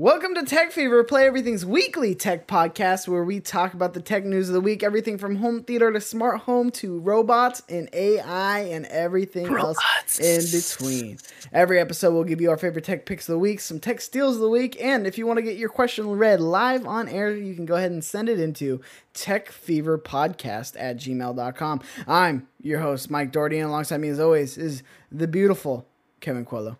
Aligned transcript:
Welcome 0.00 0.36
to 0.36 0.44
Tech 0.44 0.70
Fever, 0.70 1.02
Play 1.02 1.26
Everything's 1.26 1.66
weekly 1.66 2.14
tech 2.14 2.46
podcast 2.46 3.08
where 3.08 3.24
we 3.24 3.40
talk 3.40 3.74
about 3.74 3.94
the 3.94 4.00
tech 4.00 4.24
news 4.24 4.48
of 4.48 4.52
the 4.52 4.60
week, 4.60 4.84
everything 4.84 5.18
from 5.18 5.34
home 5.34 5.64
theater 5.64 5.92
to 5.92 6.00
smart 6.00 6.42
home 6.42 6.70
to 6.70 7.00
robots 7.00 7.64
and 7.68 7.88
AI 7.92 8.60
and 8.60 8.86
everything 8.86 9.48
Robots. 9.50 10.20
else 10.20 10.20
in 10.20 10.86
between. 10.86 11.18
Every 11.52 11.80
episode 11.80 12.12
we'll 12.14 12.22
give 12.22 12.40
you 12.40 12.48
our 12.48 12.56
favorite 12.56 12.84
tech 12.84 13.06
picks 13.06 13.28
of 13.28 13.32
the 13.32 13.40
week, 13.40 13.58
some 13.58 13.80
tech 13.80 14.00
steals 14.00 14.36
of 14.36 14.42
the 14.42 14.48
week, 14.48 14.80
and 14.80 15.04
if 15.04 15.18
you 15.18 15.26
want 15.26 15.38
to 15.38 15.42
get 15.42 15.56
your 15.56 15.68
question 15.68 16.08
read 16.10 16.40
live 16.40 16.86
on 16.86 17.08
air, 17.08 17.34
you 17.34 17.56
can 17.56 17.66
go 17.66 17.74
ahead 17.74 17.90
and 17.90 18.04
send 18.04 18.28
it 18.28 18.38
into 18.38 18.80
techfeverpodcast 19.14 20.76
at 20.78 20.98
gmail.com. 20.98 21.80
I'm 22.06 22.46
your 22.62 22.78
host, 22.78 23.10
Mike 23.10 23.32
Doherty, 23.32 23.58
and 23.58 23.68
alongside 23.68 23.98
me 23.98 24.10
as 24.10 24.20
always 24.20 24.58
is 24.58 24.84
the 25.10 25.26
beautiful 25.26 25.88
Kevin 26.20 26.44
Quello. 26.44 26.78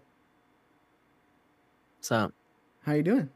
What's 1.97 2.13
up? 2.13 2.33
How 2.89 2.95
you 2.95 3.03
doing? 3.03 3.29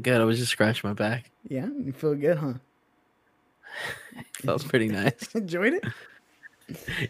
Good. 0.00 0.20
I 0.20 0.24
was 0.24 0.38
just 0.38 0.52
scratching 0.52 0.88
my 0.88 0.94
back. 0.94 1.28
Yeah, 1.48 1.66
you 1.76 1.92
feel 1.92 2.14
good, 2.14 2.38
huh? 2.38 2.52
Felt 4.44 4.68
pretty 4.68 4.86
nice. 4.86 5.28
Enjoyed 5.34 5.72
it? 5.72 5.84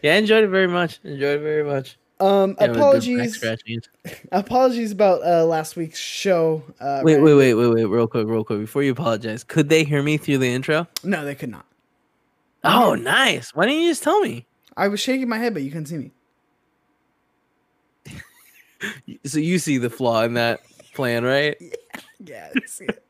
Yeah, 0.02 0.14
I 0.14 0.16
enjoyed 0.16 0.44
it 0.44 0.48
very 0.48 0.68
much. 0.68 0.98
Enjoyed 1.04 1.40
it 1.40 1.42
very 1.42 1.64
much. 1.64 1.98
Um, 2.18 2.56
Yeah, 2.58 2.68
with 2.68 2.76
good 2.76 2.76
back 2.76 2.78
apologies, 2.78 3.44
apologies 4.32 4.92
about 4.92 5.22
uh, 5.22 5.44
last 5.44 5.76
week's 5.76 5.98
show. 5.98 6.62
Uh, 6.80 7.02
Wait, 7.04 7.16
Ryan. 7.16 7.24
wait, 7.24 7.34
wait, 7.34 7.54
wait, 7.54 7.74
wait. 7.74 7.84
Real 7.84 8.06
quick, 8.06 8.26
real 8.26 8.42
quick. 8.44 8.60
Before 8.60 8.82
you 8.82 8.92
apologize, 8.92 9.44
could 9.44 9.68
they 9.68 9.84
hear 9.84 10.02
me 10.02 10.16
through 10.16 10.38
the 10.38 10.48
intro? 10.48 10.88
No, 11.04 11.26
they 11.26 11.34
could 11.34 11.50
not. 11.50 11.66
Oh, 12.64 12.94
nice. 12.94 13.54
Why 13.54 13.66
didn't 13.66 13.82
you 13.82 13.90
just 13.90 14.02
tell 14.02 14.20
me? 14.22 14.46
I 14.78 14.88
was 14.88 14.98
shaking 15.00 15.28
my 15.28 15.36
head, 15.36 15.52
but 15.52 15.62
you 15.62 15.68
couldn't 15.70 15.86
see 15.86 15.98
me. 15.98 16.12
So 19.24 19.38
you 19.38 19.58
see 19.58 19.78
the 19.78 19.88
flaw 19.88 20.22
in 20.24 20.34
that 20.34 20.60
plan, 20.96 21.22
right? 21.24 21.56
Yeah, 22.18 22.48
I 22.56 22.60
see 22.66 22.86
it. 22.86 23.04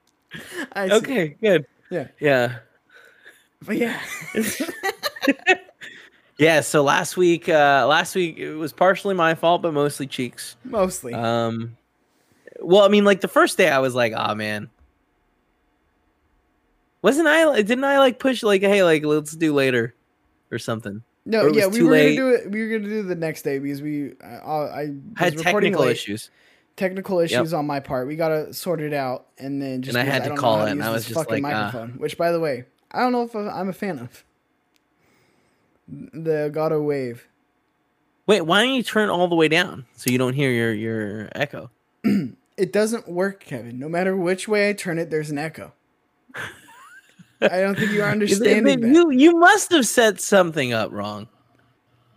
I 0.72 0.88
see 0.88 0.94
it. 0.94 0.98
Okay, 1.02 1.36
good. 1.40 1.66
Yeah, 1.90 2.08
Yeah. 2.20 2.58
but 3.64 3.76
yeah, 3.76 4.00
Yeah, 6.38 6.60
so 6.60 6.82
last 6.82 7.16
week, 7.16 7.48
uh 7.48 7.86
last 7.88 8.14
week 8.14 8.36
it 8.36 8.54
was 8.56 8.72
partially 8.72 9.14
my 9.14 9.34
fault, 9.34 9.62
but 9.62 9.72
mostly 9.72 10.06
Cheeks. 10.06 10.56
mostly. 10.64 11.14
Um, 11.14 11.76
well, 12.60 12.82
I 12.82 12.88
mean, 12.88 13.04
like 13.04 13.20
the 13.22 13.28
first 13.28 13.56
day, 13.56 13.70
I 13.70 13.78
was 13.78 13.94
like, 13.94 14.12
"Oh 14.14 14.34
man." 14.34 14.68
Wasn't 17.02 17.26
I? 17.28 17.62
Didn't 17.62 17.84
I 17.84 17.98
like 17.98 18.18
push 18.18 18.42
like, 18.42 18.60
"Hey, 18.62 18.82
like 18.82 19.04
let's 19.04 19.32
do 19.32 19.54
later," 19.54 19.94
or 20.50 20.58
something? 20.58 21.02
no, 21.24 21.46
yeah, 21.48 21.66
we 21.68 21.82
were 21.82 21.90
late. 21.90 22.16
gonna 22.16 22.30
do 22.30 22.34
it. 22.36 22.50
We 22.50 22.62
were 22.62 22.78
gonna 22.78 22.88
do 22.90 23.00
it 23.00 23.04
the 23.04 23.14
next 23.14 23.42
day 23.42 23.58
because 23.58 23.80
we, 23.80 24.12
I, 24.22 24.26
I 24.26 24.84
was 24.88 24.92
had 25.16 25.38
technical 25.38 25.82
late. 25.82 25.92
issues. 25.92 26.30
Technical 26.76 27.20
issues 27.20 27.52
on 27.54 27.66
my 27.66 27.80
part. 27.80 28.06
We 28.06 28.16
gotta 28.16 28.52
sort 28.52 28.80
it 28.80 28.92
out, 28.92 29.26
and 29.38 29.60
then 29.62 29.82
just 29.82 29.96
And 29.96 30.06
I 30.08 30.10
had 30.10 30.24
to 30.24 30.36
call 30.36 30.64
it, 30.66 30.70
and 30.70 30.82
I 30.82 30.90
was 30.90 31.04
just 31.04 31.14
fucking 31.18 31.42
like, 31.42 31.54
ah. 31.54 31.64
microphone. 31.64 31.98
Which, 31.98 32.18
by 32.18 32.32
the 32.32 32.40
way, 32.40 32.64
I 32.92 33.00
don't 33.00 33.12
know 33.12 33.22
if 33.22 33.34
I'm 33.34 33.68
a 33.68 33.72
fan 33.72 33.98
of 33.98 34.24
the 35.88 36.50
Elgato 36.52 36.84
Wave. 36.84 37.26
Wait, 38.26 38.42
why 38.42 38.62
don't 38.64 38.74
you 38.74 38.82
turn 38.82 39.08
it 39.08 39.12
all 39.12 39.28
the 39.28 39.36
way 39.36 39.48
down 39.48 39.86
so 39.94 40.10
you 40.10 40.18
don't 40.18 40.34
hear 40.34 40.50
your 40.50 40.72
your 40.74 41.28
echo? 41.34 41.70
It 42.56 42.72
doesn't 42.72 43.06
work, 43.06 43.40
Kevin. 43.40 43.78
No 43.78 43.86
matter 43.86 44.16
which 44.16 44.48
way 44.48 44.70
I 44.70 44.72
turn 44.72 44.98
it, 44.98 45.10
there's 45.10 45.30
an 45.30 45.36
echo. 45.36 45.74
I 47.38 47.60
don't 47.60 47.78
think 47.78 47.90
you 47.90 48.02
are 48.02 48.08
understanding 48.10 48.94
you 48.94 49.10
you 49.10 49.38
must 49.38 49.70
have 49.72 49.86
set 49.86 50.22
something 50.22 50.72
up 50.72 50.90
wrong. 50.90 51.28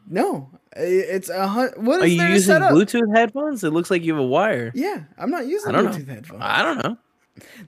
No, 0.07 0.49
i- 0.53 0.58
it's 0.75 1.29
a 1.29 1.47
hun- 1.47 1.73
What 1.77 2.01
Are 2.01 2.07
you 2.07 2.17
there 2.17 2.31
using 2.31 2.53
set 2.53 2.61
up? 2.61 2.71
Bluetooth 2.71 3.15
headphones? 3.15 3.63
It 3.63 3.71
looks 3.71 3.89
like 3.89 4.03
you 4.03 4.13
have 4.13 4.21
a 4.23 4.27
wire. 4.27 4.71
Yeah, 4.75 5.03
I'm 5.17 5.31
not 5.31 5.47
using 5.47 5.69
I 5.69 5.71
don't 5.73 5.85
know. 5.85 5.91
Bluetooth 5.91 6.07
headphones. 6.07 6.41
I 6.43 6.61
don't 6.63 6.83
know. 6.83 6.97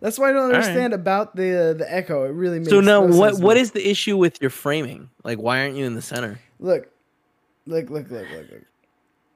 That's 0.01 0.19
why 0.19 0.29
I 0.29 0.33
don't 0.33 0.49
right. 0.49 0.55
understand 0.55 0.93
about 0.93 1.35
the 1.35 1.75
the 1.77 1.85
echo. 1.87 2.25
It 2.25 2.33
really 2.33 2.59
makes 2.59 2.69
So 2.69 2.81
now, 2.81 3.05
no 3.05 3.15
what 3.15 3.39
what 3.39 3.57
is 3.57 3.71
the 3.71 3.89
issue 3.89 4.17
with 4.17 4.41
your 4.41 4.49
framing? 4.49 5.09
Like, 5.23 5.39
why 5.39 5.61
aren't 5.61 5.75
you 5.75 5.85
in 5.85 5.95
the 5.95 6.01
center? 6.01 6.39
Look, 6.59 6.89
look, 7.65 7.89
look, 7.89 8.09
look, 8.11 8.29
look, 8.31 8.51
look. 8.51 8.61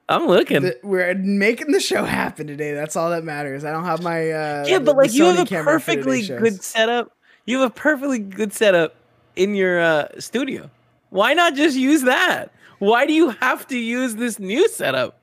I'm 0.08 0.28
looking. 0.28 0.62
The- 0.62 0.80
we're 0.84 1.16
making 1.16 1.72
the 1.72 1.80
show 1.80 2.04
happen 2.04 2.48
today. 2.48 2.74
That's 2.74 2.96
all 2.96 3.10
that 3.10 3.24
matters. 3.24 3.64
I 3.66 3.72
don't 3.72 3.86
have 3.86 4.04
my 4.04 4.32
uh, 4.32 4.66
yeah, 4.68 4.80
but 4.80 4.98
like 4.98 5.14
you 5.14 5.26
have 5.26 5.40
a 5.40 5.46
perfectly 5.46 6.26
good 6.28 6.62
setup. 6.64 7.12
You 7.46 7.62
have 7.62 7.72
a 7.72 7.74
perfectly 7.74 8.20
good 8.20 8.54
setup 8.54 8.96
in 9.36 9.56
your 9.56 9.80
uh, 9.80 10.08
studio. 10.20 10.70
Why 11.10 11.34
not 11.34 11.56
just 11.56 11.78
use 11.78 12.02
that? 12.04 12.52
Why 12.80 13.06
do 13.06 13.14
you 13.14 13.30
have 13.30 13.68
to 13.68 13.78
use 13.78 14.16
this 14.16 14.40
new 14.40 14.68
setup? 14.70 15.22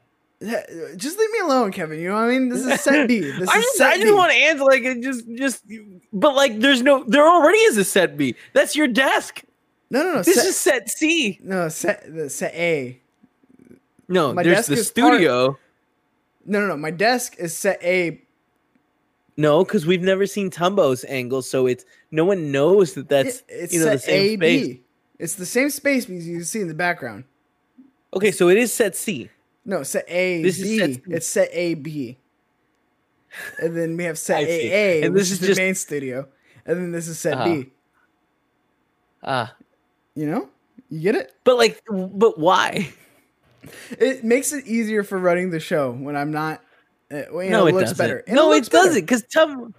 Just 0.96 1.18
leave 1.18 1.30
me 1.30 1.38
alone, 1.44 1.70
Kevin. 1.70 2.00
You 2.00 2.08
know 2.08 2.14
what 2.14 2.22
I 2.24 2.28
mean? 2.30 2.48
This 2.48 2.66
is 2.66 2.80
set 2.80 3.06
B. 3.08 3.20
This 3.20 3.48
I 3.48 3.58
is 3.58 3.64
just, 3.64 3.76
set 3.76 3.90
I 3.92 3.94
just 3.94 4.06
B. 4.06 4.12
want 4.12 4.32
to 4.32 4.38
answer 4.38 4.64
like 4.64 4.82
it 4.82 5.00
just 5.00 5.24
just 5.34 5.64
but 6.12 6.34
like 6.34 6.58
there's 6.58 6.82
no 6.82 7.04
there 7.04 7.24
already 7.28 7.58
is 7.58 7.76
a 7.76 7.84
set 7.84 8.16
B. 8.16 8.34
That's 8.52 8.74
your 8.74 8.88
desk. 8.88 9.42
no, 9.90 10.02
no, 10.02 10.14
no. 10.14 10.22
This 10.22 10.34
set, 10.36 10.46
is 10.46 10.56
set 10.58 10.90
C. 10.90 11.38
no 11.44 11.68
set 11.68 12.12
the 12.12 12.28
set 12.28 12.52
A. 12.54 13.00
No, 14.08 14.32
My 14.34 14.42
there's 14.42 14.66
the 14.66 14.72
is 14.74 14.90
part- 14.90 15.12
studio. 15.14 15.58
No, 16.44 16.60
no, 16.60 16.66
no. 16.66 16.76
My 16.76 16.90
desk 16.90 17.36
is 17.38 17.56
set 17.56 17.78
A. 17.84 18.20
No, 19.36 19.64
because 19.64 19.86
we've 19.86 20.02
never 20.02 20.26
seen 20.26 20.50
Tumbo's 20.50 21.04
angle, 21.04 21.40
so 21.42 21.66
it's 21.66 21.84
no 22.10 22.24
one 22.24 22.50
knows 22.50 22.94
that 22.94 23.08
that's 23.08 23.38
It- 23.40 23.44
it's 23.48 23.72
you 23.72 23.78
know 23.78 23.90
the 23.92 23.98
same 23.98 24.42
A 24.42 24.46
space. 24.60 24.66
B. 24.66 24.82
It's 25.20 25.34
the 25.36 25.46
same 25.46 25.70
space 25.70 26.06
because 26.06 26.26
you 26.26 26.38
can 26.38 26.44
see 26.44 26.60
in 26.60 26.66
the 26.68 26.74
background. 26.74 27.24
Okay, 28.14 28.30
so 28.30 28.48
it 28.48 28.58
is 28.58 28.72
set 28.72 28.94
C. 28.96 29.30
No, 29.64 29.82
set 29.84 30.04
A 30.08 30.42
This 30.42 30.58
is 30.58 30.78
set 30.78 30.94
C. 30.94 31.02
It's 31.08 31.26
set 31.26 31.48
A 31.52 31.74
B. 31.74 32.18
And 33.60 33.76
then 33.76 33.96
we 33.96 34.04
have 34.04 34.18
set 34.18 34.42
A 34.46 34.72
A, 35.02 35.06
And 35.06 35.16
this 35.16 35.30
is 35.30 35.40
is 35.42 35.56
the 35.56 35.62
main 35.62 35.74
studio, 35.74 36.28
and 36.66 36.76
then 36.78 36.92
this 36.92 37.08
is 37.08 37.18
set 37.18 37.34
Uh-huh. 37.34 37.44
B. 37.44 37.70
Ah, 39.22 39.54
You 40.14 40.26
know, 40.26 40.48
you 40.90 41.00
get 41.00 41.14
it. 41.14 41.32
but 41.44 41.56
like, 41.56 41.80
but 41.88 42.38
why? 42.38 42.92
It 43.92 44.24
makes 44.24 44.52
it 44.52 44.66
easier 44.66 45.04
for 45.04 45.16
running 45.18 45.50
the 45.50 45.60
show 45.60 45.92
when 45.92 46.16
I'm 46.16 46.32
not. 46.32 46.60
Uh, 47.10 47.22
well, 47.32 47.44
you 47.44 47.50
no, 47.50 47.60
know, 47.60 47.66
it 47.68 47.74
looks 47.74 47.90
doesn't. 47.90 47.98
better. 47.98 48.24
And 48.26 48.34
no, 48.34 48.50
it, 48.50 48.56
looks 48.56 48.68
better. 48.68 48.86
doesn't. 48.88 49.02
Because 49.02 49.22
Tum, 49.32 49.72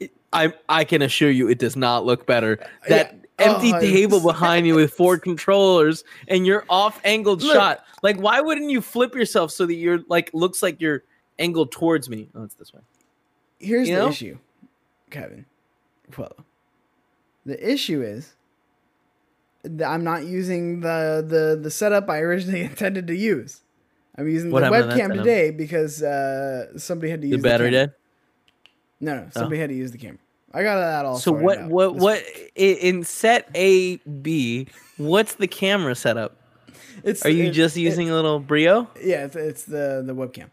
it- 0.00 0.10
I 0.32 0.52
I 0.68 0.82
can 0.84 1.00
assure 1.00 1.30
you, 1.30 1.48
it 1.48 1.58
does 1.60 1.76
not 1.76 2.04
look 2.04 2.26
better. 2.26 2.58
That 2.88 3.12
Yeah. 3.14 3.19
Empty 3.40 3.72
Oh, 3.74 3.80
table 3.80 4.20
behind 4.26 4.66
you 4.66 4.74
with 4.74 4.92
four 4.92 5.18
controllers 5.18 6.04
and 6.28 6.46
your 6.46 6.64
off-angled 6.68 7.42
shot. 7.42 7.84
Like, 8.02 8.18
why 8.18 8.40
wouldn't 8.40 8.70
you 8.70 8.80
flip 8.80 9.14
yourself 9.14 9.50
so 9.50 9.66
that 9.66 9.74
you're 9.74 10.00
like 10.08 10.30
looks 10.32 10.62
like 10.62 10.80
you're 10.80 11.02
angled 11.38 11.72
towards 11.72 12.08
me? 12.08 12.28
Oh, 12.34 12.44
it's 12.44 12.54
this 12.54 12.72
way. 12.72 12.80
Here's 13.58 13.88
You 13.88 13.96
the 13.96 14.00
know? 14.02 14.08
issue, 14.08 14.38
Kevin. 15.10 15.46
Well, 16.16 16.34
the 17.44 17.72
issue 17.72 18.02
is 18.02 18.34
that 19.62 19.86
I'm 19.88 20.02
not 20.04 20.24
using 20.24 20.80
the 20.80 21.24
the 21.26 21.58
the 21.60 21.70
setup 21.70 22.08
I 22.08 22.20
originally 22.20 22.60
intended 22.70 23.06
to 23.08 23.14
use. 23.14 23.60
I'm 24.16 24.28
using 24.28 24.50
What 24.50 24.60
the 24.60 24.70
to 24.70 24.72
webcam 24.76 25.14
today 25.14 25.50
because 25.50 26.02
uh, 26.02 26.76
somebody 26.78 27.10
had 27.10 27.20
to 27.22 27.26
The 27.28 27.36
use 27.36 27.42
battery 27.42 27.70
the 27.70 27.76
camera. 27.76 27.86
dead. 27.86 27.94
No, 29.02 29.14
no, 29.16 29.28
somebody 29.30 29.58
had 29.60 29.70
to 29.70 29.74
use 29.76 29.92
the 29.92 29.98
camera. 29.98 30.18
I 30.52 30.62
got 30.62 30.76
that 30.80 31.04
all. 31.04 31.16
So 31.18 31.32
what? 31.32 31.58
out. 31.58 31.70
What? 31.70 31.94
This- 31.94 32.02
What? 32.02 32.22
In 32.56 33.04
set 33.04 33.48
A 33.54 33.96
B, 33.98 34.66
what's 34.96 35.34
the 35.34 35.46
camera 35.46 35.94
setup? 35.94 36.36
It's, 37.04 37.24
Are 37.24 37.30
you 37.30 37.44
it- 37.44 37.52
just 37.52 37.76
it- 37.76 37.80
using 37.82 38.10
a 38.10 38.14
little 38.14 38.40
Brio? 38.40 38.88
yeah, 39.02 39.24
it's, 39.24 39.36
it's 39.36 39.64
the 39.64 40.02
the 40.04 40.14
webcam. 40.14 40.50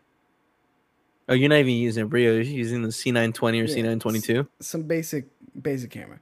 Oh, 1.29 1.33
you're 1.33 1.49
not 1.49 1.57
even 1.57 1.73
using 1.73 2.03
a 2.03 2.05
Brio. 2.07 2.33
You're 2.33 2.41
using 2.43 2.83
the 2.83 2.87
C920 2.89 3.41
or 3.41 3.53
Yeah, 3.65 3.95
C922, 3.95 4.47
Some 4.61 4.83
basic 4.83 5.25
basic 5.61 5.89
camera, 5.91 6.19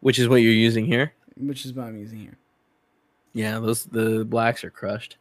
which 0.00 0.18
is 0.18 0.28
what 0.28 0.36
you're 0.36 0.52
using 0.52 0.84
here. 0.86 1.12
which 1.36 1.64
is 1.64 1.72
what 1.72 1.86
I'm 1.86 1.96
using 1.98 2.18
here. 2.18 2.36
Yeah, 3.32 3.58
those 3.60 3.84
the 3.84 4.24
blacks 4.24 4.64
are 4.64 4.70
crushed. 4.70 5.16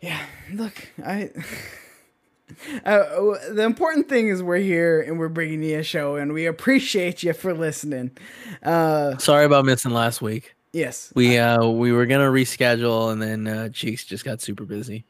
Yeah, 0.00 0.20
look, 0.52 0.88
I. 1.04 1.30
Uh, 2.84 3.04
the 3.52 3.62
important 3.64 4.08
thing 4.08 4.28
is 4.28 4.42
we're 4.42 4.58
here 4.58 5.00
and 5.00 5.18
we're 5.18 5.28
bringing 5.28 5.62
you 5.62 5.78
a 5.78 5.82
show, 5.82 6.16
and 6.16 6.32
we 6.32 6.46
appreciate 6.46 7.22
you 7.22 7.32
for 7.32 7.54
listening. 7.54 8.10
Uh, 8.62 9.16
Sorry 9.18 9.44
about 9.44 9.64
missing 9.64 9.92
last 9.92 10.20
week. 10.22 10.54
yes, 10.72 11.12
We 11.14 11.38
uh 11.38 11.66
we 11.66 11.92
were 11.92 12.06
gonna 12.06 12.30
reschedule 12.30 13.12
and 13.12 13.20
then 13.22 13.46
uh 13.46 13.68
Cheeks 13.70 14.04
just 14.04 14.24
got 14.24 14.40
super 14.40 14.64
busy. 14.64 15.04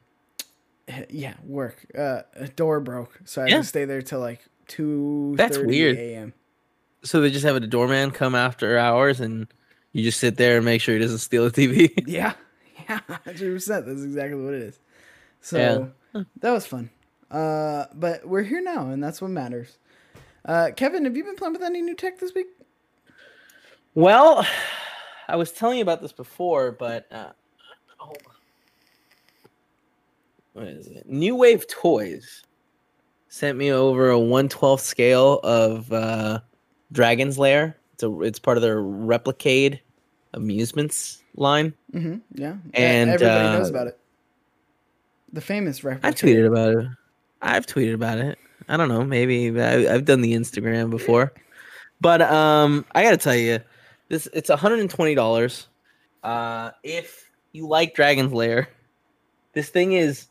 yeah, 1.11 1.35
work. 1.44 1.85
Uh, 1.96 2.23
a 2.35 2.49
door 2.49 2.81
broke, 2.81 3.19
so 3.25 3.43
I 3.43 3.50
had 3.50 3.62
to 3.62 3.64
stay 3.69 3.85
there 3.85 4.02
till 4.02 4.20
like 4.20 4.44
two. 4.69 5.35
That's 5.37 5.58
weird. 5.58 5.97
A.m. 5.97 6.32
So 7.02 7.20
they 7.20 7.31
just 7.31 7.44
have 7.44 7.56
a 7.56 7.61
doorman 7.61 8.11
come 8.12 8.35
after 8.35 8.79
hours 8.79 9.20
and 9.20 9.47
you 9.93 10.02
just 10.02 10.19
sit 10.20 10.37
there 10.37 10.56
and 10.56 10.64
make 10.64 10.81
sure 10.81 10.94
he 10.94 11.00
doesn't 11.00 11.19
steal 11.19 11.47
a 11.47 11.50
TV. 11.50 11.93
Yeah, 12.06 12.32
yeah, 12.88 13.00
hundred 13.25 13.52
percent. 13.55 13.87
That's 13.87 14.02
exactly 14.02 14.40
what 14.43 14.55
it 14.55 14.62
is. 14.62 14.79
So 15.40 15.90
Yeah. 16.14 16.23
that 16.40 16.50
was 16.52 16.67
fun. 16.67 16.90
Uh, 17.31 17.87
but 17.94 18.26
we're 18.26 18.43
here 18.43 18.62
now, 18.62 18.88
and 18.91 19.03
that's 19.03 19.21
what 19.21 19.31
matters. 19.31 19.79
Uh, 20.44 20.71
Kevin, 20.76 21.05
have 21.05 21.17
you 21.17 21.25
been 21.25 21.37
playing 21.37 21.55
with 21.55 21.62
any 21.62 21.82
new 21.82 21.94
tech 21.94 22.19
this 22.19 22.35
week? 22.35 22.49
well, 23.94 24.47
I 25.29 25.37
was 25.37 25.53
telling 25.53 25.79
you 25.79 25.82
about 25.82 26.03
this 26.03 26.12
before, 26.12 26.73
but 26.73 27.11
uh. 27.12 27.31
What 30.53 30.69
is 30.69 30.87
it? 30.87 31.09
New 31.09 31.35
Wave 31.35 31.67
Toys 31.67 32.44
sent 33.26 33.59
me 33.59 33.73
over 33.73 34.12
a 34.12 34.17
112th 34.17 34.81
scale 34.81 35.41
of 35.43 35.93
uh, 35.93 36.41
Dragon's 36.93 37.38
Lair. 37.38 37.76
It's 37.94 38.05
a 38.05 38.21
it's 38.21 38.38
part 38.38 38.56
of 38.56 38.62
their 38.62 38.81
Replicade 38.81 39.81
amusements 40.32 41.23
line. 41.35 41.75
Mm-hmm. 41.93 42.19
Yeah. 42.35 42.56
And, 42.75 43.11
everybody 43.11 43.59
knows 43.59 43.67
uh, 43.67 43.71
about 43.71 43.87
it. 43.88 43.99
The 45.32 45.41
famous 45.41 45.82
replica. 45.82 46.06
I've 46.06 46.15
tweeted 46.15 46.47
about 46.47 46.75
it. 46.75 46.88
I've 47.44 47.67
tweeted 47.67 47.94
about 47.94 48.19
it. 48.19 48.38
I 48.69 48.76
don't 48.79 48.88
know. 48.88 49.05
Maybe 49.05 49.61
I, 49.61 49.94
I've 49.94 50.06
done 50.06 50.23
the 50.23 50.32
Instagram 50.32 50.88
before, 50.88 51.32
but 52.00 52.23
um, 52.23 52.87
I 52.94 53.02
gotta 53.02 53.19
tell 53.19 53.37
you, 53.37 53.61
this 54.08 54.26
it's 54.32 54.49
one 54.49 54.58
hundred 54.58 54.81
and 54.81 54.91
twenty 54.91 55.14
dollars. 55.14 55.69
Uh, 56.23 56.70
if 56.82 57.31
you 57.52 57.69
like 57.69 57.94
Dragon's 57.94 58.32
Lair, 58.32 58.69
this 59.52 59.69
thing 59.69 59.93
is 59.93 60.29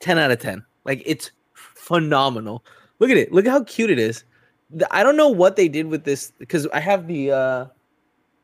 ten 0.00 0.18
out 0.18 0.32
of 0.32 0.40
ten. 0.40 0.64
Like 0.84 1.02
it's 1.06 1.30
phenomenal. 1.54 2.64
Look 2.98 3.10
at 3.10 3.16
it. 3.16 3.32
Look 3.32 3.46
at 3.46 3.52
how 3.52 3.62
cute 3.64 3.90
it 3.90 4.00
is. 4.00 4.24
I 4.90 5.04
don't 5.04 5.16
know 5.16 5.28
what 5.28 5.54
they 5.54 5.68
did 5.68 5.86
with 5.86 6.04
this 6.04 6.32
because 6.38 6.66
I 6.68 6.80
have 6.80 7.06
the 7.06 7.30
uh, 7.30 7.66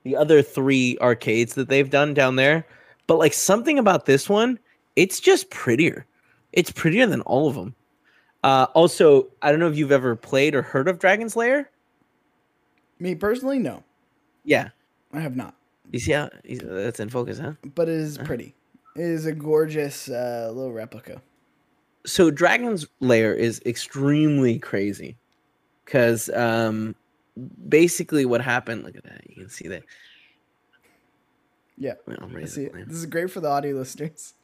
the 0.04 0.14
other 0.14 0.42
three 0.42 0.96
arcades 1.00 1.54
that 1.54 1.68
they've 1.68 1.90
done 1.90 2.14
down 2.14 2.36
there, 2.36 2.64
but 3.08 3.18
like 3.18 3.32
something 3.32 3.78
about 3.80 4.06
this 4.06 4.28
one, 4.28 4.60
it's 4.94 5.18
just 5.18 5.50
prettier. 5.50 6.06
It's 6.52 6.70
prettier 6.70 7.06
than 7.06 7.22
all 7.22 7.48
of 7.48 7.56
them. 7.56 7.74
Uh, 8.42 8.66
also, 8.74 9.28
I 9.42 9.50
don't 9.50 9.60
know 9.60 9.68
if 9.68 9.76
you've 9.76 9.92
ever 9.92 10.16
played 10.16 10.54
or 10.54 10.62
heard 10.62 10.88
of 10.88 10.98
Dragon's 10.98 11.36
Lair. 11.36 11.70
Me 12.98 13.14
personally, 13.14 13.58
no, 13.58 13.82
Yeah, 14.44 14.70
I 15.12 15.20
have 15.20 15.36
not. 15.36 15.54
you 15.90 15.98
see 15.98 16.12
how 16.12 16.28
that's 16.44 17.00
in 17.00 17.08
focus, 17.08 17.38
huh? 17.38 17.52
But 17.74 17.88
it 17.88 17.94
is 17.96 18.18
pretty. 18.18 18.54
It 18.96 19.02
is 19.02 19.24
a 19.26 19.32
gorgeous 19.32 20.08
uh, 20.08 20.50
little 20.54 20.72
replica. 20.72 21.22
So 22.06 22.30
Dragon's 22.30 22.86
Lair 23.00 23.34
is 23.34 23.60
extremely 23.64 24.58
crazy 24.58 25.16
because 25.84 26.28
um, 26.30 26.94
basically 27.68 28.24
what 28.24 28.40
happened. 28.40 28.84
Look 28.84 28.96
at 28.96 29.04
that. 29.04 29.22
You 29.28 29.36
can 29.36 29.48
see 29.50 29.68
that. 29.68 29.82
Yeah. 31.78 31.94
I 32.08 32.44
see 32.44 32.64
it. 32.64 32.74
This 32.88 32.96
is 32.98 33.06
great 33.06 33.30
for 33.30 33.40
the 33.40 33.48
audio 33.48 33.76
listeners. 33.76 34.34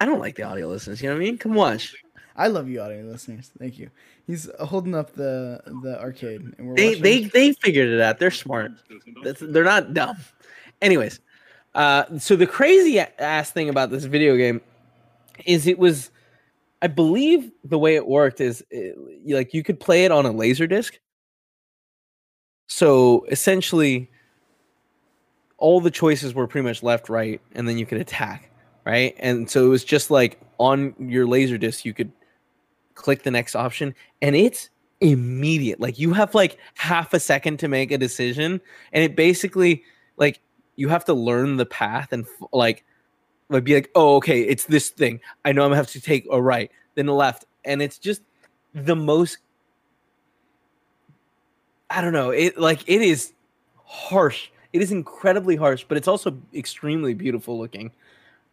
I 0.00 0.04
don't 0.04 0.20
like 0.20 0.36
the 0.36 0.42
audio 0.44 0.68
listeners. 0.68 1.00
You 1.02 1.08
know 1.08 1.14
what 1.14 1.22
I 1.22 1.24
mean? 1.24 1.38
Come 1.38 1.54
watch. 1.54 1.94
I 2.38 2.46
love 2.46 2.68
you, 2.68 2.80
audio 2.80 3.02
listeners. 3.02 3.50
Thank 3.58 3.78
you. 3.78 3.90
He's 4.26 4.48
holding 4.60 4.94
up 4.94 5.12
the 5.14 5.60
the 5.82 6.00
arcade, 6.00 6.40
and 6.40 6.68
we're 6.68 6.76
They 6.76 6.88
watching. 6.90 7.02
they 7.02 7.24
they 7.24 7.52
figured 7.54 7.88
it 7.88 8.00
out. 8.00 8.18
They're 8.20 8.30
smart. 8.30 8.70
That's, 9.24 9.40
they're 9.40 9.64
not 9.64 9.92
dumb. 9.92 10.16
Anyways, 10.80 11.18
uh, 11.74 12.04
so 12.18 12.36
the 12.36 12.46
crazy 12.46 13.00
ass 13.00 13.50
thing 13.50 13.68
about 13.68 13.90
this 13.90 14.04
video 14.04 14.36
game 14.36 14.60
is 15.46 15.66
it 15.66 15.78
was, 15.78 16.10
I 16.80 16.86
believe 16.86 17.50
the 17.64 17.78
way 17.78 17.96
it 17.96 18.06
worked 18.06 18.40
is 18.40 18.64
it, 18.70 18.96
like 19.26 19.52
you 19.52 19.64
could 19.64 19.80
play 19.80 20.04
it 20.04 20.12
on 20.12 20.24
a 20.24 20.30
laser 20.30 20.68
disc. 20.68 20.98
So 22.68 23.26
essentially, 23.30 24.10
all 25.56 25.80
the 25.80 25.90
choices 25.90 26.34
were 26.34 26.46
pretty 26.46 26.66
much 26.68 26.84
left, 26.84 27.08
right, 27.08 27.40
and 27.56 27.68
then 27.68 27.78
you 27.78 27.86
could 27.86 28.00
attack, 28.00 28.50
right? 28.86 29.16
And 29.18 29.50
so 29.50 29.66
it 29.66 29.68
was 29.68 29.84
just 29.84 30.10
like 30.10 30.38
on 30.58 30.94
your 31.00 31.26
laser 31.26 31.58
disc, 31.58 31.84
you 31.84 31.92
could 31.94 32.12
click 32.98 33.22
the 33.22 33.30
next 33.30 33.54
option, 33.54 33.94
and 34.20 34.34
it's 34.36 34.70
immediate. 35.00 35.80
Like 35.80 35.98
you 35.98 36.12
have 36.12 36.34
like 36.34 36.58
half 36.74 37.14
a 37.14 37.20
second 37.20 37.58
to 37.60 37.68
make 37.68 37.90
a 37.92 37.98
decision, 37.98 38.60
and 38.92 39.04
it 39.04 39.16
basically 39.16 39.84
like 40.16 40.40
you 40.76 40.88
have 40.88 41.04
to 41.06 41.14
learn 41.14 41.56
the 41.56 41.66
path 41.66 42.12
and 42.12 42.26
like 42.52 42.84
like 43.48 43.64
be 43.64 43.74
like, 43.74 43.90
oh, 43.94 44.16
okay, 44.16 44.42
it's 44.42 44.64
this 44.66 44.90
thing. 44.90 45.20
I 45.44 45.52
know 45.52 45.62
I'm 45.62 45.70
gonna 45.70 45.76
have 45.76 45.86
to 45.92 46.00
take 46.00 46.26
a 46.30 46.42
right, 46.42 46.70
then 46.96 47.08
a 47.08 47.14
left, 47.14 47.46
and 47.64 47.80
it's 47.80 47.98
just 47.98 48.22
the 48.74 48.96
most. 48.96 49.38
I 51.90 52.02
don't 52.02 52.12
know. 52.12 52.30
It 52.30 52.58
like 52.58 52.82
it 52.86 53.00
is 53.00 53.32
harsh. 53.84 54.48
It 54.72 54.82
is 54.82 54.92
incredibly 54.92 55.56
harsh, 55.56 55.84
but 55.88 55.96
it's 55.96 56.08
also 56.08 56.36
extremely 56.52 57.14
beautiful 57.14 57.58
looking. 57.58 57.90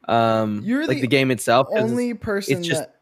Um, 0.08 0.62
You're 0.64 0.86
like 0.86 0.98
the 0.98 1.02
the 1.02 1.08
game 1.08 1.32
itself. 1.32 1.68
only 1.72 2.14
person 2.14 2.64
just- 2.64 2.82
that 2.82 2.95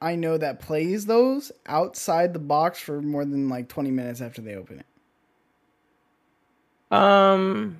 I 0.00 0.14
know 0.14 0.38
that 0.38 0.60
plays 0.60 1.06
those 1.06 1.50
outside 1.66 2.32
the 2.32 2.38
box 2.38 2.78
for 2.78 3.02
more 3.02 3.24
than 3.24 3.48
like 3.48 3.68
20 3.68 3.90
minutes 3.90 4.20
after 4.20 4.40
they 4.40 4.54
open 4.54 4.80
it. 4.80 6.96
Um, 6.96 7.78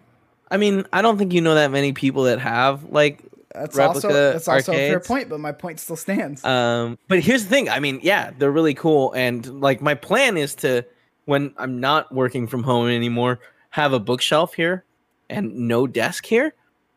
I 0.50 0.56
mean, 0.56 0.85
I 0.93 1.03
don't 1.03 1.17
think 1.17 1.32
you 1.32 1.41
know 1.41 1.55
that 1.55 1.70
many 1.70 1.93
people 1.93 2.25
that 2.25 2.41
have 2.41 2.85
like. 2.85 3.23
That's 3.55 3.79
also 3.79 4.09
Replica 4.09 4.32
that's 4.35 4.49
also 4.49 4.73
a 4.73 4.76
fair 4.76 5.00
point, 5.00 5.29
but 5.29 5.41
my 5.41 5.53
point 5.53 5.81
still 5.81 5.97
stands. 5.97 6.44
Um, 6.44 6.99
but 7.09 7.20
here's 7.20 7.44
the 7.44 7.49
thing. 7.49 7.69
I 7.69 7.81
mean, 7.81 7.99
yeah, 8.03 8.31
they're 8.38 8.53
really 8.53 8.75
cool, 8.75 9.12
and 9.15 9.61
like 9.61 9.81
my 9.81 9.94
plan 9.94 10.37
is 10.37 10.55
to, 10.56 10.85
when 11.25 11.55
I'm 11.56 11.81
not 11.81 12.15
working 12.15 12.47
from 12.47 12.62
home 12.62 12.88
anymore, 12.88 13.41
have 13.70 13.94
a 13.94 13.99
bookshelf 13.99 14.55
here 14.55 14.85
and 15.31 15.55
no 15.55 15.87
desk 15.87 16.26
here. 16.26 16.55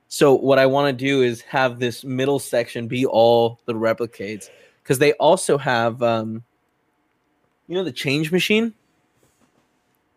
So 0.10 0.34
what 0.34 0.60
I 0.60 0.66
want 0.66 0.98
to 0.98 1.06
do 1.06 1.22
is 1.22 1.42
have 1.44 1.80
this 1.80 2.04
middle 2.04 2.38
section 2.38 2.88
be 2.88 3.06
all 3.06 3.62
the 3.66 3.74
Replicades 3.74 4.50
because 4.84 5.00
they 5.00 5.14
also 5.14 5.58
have, 5.58 6.02
um, 6.02 6.44
you 7.68 7.76
know, 7.76 7.84
the 7.84 7.92
change 7.92 8.32
machine. 8.32 8.74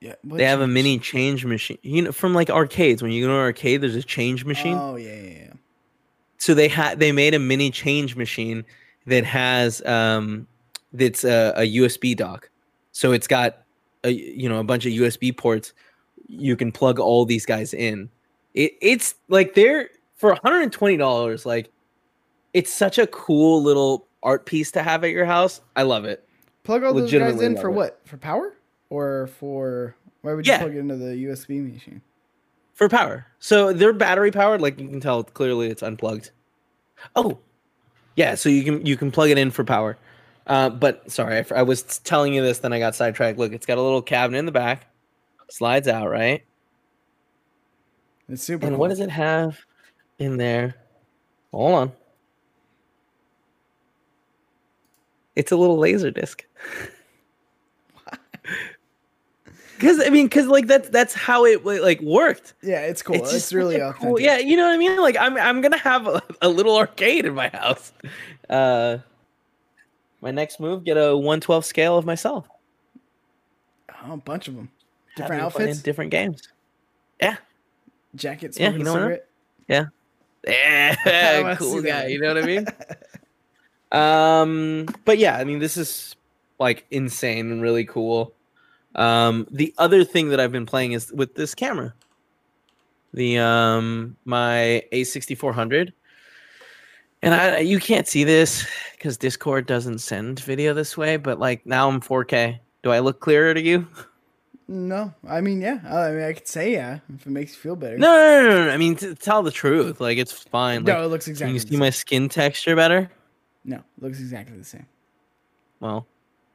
yeah, 0.01 0.15
they 0.25 0.45
have 0.45 0.61
a 0.61 0.67
mini 0.67 0.99
change 0.99 1.45
machine. 1.45 1.79
You 1.83 2.03
know, 2.03 2.13
from 2.13 2.35
like 2.35 2.51
arcades. 2.51 3.03
When 3.03 3.13
you 3.13 3.25
go 3.25 3.29
to 3.29 3.35
an 3.35 3.41
arcade, 3.41 3.81
there's 3.81 3.95
a 3.95 4.03
change 4.03 4.45
machine. 4.45 4.77
Oh 4.77 4.97
yeah, 4.97 5.15
yeah, 5.15 5.31
yeah. 5.31 5.53
so 6.39 6.55
they 6.55 6.69
had 6.69 6.99
they 6.99 7.13
made 7.13 7.35
a 7.35 7.39
mini 7.39 7.71
change 7.71 8.17
machine 8.17 8.65
that 9.07 9.25
has 9.25 9.85
um 9.87 10.47
that's 10.93 11.25
a, 11.25 11.53
a 11.57 11.77
USB 11.77 12.17
dock. 12.17 12.51
So 12.93 13.13
it's 13.13 13.27
got 13.27 13.63
a 14.05 14.11
you 14.11 14.49
know 14.49 14.59
a 14.61 14.65
bunch 14.65 14.87
of 14.87 14.93
USB 14.93 15.37
ports. 15.37 15.73
You 16.27 16.57
can 16.57 16.73
plug 16.73 16.99
all 16.99 17.25
these 17.25 17.45
guys 17.45 17.75
in. 17.75 18.09
It, 18.55 18.73
it's 18.81 19.15
like 19.29 19.55
they're 19.55 19.91
for 20.17 20.31
120 20.31 20.97
dollars. 20.97 21.45
Like 21.45 21.71
it's 22.53 22.73
such 22.73 22.99
a 22.99 23.07
cool 23.09 23.63
little 23.63 24.07
art 24.25 24.47
piece 24.47 24.73
to 24.73 24.83
have 24.83 25.05
at 25.05 25.11
your 25.11 25.25
house. 25.27 25.61
I 25.77 25.83
love 25.83 26.05
it. 26.05 26.27
Plug 26.65 26.83
all 26.83 26.95
those 26.95 27.13
guys 27.13 27.41
in 27.41 27.57
for 27.57 27.69
it. 27.69 27.73
what? 27.73 28.01
For 28.07 28.17
power 28.17 28.55
or 28.91 29.29
for 29.39 29.95
why 30.23 30.33
would 30.33 30.47
you 30.47 30.53
Yeah. 30.53 30.59
plug 30.61 30.75
it 30.75 30.79
into 30.79 30.97
the 30.97 31.15
USB 31.27 31.61
machine? 31.61 32.01
for 32.73 32.89
power. 32.89 33.25
So 33.39 33.73
they're 33.73 33.93
battery 33.93 34.33
powered. 34.33 34.61
Like 34.61 34.81
you 34.81 34.89
can 34.89 34.99
tell 35.01 35.23
clearly 35.23 35.69
it's 35.69 35.83
unplugged. 35.83 36.31
Oh, 37.15 37.39
yeah. 38.17 38.35
So 38.35 38.49
you 38.49 38.65
can 38.65 38.85
you 38.85 38.97
can 38.97 39.13
plug 39.13 39.31
it 39.31 39.39
in 39.39 39.51
for 39.53 39.63
power. 39.63 39.97
Uh, 40.47 40.71
but 40.71 41.11
sorry, 41.11 41.45
I 41.55 41.63
was 41.63 41.83
telling 42.01 42.35
you 42.35 42.43
this, 42.43 42.59
then 42.59 42.73
I 42.73 42.79
got 42.79 42.95
sidetracked. 42.95 43.39
Look, 43.39 43.53
it's 43.53 43.65
got 43.67 43.79
a 43.79 43.83
little 43.83 44.03
cabinet 44.03 44.39
in 44.39 44.45
the 44.47 44.53
back, 44.53 44.87
slides 45.51 45.87
out, 45.89 46.11
right? 46.11 46.45
It's 48.29 48.43
super. 48.43 48.67
And 48.67 48.75
cool. 48.75 48.81
what 48.81 48.89
does 48.89 49.01
it 49.01 49.11
have 49.11 49.59
in 50.19 50.37
there? 50.37 50.75
Hold 51.53 51.75
on. 51.75 51.93
It's 55.37 55.53
a 55.53 55.57
little 55.57 55.79
laser 55.79 56.11
disc. 56.11 56.45
Because 59.77 60.01
I 60.01 60.09
mean, 60.09 60.27
because 60.27 60.47
like 60.47 60.67
that's 60.67 60.89
that's 60.89 61.15
how 61.15 61.45
it 61.45 61.65
like 61.67 62.01
worked. 62.01 62.55
Yeah, 62.63 62.83
it's 62.83 63.03
cool. 63.03 63.17
It's, 63.17 63.33
just 63.33 63.53
really 63.53 63.79
cool- 63.95 64.21
yeah, 64.21 64.39
you 64.39 64.57
know 64.57 64.65
what 64.67 64.73
I 64.73 64.79
mean. 64.79 64.97
Like 64.99 65.17
I'm 65.19 65.37
I'm 65.37 65.61
gonna 65.61 65.79
have 65.79 66.07
a, 66.07 66.23
a 66.41 66.49
little 66.49 66.77
arcade 66.77 67.27
in 67.27 67.35
my 67.35 67.49
house. 67.49 67.93
Uh, 68.49 68.99
my 70.21 70.31
next 70.31 70.61
move, 70.61 70.85
get 70.85 70.97
a 70.97 71.17
112 71.17 71.65
scale 71.65 71.99
of 71.99 72.07
myself. 72.07 72.49
Oh, 74.07 74.13
a 74.13 74.17
bunch 74.17 74.49
of 74.49 74.55
them. 74.55 74.71
Different 75.17 75.53
playing 75.53 75.69
outfits, 75.69 75.83
different 75.83 76.11
games. 76.13 76.49
Yeah, 77.21 77.37
jackets, 78.15 78.59
Yeah, 78.59 78.71
you 78.71 78.85
know 78.85 78.93
what 78.93 79.03
I- 79.03 79.21
cigarette. 79.69 79.91
yeah, 80.47 81.41
wanna 81.43 81.57
cool 81.57 81.83
guy. 81.83 82.03
that. 82.03 82.11
You 82.11 82.21
know 82.21 82.35
what 82.35 82.43
I 82.43 82.47
mean? 82.47 82.67
um, 83.95 84.87
but 85.05 85.19
yeah, 85.19 85.37
I 85.37 85.45
mean, 85.45 85.61
this 85.61 85.77
is 85.77 86.17
like 86.59 86.85
insane 86.91 87.51
and 87.53 87.63
really 87.63 87.85
cool. 87.85 88.33
Um, 88.97 89.47
the 89.51 89.73
other 89.79 90.05
thing 90.05 90.29
that 90.31 90.41
I've 90.41 90.53
been 90.53 90.67
playing 90.67 90.93
is 90.93 91.13
with 91.13 91.35
this 91.35 91.55
camera, 91.55 91.95
the 93.13 93.39
um 93.39 94.17
my 94.25 94.83
A6400, 94.93 95.93
and 97.23 97.35
I 97.35 97.59
you 97.59 97.79
can't 97.79 98.09
see 98.09 98.25
this 98.25 98.67
because 98.93 99.17
Discord 99.17 99.67
doesn't 99.67 99.99
send 99.99 100.41
video 100.41 100.75
this 100.75 100.97
way, 100.97 101.17
but 101.17 101.39
like 101.39 101.65
now 101.65 101.89
I'm 101.89 102.01
4K. 102.01 102.59
Do 102.83 102.91
I 102.91 102.99
look 102.99 103.21
clearer 103.21 103.55
to 103.55 103.63
you? 103.63 103.87
No, 104.67 105.13
I 105.29 105.41
mean, 105.41 105.61
yeah. 105.61 105.81
I 105.85 106.11
mean, 106.11 106.23
I 106.23 106.33
could 106.33 106.49
say 106.49 106.73
yeah 106.73 106.99
if 107.15 107.27
it 107.27 107.31
makes 107.31 107.53
you 107.53 107.59
feel 107.59 107.77
better. 107.77 107.99
No, 107.99 108.09
no, 108.09 108.43
no, 108.43 108.49
no, 108.49 108.67
no. 108.67 108.71
I 108.73 108.77
mean, 108.77 108.97
to 108.97 109.15
tell 109.15 109.43
the 109.43 109.53
truth, 109.53 110.01
like 110.01 110.19
it's 110.19 110.33
fine. 110.33 110.85
Like, 110.85 110.97
no, 110.97 111.05
it 111.05 111.09
looks 111.09 111.29
exactly. 111.29 111.51
can 111.51 111.55
you 111.55 111.61
see 111.61 111.77
my 111.77 111.91
skin 111.91 112.29
texture 112.29 112.75
better? 112.75 113.11
No, 113.65 113.83
looks 113.99 114.21
exactly 114.21 114.57
the 114.57 114.65
same. 114.65 114.87
Well, 115.81 116.07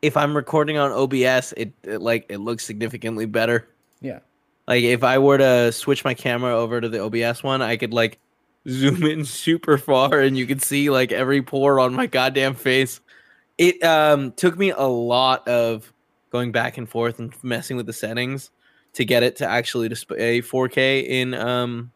if 0.01 0.15
I'm 0.15 0.35
recording 0.35 0.77
on 0.77 0.91
OBS, 0.91 1.53
it, 1.57 1.73
it 1.83 2.01
like 2.01 2.25
it 2.29 2.37
looks 2.37 2.65
significantly 2.65 3.25
better. 3.25 3.67
Yeah. 4.01 4.19
Like 4.67 4.83
if 4.83 5.03
I 5.03 5.17
were 5.17 5.37
to 5.37 5.71
switch 5.71 6.05
my 6.05 6.13
camera 6.13 6.55
over 6.55 6.79
to 6.79 6.87
the 6.87 6.99
OBS 6.99 7.43
one, 7.43 7.61
I 7.61 7.75
could 7.77 7.93
like 7.93 8.19
zoom 8.67 9.03
in 9.03 9.25
super 9.25 9.77
far 9.77 10.19
and 10.19 10.37
you 10.37 10.45
could 10.45 10.61
see 10.61 10.89
like 10.89 11.11
every 11.11 11.41
pore 11.41 11.79
on 11.79 11.93
my 11.93 12.05
goddamn 12.05 12.55
face. 12.55 13.01
It 13.57 13.83
um 13.83 14.31
took 14.33 14.57
me 14.57 14.71
a 14.71 14.83
lot 14.83 15.47
of 15.47 15.91
going 16.29 16.51
back 16.51 16.77
and 16.77 16.87
forth 16.87 17.19
and 17.19 17.33
messing 17.43 17.77
with 17.77 17.87
the 17.87 17.93
settings 17.93 18.51
to 18.93 19.05
get 19.05 19.23
it 19.23 19.35
to 19.37 19.47
actually 19.47 19.89
display 19.89 20.41
4K 20.41 21.05
in 21.07 21.33
um 21.33 21.91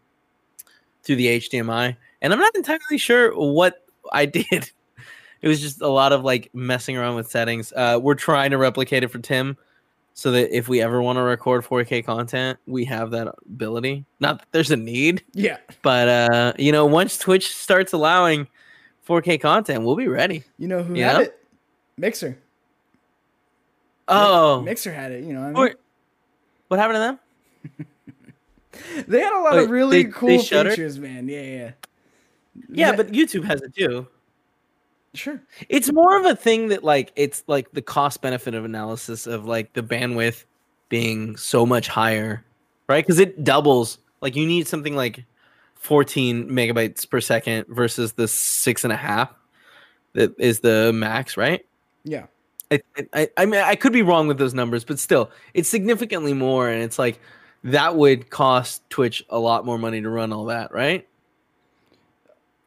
through 1.03 1.17
the 1.17 1.39
HDMI. 1.39 1.95
And 2.21 2.33
I'm 2.33 2.39
not 2.39 2.55
entirely 2.55 2.97
sure 2.97 3.31
what 3.37 3.85
I 4.11 4.25
did. 4.25 4.71
It 5.43 5.47
was 5.49 5.59
just 5.61 5.81
a 5.81 5.87
lot 5.87 6.11
of 6.13 6.23
like 6.23 6.49
messing 6.53 6.97
around 6.97 7.15
with 7.15 7.29
settings. 7.29 7.71
Uh, 7.75 7.99
we're 8.01 8.15
trying 8.15 8.49
to 8.51 8.57
replicate 8.57 9.03
it 9.03 9.09
for 9.09 9.19
Tim 9.19 9.55
so 10.15 10.31
that 10.31 10.55
if 10.55 10.67
we 10.69 10.81
ever 10.81 11.01
want 11.01 11.17
to 11.17 11.21
record 11.21 11.63
4K 11.65 12.03
content, 12.05 12.57
we 12.65 12.85
have 12.85 13.11
that 13.11 13.27
ability. 13.45 14.05
Not 14.19 14.39
that 14.39 14.47
there's 14.51 14.71
a 14.71 14.77
need, 14.77 15.21
Yeah. 15.33 15.57
but 15.81 16.07
uh, 16.07 16.53
you 16.57 16.71
know, 16.71 16.85
once 16.85 17.17
Twitch 17.17 17.53
starts 17.53 17.93
allowing 17.93 18.47
4K 19.07 19.39
content, 19.41 19.83
we'll 19.83 19.95
be 19.97 20.07
ready. 20.07 20.43
You 20.57 20.67
know 20.69 20.81
who 20.81 20.95
Yeah. 20.95 21.11
had 21.13 21.21
it? 21.23 21.39
Mixer. 21.97 22.37
Oh, 24.07 24.61
Mixer 24.61 24.93
had 24.93 25.11
it. 25.11 25.23
You 25.23 25.33
know. 25.33 25.51
What 25.51 25.59
I 25.61 25.65
mean? 25.65 25.73
What 26.69 26.79
happened 26.79 26.95
to 26.95 26.99
them? 27.79 27.87
They 29.07 29.19
had 29.21 29.39
a 29.39 29.43
lot 29.43 29.59
of 29.59 29.69
really 29.69 30.01
they- 30.03 30.09
cool 30.09 30.29
they 30.29 30.37
features, 30.39 30.97
man. 30.97 31.27
Yeah, 31.29 31.41
yeah. 31.41 31.71
Yeah, 32.69 32.95
but 32.95 33.11
YouTube 33.11 33.43
has 33.43 33.61
it 33.61 33.75
too. 33.75 34.07
Sure. 35.13 35.41
It's 35.69 35.91
more 35.91 36.19
of 36.19 36.25
a 36.25 36.35
thing 36.35 36.69
that 36.69 36.83
like 36.83 37.11
it's 37.15 37.43
like 37.47 37.71
the 37.71 37.81
cost 37.81 38.21
benefit 38.21 38.53
of 38.53 38.65
analysis 38.65 39.27
of 39.27 39.45
like 39.45 39.73
the 39.73 39.83
bandwidth 39.83 40.45
being 40.89 41.35
so 41.37 41.65
much 41.65 41.87
higher, 41.87 42.43
right? 42.87 43.05
Because 43.05 43.19
it 43.19 43.43
doubles. 43.43 43.97
Like 44.21 44.35
you 44.35 44.45
need 44.45 44.67
something 44.67 44.95
like 44.95 45.25
14 45.75 46.49
megabytes 46.49 47.09
per 47.09 47.19
second 47.19 47.65
versus 47.67 48.13
the 48.13 48.27
six 48.27 48.83
and 48.83 48.93
a 48.93 48.97
half 48.97 49.33
that 50.13 50.33
is 50.39 50.61
the 50.61 50.91
max, 50.93 51.35
right? 51.35 51.65
Yeah. 52.03 52.27
I, 52.71 52.81
I, 53.13 53.29
I 53.37 53.45
mean, 53.45 53.61
I 53.61 53.75
could 53.75 53.93
be 53.93 54.01
wrong 54.01 54.27
with 54.27 54.37
those 54.37 54.53
numbers, 54.53 54.83
but 54.83 54.97
still, 54.97 55.29
it's 55.53 55.69
significantly 55.69 56.33
more, 56.33 56.69
and 56.69 56.81
it's 56.81 56.97
like 56.97 57.19
that 57.63 57.95
would 57.95 58.29
cost 58.29 58.89
Twitch 58.89 59.23
a 59.29 59.37
lot 59.37 59.65
more 59.65 59.77
money 59.77 60.01
to 60.01 60.09
run 60.09 60.33
all 60.33 60.45
that, 60.45 60.71
right? 60.71 61.07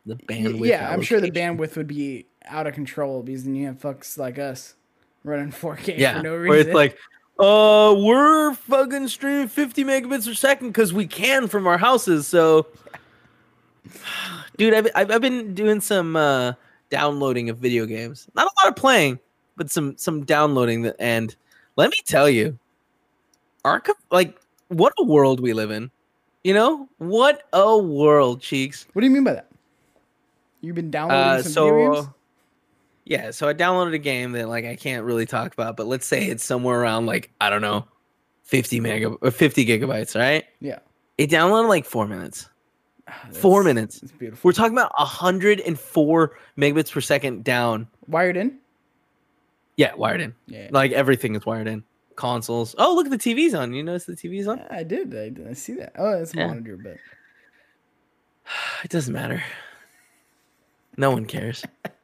The 0.04 0.14
bandwidth. 0.14 0.66
yeah, 0.66 0.88
I'm 0.88 1.02
sure 1.02 1.20
the 1.20 1.32
bandwidth 1.32 1.76
would 1.76 1.88
be 1.88 2.26
out 2.46 2.66
of 2.66 2.74
control 2.74 3.22
because 3.22 3.44
then 3.44 3.54
you 3.54 3.66
have 3.66 3.78
fucks 3.78 4.16
like 4.18 4.38
us 4.38 4.74
running 5.24 5.50
4K 5.52 5.98
Yeah, 5.98 6.18
for 6.18 6.22
no 6.22 6.34
reason. 6.36 6.48
where 6.48 6.58
it's 6.60 6.74
like, 6.74 6.98
uh, 7.38 7.94
we're 7.98 8.54
fucking 8.54 9.08
streaming 9.08 9.48
50 9.48 9.84
megabits 9.84 10.26
per 10.26 10.34
second 10.34 10.68
because 10.68 10.92
we 10.92 11.06
can 11.06 11.48
from 11.48 11.66
our 11.66 11.76
houses. 11.78 12.26
So, 12.26 12.66
dude, 14.56 14.74
I've, 14.74 14.88
I've 14.94 15.20
been 15.20 15.54
doing 15.54 15.80
some 15.80 16.16
uh, 16.16 16.52
downloading 16.90 17.50
of 17.50 17.58
video 17.58 17.86
games. 17.86 18.26
Not 18.34 18.46
a 18.46 18.50
lot 18.64 18.70
of 18.70 18.76
playing, 18.76 19.18
but 19.56 19.70
some 19.70 19.96
some 19.96 20.24
downloading. 20.24 20.82
That 20.82 20.96
and 20.98 21.34
let 21.76 21.90
me 21.90 21.96
tell 22.06 22.28
you, 22.30 22.58
Arca, 23.64 23.92
like, 24.10 24.38
what 24.68 24.92
a 24.98 25.04
world 25.04 25.40
we 25.40 25.52
live 25.52 25.70
in. 25.70 25.90
You 26.44 26.54
know, 26.54 26.88
what 26.98 27.42
a 27.52 27.76
world, 27.76 28.40
cheeks. 28.40 28.86
what 28.92 29.00
do 29.02 29.06
you 29.06 29.12
mean 29.12 29.24
by 29.24 29.34
that? 29.34 29.48
You've 30.60 30.76
been 30.76 30.90
downloading 30.90 31.22
Uh, 31.40 31.42
some 31.42 31.52
so 31.52 31.64
video 31.74 31.92
games? 32.02 32.06
Yeah, 33.06 33.30
so 33.30 33.48
I 33.48 33.54
downloaded 33.54 33.94
a 33.94 33.98
game 33.98 34.32
that 34.32 34.48
like 34.48 34.64
I 34.66 34.76
can't 34.76 35.04
really 35.04 35.24
talk 35.26 35.54
about, 35.54 35.76
but 35.76 35.86
let's 35.86 36.06
say 36.06 36.26
it's 36.26 36.44
somewhere 36.44 36.78
around 36.80 37.06
like 37.06 37.30
I 37.40 37.48
don't 37.48 37.62
know, 37.62 37.86
fifty 38.42 38.80
mega 38.80 39.06
or 39.08 39.30
fifty 39.30 39.64
gigabytes, 39.64 40.18
right? 40.18 40.44
Yeah. 40.60 40.80
It 41.16 41.30
downloaded 41.30 41.68
like 41.68 41.84
four 41.86 42.06
minutes. 42.06 42.48
Ah, 43.08 43.28
Four 43.32 43.62
minutes. 43.64 44.02
It's 44.02 44.12
beautiful. 44.12 44.48
We're 44.48 44.52
talking 44.52 44.74
about 44.76 44.92
hundred 44.94 45.60
and 45.60 45.78
four 45.78 46.36
megabits 46.58 46.90
per 46.92 47.00
second 47.00 47.44
down. 47.44 47.86
Wired 48.08 48.36
in? 48.36 48.58
Yeah, 49.76 49.94
wired 49.94 50.20
in. 50.20 50.34
Yeah. 50.46 50.68
Like 50.72 50.90
everything 50.92 51.34
is 51.36 51.46
wired 51.46 51.68
in. 51.68 51.84
Consoles. 52.16 52.74
Oh, 52.78 52.94
look, 52.94 53.06
at 53.06 53.12
the 53.12 53.18
TV's 53.18 53.54
on. 53.54 53.72
You 53.74 53.82
notice 53.84 54.06
the 54.06 54.14
TV's 54.16 54.48
on? 54.48 54.60
I 54.70 54.82
did. 54.82 55.14
I, 55.14 55.28
did. 55.28 55.46
I 55.48 55.52
see 55.52 55.74
that. 55.74 55.92
Oh, 55.96 56.20
it's 56.20 56.34
a 56.34 56.38
Yeah. 56.38 56.46
monitor, 56.48 56.76
but 56.82 56.96
It 58.84 58.90
doesn't 58.90 59.12
matter. 59.14 59.44
No 60.96 61.10
one 61.10 61.26
cares. 61.26 61.64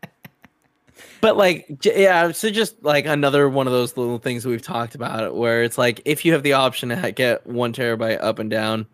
but 1.21 1.37
like, 1.37 1.67
yeah, 1.85 2.33
so 2.33 2.51
just 2.51 2.83
like 2.83 3.07
another 3.07 3.49
one 3.49 3.67
of 3.67 3.73
those 3.73 3.97
little 3.97 4.19
things 4.19 4.43
that 4.43 4.49
we've 4.49 4.63
talked 4.63 4.95
about, 4.95 5.35
where 5.37 5.63
it's 5.63 5.79
like 5.79 6.01
if 6.05 6.25
you 6.25 6.33
have 6.33 6.43
the 6.43 6.55
option 6.55 6.89
to 6.91 7.13
get 7.13 7.47
one 7.47 7.73
terabyte 7.73 8.23
up 8.23 8.39
and 8.39 8.51
down, 8.51 8.87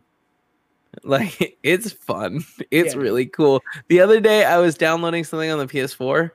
like 1.03 1.59
it's 1.63 1.93
fun. 1.93 2.45
It's 2.71 2.95
Yeah. 2.95 3.01
really 3.01 3.27
cool. 3.27 3.63
The 3.89 4.01
other 4.01 4.21
day, 4.21 4.45
I 4.45 4.59
was 4.59 4.77
downloading 4.77 5.25
something 5.25 5.51
on 5.51 5.59
the 5.59 5.67
PS4, 5.67 6.31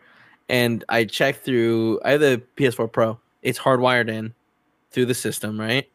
and 0.49 0.83
I 0.89 1.05
checked 1.05 1.43
through. 1.45 1.99
I 2.03 2.11
have 2.11 2.21
the 2.21 2.41
PS4 2.57 2.91
Pro. 2.91 3.19
It's 3.41 3.59
hardwired 3.59 4.09
in 4.09 4.33
through 4.91 5.05
the 5.07 5.13
system, 5.15 5.59
right? 5.59 5.89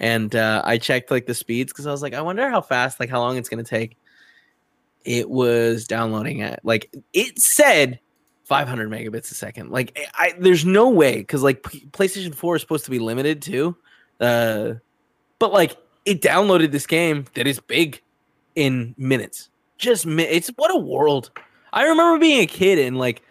And 0.00 0.34
uh, 0.34 0.62
I 0.64 0.78
checked 0.78 1.10
like 1.10 1.26
the 1.26 1.34
speeds 1.34 1.72
because 1.72 1.86
I 1.86 1.90
was 1.92 2.02
like, 2.02 2.14
I 2.14 2.22
wonder 2.22 2.48
how 2.48 2.60
fast, 2.62 2.98
like 3.00 3.10
how 3.10 3.20
long 3.20 3.36
it's 3.36 3.48
gonna 3.48 3.62
take 3.64 3.96
it 5.04 5.30
was 5.30 5.86
downloading 5.86 6.42
at 6.42 6.62
like 6.62 6.94
it 7.14 7.38
said 7.38 7.98
500 8.50 8.90
megabits 8.90 9.30
a 9.30 9.34
second. 9.34 9.70
Like 9.70 9.96
i 10.14 10.34
there's 10.40 10.64
no 10.64 10.88
way 10.90 11.18
because 11.18 11.40
like 11.44 11.62
P- 11.62 11.86
playstation 11.92 12.34
4 12.34 12.56
is 12.56 12.62
supposed 12.62 12.84
to 12.86 12.90
be 12.90 12.98
limited 12.98 13.40
too 13.42 13.76
uh 14.18 14.72
but 15.38 15.52
like 15.52 15.76
it 16.04 16.20
downloaded 16.20 16.72
this 16.72 16.84
game 16.84 17.26
that 17.34 17.46
is 17.46 17.60
big 17.60 18.02
in 18.56 18.92
minutes. 18.98 19.50
Just 19.78 20.04
mi- 20.04 20.24
it's 20.24 20.48
what 20.56 20.74
a 20.74 20.76
world. 20.78 21.30
I 21.72 21.84
remember 21.84 22.18
being 22.18 22.40
a 22.40 22.46
kid 22.46 22.80
and 22.80 22.98
like 22.98 23.22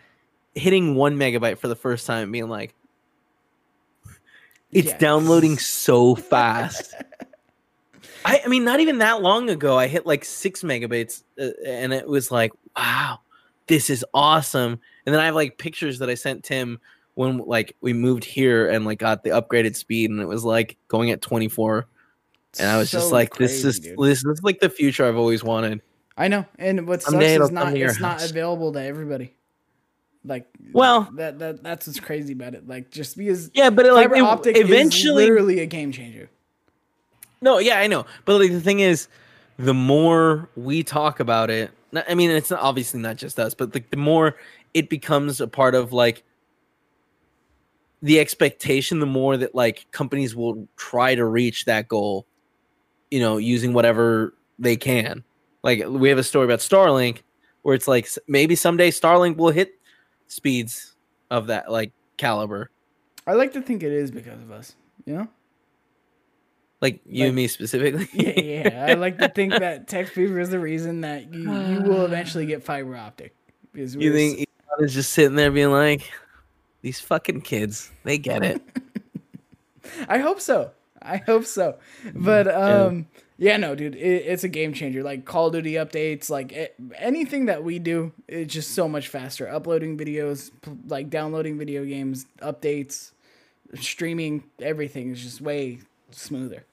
hitting 0.56 0.96
one 0.96 1.18
megabyte 1.18 1.58
for 1.58 1.68
the 1.68 1.76
first 1.76 2.08
time 2.08 2.24
and 2.24 2.32
being 2.32 2.48
like 2.48 2.74
it's 4.72 4.92
Yeah. 4.92 4.98
downloading 5.00 5.58
so 5.58 6.16
fast. 6.34 6.94
I, 8.24 8.42
I 8.46 8.48
mean, 8.48 8.64
not 8.64 8.80
even 8.80 9.00
that 9.00 9.22
long 9.22 9.50
ago, 9.50 9.78
I 9.78 9.88
hit 9.88 10.06
like 10.06 10.24
six 10.24 10.62
megabytes, 10.64 11.24
uh, 11.40 11.50
and 11.66 11.92
it 11.94 12.08
was 12.08 12.32
like, 12.32 12.52
wow, 12.78 13.20
this 13.70 13.90
is 13.90 14.04
awesome. 14.14 14.80
And 15.06 15.16
then 15.16 15.22
I 15.22 15.26
have 15.26 15.36
like 15.36 15.58
pictures 15.58 16.00
that 16.00 16.10
I 16.10 16.16
sent 16.16 16.44
Tim 16.44 16.80
when 17.16 17.38
like 17.38 17.76
we 17.82 17.94
moved 17.94 18.26
here 18.26 18.70
and 18.70 18.84
like 18.86 19.00
got 19.00 19.24
the 19.24 19.30
upgraded 19.30 19.76
speed, 19.78 20.10
and 20.10 20.20
it 20.20 20.26
was 20.28 20.44
like 20.44 20.76
going 20.90 21.12
at 21.12 21.22
24. 21.22 21.88
And 22.60 22.70
I 22.70 22.78
was 22.78 22.92
just 22.92 23.08
So 23.08 23.14
like, 23.14 23.36
this 23.36 23.62
crazy, 23.62 23.68
is 23.70 23.80
dude. 23.80 23.98
this 24.00 24.26
is 24.26 24.42
like 24.44 24.60
the 24.60 24.70
future 24.70 25.06
I've 25.06 25.16
always 25.18 25.44
wanted. 25.44 25.82
I 26.18 26.28
know. 26.28 26.46
And 26.58 26.86
what 26.88 27.02
sucks 27.02 27.24
is 27.24 27.52
not 27.52 27.74
it's 27.78 28.00
not 28.00 28.28
available 28.30 28.74
to 28.74 28.84
everybody. 28.84 29.34
Like 30.26 30.48
Well- 30.74 31.10
that 31.16 31.40
that 31.40 31.64
that's 31.64 31.88
what's 31.88 32.00
crazy 32.00 32.34
about 32.34 32.54
it. 32.56 32.68
Like 32.68 32.90
just 32.92 33.16
because 33.18 33.50
Yeah, 33.54 33.70
but 33.70 33.86
it, 33.86 33.94
like 33.94 34.12
it- 34.12 34.20
optic 34.22 34.58
eventually, 34.58 35.24
is 35.24 35.30
literally 35.30 35.60
a 35.60 35.66
game 35.66 35.92
changer. 35.94 36.30
No, 37.42 37.60
yeah, 37.60 37.80
I 37.80 37.88
know. 37.88 38.06
But 38.26 38.40
like 38.42 38.52
the 38.52 38.60
thing 38.60 38.82
is, 38.82 39.08
the 39.58 39.74
more 39.74 40.50
we 40.58 40.84
talk 40.84 41.20
about 41.22 41.50
it, 41.50 41.72
I 41.94 42.16
mean, 42.16 42.30
it's 42.30 42.52
obviously 42.52 43.00
not 43.00 43.18
just 43.18 43.40
us, 43.40 43.54
but 43.54 43.74
like 43.74 43.90
the 43.90 43.98
more 43.98 44.38
it 44.74 44.90
becomes 44.90 45.42
a 45.42 45.48
part 45.48 45.76
of 45.76 45.92
like 45.92 46.24
the 48.02 48.20
expectation, 48.20 49.00
the 49.00 49.06
more 49.06 49.38
that 49.38 49.56
like 49.56 49.88
companies 49.92 50.36
will 50.36 50.68
try 50.78 51.16
to 51.16 51.26
reach 51.26 51.66
that 51.66 51.88
goal, 51.88 52.26
you 53.12 53.20
know, 53.20 53.38
using 53.38 53.74
whatever 53.74 54.34
they 54.58 54.76
can. 54.76 55.24
Like 55.64 55.84
we 55.88 56.10
have 56.10 56.18
a 56.18 56.24
story 56.24 56.46
about 56.46 56.60
Starlink 56.60 57.20
where 57.64 57.76
it's 57.76 57.88
like 57.88 58.08
maybe 58.28 58.56
someday 58.56 58.92
Starlink 58.92 59.38
will 59.38 59.52
hit 59.52 59.74
speeds 60.28 60.96
of 61.30 61.48
that 61.48 61.72
like 61.72 61.92
caliber. 62.18 62.70
I 63.28 63.34
like 63.34 63.54
to 63.54 63.62
think 63.62 63.84
it 63.84 63.92
is 63.92 64.12
because 64.12 64.42
of 64.42 64.52
us. 64.52 64.76
You 65.06 65.14
know? 65.16 65.28
Like 66.82 67.02
you 67.06 67.22
Like- 67.22 67.28
and 67.28 67.36
me 67.36 67.48
specifically. 67.48 68.08
Yeah, 68.14 68.40
yeah. 68.70 68.86
I 68.90 68.94
like 68.94 69.18
to 69.20 69.30
think 69.30 69.52
that 69.60 69.88
Tech 69.88 70.08
Fever 70.08 70.40
is 70.40 70.50
the 70.50 70.60
reason 70.60 71.02
that 71.02 71.34
you, 71.34 71.52
you 71.52 71.82
will 71.82 72.06
eventually 72.06 72.46
get 72.46 72.64
fiber 72.64 72.96
optic. 72.96 73.36
Because 73.74 73.96
You 73.96 74.14
think 74.14 74.48
Elon 74.72 74.86
is 74.86 74.94
just 74.94 75.12
sitting 75.12 75.36
there 75.36 75.52
being 75.52 75.72
like, 75.72 76.10
these 76.82 77.00
fucking 77.00 77.42
kids, 77.42 77.92
they 78.04 78.18
get 78.18 78.44
it. 78.44 78.62
I 80.08 80.20
hope 80.20 80.40
so. 80.40 80.72
I 81.02 81.18
hope 81.18 81.46
so. 81.46 81.78
But 82.14 82.48
um 82.54 83.08
yeah, 83.38 83.56
no, 83.56 83.74
dude, 83.74 83.96
it, 83.96 84.00
it's 84.26 84.44
a 84.44 84.50
game 84.50 84.74
changer. 84.74 85.02
Like 85.02 85.24
Call 85.24 85.48
of 85.48 85.54
Duty 85.54 85.74
updates, 85.74 86.30
like 86.30 86.52
it, 86.52 86.76
anything 86.98 87.46
that 87.46 87.64
we 87.64 87.80
do, 87.80 88.12
it's 88.28 88.54
just 88.54 88.72
so 88.72 88.88
much 88.90 89.08
faster. 89.08 89.48
Uploading 89.50 89.98
videos, 89.98 90.52
like 90.88 91.10
downloading 91.10 91.58
video 91.58 91.86
games, 91.86 92.26
updates, 92.42 93.12
streaming, 93.80 94.44
everything 94.62 95.12
is 95.12 95.22
just 95.22 95.40
way 95.42 95.80
smoother. 96.12 96.66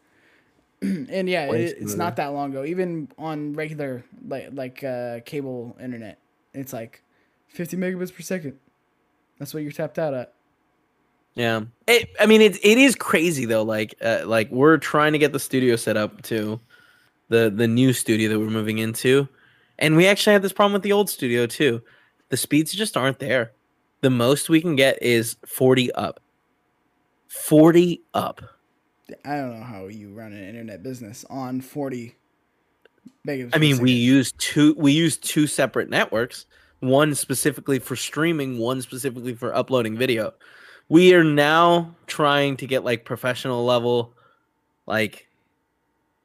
and 0.82 1.28
yeah, 1.28 1.50
it, 1.52 1.76
it's 1.80 1.94
not 1.94 2.16
that 2.16 2.28
long 2.28 2.50
ago. 2.50 2.64
Even 2.64 3.08
on 3.18 3.54
regular 3.54 4.04
like 4.26 4.48
like 4.52 4.84
uh, 4.84 5.20
cable 5.20 5.76
internet, 5.80 6.18
it's 6.52 6.72
like 6.72 7.02
50 7.48 7.76
megabits 7.76 8.14
per 8.14 8.22
second. 8.22 8.58
That's 9.38 9.54
what 9.54 9.62
you're 9.62 9.72
tapped 9.72 9.98
out 9.98 10.14
at. 10.14 10.34
Yeah. 11.34 11.62
It, 11.86 12.08
I 12.18 12.26
mean, 12.26 12.40
it, 12.40 12.56
it 12.64 12.78
is 12.78 12.94
crazy 12.94 13.44
though. 13.44 13.62
Like, 13.62 13.94
uh, 14.02 14.22
like 14.24 14.50
we're 14.50 14.78
trying 14.78 15.12
to 15.12 15.18
get 15.18 15.32
the 15.32 15.38
studio 15.38 15.76
set 15.76 15.96
up 15.96 16.22
to 16.22 16.60
the 17.28 17.52
the 17.54 17.68
new 17.68 17.92
studio 17.92 18.28
that 18.30 18.38
we're 18.38 18.46
moving 18.46 18.78
into, 18.78 19.28
and 19.78 19.96
we 19.96 20.06
actually 20.06 20.32
had 20.32 20.42
this 20.42 20.52
problem 20.52 20.72
with 20.72 20.82
the 20.82 20.92
old 20.92 21.10
studio 21.10 21.46
too. 21.46 21.82
The 22.30 22.36
speeds 22.36 22.72
just 22.72 22.96
aren't 22.96 23.18
there. 23.18 23.52
The 24.00 24.10
most 24.10 24.48
we 24.48 24.60
can 24.60 24.76
get 24.76 25.02
is 25.02 25.36
40 25.46 25.92
up. 25.92 26.20
40 27.28 28.02
up. 28.14 28.42
I 29.24 29.36
don't 29.36 29.58
know 29.58 29.64
how 29.64 29.86
you 29.86 30.12
run 30.12 30.32
an 30.32 30.42
internet 30.42 30.82
business 30.82 31.24
on 31.30 31.60
40 31.60 32.16
megabits. 33.26 33.50
I 33.54 33.58
mean, 33.58 33.78
we 33.78 33.92
use 33.92 34.32
two 34.38 34.74
we 34.78 34.92
use 34.92 35.16
two 35.16 35.46
separate 35.46 35.88
networks, 35.88 36.46
one 36.80 37.14
specifically 37.14 37.78
for 37.78 37.96
streaming, 37.96 38.58
one 38.58 38.82
specifically 38.82 39.34
for 39.34 39.54
uploading 39.54 39.96
video. 39.96 40.34
We 40.88 41.14
are 41.14 41.24
now 41.24 41.94
trying 42.06 42.56
to 42.58 42.66
get 42.66 42.84
like 42.84 43.04
professional 43.04 43.64
level 43.64 44.12
like 44.86 45.26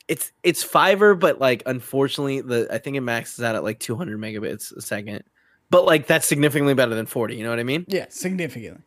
it's 0.08 0.32
it's 0.44 0.62
fiber 0.62 1.16
but 1.16 1.40
like 1.40 1.64
unfortunately 1.66 2.42
the 2.42 2.68
I 2.72 2.78
think 2.78 2.96
it 2.96 3.02
maxes 3.02 3.44
out 3.44 3.56
at 3.56 3.64
like 3.64 3.80
200 3.80 4.20
megabits 4.20 4.76
a 4.76 4.82
second. 4.82 5.24
But 5.70 5.86
like 5.86 6.08
that's 6.08 6.28
significantly 6.28 6.74
better 6.74 6.96
than 6.96 7.06
40, 7.06 7.36
you 7.36 7.44
know 7.44 7.50
what 7.50 7.60
I 7.60 7.64
mean? 7.64 7.86
yeah, 7.88 8.08
significantly. 8.10 8.84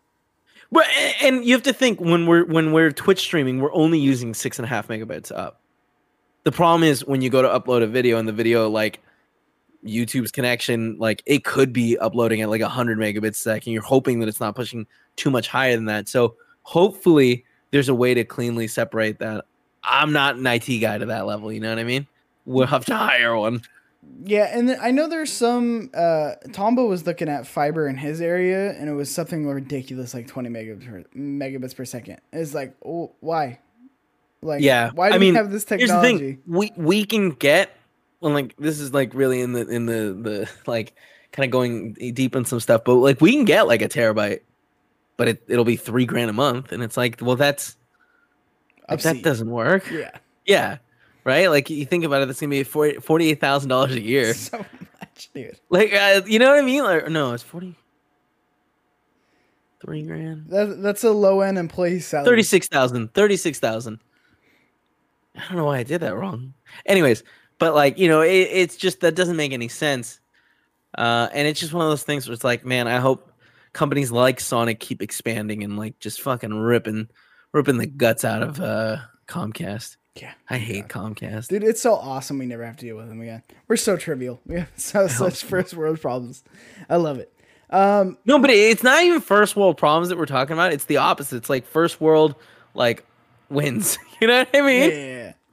Well, 0.71 0.85
and 1.23 1.45
you 1.45 1.55
have 1.55 1.63
to 1.65 1.73
think 1.73 2.01
when 2.01 2.27
we're 2.27 2.45
when 2.45 2.73
we're 2.73 2.91
Twitch 2.91 3.21
streaming, 3.21 3.61
we're 3.61 3.75
only 3.75 3.99
using 3.99 4.35
six 4.35 4.59
and 4.59 4.67
a 4.67 4.69
half 4.69 4.89
megabytes 4.89 5.31
up. 5.31 5.61
The 6.45 6.53
problem 6.53 6.83
is 6.83 7.05
when 7.05 7.23
you 7.23 7.31
go 7.31 7.43
to 7.43 7.49
upload 7.49 7.83
a 7.83 7.87
video 7.87 8.19
and 8.19 8.29
the 8.29 8.33
video 8.33 8.69
like 8.69 9.01
YouTube's 9.85 10.31
connection, 10.31 10.97
like 10.99 11.23
it 11.27 11.45
could 11.45 11.73
be 11.73 11.99
uploading 11.99 12.41
at 12.41 12.51
like 12.51 12.63
hundred 12.63 12.99
megabits 12.99 13.31
a 13.31 13.35
second. 13.35 13.73
You're 13.73 13.83
hoping 13.83 14.21
that 14.21 14.29
it's 14.29 14.41
not 14.41 14.55
pushing 14.55 14.87
too 15.17 15.31
much 15.31 15.49
higher 15.49 15.77
than 15.77 15.87
that. 15.87 16.09
So 16.09 16.37
hopefully 16.63 17.45
there's 17.71 17.89
a 17.89 17.95
way 17.95 18.15
to 18.15 18.25
cleanly 18.25 18.67
separate 18.69 19.19
that. 19.19 19.45
I'm 19.83 20.13
not 20.13 20.37
an 20.37 20.47
IT 20.47 20.79
guy 20.81 20.99
to 20.99 21.07
that 21.07 21.27
level. 21.27 21.53
You 21.53 21.61
know 21.61 21.69
what 21.69 21.79
I 21.79 21.85
mean? 21.85 22.07
We'll 22.47 22.67
have 22.67 22.85
to 22.87 22.97
hire 22.97 23.37
one. 23.37 23.63
Yeah, 24.27 24.57
and 24.57 24.71
I 24.81 24.91
know 24.91 25.09
there's 25.09 25.33
some. 25.33 25.91
Uh, 25.95 26.35
Tombo 26.53 26.87
was 26.87 27.07
looking 27.07 27.29
at 27.29 27.47
fiber 27.47 27.87
in 27.89 27.97
his 27.97 28.21
area, 28.21 28.73
and 28.73 28.89
it 28.89 28.93
was 28.95 29.11
something 29.15 29.47
ridiculous, 29.47 30.15
like 30.15 30.27
20 30.27 30.49
megabits 30.49 30.87
per, 30.89 31.05
megabits 31.17 31.77
per 31.77 31.85
second. 31.85 32.21
It's 32.33 32.55
like, 32.55 32.75
oh, 32.85 33.13
why? 33.21 33.59
Like, 34.43 34.63
Yeah, 34.63 34.91
why 34.93 35.11
do 35.11 35.15
I 35.15 35.19
we 35.19 35.27
mean, 35.27 35.35
have 35.35 35.51
this 35.51 35.65
Here's 35.77 35.91
the 35.91 36.01
technology? 36.01 36.33
thing: 36.35 36.43
we 36.47 36.73
we 36.77 37.05
can 37.05 37.31
get, 37.31 37.71
well, 38.21 38.33
like 38.33 38.55
this 38.57 38.81
is 38.81 38.93
like 38.95 39.15
really 39.15 39.41
in 39.41 39.53
the 39.53 39.67
in 39.69 39.87
the 39.87 40.19
the 40.21 40.51
like 40.67 40.95
kind 41.33 41.45
of 41.45 41.51
going 41.51 41.93
deep 41.95 42.35
in 42.37 42.45
some 42.45 42.61
stuff, 42.61 42.83
but 42.85 42.95
like 42.95 43.21
we 43.21 43.33
can 43.33 43.45
get 43.45 43.67
like 43.67 43.83
a 43.83 43.89
terabyte, 43.89 44.41
but 45.17 45.29
it 45.29 45.43
it'll 45.49 45.65
be 45.65 45.77
three 45.77 46.07
grand 46.07 46.31
a 46.31 46.35
month, 46.35 46.73
and 46.73 46.83
it's 46.83 46.97
like, 46.97 47.19
well, 47.21 47.37
that's 47.37 47.77
like, 48.89 49.01
that 49.01 49.23
doesn't 49.23 49.51
work. 49.51 49.91
Yeah, 49.91 50.11
Yeah, 50.47 50.79
right. 51.25 51.49
Like 51.49 51.71
you 51.71 51.85
think 51.87 52.05
about 52.05 52.23
it, 52.23 52.27
that's 52.27 52.41
gonna 52.41 52.51
be 52.51 52.63
forty 52.65 52.99
forty 53.01 53.31
eight 53.31 53.41
thousand 53.41 53.69
dollars 53.69 53.93
a 53.93 54.01
year. 54.01 54.35
so 54.35 54.59
much, 54.59 55.31
dude. 55.35 55.59
Like, 55.71 55.93
uh, 55.93 56.23
you 56.27 56.39
know 56.39 56.51
what 56.51 56.59
I 56.59 56.63
mean? 56.63 56.83
Like, 56.85 57.09
no, 57.09 57.33
it's 57.33 57.43
forty 57.43 57.75
three 59.85 60.03
grand. 60.03 60.47
That, 60.49 60.83
that's 60.83 61.05
a 61.05 61.11
low 61.11 61.41
end 61.41 61.59
employee 61.59 62.01
salary. 62.01 62.27
36,000. 62.27 63.13
36,000. 63.13 64.01
I 65.37 65.41
don't 65.49 65.57
know 65.57 65.65
why 65.65 65.79
I 65.79 65.83
did 65.83 66.01
that 66.01 66.17
wrong. 66.17 66.55
Anyways, 66.87 67.23
but 67.59 67.75
like, 67.75 67.99
you 67.99 68.09
know, 68.09 68.23
it, 68.23 68.31
it's 68.31 68.77
just 68.77 69.01
that 69.01 69.15
doesn't 69.15 69.37
make 69.37 69.53
any 69.53 69.69
sense. 69.69 70.21
Uh, 70.97 71.29
and 71.33 71.47
it's 71.47 71.61
just 71.61 71.73
one 71.73 71.85
of 71.85 71.91
those 71.91 72.05
things 72.05 72.27
where 72.27 72.33
it's 72.33 72.45
like, 72.45 72.65
man, 72.65 72.87
I 72.89 72.99
hope 72.99 73.33
companies 73.73 74.13
like 74.13 74.41
Sonic 74.41 74.81
keep 74.81 75.03
expanding 75.03 75.63
and 75.65 75.77
like 75.77 75.99
just 75.99 76.21
fucking 76.23 76.55
ripping 76.55 77.09
ripping 77.53 77.77
the 77.77 77.87
guts 77.87 78.25
out 78.25 78.43
of 78.43 78.61
uh 78.61 78.99
Comcast. 79.27 79.97
Yeah, 80.17 80.35
I 80.49 80.59
hate 80.59 80.89
Comcast. 80.89 81.49
dude, 81.49 81.65
it's 81.65 81.81
so 81.81 81.95
awesome. 81.95 82.39
We 82.39 82.47
never 82.47 82.65
have 82.65 82.77
to 82.77 82.87
deal 82.87 82.97
with 82.97 83.09
them 83.09 83.21
again. 83.21 83.43
We're 83.67 83.77
so 83.77 83.97
trivial. 83.97 84.41
We 84.47 84.61
have 84.61 84.71
so 84.77 85.09
such 85.09 85.43
first 85.45 85.75
world 85.75 86.01
problems. 86.01 86.45
I 86.89 86.97
love 86.97 87.19
it. 87.19 87.33
Um, 87.71 88.19
No, 88.25 88.39
but 88.39 88.51
it's 88.51 88.83
not 88.85 89.03
even 89.03 89.21
first 89.21 89.57
world 89.57 89.77
problems 89.77 90.11
that 90.11 90.19
we're 90.19 90.27
talking 90.27 90.53
about. 90.53 90.73
It's 90.73 90.85
the 90.85 90.99
opposite. 90.99 91.39
It's 91.39 91.51
like 91.51 91.67
first 91.67 92.01
world 92.01 92.37
like 92.75 93.05
wins. 93.49 93.99
You 94.21 94.29
know 94.29 94.39
what 94.39 94.49
I 94.55 94.61
mean? 94.63 94.91
yeah, 94.91 94.97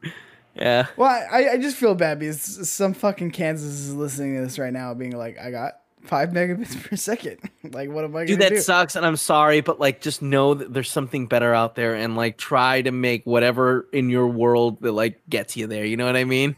yeah. 0.04 0.12
Yeah. 0.56 0.88
Well, 0.96 1.10
I, 1.10 1.50
I 1.54 1.58
just 1.58 1.76
feel 1.76 1.96
bad 1.96 2.20
because 2.20 2.70
some 2.70 2.94
fucking 2.94 3.32
Kansas 3.32 3.68
is 3.68 3.94
listening 3.96 4.36
to 4.36 4.42
this 4.44 4.60
right 4.60 4.72
now, 4.72 4.94
being 4.94 5.18
like, 5.18 5.38
I 5.40 5.50
got 5.50 5.81
five 6.04 6.30
megabits 6.30 6.82
per 6.84 6.96
second. 6.96 7.38
like, 7.72 7.90
what 7.90 8.04
am 8.04 8.16
I 8.16 8.26
Dude, 8.26 8.40
gonna 8.40 8.50
that 8.50 8.56
do? 8.56 8.62
sucks, 8.62 8.96
and 8.96 9.06
I'm 9.06 9.16
sorry, 9.18 9.62
but 9.62 9.80
like, 9.80 10.02
just 10.02 10.22
know 10.22 10.54
that 10.54 10.74
there's 10.74 10.90
something 10.92 11.28
better 11.28 11.54
out 11.54 11.76
there, 11.76 11.96
and 11.96 12.16
like, 12.16 12.38
try 12.38 12.82
to 12.82 12.92
make 12.92 13.26
whatever 13.26 13.88
in 13.94 14.10
your 14.10 14.28
world 14.28 14.82
that 14.82 14.92
like 14.92 15.22
gets 15.30 15.56
you 15.58 15.68
there. 15.68 15.86
You 15.86 15.98
know 15.98 16.06
what 16.06 16.16
I 16.16 16.24
mean? 16.24 16.56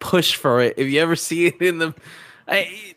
Push 0.00 0.36
for 0.36 0.60
it. 0.60 0.74
If 0.76 0.88
you 0.88 1.00
ever 1.00 1.16
see 1.16 1.46
it 1.46 1.60
in 1.62 1.78
the, 1.78 1.94
I, 2.46 2.94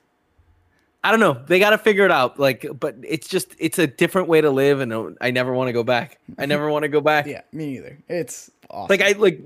I 1.03 1.11
don't 1.11 1.19
know. 1.21 1.41
They 1.47 1.59
got 1.59 1.69
to 1.69 1.77
figure 1.77 2.03
it 2.03 2.11
out. 2.11 2.39
Like, 2.39 2.65
but 2.79 2.95
it's 3.01 3.27
just 3.27 3.55
it's 3.59 3.79
a 3.79 3.87
different 3.87 4.27
way 4.27 4.41
to 4.41 4.49
live, 4.49 4.81
and 4.81 5.17
I 5.21 5.31
never 5.31 5.53
want 5.53 5.69
to 5.69 5.73
go 5.73 5.83
back. 5.83 6.19
I 6.37 6.45
never 6.47 6.69
want 6.69 6.83
to 6.83 6.89
go 6.89 7.01
back. 7.01 7.27
yeah, 7.27 7.41
me 7.53 7.77
either. 7.77 7.97
It's 8.09 8.51
awesome. 8.69 8.87
Like 8.89 9.01
I 9.01 9.17
like 9.17 9.41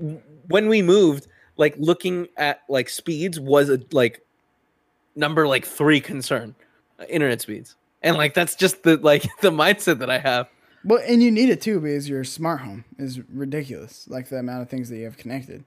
when 0.48 0.68
we 0.68 0.82
moved, 0.82 1.28
like 1.56 1.76
looking 1.78 2.26
at 2.36 2.62
like 2.68 2.88
speeds 2.88 3.38
was 3.38 3.68
a 3.68 3.80
like 3.92 4.24
number 5.14 5.46
like 5.46 5.64
three 5.64 6.00
concern, 6.00 6.54
uh, 6.98 7.04
internet 7.08 7.40
speeds, 7.40 7.76
and 8.02 8.16
like 8.16 8.34
that's 8.34 8.54
just 8.54 8.82
the 8.82 8.96
like 8.96 9.22
the 9.40 9.50
mindset 9.50 9.98
that 9.98 10.10
I 10.10 10.18
have. 10.18 10.48
Well, 10.84 11.02
and 11.06 11.22
you 11.22 11.30
need 11.30 11.48
it 11.48 11.60
too 11.60 11.80
because 11.80 12.08
your 12.08 12.24
smart 12.24 12.60
home 12.62 12.84
is 12.98 13.20
ridiculous. 13.28 14.08
Like 14.08 14.28
the 14.28 14.38
amount 14.38 14.62
of 14.62 14.68
things 14.68 14.88
that 14.88 14.96
you 14.96 15.04
have 15.04 15.16
connected. 15.16 15.64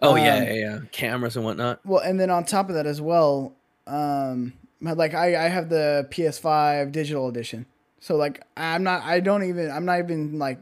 Oh 0.00 0.16
yeah, 0.16 0.36
Um, 0.36 0.44
yeah, 0.44 0.52
yeah, 0.52 0.78
cameras 0.92 1.36
and 1.36 1.44
whatnot. 1.44 1.80
Well, 1.84 2.00
and 2.00 2.18
then 2.18 2.30
on 2.30 2.44
top 2.44 2.68
of 2.68 2.74
that 2.74 2.86
as 2.86 3.00
well, 3.00 3.54
um, 3.86 4.52
like 4.80 5.14
I, 5.14 5.46
I 5.46 5.48
have 5.48 5.68
the 5.68 6.08
PS5 6.10 6.92
digital 6.92 7.28
edition. 7.28 7.66
So 8.00 8.16
like 8.16 8.42
I'm 8.56 8.82
not 8.82 9.02
I 9.02 9.20
don't 9.20 9.44
even 9.44 9.70
I'm 9.70 9.84
not 9.84 10.00
even 10.00 10.38
like 10.38 10.58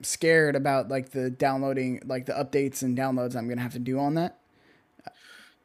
scared 0.00 0.56
about 0.56 0.88
like 0.88 1.10
the 1.10 1.30
downloading 1.30 2.00
like 2.04 2.26
the 2.26 2.32
updates 2.32 2.82
and 2.82 2.96
downloads 2.96 3.36
I'm 3.36 3.48
gonna 3.48 3.60
have 3.60 3.74
to 3.74 3.78
do 3.78 3.98
on 3.98 4.14
that. 4.14 4.38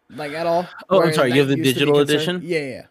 Like 0.09 0.31
at 0.33 0.45
all. 0.45 0.67
Oh, 0.89 1.01
I'm 1.03 1.13
sorry, 1.13 1.33
you 1.33 1.39
have 1.39 1.49
the 1.49 1.57
used 1.57 1.69
to 1.69 1.73
be 1.73 1.73
digital 1.73 1.99
edition? 1.99 2.41
Yeah, 2.43 2.59
yeah. 2.59 2.85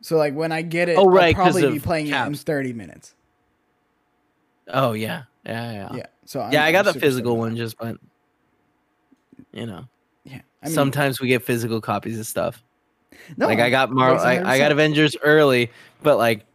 So 0.00 0.16
like 0.16 0.34
when 0.34 0.50
I 0.50 0.62
get 0.62 0.88
it, 0.88 0.96
Oh, 0.98 1.06
right, 1.06 1.36
I'll 1.36 1.44
probably 1.44 1.70
be 1.70 1.78
playing 1.78 2.06
it 2.06 2.10
in 2.10 2.14
caps. 2.14 2.42
30 2.42 2.72
minutes. 2.72 3.14
Oh 4.68 4.92
yeah, 4.92 5.24
yeah, 5.44 5.72
yeah. 5.72 5.94
Yeah. 5.96 6.06
So 6.24 6.40
I'm, 6.40 6.52
yeah, 6.52 6.64
I 6.64 6.72
got 6.72 6.86
I'm 6.86 6.94
the 6.94 7.00
physical 7.00 7.36
one, 7.36 7.56
just 7.56 7.76
but 7.78 7.96
you 9.52 9.66
know. 9.66 9.86
Yeah. 10.24 10.40
I 10.62 10.66
mean, 10.66 10.74
sometimes 10.74 11.20
we 11.20 11.28
get 11.28 11.42
physical 11.42 11.80
copies 11.80 12.18
of 12.18 12.26
stuff. 12.26 12.62
no, 13.36 13.46
like 13.46 13.58
I 13.58 13.70
got 13.70 13.90
Mar, 13.90 14.12
that's 14.12 14.24
I, 14.24 14.42
I 14.54 14.58
got 14.58 14.72
Avengers 14.72 15.16
early, 15.22 15.70
but 16.02 16.16
like 16.16 16.46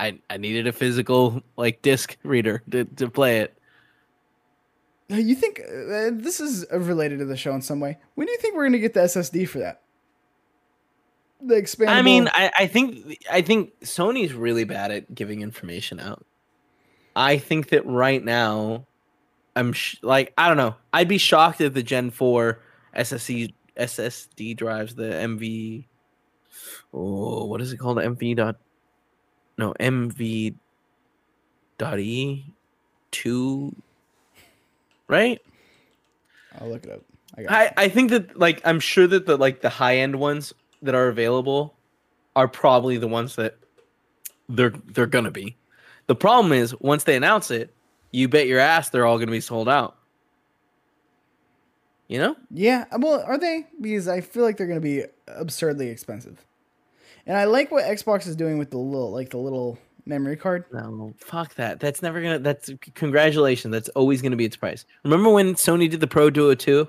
I 0.00 0.18
I 0.28 0.36
needed 0.36 0.66
a 0.66 0.72
physical 0.72 1.42
like 1.56 1.80
disc 1.82 2.16
reader 2.24 2.62
to 2.70 2.84
to 2.84 3.08
play 3.08 3.40
it. 3.40 3.56
You 5.16 5.34
think 5.34 5.60
uh, 5.60 6.10
this 6.12 6.40
is 6.40 6.66
related 6.70 7.18
to 7.18 7.24
the 7.24 7.36
show 7.36 7.52
in 7.54 7.62
some 7.62 7.80
way? 7.80 7.98
When 8.14 8.26
do 8.26 8.32
you 8.32 8.38
think 8.38 8.56
we're 8.56 8.66
gonna 8.66 8.78
get 8.78 8.94
the 8.94 9.00
SSD 9.00 9.48
for 9.48 9.58
that? 9.58 9.82
The 11.40 11.54
expandable. 11.56 11.88
I 11.88 12.02
mean, 12.02 12.28
I, 12.32 12.50
I 12.60 12.66
think 12.66 13.18
I 13.30 13.42
think 13.42 13.78
Sony's 13.80 14.32
really 14.32 14.64
bad 14.64 14.90
at 14.90 15.14
giving 15.14 15.42
information 15.42 15.98
out. 15.98 16.24
I 17.16 17.38
think 17.38 17.70
that 17.70 17.84
right 17.84 18.24
now, 18.24 18.86
I'm 19.56 19.72
sh- 19.72 19.96
like 20.02 20.32
I 20.38 20.48
don't 20.48 20.56
know. 20.56 20.76
I'd 20.92 21.08
be 21.08 21.18
shocked 21.18 21.60
if 21.60 21.74
the 21.74 21.82
Gen 21.82 22.10
Four 22.10 22.60
SSD 22.96 23.52
SSD 23.76 24.56
drives 24.56 24.94
the 24.94 25.04
MV. 25.04 25.86
Oh, 26.94 27.44
what 27.46 27.60
is 27.60 27.72
it 27.72 27.78
called? 27.78 27.98
MV 27.98 28.36
dot. 28.36 28.56
No, 29.58 29.74
MV. 29.80 30.54
Dot 31.78 31.98
E, 31.98 32.54
two. 33.10 33.74
Right. 35.12 35.42
I'll 36.58 36.70
look 36.70 36.84
it 36.84 36.90
up. 36.90 37.02
I 37.36 37.64
I, 37.64 37.72
I 37.84 37.88
think 37.88 38.10
that 38.10 38.38
like 38.38 38.62
I'm 38.64 38.80
sure 38.80 39.06
that 39.06 39.26
the 39.26 39.36
like 39.36 39.60
the 39.60 39.68
high 39.68 39.98
end 39.98 40.16
ones 40.16 40.54
that 40.80 40.94
are 40.94 41.08
available 41.08 41.74
are 42.34 42.48
probably 42.48 42.96
the 42.96 43.08
ones 43.08 43.36
that 43.36 43.58
they're 44.48 44.72
they're 44.86 45.06
gonna 45.06 45.30
be. 45.30 45.56
The 46.06 46.16
problem 46.16 46.52
is 46.52 46.74
once 46.80 47.04
they 47.04 47.14
announce 47.14 47.50
it, 47.50 47.74
you 48.10 48.26
bet 48.26 48.46
your 48.46 48.58
ass 48.58 48.88
they're 48.88 49.04
all 49.04 49.18
gonna 49.18 49.30
be 49.30 49.40
sold 49.40 49.68
out. 49.68 49.98
You 52.08 52.18
know? 52.18 52.36
Yeah, 52.50 52.84
well, 52.98 53.22
are 53.26 53.38
they? 53.38 53.66
Because 53.80 54.06
I 54.06 54.20
feel 54.20 54.42
like 54.42 54.58
they're 54.58 54.66
going 54.66 54.78
to 54.78 54.82
be 54.82 55.04
absurdly 55.28 55.88
expensive. 55.88 56.44
And 57.24 57.38
I 57.38 57.44
like 57.44 57.70
what 57.70 57.84
Xbox 57.84 58.26
is 58.26 58.36
doing 58.36 58.58
with 58.58 58.70
the 58.70 58.76
little, 58.76 59.10
like 59.10 59.30
the 59.30 59.38
little 59.38 59.78
memory 60.06 60.36
card. 60.36 60.64
No, 60.72 61.14
fuck 61.16 61.54
that. 61.54 61.80
That's 61.80 62.02
never 62.02 62.20
gonna. 62.22 62.38
That's 62.38 62.70
congratulations. 62.94 63.72
That's 63.72 63.88
always 63.90 64.22
gonna 64.22 64.36
be 64.36 64.44
its 64.44 64.56
price. 64.56 64.84
Remember 65.04 65.30
when 65.30 65.54
Sony 65.54 65.88
did 65.90 66.00
the 66.00 66.06
Pro 66.06 66.30
Duo 66.30 66.54
2? 66.54 66.88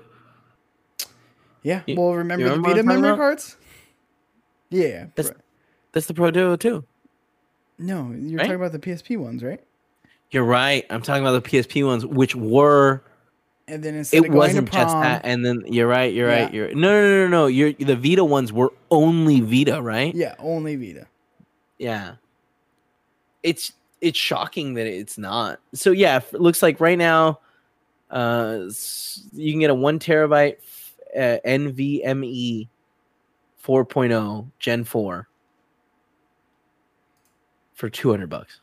Yeah. 1.62 1.82
You- 1.86 1.96
well, 1.96 2.14
remember 2.14 2.44
you 2.46 2.50
the 2.54 2.60
Vita 2.60 2.82
memory 2.82 3.10
about? 3.10 3.18
cards? 3.18 3.56
Yeah. 4.70 5.06
That's- 5.14 5.32
That's 5.92 6.06
the 6.06 6.14
Pro 6.14 6.30
Duo 6.30 6.56
2. 6.56 6.84
no, 7.78 8.12
you're 8.16 8.38
right? 8.38 8.44
talking 8.44 8.54
about 8.56 8.72
the 8.72 8.78
PSP 8.78 9.16
ones, 9.16 9.42
right? 9.42 9.60
You're 10.30 10.44
right. 10.44 10.84
I'm 10.90 11.02
talking 11.02 11.22
about 11.22 11.42
the 11.42 11.48
PSP 11.48 11.84
ones, 11.86 12.04
which 12.04 12.34
were 12.34 13.02
And 13.68 13.82
then 13.82 13.94
instead 13.94 14.24
it 14.24 14.30
wasn't 14.32 14.70
just 14.70 14.88
prom, 14.92 15.02
that 15.02 15.22
and 15.24 15.44
then 15.46 15.62
you're 15.66 15.86
right 15.88 16.12
you're 16.12 16.28
right 16.28 16.52
you're 16.52 16.74
no 16.74 16.90
no 16.90 17.00
no 17.00 17.24
no 17.24 17.28
no 17.28 17.46
you're 17.46 17.72
the 17.72 17.96
vita 17.96 18.22
ones 18.24 18.52
were 18.52 18.70
only 18.90 19.40
vita 19.40 19.80
right 19.80 20.14
yeah, 20.14 20.34
only 20.38 20.76
Vita. 20.76 21.06
yeah 21.78 22.16
it's 23.44 23.72
it's 24.00 24.18
shocking 24.18 24.74
that 24.74 24.86
it's 24.86 25.16
not. 25.16 25.60
So 25.72 25.92
yeah, 25.92 26.20
it 26.32 26.40
looks 26.40 26.62
like 26.62 26.80
right 26.80 26.98
now, 26.98 27.38
uh, 28.10 28.64
you 29.32 29.52
can 29.52 29.60
get 29.60 29.70
a 29.70 29.74
one 29.74 30.00
terabyte 30.00 30.56
uh, 31.14 31.38
NVMe 31.46 32.68
4.0 33.64 34.50
Gen 34.58 34.84
4 34.84 35.28
for 37.74 37.90
200 37.90 38.28
bucks. 38.28 38.60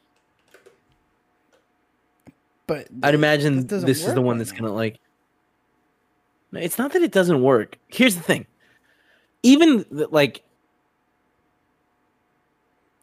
But 2.67 2.87
I'd 3.03 3.15
imagine 3.15 3.67
this 3.67 4.05
is 4.05 4.13
the 4.13 4.21
one 4.21 4.37
that's 4.37 4.51
gonna 4.51 4.73
like. 4.73 4.99
It's 6.53 6.77
not 6.77 6.91
that 6.93 7.01
it 7.01 7.11
doesn't 7.11 7.41
work. 7.41 7.77
Here's 7.87 8.15
the 8.15 8.23
thing. 8.23 8.45
Even 9.43 9.85
like 9.89 10.43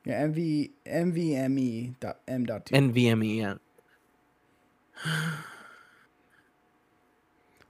Yeah, 0.08 0.26
MV 0.26 0.70
NVMe 0.86 1.58
E 1.58 1.94
dot 2.00 2.18
M 2.26 2.46
dot 2.46 2.64
two. 2.66 2.74
NVMe, 2.74 3.36
yeah. 3.36 3.54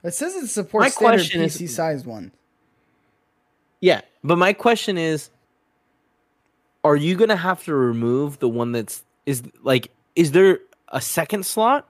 It 0.01 0.13
says 0.13 0.33
it 0.35 0.47
supports 0.47 0.85
My 0.85 0.89
standard 0.89 1.17
question 1.17 1.41
is- 1.41 1.57
PC 1.57 1.67
sized 1.69 2.05
one. 2.05 2.31
Yeah, 3.81 3.99
but 4.23 4.37
my 4.37 4.53
question 4.53 4.97
is 4.97 5.29
are 6.85 6.95
you 6.95 7.15
going 7.17 7.27
to 7.29 7.35
have 7.35 7.65
to 7.65 7.75
remove 7.75 8.39
the 8.39 8.47
one 8.47 8.71
that's 8.71 9.03
is 9.25 9.43
like 9.61 9.91
is 10.15 10.31
there 10.31 10.59
a 10.87 11.01
second 11.01 11.45
slot 11.45 11.85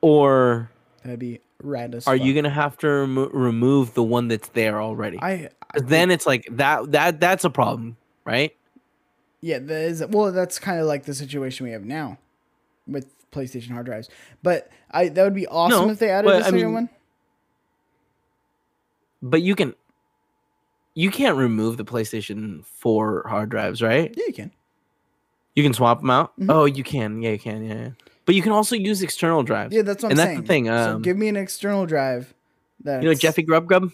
or 0.00 0.68
That'd 1.04 1.20
be 1.20 1.38
rad 1.62 1.94
as 1.94 2.08
are 2.08 2.16
fuck. 2.18 2.26
you 2.26 2.34
going 2.34 2.42
to 2.44 2.50
have 2.50 2.76
to 2.78 2.88
remo- 2.88 3.28
remove 3.30 3.94
the 3.94 4.02
one 4.02 4.26
that's 4.26 4.48
there 4.48 4.82
already? 4.82 5.18
I, 5.22 5.48
I 5.72 5.78
then 5.80 6.10
it's 6.10 6.26
like 6.26 6.48
that 6.50 6.90
that 6.90 7.20
that's 7.20 7.44
a 7.44 7.50
problem, 7.50 7.96
right? 8.24 8.52
Yeah, 9.40 9.58
that 9.58 9.82
is 9.82 10.04
well. 10.06 10.32
That's 10.32 10.58
kind 10.58 10.80
of 10.80 10.86
like 10.86 11.04
the 11.04 11.14
situation 11.14 11.64
we 11.66 11.72
have 11.72 11.84
now 11.84 12.18
with 12.86 13.06
PlayStation 13.30 13.70
hard 13.70 13.86
drives. 13.86 14.08
But 14.42 14.70
I 14.90 15.08
that 15.08 15.22
would 15.22 15.34
be 15.34 15.46
awesome 15.46 15.86
No, 15.86 15.92
if 15.92 15.98
they 15.98 16.10
added 16.10 16.30
a 16.30 16.42
second 16.44 16.54
mean- 16.56 16.72
one. 16.72 16.88
But 19.22 19.42
you 19.42 19.54
can 19.54 19.74
you 20.94 21.10
can't 21.10 21.36
remove 21.36 21.76
the 21.76 21.84
PlayStation 21.84 22.64
4 22.64 23.26
hard 23.28 23.48
drives, 23.50 23.80
right? 23.82 24.12
Yeah, 24.16 24.24
you 24.26 24.32
can. 24.32 24.50
You 25.54 25.62
can 25.62 25.72
swap 25.74 26.00
them 26.00 26.10
out? 26.10 26.38
Mhm. 26.38 26.46
Oh, 26.52 26.64
you 26.64 26.82
can. 26.84 27.22
Yeah, 27.22 27.30
you 27.30 27.38
can. 27.38 27.64
Yeah. 27.64 27.74
yeah. 27.74 27.90
But 28.26 28.34
you 28.34 28.42
can 28.42 28.52
also 28.52 28.76
use 28.76 29.02
external 29.02 29.42
drives. 29.42 29.74
Yeah, 29.74 29.82
that's 29.82 30.02
what 30.02 30.12
And 30.12 30.20
I'm 30.20 30.26
that's 30.26 30.40
the 30.42 30.46
saying. 30.46 30.64
thing, 30.64 30.72
so 30.72 30.96
um, 30.96 31.02
give 31.02 31.16
me 31.16 31.28
an 31.28 31.36
external 31.36 31.86
drive. 31.86 32.34
That 32.84 33.02
You 33.02 33.08
know 33.08 33.14
Jeffy 33.14 33.42
Grub 33.42 33.66
Grub? 33.66 33.90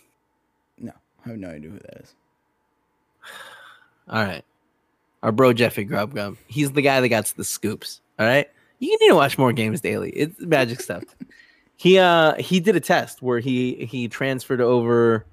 No, 0.78 0.92
I 1.24 1.28
have 1.30 1.38
no 1.38 1.48
idea 1.48 1.70
who 1.70 1.78
that 1.78 2.00
is. 2.02 2.14
All 4.08 4.22
right. 4.24 4.44
Our 5.24 5.32
bro 5.32 5.54
Jeffy 5.54 5.84
Grub 5.84 6.12
Grub. 6.12 6.36
He's 6.48 6.72
the 6.72 6.82
guy 6.82 7.00
that 7.00 7.08
got 7.08 7.24
the 7.36 7.44
scoops. 7.44 8.02
All 8.18 8.26
right. 8.26 8.46
You 8.78 8.90
need 9.00 9.08
to 9.08 9.14
watch 9.14 9.38
more 9.38 9.54
games 9.54 9.80
daily. 9.80 10.10
It's 10.10 10.38
magic 10.38 10.80
stuff. 10.80 11.02
he 11.76 11.98
uh 11.98 12.34
he 12.34 12.60
did 12.60 12.76
a 12.76 12.80
test 12.80 13.22
where 13.22 13.38
he 13.40 13.86
he 13.86 14.06
transferred 14.06 14.60
over 14.60 15.24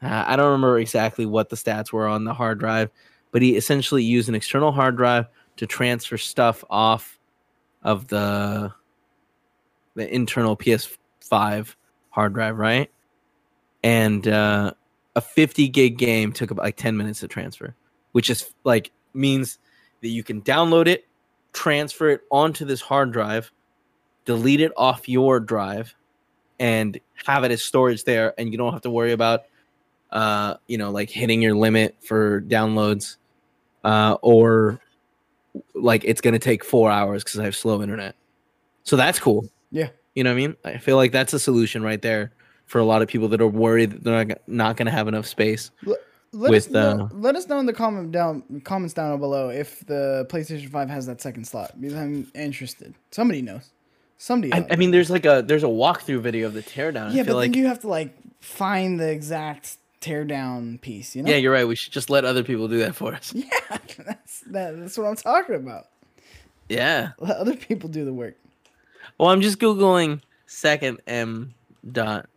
uh, 0.00 0.24
I 0.26 0.36
don't 0.36 0.46
remember 0.46 0.78
exactly 0.78 1.26
what 1.26 1.48
the 1.48 1.56
stats 1.56 1.92
were 1.92 2.06
on 2.06 2.24
the 2.24 2.32
hard 2.32 2.60
drive, 2.60 2.90
but 3.32 3.42
he 3.42 3.56
essentially 3.56 4.02
used 4.04 4.28
an 4.28 4.36
external 4.36 4.70
hard 4.70 4.96
drive 4.96 5.26
to 5.56 5.66
transfer 5.66 6.16
stuff 6.16 6.62
off 6.70 7.18
of 7.82 8.06
the 8.06 8.72
the 9.96 10.14
internal 10.14 10.56
PS5 10.56 11.74
hard 12.10 12.32
drive, 12.32 12.58
right? 12.58 12.92
And 13.82 14.28
uh 14.28 14.74
a 15.16 15.20
50 15.20 15.66
gig 15.68 15.98
game 15.98 16.32
took 16.32 16.52
about 16.52 16.62
like 16.64 16.76
10 16.76 16.96
minutes 16.96 17.20
to 17.20 17.28
transfer, 17.28 17.74
which 18.12 18.30
is 18.30 18.54
like 18.62 18.92
means 19.14 19.58
that 20.00 20.08
you 20.08 20.22
can 20.22 20.42
download 20.42 20.86
it, 20.86 21.06
transfer 21.52 22.10
it 22.10 22.22
onto 22.30 22.64
this 22.64 22.80
hard 22.80 23.12
drive, 23.12 23.52
delete 24.24 24.60
it 24.60 24.72
off 24.76 25.08
your 25.08 25.40
drive, 25.40 25.94
and 26.58 26.98
have 27.26 27.44
it 27.44 27.50
as 27.50 27.62
storage 27.62 28.04
there, 28.04 28.34
and 28.38 28.50
you 28.52 28.58
don't 28.58 28.72
have 28.72 28.82
to 28.82 28.90
worry 28.90 29.12
about 29.12 29.42
uh, 30.12 30.56
you 30.66 30.76
know, 30.78 30.90
like 30.90 31.10
hitting 31.10 31.42
your 31.42 31.56
limit 31.56 31.96
for 32.02 32.42
downloads, 32.42 33.16
uh, 33.82 34.16
or 34.20 34.78
like 35.74 36.04
it's 36.04 36.20
gonna 36.20 36.38
take 36.38 36.64
four 36.64 36.90
hours 36.90 37.24
because 37.24 37.40
I 37.40 37.44
have 37.44 37.56
slow 37.56 37.82
internet. 37.82 38.14
So 38.84 38.96
that's 38.96 39.18
cool. 39.18 39.48
Yeah. 39.70 39.88
You 40.14 40.24
know 40.24 40.30
what 40.30 40.34
I 40.34 40.36
mean? 40.36 40.56
I 40.64 40.76
feel 40.76 40.96
like 40.96 41.12
that's 41.12 41.32
a 41.32 41.38
solution 41.38 41.82
right 41.82 42.00
there 42.00 42.32
for 42.66 42.78
a 42.78 42.84
lot 42.84 43.00
of 43.00 43.08
people 43.08 43.28
that 43.28 43.40
are 43.40 43.48
worried 43.48 43.92
that 43.92 44.04
they're 44.04 44.24
not, 44.24 44.38
not 44.46 44.76
going 44.76 44.86
to 44.86 44.92
have 44.92 45.08
enough 45.08 45.26
space. 45.26 45.70
Let 46.34 46.50
With, 46.50 46.66
us 46.66 46.70
know, 46.70 47.10
uh, 47.12 47.14
let 47.14 47.36
us 47.36 47.46
know 47.46 47.58
in 47.60 47.66
the 47.66 47.74
comment 47.74 48.10
down 48.10 48.62
comments 48.64 48.94
down 48.94 49.18
below 49.20 49.50
if 49.50 49.84
the 49.86 50.26
PlayStation 50.30 50.70
Five 50.70 50.88
has 50.88 51.04
that 51.06 51.20
second 51.20 51.46
slot 51.46 51.78
because 51.78 51.94
I'm 51.94 52.30
interested. 52.34 52.94
Somebody 53.10 53.42
knows. 53.42 53.70
Somebody. 54.16 54.52
I, 54.52 54.66
I 54.70 54.76
mean, 54.76 54.92
there's 54.92 55.10
like 55.10 55.26
a 55.26 55.42
there's 55.46 55.64
a 55.64 55.66
walkthrough 55.66 56.20
video 56.20 56.46
of 56.46 56.54
the 56.54 56.62
teardown. 56.62 57.12
yeah, 57.12 57.22
I 57.22 57.24
feel 57.24 57.34
but 57.34 57.36
like 57.36 57.52
then 57.52 57.60
you 57.60 57.66
have 57.66 57.80
to 57.80 57.88
like 57.88 58.16
find 58.40 58.98
the 58.98 59.10
exact 59.10 59.76
teardown 60.00 60.80
piece. 60.80 61.14
You 61.14 61.22
know. 61.22 61.30
yeah, 61.30 61.36
you're 61.36 61.52
right. 61.52 61.68
We 61.68 61.76
should 61.76 61.92
just 61.92 62.08
let 62.08 62.24
other 62.24 62.42
people 62.42 62.66
do 62.66 62.78
that 62.78 62.94
for 62.94 63.14
us. 63.14 63.34
Yeah, 63.68 63.78
that's 63.98 64.40
that, 64.40 64.80
that's 64.80 64.96
what 64.96 65.06
I'm 65.06 65.16
talking 65.16 65.54
about. 65.56 65.88
Yeah. 66.68 67.10
Let 67.18 67.36
other 67.36 67.56
people 67.56 67.90
do 67.90 68.04
the 68.04 68.12
work. 68.12 68.36
Well, 69.18 69.28
I'm 69.28 69.40
just 69.42 69.58
googling 69.58 70.22
second 70.46 71.00
M 71.06 71.54
dot 71.90 72.28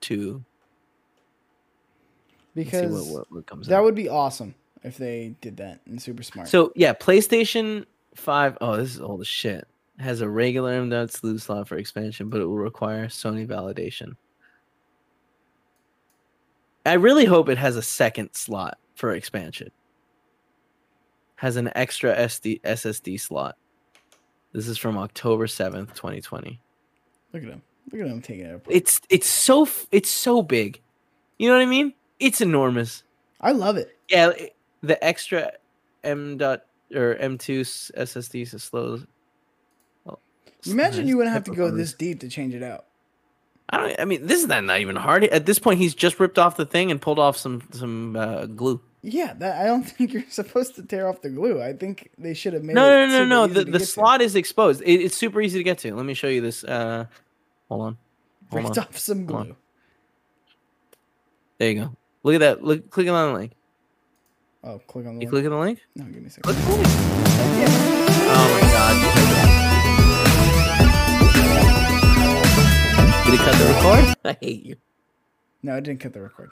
two. 0.00 0.44
Because 2.54 2.92
what, 2.92 3.12
what, 3.12 3.32
what 3.32 3.46
comes 3.46 3.66
that 3.66 3.78
up. 3.78 3.84
would 3.84 3.94
be 3.94 4.08
awesome 4.08 4.54
if 4.82 4.98
they 4.98 5.34
did 5.40 5.56
that 5.58 5.80
and 5.86 6.00
super 6.00 6.22
smart. 6.22 6.48
So 6.48 6.72
yeah, 6.76 6.92
PlayStation 6.92 7.86
Five. 8.14 8.58
Oh, 8.60 8.76
this 8.76 8.94
is 8.94 9.00
old 9.00 9.20
as 9.20 9.28
shit. 9.28 9.66
Has 9.98 10.20
a 10.20 10.28
regular 10.28 10.84
dot 10.88 11.10
slew 11.10 11.38
slot 11.38 11.68
for 11.68 11.76
expansion, 11.76 12.28
but 12.28 12.40
it 12.40 12.46
will 12.46 12.58
require 12.58 13.06
Sony 13.06 13.46
validation. 13.46 14.16
I 16.84 16.94
really 16.94 17.24
hope 17.24 17.48
it 17.48 17.58
has 17.58 17.76
a 17.76 17.82
second 17.82 18.30
slot 18.32 18.78
for 18.94 19.12
expansion. 19.12 19.70
Has 21.36 21.56
an 21.56 21.70
extra 21.74 22.14
SD 22.14 22.60
SSD 22.62 23.20
slot. 23.20 23.56
This 24.52 24.68
is 24.68 24.78
from 24.78 24.98
October 24.98 25.46
seventh, 25.46 25.94
twenty 25.94 26.20
twenty. 26.20 26.60
look 27.32 27.42
at 27.42 27.48
him. 27.48 27.62
Look 27.90 28.00
at 28.00 28.06
him 28.06 28.20
taking 28.20 28.46
it 28.46 28.54
apart. 28.54 28.74
It's 28.74 29.00
it's 29.08 29.28
so 29.28 29.68
it's 29.90 30.10
so 30.10 30.42
big. 30.42 30.80
You 31.38 31.48
know 31.48 31.54
what 31.54 31.62
I 31.62 31.66
mean? 31.66 31.94
It's 32.22 32.40
enormous. 32.40 33.02
I 33.40 33.52
love 33.52 33.76
it. 33.76 33.98
Yeah, 34.08 34.32
the 34.82 35.02
extra 35.04 35.52
M 36.04 36.38
dot 36.38 36.64
or 36.94 37.16
M 37.16 37.36
two 37.38 37.62
SSDs 37.62 38.54
is 38.54 38.62
slow. 38.62 39.00
Well, 40.04 40.20
Imagine 40.66 41.08
you 41.08 41.16
wouldn't 41.16 41.34
have 41.34 41.44
to 41.44 41.54
go 41.54 41.70
this 41.70 41.92
deep 41.94 42.20
to 42.20 42.28
change 42.28 42.54
it 42.54 42.62
out. 42.62 42.84
I 43.70 43.78
don't. 43.78 44.00
I 44.00 44.04
mean, 44.04 44.26
this 44.26 44.40
is 44.42 44.48
not, 44.48 44.62
not 44.64 44.80
even 44.80 44.96
hard. 44.96 45.24
At 45.24 45.46
this 45.46 45.58
point, 45.58 45.78
he's 45.80 45.94
just 45.94 46.20
ripped 46.20 46.38
off 46.38 46.56
the 46.56 46.66
thing 46.66 46.90
and 46.90 47.00
pulled 47.00 47.18
off 47.18 47.36
some 47.36 47.62
some 47.72 48.14
uh, 48.16 48.46
glue. 48.46 48.80
Yeah, 49.02 49.34
that 49.34 49.60
I 49.60 49.64
don't 49.64 49.82
think 49.88 50.12
you're 50.12 50.24
supposed 50.28 50.76
to 50.76 50.82
tear 50.82 51.08
off 51.08 51.22
the 51.22 51.30
glue. 51.30 51.60
I 51.60 51.72
think 51.72 52.10
they 52.18 52.34
should 52.34 52.52
have 52.52 52.62
made 52.62 52.74
No, 52.74 52.86
it 53.02 53.08
no, 53.08 53.24
no, 53.24 53.46
no. 53.46 53.46
The 53.48 53.64
the 53.64 53.72
get 53.72 53.78
to. 53.78 53.86
slot 53.86 54.20
is 54.20 54.36
exposed. 54.36 54.82
It, 54.82 55.00
it's 55.00 55.16
super 55.16 55.40
easy 55.40 55.58
to 55.58 55.64
get 55.64 55.78
to. 55.78 55.94
Let 55.94 56.04
me 56.06 56.14
show 56.14 56.28
you 56.28 56.40
this. 56.40 56.62
Uh, 56.62 57.06
hold 57.68 57.82
on. 57.82 57.98
Hold 58.50 58.64
ripped 58.64 58.78
on. 58.78 58.84
off 58.84 58.98
some 58.98 59.26
glue. 59.26 59.56
There 61.58 61.70
you 61.70 61.80
go. 61.80 61.96
Look 62.22 62.34
at 62.34 62.40
that. 62.40 62.62
Look, 62.62 62.88
click 62.90 63.08
on 63.08 63.32
the 63.32 63.38
link. 63.38 63.52
Oh, 64.62 64.78
click 64.86 65.06
on 65.06 65.18
the 65.18 65.20
link. 65.20 65.22
You 65.22 65.30
link. 65.30 65.30
click 65.30 65.44
on 65.46 65.50
the 65.50 65.58
link. 65.58 65.80
No, 65.96 66.04
give 66.04 66.22
me 66.22 66.28
a 66.28 66.30
second. 66.30 66.54
Click 66.54 66.56
on 66.56 66.70
the 66.70 66.76
link. 66.76 66.88
Yeah. 67.58 67.66
Oh 68.34 68.48
my 68.54 68.60
god. 68.70 68.94
Did 73.24 73.34
it 73.34 73.40
cut 73.40 73.56
the 73.58 73.64
record? 73.64 74.16
I 74.24 74.36
hate 74.40 74.64
you. 74.64 74.76
No, 75.64 75.76
I 75.76 75.80
didn't 75.80 76.00
cut 76.00 76.12
the 76.12 76.20
record. 76.20 76.50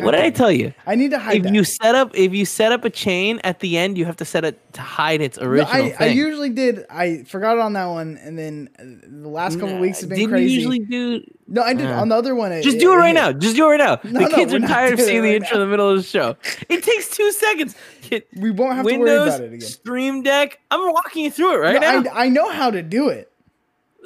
What 0.00 0.10
did 0.12 0.20
I 0.20 0.30
tell 0.30 0.52
you? 0.52 0.72
I 0.86 0.94
need 0.94 1.10
to 1.12 1.18
hide 1.18 1.38
If 1.38 1.42
that. 1.44 1.54
you 1.54 1.64
set 1.64 1.94
up 1.94 2.10
if 2.14 2.32
you 2.34 2.44
set 2.44 2.72
up 2.72 2.84
a 2.84 2.90
chain 2.90 3.40
at 3.42 3.60
the 3.60 3.78
end, 3.78 3.96
you 3.96 4.04
have 4.04 4.16
to 4.18 4.24
set 4.24 4.44
it 4.44 4.60
to 4.74 4.80
hide 4.82 5.20
its 5.22 5.38
No, 5.38 5.46
original 5.46 5.72
I, 5.72 5.86
I 5.86 5.90
thing. 5.92 6.16
usually 6.16 6.50
did. 6.50 6.84
I 6.90 7.24
forgot 7.24 7.58
on 7.58 7.72
that 7.72 7.86
one, 7.86 8.18
and 8.22 8.38
then 8.38 8.68
the 8.78 9.28
last 9.28 9.58
couple 9.58 9.74
Nah, 9.76 9.80
weeks 9.80 10.00
have 10.00 10.10
been 10.10 10.18
Didn't 10.18 10.30
crazy. 10.30 10.50
you 10.52 10.56
usually 10.58 10.78
do? 10.80 11.24
no, 11.48 11.62
I 11.62 11.72
did 11.74 11.86
Uh, 11.86 12.00
on 12.00 12.10
the 12.10 12.14
other 12.16 12.34
one. 12.34 12.50
Just 12.62 12.78
do 12.78 12.92
it 12.92 12.96
right 12.96 13.14
now. 13.14 13.32
Just 13.32 13.56
do 13.56 13.64
it 13.66 13.70
right 13.70 13.78
now. 13.78 13.98
No, 14.10 14.28
the 14.28 14.34
kids 14.34 14.52
we're 14.52 14.60
tired 14.60 14.92
of 14.92 15.00
seeing 15.00 15.18
it 15.18 15.20
the 15.22 15.26
right 15.28 15.34
intro 15.36 15.54
in 15.56 15.60
the 15.62 15.66
middle 15.70 15.88
of 15.88 15.96
the 15.96 16.02
show. 16.02 16.36
It 16.68 16.82
takes 16.82 17.08
two 17.08 17.32
seconds. 17.32 17.74
Hit 18.02 18.28
We 18.36 18.50
won't 18.50 18.76
have 18.76 18.86
to 18.86 18.96
worry 18.98 19.14
about 19.16 19.40
it 19.40 19.46
again. 19.54 19.60
Stream 19.62 20.22
Deck. 20.22 20.60
I'm 20.70 20.92
walking 20.92 21.24
you 21.24 21.30
through 21.30 21.54
it 21.54 21.58
right 21.58 21.80
No, 21.80 22.00
now. 22.00 22.10
I, 22.12 22.26
I 22.26 22.28
know 22.28 22.50
how 22.50 22.70
to 22.70 22.82
do 22.82 23.08
it. 23.08 23.32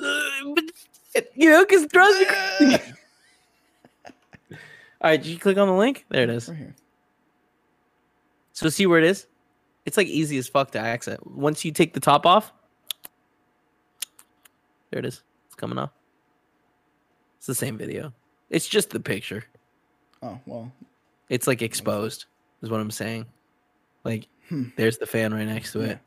Uh, 0.01 0.23
but 0.55 0.65
you 1.35 1.51
know, 1.51 1.65
because 1.65 1.85
throws 1.87 2.15
me. 2.61 2.79
All 5.03 5.11
right, 5.11 5.21
did 5.23 5.31
you 5.31 5.39
click 5.39 5.59
on 5.59 5.67
the 5.69 5.75
link? 5.75 6.05
There 6.11 6.23
it 6.23 6.31
is. 6.31 6.49
Right 6.49 6.59
here. 6.59 6.77
So 8.53 8.69
see 8.69 8.87
where 8.87 8.99
it 8.99 9.05
is? 9.05 9.27
It's 9.85 9.97
like 9.97 10.07
easy 10.07 10.37
as 10.39 10.47
fuck 10.47 10.71
to 10.73 10.79
access. 10.79 11.19
Once 11.25 11.65
you 11.65 11.73
take 11.73 11.93
the 11.93 12.01
top 12.01 12.25
off, 12.25 12.53
there 14.91 15.01
it 15.01 15.05
is. 15.07 15.23
It's 15.47 15.55
coming 15.57 15.79
off. 15.79 15.91
It's 17.39 17.47
the 17.49 17.55
same 17.55 17.77
video. 17.77 18.13
It's 18.51 18.69
just 18.69 18.91
the 18.91 19.01
picture. 19.01 19.45
Oh 20.23 20.39
well, 20.47 20.71
It's 21.29 21.47
like 21.49 21.63
exposed, 21.63 22.27
is 22.63 22.71
what 22.71 22.79
I'm 22.81 22.91
saying. 22.93 23.27
Like 24.05 24.29
Hmm. 24.49 24.65
there's 24.77 24.99
the 24.99 25.07
fan 25.07 25.33
right 25.35 25.47
next 25.47 25.73
to 25.73 25.81
Yeah. 25.81 25.87
it. 25.87 25.99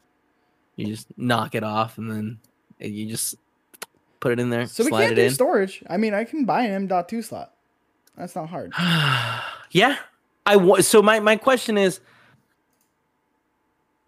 You 0.78 0.86
just 0.88 1.08
knock 1.18 1.56
it 1.56 1.64
off, 1.64 1.98
and 1.98 2.10
then 2.12 2.40
you 2.80 3.08
just 3.10 3.36
put 4.22 4.32
it 4.32 4.40
in 4.40 4.50
there. 4.50 4.68
So 4.68 4.84
we 4.86 4.92
can't 4.92 5.12
it 5.14 5.16
do 5.16 5.22
in. 5.24 5.32
storage. 5.32 5.84
I 5.90 5.98
mean, 5.98 6.14
I 6.14 6.24
can 6.26 6.46
buy 6.46 6.64
an 6.64 6.72
M.2 6.90 7.24
slot. 7.24 7.55
That's 8.18 8.36
not 8.36 8.50
hard. 8.50 8.74
yeah. 9.72 9.98
I 10.46 10.54
w- 10.54 10.82
so 10.82 11.02
my 11.02 11.20
my 11.20 11.36
question 11.36 11.78
is 11.78 12.00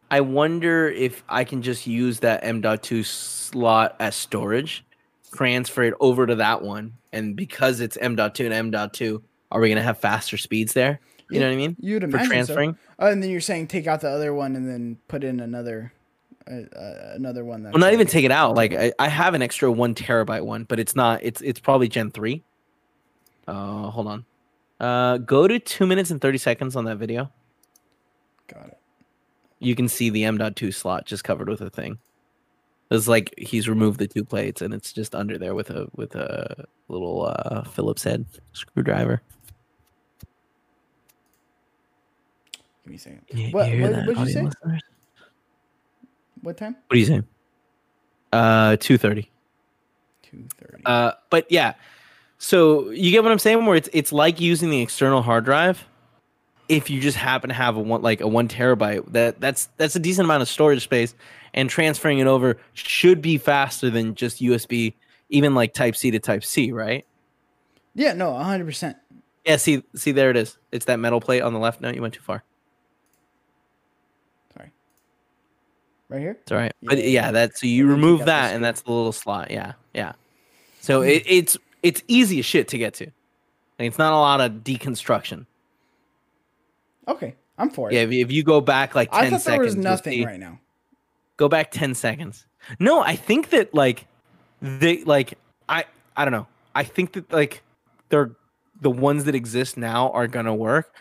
I 0.10 0.22
wonder 0.22 0.88
if 0.88 1.24
I 1.28 1.44
can 1.44 1.62
just 1.62 1.86
use 1.86 2.20
that 2.20 2.44
M.2 2.44 3.06
slot 3.06 3.96
as 4.00 4.16
storage, 4.16 4.86
transfer 5.34 5.84
it 5.84 5.94
over 6.00 6.26
to 6.26 6.36
that 6.36 6.62
one, 6.62 6.94
and 7.12 7.36
because 7.36 7.82
it's 7.82 7.98
M.2 7.98 8.46
and 8.46 8.54
M.2, 8.54 9.22
are 9.52 9.60
we 9.60 9.68
going 9.68 9.78
to 9.78 9.84
have 9.84 9.98
faster 9.98 10.38
speeds 10.38 10.74
there? 10.74 11.00
You 11.30 11.36
yeah, 11.36 11.40
know 11.42 11.48
what 11.48 11.54
I 11.54 11.58
mean? 11.58 11.76
You'd 11.80 12.04
imagine 12.04 12.20
for 12.20 12.34
transferring. 12.34 12.74
So. 12.74 12.80
Oh, 13.00 13.12
and 13.12 13.22
then 13.22 13.30
you're 13.30 13.42
saying 13.42 13.68
take 13.68 13.86
out 13.86 14.00
the 14.02 14.10
other 14.10 14.34
one 14.34 14.56
and 14.56 14.70
then 14.70 14.98
put 15.10 15.24
in 15.26 15.42
another 15.42 15.92
uh, 16.50 16.54
uh 16.74 17.12
another 17.16 17.44
one 17.44 17.64
that 17.64 17.74
well 17.74 17.82
not 17.82 17.92
even 17.92 18.08
take 18.08 18.24
it 18.24 18.32
out 18.32 18.56
like 18.56 18.74
I, 18.74 18.94
I, 18.98 19.10
have 19.10 19.34
an 19.34 19.42
extra 19.42 19.70
one 19.70 19.94
terabyte 19.94 20.46
one 20.46 20.64
but 20.64 20.80
it's 20.80 20.96
not 20.96 21.20
it's 21.22 21.42
it's 21.42 21.60
probably 21.60 21.90
gen 21.90 22.10
3 22.10 22.42
Oh, 23.48 23.90
hold 23.90 24.08
on. 24.08 24.26
Uh, 24.80 25.18
go 25.18 25.48
to 25.48 25.60
two 25.60 25.88
minutes 25.88 26.12
and 26.12 26.22
thirty 26.22 26.38
seconds 26.38 26.76
on 26.76 26.86
that 26.86 26.98
video. 26.98 27.32
Got 28.48 28.68
it. 28.68 28.78
You 29.60 29.76
can 29.76 29.88
see 29.88 30.10
the 30.10 30.24
M. 30.26 30.38
Two 30.54 30.72
slot 30.72 31.06
just 31.06 31.24
covered 31.24 31.50
with 31.50 31.62
a 31.62 31.70
thing. 31.70 31.98
It's 32.92 33.08
like 33.08 33.34
he's 33.38 33.68
removed 33.68 34.00
the 34.00 34.08
two 34.08 34.24
plates, 34.24 34.62
and 34.62 34.74
it's 34.74 34.94
just 34.94 35.16
under 35.16 35.38
there 35.38 35.56
with 35.56 35.70
a 35.72 35.88
with 35.96 36.16
a 36.16 36.66
little 36.90 37.26
uh, 37.26 37.64
Phillips 37.64 38.04
head 38.04 38.26
screwdriver. 38.54 39.22
Give 42.84 42.92
me 42.92 42.96
a 42.96 43.00
second. 43.00 43.22
You, 43.34 43.50
what 43.52 43.72
you 43.72 43.88
what 43.88 44.18
you 44.20 44.30
say? 44.30 44.48
What 46.42 46.58
time? 46.58 46.76
What 46.88 46.96
are 46.96 47.00
you 47.00 47.06
saying? 47.06 47.28
Uh, 48.32 48.78
two 48.80 48.98
thirty. 48.98 49.32
Two 50.22 50.46
thirty. 50.60 50.84
Uh, 50.86 51.14
but 51.30 51.50
yeah 51.50 51.74
so 52.38 52.90
you 52.90 53.12
get 53.12 53.24
what 53.24 53.32
I'm 53.32 53.40
saying? 53.40 53.66
Where 53.66 53.76
it's 53.76 53.90
it's 53.94 54.12
like 54.12 54.40
using 54.40 54.70
the 54.70 54.82
external 54.82 55.22
hard 55.22 55.46
drive. 55.46 55.86
If 56.70 56.90
you 56.90 57.00
just 57.00 57.18
happen 57.18 57.48
to 57.48 57.54
have 57.54 57.78
a 57.78 57.80
one 57.80 58.02
like 58.02 58.20
a 58.22 58.28
one 58.28 58.48
terabyte, 58.48 59.12
that 59.14 59.40
that's 59.40 59.70
that's 59.78 59.96
a 59.96 60.00
decent 60.00 60.26
amount 60.26 60.42
of 60.42 60.50
storage 60.50 60.84
space, 60.84 61.16
and 61.54 61.70
transferring 61.70 62.20
it 62.20 62.28
over 62.28 62.58
should 62.74 63.22
be 63.22 63.38
faster 63.38 63.90
than 63.90 64.16
just 64.16 64.42
USB, 64.42 64.94
even 65.30 65.56
like 65.56 65.74
Type 65.74 65.96
C 65.96 66.12
to 66.12 66.20
Type 66.20 66.44
C, 66.44 66.72
right? 66.72 67.06
yeah, 67.96 68.14
no, 68.14 68.34
hundred 68.36 68.66
percent. 68.66 68.98
Yeah, 69.46 69.56
see, 69.56 69.82
see, 69.96 70.12
there 70.12 70.30
it 70.30 70.36
is. 70.36 70.58
It's 70.74 70.86
that 70.86 71.00
metal 71.00 71.22
plate 71.22 71.42
on 71.42 71.54
the 71.54 71.60
left. 71.60 71.80
No, 71.80 71.90
you 71.90 72.02
went 72.02 72.14
too 72.14 72.20
far. 72.22 72.44
Sorry. 74.54 74.72
Right 76.10 76.20
here. 76.20 76.38
It's 76.42 76.52
all 76.52 76.58
right. 76.58 76.74
But 76.84 76.98
Yeah. 76.98 77.06
yeah, 77.06 77.32
that 77.32 77.58
so 77.58 77.66
you 77.66 77.84
And 77.84 77.92
then 77.92 77.98
take 77.98 78.04
remove 78.04 78.26
that, 78.26 78.54
and 78.54 78.64
that's 78.64 78.82
the 78.82 78.92
little 78.92 79.14
slot. 79.14 79.50
Yeah, 79.52 79.74
yeah. 79.94 80.12
So 80.82 81.02
Hmm. 81.02 81.08
it, 81.08 81.24
it's 81.26 81.58
it's 81.84 82.04
easy 82.08 82.40
as 82.40 82.46
shit 82.46 82.68
to 82.70 82.78
get 82.78 82.94
to. 82.96 83.12
It's 83.80 83.98
not 83.98 84.14
a 84.14 84.18
lot 84.18 84.42
of 84.42 84.64
deconstruction. 84.64 85.46
Okay, 87.08 87.36
I'm 87.58 87.70
for 87.70 87.90
it. 87.90 87.94
Yeah, 87.94 88.02
if, 88.02 88.12
if 88.12 88.32
you 88.32 88.44
go 88.44 88.60
back 88.60 88.96
like 88.96 89.12
10 89.12 89.20
I 89.20 89.24
thought 89.24 89.30
there 89.30 89.40
seconds, 89.40 89.66
was 89.66 89.76
nothing 89.76 90.26
right 90.26 90.40
now. 90.40 90.60
Go 91.38 91.48
back 91.48 91.72
10 91.72 91.94
seconds. 91.94 92.46
No, 92.80 93.02
I 93.02 93.16
think 93.16 93.52
that 93.52 93.74
like 93.74 94.08
they 94.62 95.04
like 95.04 95.36
I 95.70 95.86
I 96.16 96.26
don't 96.26 96.32
know. 96.32 96.48
I 96.76 96.84
think 96.84 97.14
that 97.14 97.32
like 97.32 97.62
they're 98.10 98.32
the 98.82 98.90
ones 98.90 99.24
that 99.26 99.36
exist 99.36 99.78
now 99.78 100.10
are 100.12 100.28
gonna 100.28 100.56
work. 100.56 100.94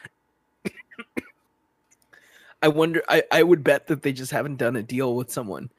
I 2.62 2.68
wonder 2.68 3.02
I, 3.08 3.22
I 3.32 3.42
would 3.42 3.64
bet 3.64 3.86
that 3.88 4.02
they 4.02 4.12
just 4.12 4.30
haven't 4.32 4.56
done 4.56 4.76
a 4.76 4.82
deal 4.82 5.16
with 5.16 5.32
someone. 5.32 5.70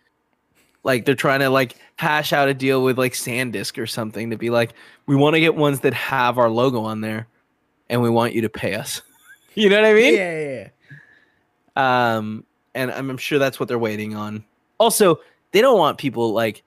Like 0.88 1.06
they're 1.06 1.14
trying 1.14 1.42
to 1.42 1.50
like 1.52 1.76
hash 1.98 2.34
out 2.34 2.50
a 2.50 2.54
deal 2.56 2.82
with 2.82 2.98
like 2.98 3.14
SanDisk 3.14 3.78
or 3.78 3.86
something 3.86 4.32
to 4.32 4.38
be 4.38 4.50
like, 4.50 4.74
we 5.06 5.16
want 5.16 5.36
to 5.36 5.40
get 5.40 5.54
ones 5.56 5.82
that 5.82 5.94
have 5.94 6.40
our 6.40 6.50
logo 6.50 6.82
on 6.82 7.02
there 7.02 7.28
and 7.90 8.02
we 8.02 8.10
want 8.10 8.34
you 8.34 8.42
to 8.42 8.50
pay 8.50 8.74
us. 8.74 9.04
you 9.54 9.70
know 9.70 9.76
what 9.76 9.86
I 9.86 9.94
mean? 9.94 10.16
yeah, 10.16 10.40
yeah, 10.40 10.68
yeah. 11.76 12.16
um 12.16 12.46
and 12.74 12.92
I'm, 12.92 13.10
I'm 13.10 13.18
sure 13.18 13.38
that's 13.38 13.60
what 13.60 13.68
they're 13.68 13.78
waiting 13.80 14.16
on 14.16 14.44
also 14.80 15.20
they 15.52 15.62
don't 15.62 15.78
want 15.78 15.98
people 15.98 16.32
like 16.32 16.64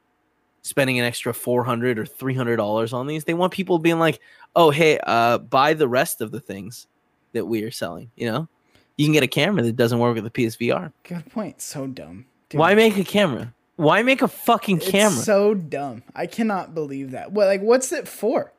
spending 0.63 0.99
an 0.99 1.05
extra 1.05 1.33
400 1.33 1.99
or 1.99 2.05
300 2.05 2.57
dollars 2.57 2.93
on 2.93 3.07
these 3.07 3.25
they 3.25 3.35
want 3.35 3.53
people 3.53 3.79
being 3.79 3.99
like 3.99 4.21
oh 4.57 4.71
hey 4.71 4.99
uh 5.07 5.39
buy 5.39 5.73
the 5.73 5.89
rest 5.89 6.21
of 6.21 6.33
the 6.33 6.41
things 6.41 6.89
that 7.33 7.47
we 7.47 7.63
are 7.63 7.71
selling 7.71 8.11
you 8.17 8.31
know 8.31 8.49
you 8.97 9.07
can 9.07 9.13
get 9.13 9.23
a 9.23 9.29
camera 9.29 9.63
that 9.63 9.77
doesn't 9.77 10.01
work 10.01 10.15
with 10.17 10.25
the 10.25 10.31
psvr 10.31 10.93
Good 11.05 11.31
point. 11.31 11.61
So 11.63 11.87
dumb. 11.87 12.27
Dude, 12.49 12.59
why 12.59 12.75
make 12.75 12.99
a 12.99 13.05
camera 13.05 13.55
why 13.81 14.03
make 14.03 14.23
a 14.23 14.29
fucking 14.29 14.79
camera? 14.79 15.17
it's 15.17 15.25
so 15.25 15.55
dumb. 15.55 16.03
I 16.15 16.27
cannot 16.27 16.75
believe 16.75 17.13
that. 17.13 17.33
What 17.33 17.47
like 17.47 17.63
what's 17.63 17.93
it 17.93 18.07
for? 18.07 18.53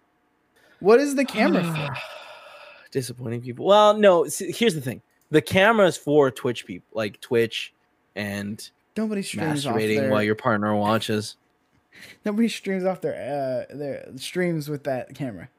What 0.79 0.99
is 0.99 1.15
the 1.15 1.25
camera 1.25 1.63
for? 1.63 1.89
disappointing 2.91 3.39
people 3.39 3.65
well 3.65 3.93
no 3.93 4.27
see, 4.27 4.51
here's 4.51 4.75
the 4.75 4.81
thing 4.81 5.01
the 5.29 5.41
camera 5.41 5.87
is 5.87 5.95
for 5.95 6.29
twitch 6.29 6.65
people 6.65 6.85
like 6.91 7.21
twitch 7.21 7.73
and 8.17 8.69
Nobody 8.97 9.21
streams 9.21 9.65
off 9.65 9.75
masturbating 9.75 9.95
their 9.95 10.11
while 10.11 10.21
your 10.21 10.35
partner 10.35 10.75
watches 10.75 11.37
nobody 12.25 12.49
streams 12.49 12.83
off 12.83 12.99
their 13.01 13.13
uh 13.13 13.75
their 13.75 14.05
streams 14.17 14.69
with 14.69 14.83
that 14.83 15.15
camera. 15.15 15.49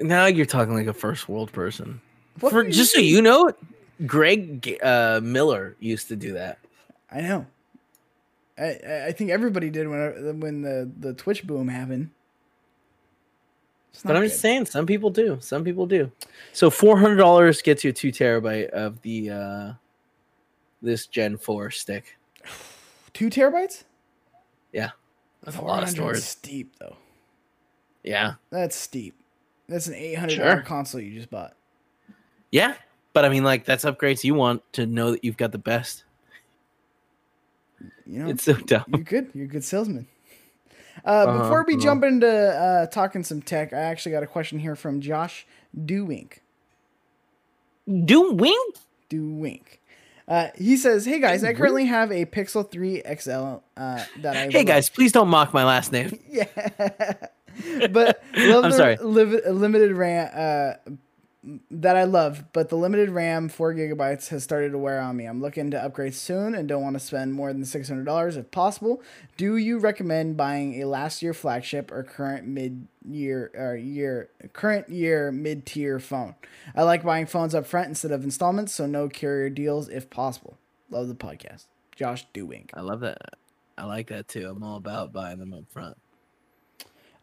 now 0.00 0.26
you're 0.26 0.46
talking 0.46 0.74
like 0.74 0.86
a 0.86 0.92
first 0.92 1.28
world 1.28 1.52
person. 1.52 2.00
What 2.40 2.52
For 2.52 2.64
just 2.64 2.92
so 2.92 3.00
you 3.00 3.22
know, 3.22 3.50
Greg 4.04 4.78
uh, 4.82 5.20
Miller 5.22 5.76
used 5.80 6.08
to 6.08 6.16
do 6.16 6.34
that. 6.34 6.58
I 7.10 7.22
know. 7.22 7.46
I 8.58 9.06
I 9.08 9.12
think 9.12 9.30
everybody 9.30 9.70
did 9.70 9.88
when 9.88 10.40
when 10.40 10.62
the 10.62 10.90
the 10.98 11.12
Twitch 11.14 11.46
boom 11.46 11.68
happened. 11.68 12.10
But 14.04 14.14
I'm 14.14 14.22
good. 14.22 14.28
just 14.28 14.40
saying, 14.42 14.66
some 14.66 14.84
people 14.84 15.08
do. 15.08 15.38
Some 15.40 15.64
people 15.64 15.86
do. 15.86 16.10
So 16.52 16.68
four 16.68 16.98
hundred 16.98 17.16
dollars 17.16 17.62
gets 17.62 17.82
you 17.82 17.90
a 17.90 17.92
two 17.94 18.12
terabyte 18.12 18.68
of 18.70 19.00
the 19.02 19.30
uh, 19.30 19.72
this 20.82 21.06
Gen 21.06 21.38
Four 21.38 21.70
stick. 21.70 22.16
two 23.14 23.30
terabytes. 23.30 23.84
Yeah, 24.72 24.90
that's 25.42 25.56
a 25.56 25.62
lot 25.62 25.82
of 25.82 25.88
400 25.88 25.88
is 25.88 25.90
storage. 25.94 26.18
Steep 26.22 26.76
though. 26.78 26.96
Yeah, 28.04 28.34
That's 28.50 28.76
steep. 28.76 29.14
That's 29.68 29.86
an 29.88 29.94
eight 29.94 30.14
hundred 30.14 30.38
dollar 30.38 30.56
Sure. 30.56 30.62
console 30.62 31.00
you 31.00 31.14
just 31.18 31.30
bought. 31.30 31.54
yeah. 32.52 32.74
But 33.14 33.24
I 33.24 33.30
mean, 33.30 33.44
like 33.44 33.64
that's 33.64 33.84
upgrades 33.86 34.22
you 34.24 34.34
want 34.34 34.62
to 34.74 34.84
know 34.84 35.12
that 35.12 35.24
you've 35.24 35.38
got 35.38 35.50
the 35.52 35.58
best. 35.58 36.04
You 38.06 38.22
know, 38.24 38.28
It's 38.30 38.44
so 38.44 38.54
dumb. 38.72 38.84
you're 38.88 39.00
good. 39.00 39.30
You're 39.34 39.44
a 39.46 39.48
good 39.48 39.64
salesman. 39.64 40.06
Uh, 41.04 41.08
Uh-huh, 41.10 41.38
before 41.42 41.64
we 41.66 41.74
uh-huh. 41.74 41.82
jump 41.82 42.04
into 42.04 42.26
uh, 42.28 42.86
talking 42.86 43.22
some 43.22 43.42
tech, 43.42 43.72
I 43.72 43.78
actually 43.78 44.12
got 44.12 44.22
a 44.22 44.26
question 44.26 44.58
here 44.58 44.74
from 44.76 45.00
Josh 45.00 45.46
Dewink. 45.76 46.38
Do 47.88 48.32
wink. 48.32 48.76
Dewink. 49.10 49.62
Uh, 50.26 50.48
he 50.56 50.76
says, 50.76 51.04
"Hey 51.04 51.20
guys, 51.20 51.44
I 51.44 51.54
currently 51.54 51.84
have 51.84 52.10
a 52.10 52.24
Pixel 52.24 52.68
3 52.68 53.02
XL 53.20 53.30
uh, 53.30 54.04
that 54.22 54.36
I 54.36 54.48
Hey 54.50 54.64
guys, 54.64 54.88
please 54.90 55.12
don't 55.12 55.28
mock 55.28 55.54
my 55.54 55.62
last 55.64 55.92
name. 55.92 56.18
yeah, 56.28 56.46
but 57.92 58.20
love 58.36 58.64
I'm 58.64 58.72
sorry. 58.72 58.96
Liv- 58.96 59.44
limited 59.46 59.92
RAM 59.92 60.28
uh, 60.34 60.90
that 61.70 61.96
I 61.96 62.04
love, 62.04 62.44
but 62.52 62.68
the 62.68 62.76
limited 62.76 63.10
RAM, 63.10 63.48
four 63.48 63.72
gigabytes, 63.72 64.28
has 64.28 64.42
started 64.42 64.72
to 64.72 64.78
wear 64.78 65.00
on 65.00 65.16
me. 65.16 65.26
I'm 65.26 65.40
looking 65.40 65.70
to 65.70 65.82
upgrade 65.82 66.14
soon 66.14 66.54
and 66.54 66.68
don't 66.68 66.82
want 66.82 66.94
to 66.94 67.00
spend 67.00 67.34
more 67.34 67.52
than 67.52 67.64
six 67.64 67.88
hundred 67.88 68.04
dollars 68.04 68.36
if 68.36 68.50
possible. 68.50 69.00
Do 69.36 69.56
you 69.56 69.78
recommend 69.78 70.36
buying 70.36 70.82
a 70.82 70.86
last 70.86 71.22
year 71.22 71.32
flagship 71.32 71.92
or 71.92 72.02
current 72.02 72.46
mid 72.46 72.88
year 73.08 73.50
or 73.54 73.76
year 73.76 74.28
current 74.52 74.88
year 74.88 75.30
mid 75.30 75.66
tier 75.66 76.00
phone? 76.00 76.34
I 76.74 76.82
like 76.82 77.04
buying 77.04 77.26
phones 77.26 77.54
up 77.54 77.66
front 77.66 77.88
instead 77.88 78.10
of 78.10 78.24
installments, 78.24 78.72
so 78.74 78.86
no 78.86 79.08
carrier 79.08 79.48
deals 79.48 79.88
if 79.88 80.10
possible. 80.10 80.58
Love 80.90 81.08
the 81.08 81.14
podcast, 81.14 81.66
Josh 81.94 82.26
Dewink. 82.34 82.70
I 82.74 82.80
love 82.80 83.00
that. 83.00 83.18
I 83.78 83.84
like 83.84 84.08
that 84.08 84.26
too. 84.26 84.48
I'm 84.48 84.62
all 84.62 84.76
about 84.76 85.12
buying 85.12 85.38
them 85.38 85.52
up 85.52 85.64
front. 85.70 85.96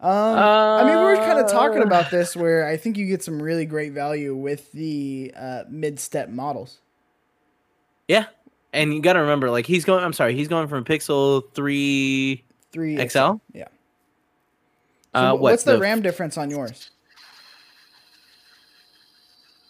Um, 0.04 0.10
I 0.12 0.84
mean, 0.84 0.98
we 0.98 1.04
were 1.06 1.16
kind 1.16 1.40
of 1.40 1.50
talking 1.50 1.80
Uh, 1.80 1.86
about 1.86 2.12
this 2.12 2.36
where 2.36 2.68
I 2.68 2.76
think 2.76 2.98
you 2.98 3.06
get 3.06 3.24
some 3.24 3.42
really 3.42 3.66
great 3.66 3.94
value 3.94 4.36
with 4.36 4.70
the 4.74 5.34
uh, 5.36 5.64
mid-step 5.70 6.28
models. 6.30 6.80
Yeah. 8.10 8.26
And 8.74 8.94
you 8.94 9.02
got 9.02 9.14
to 9.14 9.20
remember, 9.22 9.50
like, 9.50 9.66
he's 9.66 9.86
going, 9.86 10.04
I'm 10.04 10.12
sorry, 10.14 10.36
he's 10.36 10.48
going 10.50 10.68
from 10.68 10.84
Pixel 10.84 11.44
3 11.54 12.44
Three 12.74 12.98
XL? 13.08 13.36
Yeah. 13.54 13.68
So 15.16 15.20
Uh, 15.20 15.32
what, 15.34 15.42
what's 15.42 15.64
the, 15.64 15.74
the- 15.74 15.80
RAM 15.80 16.02
difference 16.02 16.38
on 16.38 16.50
yours? 16.50 16.90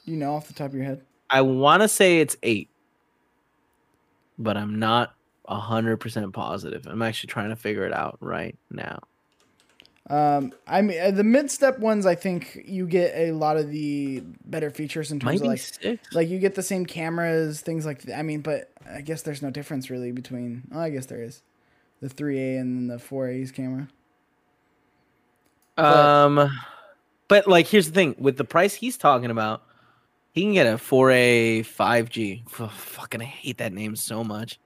You 0.06 0.17
know 0.17 0.36
off 0.36 0.48
the 0.48 0.54
top 0.54 0.67
of 0.69 0.74
your 0.76 0.84
head? 0.86 1.02
I 1.30 1.41
want 1.41 1.82
to 1.82 1.88
say 1.88 2.19
it's 2.19 2.36
8, 2.43 2.69
but 4.38 4.58
I'm 4.58 4.80
not 4.80 5.13
100% 5.50 6.34
positive. 6.34 6.88
I'm 6.88 7.02
actually 7.02 7.28
trying 7.28 7.50
to 7.50 7.56
figure 7.56 7.86
it 7.86 7.93
out 7.93 8.17
right 8.19 8.58
now. 8.72 9.00
Um, 10.10 10.52
I 10.68 10.82
mean, 10.82 11.00
uh, 11.00 11.12
the 11.12 11.24
mid-step 11.24 11.80
ones, 11.80 12.06
I 12.06 12.16
think 12.16 12.62
you 12.66 12.86
get 12.88 13.16
a 13.16 13.32
lot 13.32 13.56
of 13.56 13.70
the 13.70 14.22
better 14.46 14.70
features 14.70 15.12
in 15.13 15.20
terms 15.20 15.39
of 15.42 15.48
like, 15.48 15.60
six. 15.60 16.13
like 16.13 16.28
you 16.30 16.39
get 16.39 16.56
the 16.56 16.62
same 16.63 16.86
cameras, 16.86 17.62
things 17.62 17.86
like. 17.86 18.02
that. 18.04 18.20
I 18.20 18.22
mean, 18.22 18.42
but 18.42 18.70
I 18.89 19.00
guess 19.02 19.22
there's 19.22 19.42
no 19.42 19.50
difference 19.50 19.89
really 19.89 20.12
between. 20.12 20.63
Oh, 20.74 20.80
I 20.82 20.89
guess 20.89 21.06
there 21.06 21.22
is, 21.24 21.42
the 22.02 22.10
3A 22.10 22.60
and 22.60 22.76
then 22.76 22.98
the 22.98 23.02
4A's 23.02 23.52
camera. 23.52 23.88
but- 25.78 25.86
Um, 25.86 26.60
but 27.30 27.48
like, 27.48 27.68
here's 27.68 27.88
the 27.88 27.94
thing: 27.94 28.16
with 28.18 28.36
the 28.38 28.44
price 28.44 28.74
he's 28.74 28.98
talking 28.98 29.32
about, 29.32 29.63
he 30.34 30.42
can 30.42 30.54
get 30.54 30.68
a 30.68 30.78
4A 30.78 31.62
5G. 31.62 32.44
F- 32.60 32.74
fucking, 32.74 33.22
I 33.22 33.26
hate 33.26 33.58
that 33.60 33.72
name 33.72 33.96
so 33.96 34.24
much. 34.24 34.60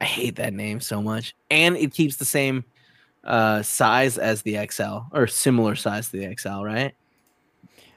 I 0.00 0.04
hate 0.04 0.36
that 0.36 0.54
name 0.54 0.80
so 0.80 1.02
much, 1.02 1.34
and 1.50 1.76
it 1.76 1.92
keeps 1.92 2.16
the 2.16 2.24
same 2.24 2.64
uh 3.26 3.60
size 3.62 4.16
as 4.18 4.42
the 4.42 4.66
XL 4.70 5.00
or 5.12 5.26
similar 5.26 5.74
size 5.74 6.08
to 6.10 6.16
the 6.18 6.34
XL, 6.36 6.62
right? 6.62 6.94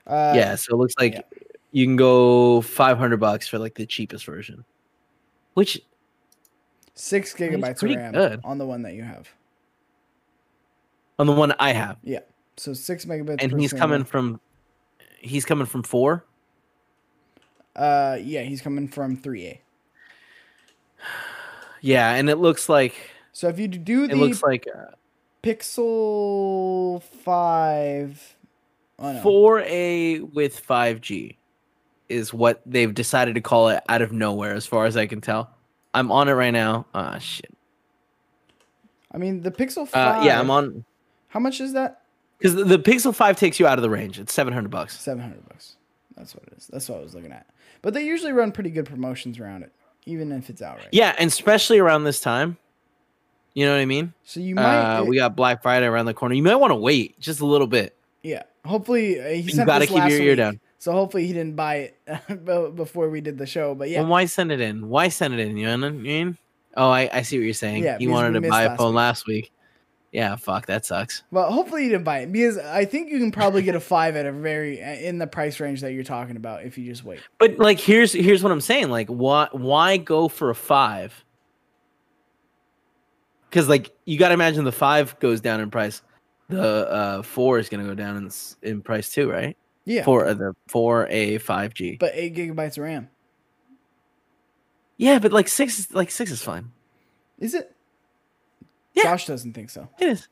Uh, 0.05 0.33
yeah. 0.35 0.55
So 0.55 0.73
it 0.73 0.77
looks 0.77 0.95
like 0.99 1.13
yeah. 1.13 1.21
you 1.71 1.85
can 1.85 1.95
go 1.95 2.61
500 2.61 3.17
bucks 3.17 3.47
for 3.47 3.59
like 3.59 3.75
the 3.75 3.85
cheapest 3.85 4.25
version, 4.25 4.65
which 5.53 5.79
six 6.95 7.33
gigabytes 7.33 7.81
of 7.83 7.95
RAM 7.95 8.13
good. 8.13 8.41
on 8.43 8.57
the 8.57 8.65
one 8.65 8.81
that 8.81 8.93
you 8.93 9.03
have. 9.03 9.29
on 11.17 11.27
the 11.27 11.33
one 11.33 11.53
I 11.59 11.73
have, 11.73 11.97
Yeah. 12.03 12.19
So 12.57 12.73
six 12.73 13.05
megabits. 13.05 13.41
and 13.41 13.59
he's 13.59 13.69
second. 13.69 13.79
coming 13.79 14.03
from 14.03 14.41
he's 15.19 15.45
coming 15.45 15.65
from 15.65 15.83
four. 15.83 16.25
Uh, 17.75 18.17
yeah, 18.21 18.41
he's 18.41 18.61
coming 18.61 18.87
from 18.87 19.15
3A. 19.15 19.59
Yeah, 21.81 22.15
and 22.15 22.29
it 22.29 22.35
looks 22.35 22.67
like 22.67 22.93
So 23.31 23.47
if 23.47 23.57
you 23.57 23.69
do 23.69 24.03
it 24.03 24.09
the 24.09 24.15
looks 24.17 24.43
like 24.43 24.67
uh, 24.67 24.95
Pixel 25.43 27.01
Five, 27.01 28.35
oh 28.97 29.13
no, 29.13 29.21
4A 29.23 30.33
with 30.33 30.65
5G 30.65 31.35
is 32.07 32.33
what 32.33 32.61
they've 32.65 32.93
decided 32.93 33.35
to 33.35 33.41
call 33.41 33.69
it 33.69 33.83
out 33.87 34.01
of 34.01 34.11
nowhere, 34.11 34.53
as 34.53 34.65
far 34.65 34.85
as 34.85 34.97
I 34.97 35.05
can 35.05 35.21
tell. 35.21 35.51
I'm 35.93 36.11
on 36.11 36.27
it 36.27 36.33
right 36.33 36.51
now. 36.51 36.85
Ah, 36.93 37.17
shit. 37.19 37.51
I 39.11 39.17
mean 39.17 39.41
the 39.41 39.51
Pixel 39.51 39.83
Uh, 39.83 39.85
Five. 39.85 40.25
yeah, 40.25 40.39
I'm 40.39 40.51
on 40.51 40.85
How 41.29 41.39
much 41.39 41.61
is 41.61 41.73
that? 41.73 42.01
because 42.37 42.55
the, 42.55 42.63
the 42.63 42.79
Pixel 42.79 43.13
5 43.13 43.35
takes 43.37 43.59
you 43.59 43.67
out 43.67 43.77
of 43.77 43.81
the 43.83 43.89
range. 43.89 44.19
It's 44.19 44.33
700 44.33 44.69
bucks. 44.69 44.97
Seven 44.99 45.21
hundred 45.23 45.47
bucks. 45.49 45.75
That's 46.15 46.33
what 46.35 46.43
it 46.45 46.53
is. 46.57 46.67
That's 46.67 46.87
what 46.89 46.99
I 46.99 47.01
was 47.01 47.13
looking 47.15 47.31
at. 47.31 47.47
But 47.81 47.93
they 47.93 48.03
usually 48.05 48.31
run 48.33 48.51
pretty 48.51 48.69
good 48.71 48.85
promotions 48.85 49.39
around 49.39 49.63
it, 49.63 49.71
even 50.05 50.31
if 50.31 50.49
it's 50.49 50.61
outright. 50.61 50.89
Yeah, 50.91 51.15
and 51.17 51.27
especially 51.29 51.79
around 51.79 52.03
this 52.03 52.19
time. 52.19 52.57
You 53.59 53.65
know 53.65 53.73
what 53.73 53.81
I 53.81 53.85
mean? 53.85 54.13
So 54.23 54.39
you 54.39 54.55
might. 54.55 54.99
Uh, 54.99 55.03
we 55.03 55.17
got 55.17 55.35
Black 55.35 55.61
Friday 55.61 55.85
around 55.85 56.05
the 56.05 56.13
corner. 56.13 56.33
You 56.33 56.41
might 56.43 56.55
want 56.55 56.71
to 56.71 56.75
wait 56.75 57.19
just 57.19 57.41
a 57.41 57.45
little 57.45 57.67
bit. 57.67 57.93
yeah. 58.23 58.43
Hopefully 58.63 59.19
uh, 59.19 59.27
he 59.27 59.41
You 59.41 59.65
gotta 59.65 59.79
this 59.81 59.89
keep 59.89 59.97
your 60.09 60.21
ear 60.21 60.29
week, 60.29 60.37
down. 60.37 60.59
So 60.77 60.93
hopefully 60.93 61.27
he 61.27 61.33
didn't 61.33 61.57
buy 61.57 61.91
it 62.07 62.45
before 62.75 63.09
we 63.09 63.19
did 63.19 63.37
the 63.37 63.45
show. 63.45 63.75
But 63.75 63.89
yeah, 63.89 63.99
Well, 63.99 64.11
why 64.11 64.25
send 64.25 64.53
it 64.53 64.61
in? 64.61 64.87
Why 64.87 65.09
send 65.09 65.33
it 65.33 65.41
in? 65.41 65.57
You 65.57 65.65
know 65.65 65.77
what 65.87 65.87
I 65.87 65.97
mean? 65.97 66.37
Oh, 66.77 66.89
I, 66.89 67.09
I 67.11 67.21
see 67.23 67.37
what 67.37 67.43
you're 67.43 67.53
saying. 67.53 67.83
Yeah, 67.83 67.97
you 67.99 68.09
wanted 68.11 68.41
to 68.41 68.49
buy 68.49 68.63
a 68.63 68.77
phone 68.77 68.93
week. 68.93 68.95
last 68.95 69.27
week. 69.27 69.51
Yeah, 70.13 70.37
fuck, 70.37 70.67
that 70.67 70.85
sucks. 70.85 71.23
well 71.31 71.51
hopefully 71.51 71.83
he 71.83 71.89
didn't 71.89 72.03
buy 72.05 72.19
it 72.19 72.31
because 72.31 72.57
I 72.57 72.85
think 72.85 73.11
you 73.11 73.19
can 73.19 73.31
probably 73.31 73.61
get 73.61 73.75
a 73.75 73.79
five 73.81 74.15
at 74.15 74.25
a 74.25 74.31
very 74.31 74.81
uh, 74.81 74.91
in 74.93 75.17
the 75.19 75.27
price 75.27 75.59
range 75.59 75.81
that 75.81 75.91
you're 75.91 76.03
talking 76.05 76.37
about 76.37 76.63
if 76.63 76.77
you 76.77 76.85
just 76.85 77.03
wait. 77.03 77.19
But 77.39 77.59
like, 77.59 77.79
here's 77.79 78.13
here's 78.13 78.41
what 78.41 78.51
I'm 78.51 78.61
saying. 78.61 78.89
Like, 78.89 79.07
why 79.07 79.49
why 79.51 79.97
go 79.97 80.27
for 80.29 80.49
a 80.49 80.55
five? 80.55 81.25
Because 83.49 83.67
like, 83.67 83.91
you 84.05 84.17
got 84.19 84.29
to 84.29 84.33
imagine 84.33 84.63
the 84.63 84.71
five 84.71 85.17
goes 85.19 85.41
down 85.41 85.59
in 85.59 85.69
price. 85.71 86.01
The 86.49 86.89
uh, 86.89 87.21
four 87.21 87.59
is 87.59 87.69
gonna 87.69 87.83
go 87.83 87.93
down 87.93 88.17
in 88.17 88.31
in 88.67 88.81
price 88.81 89.11
too, 89.11 89.29
right? 89.29 89.55
Yeah, 89.85 90.03
For 90.03 90.25
uh, 90.25 90.33
the 90.33 90.55
four 90.67 91.07
A 91.09 91.37
five 91.37 91.73
G. 91.75 91.97
but 91.99 92.11
eight 92.15 92.35
gigabytes 92.35 92.77
of 92.77 92.83
RAM. 92.83 93.09
Yeah, 94.97 95.19
but 95.19 95.31
like 95.31 95.47
six 95.47 95.77
is 95.79 95.93
like 95.93 96.09
six 96.11 96.31
is 96.31 96.41
fine. 96.41 96.71
Is 97.39 97.53
it? 97.53 97.75
Yeah. 98.93 99.03
Josh 99.03 99.27
doesn't 99.27 99.53
think 99.53 99.69
so. 99.69 99.87
It 99.99 100.09
is. 100.09 100.27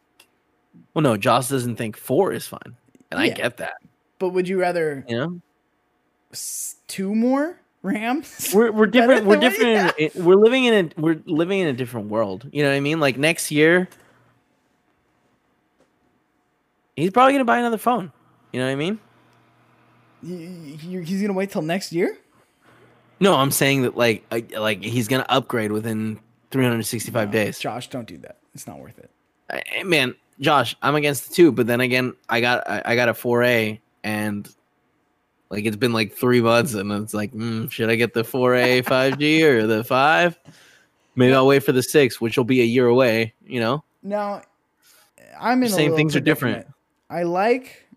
Well, 0.94 1.04
no, 1.04 1.18
Josh 1.18 1.50
doesn't 1.50 1.76
think 1.76 1.96
four 1.96 2.34
is 2.34 2.48
fine, 2.48 2.76
and 3.12 3.20
I 3.20 3.30
get 3.30 3.58
that. 3.58 3.76
But 4.20 4.30
would 4.30 4.48
you 4.48 4.60
rather 4.60 5.06
You 5.08 5.18
know, 5.18 5.42
two 6.88 7.14
more 7.14 7.62
RAMs? 7.88 8.52
we're 8.54 8.72
we're 8.72 8.86
different. 8.88 9.26
We're 9.26 9.36
than 9.38 9.52
what 9.52 9.60
you 9.60 9.66
different. 9.66 10.16
in- 10.16 10.26
We're 10.26 10.36
living 10.36 10.66
in 10.66 10.74
a 10.98 11.02
we're 11.02 11.20
living 11.26 11.60
in 11.60 11.68
a 11.68 11.74
different 11.74 12.10
world. 12.10 12.48
You 12.52 12.64
know 12.64 12.70
what 12.70 12.76
I 12.76 12.80
mean? 12.82 13.00
Like 13.00 13.18
next 13.18 13.52
year, 13.52 13.88
he's 16.96 17.12
probably 17.12 17.34
gonna 17.34 17.46
buy 17.46 17.60
another 17.60 17.78
phone. 17.78 18.12
You 18.52 18.60
know 18.60 18.66
what 18.68 18.72
I 18.72 18.76
mean? 18.76 19.00
He's 20.24 21.22
gonna 21.22 21.34
wait 21.34 21.52
till 21.52 21.62
next 21.62 21.92
year. 21.94 22.18
No, 23.20 23.36
I'm 23.36 23.52
saying 23.52 23.84
that 23.84 23.96
like 23.98 24.24
I, 24.32 24.46
like 24.58 24.84
he's 24.84 25.08
gonna 25.08 25.26
upgrade 25.30 25.72
within 25.72 26.20
365 26.52 27.28
No, 27.28 27.32
days. 27.32 27.60
Josh, 27.60 27.90
don't 27.90 28.08
do 28.08 28.18
that. 28.20 28.38
It's 28.54 28.68
not 28.68 28.80
worth 28.80 28.98
it. 29.00 29.10
I- 29.50 29.84
man, 29.84 30.16
Josh, 30.40 30.76
I'm 30.82 30.96
against 30.96 31.30
the 31.30 31.36
two, 31.36 31.52
but 31.52 31.68
then 31.68 31.82
again, 31.82 32.14
I 32.30 32.42
got 32.42 32.70
I, 32.70 32.82
I 32.86 32.96
got 32.96 33.10
a 33.10 33.14
4A 33.14 33.80
and 34.04 34.48
like 35.50 35.66
it's 35.66 35.78
been 35.78 35.94
like 35.94 36.14
three 36.14 36.42
months, 36.42 36.74
and 36.74 36.92
it's 36.92 37.14
like, 37.14 37.34
mm, 37.34 37.72
should 37.72 37.90
I 37.90 37.96
get 37.96 38.14
the 38.14 38.24
4A 38.24 38.84
5G 38.84 39.44
or 39.44 39.68
the 39.68 39.84
five? 39.84 40.38
Maybe 41.16 41.34
I'll 41.34 41.48
wait 41.48 41.64
for 41.64 41.72
the 41.72 41.84
six, 41.84 42.22
which 42.22 42.38
will 42.38 42.46
be 42.46 42.62
a 42.62 42.66
year 42.66 42.88
away. 42.88 43.34
You 43.46 43.60
know, 43.60 43.84
Now, 44.04 44.42
I'm 45.40 45.64
in. 45.64 45.70
Saying 45.70 45.96
things 45.96 46.16
are 46.16 46.20
different. 46.20 46.68
I 47.10 47.24
like. 47.24 47.88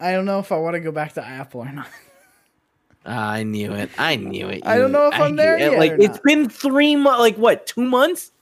I 0.00 0.12
don't 0.12 0.24
know 0.24 0.38
if 0.38 0.52
I 0.52 0.56
want 0.56 0.74
to 0.74 0.80
go 0.80 0.92
back 0.92 1.14
to 1.14 1.24
Apple 1.24 1.60
or 1.62 1.72
not. 1.72 1.88
Ah, 3.06 3.32
I 3.32 3.42
knew 3.42 3.72
it. 3.72 3.90
I 3.98 4.16
knew 4.16 4.48
it. 4.48 4.66
I 4.66 4.78
don't 4.78 4.90
know 4.90 5.08
if 5.08 5.14
I 5.14 5.24
I'm 5.24 5.36
there 5.36 5.58
yet 5.58 5.78
Like 5.78 5.92
it's 5.98 6.18
been 6.20 6.48
three 6.48 6.96
months. 6.96 7.20
Like 7.20 7.36
what? 7.36 7.66
Two 7.66 7.84
months? 7.84 8.32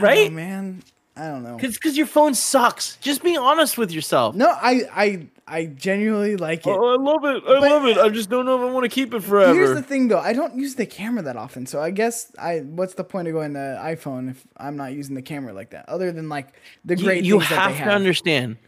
Right? 0.00 0.30
know, 0.30 0.36
man. 0.36 0.82
I 1.16 1.28
don't 1.28 1.42
know. 1.42 1.56
Because 1.56 1.74
because 1.76 1.96
your 1.96 2.06
phone 2.06 2.34
sucks. 2.34 2.96
Just 3.00 3.22
be 3.22 3.36
honest 3.36 3.78
with 3.78 3.90
yourself. 3.90 4.34
No, 4.34 4.50
I, 4.50 4.82
I, 4.92 5.26
I 5.46 5.64
genuinely 5.66 6.36
like 6.36 6.66
it. 6.66 6.70
Oh, 6.70 6.92
I 6.92 6.96
love 7.02 7.24
it. 7.24 7.42
I 7.42 7.60
But- 7.60 7.70
love 7.70 7.86
it. 7.86 7.96
I 7.96 8.08
just 8.10 8.28
don't 8.28 8.44
know 8.44 8.62
if 8.62 8.68
I 8.70 8.72
want 8.72 8.84
to 8.84 8.90
keep 8.90 9.14
it 9.14 9.22
forever. 9.22 9.54
Here's 9.54 9.74
the 9.74 9.82
thing, 9.82 10.08
though. 10.08 10.18
I 10.18 10.34
don't 10.34 10.54
use 10.56 10.74
the 10.74 10.84
camera 10.84 11.22
that 11.22 11.36
often, 11.36 11.64
so 11.64 11.80
I 11.80 11.90
guess 11.90 12.32
I. 12.38 12.58
What's 12.58 12.94
the 12.94 13.04
point 13.04 13.28
of 13.28 13.34
going 13.34 13.54
to 13.54 13.80
iPhone 13.82 14.30
if 14.30 14.46
I'm 14.58 14.76
not 14.76 14.92
using 14.92 15.14
the 15.14 15.22
camera 15.22 15.54
like 15.54 15.70
that? 15.70 15.88
Other 15.88 16.12
than 16.12 16.28
like 16.28 16.48
the 16.84 16.96
great 16.96 17.24
you 17.24 17.38
things 17.38 17.48
that 17.50 17.58
have 17.60 17.78
they 17.78 17.84
to 17.84 17.90
understand 17.90 18.58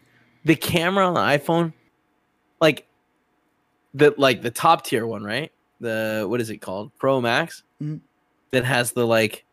the 0.47 0.57
camera 0.57 1.07
on 1.07 1.15
the 1.15 1.21
iPhone, 1.21 1.75
like 2.63 2.87
the 3.93 4.15
like 4.17 4.41
the 4.41 4.51
top 4.51 4.85
tier 4.87 5.07
one, 5.07 5.23
right? 5.23 5.53
The 5.81 6.25
what 6.27 6.41
is 6.41 6.49
it 6.49 6.59
called? 6.59 6.93
Pro 6.99 7.21
Max 7.21 7.63
Mhm. 7.83 8.01
that 8.53 8.65
has 8.65 8.93
the 8.93 9.07
like 9.07 9.45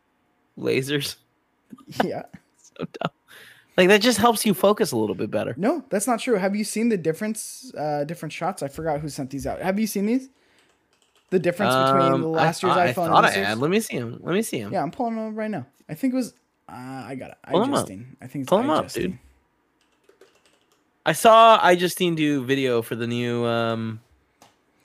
lasers. 0.58 1.16
yeah. 2.04 2.22
Like 3.76 3.88
that 3.88 4.00
just 4.00 4.16
helps 4.18 4.46
you 4.46 4.54
focus 4.54 4.92
a 4.92 4.96
little 4.96 5.14
bit 5.14 5.30
better. 5.30 5.54
No, 5.58 5.84
that's 5.90 6.06
not 6.06 6.18
true. 6.20 6.36
Have 6.36 6.56
you 6.56 6.64
seen 6.64 6.88
the 6.88 6.96
difference? 6.96 7.72
Uh, 7.76 8.04
different 8.04 8.32
shots. 8.32 8.62
I 8.62 8.68
forgot 8.68 9.00
who 9.00 9.08
sent 9.10 9.28
these 9.30 9.46
out. 9.46 9.60
Have 9.60 9.78
you 9.78 9.86
seen 9.86 10.06
these? 10.06 10.30
The 11.28 11.38
difference 11.38 11.74
between 11.74 12.12
Um, 12.12 12.20
the 12.22 12.28
I 12.30 12.32
last 12.44 12.62
year's 12.62 12.74
thought- 12.74 12.86
I 12.86 12.92
iPhone 12.92 13.08
thought 13.08 13.24
and 13.24 13.44
I 13.44 13.48
had. 13.50 13.58
Let 13.58 13.70
me 13.70 13.80
see 13.80 13.96
him. 13.96 14.18
Let 14.22 14.32
me 14.34 14.40
see 14.42 14.58
him. 14.60 14.72
Yeah, 14.72 14.82
I'm 14.82 14.90
pulling 14.90 15.16
them 15.16 15.28
up 15.28 15.36
right 15.36 15.50
now. 15.50 15.66
I 15.88 15.94
think 15.94 16.14
it 16.14 16.16
was. 16.16 16.32
Uh, 16.68 16.72
I 17.06 17.16
got 17.16 17.30
it. 17.32 17.36
Pull 17.48 17.62
'em 17.64 17.74
up. 17.74 17.86
iJustine. 17.86 18.06
I 18.22 18.26
think 18.28 18.42
it's 18.44 18.48
Pull 18.48 18.60
'em 18.60 18.70
up, 18.70 18.90
dude. 18.90 19.18
I 21.04 21.12
saw 21.12 21.58
iJustine 21.60 22.16
do 22.16 22.44
video 22.44 22.80
for 22.82 22.96
the 22.96 23.06
new 23.06 23.44
um 23.44 24.00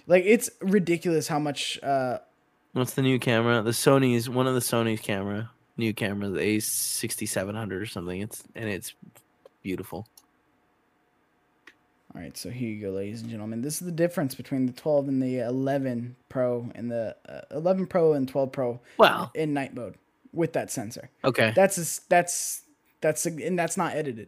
Like 0.08 0.24
it's 0.26 0.50
ridiculous 0.62 1.28
how 1.28 1.40
much. 1.40 1.80
Uh, 1.82 2.18
what's 2.74 2.94
the 2.94 3.02
new 3.02 3.20
camera? 3.20 3.62
The 3.62 3.72
Sony's 3.72 4.30
one 4.30 4.48
of 4.48 4.54
the 4.54 4.60
Sony's 4.60 5.00
camera, 5.02 5.50
new 5.78 5.94
camera, 5.94 6.30
the 6.30 6.40
A 6.42 6.60
sixty 6.60 7.26
seven 7.26 7.56
hundred 7.56 7.82
or 7.82 7.86
something. 7.86 8.22
It's 8.22 8.44
and 8.56 8.70
it's 8.70 8.94
beautiful. 9.64 10.08
all 12.14 12.22
right, 12.22 12.36
so 12.36 12.50
here 12.50 12.70
you 12.70 12.82
go, 12.82 12.92
ladies 12.92 13.22
and 13.22 13.30
gentlemen. 13.30 13.62
This 13.62 13.76
is 13.82 13.86
the 13.86 13.92
difference 13.92 14.36
between 14.36 14.66
the 14.66 14.74
12 14.74 15.08
and 15.08 15.24
the 15.24 15.40
11 15.40 16.16
Pro 16.30 16.70
and 16.76 16.92
the 16.92 17.16
uh, 17.28 17.42
11 17.52 17.88
Pro 17.88 18.14
and 18.14 18.28
12 18.28 18.52
Pro 18.52 18.80
Well, 18.98 19.32
in 19.34 19.54
night 19.54 19.74
mode 19.74 19.96
with 20.34 20.54
that 20.54 20.70
sensor. 20.72 21.10
okay. 21.24 21.54
That's 21.56 21.78
a 21.78 22.02
that's 22.10 22.64
that's 23.00 23.26
a, 23.26 23.30
and 23.46 23.58
that's 23.58 23.78
not 23.78 23.94
edited. 23.96 24.28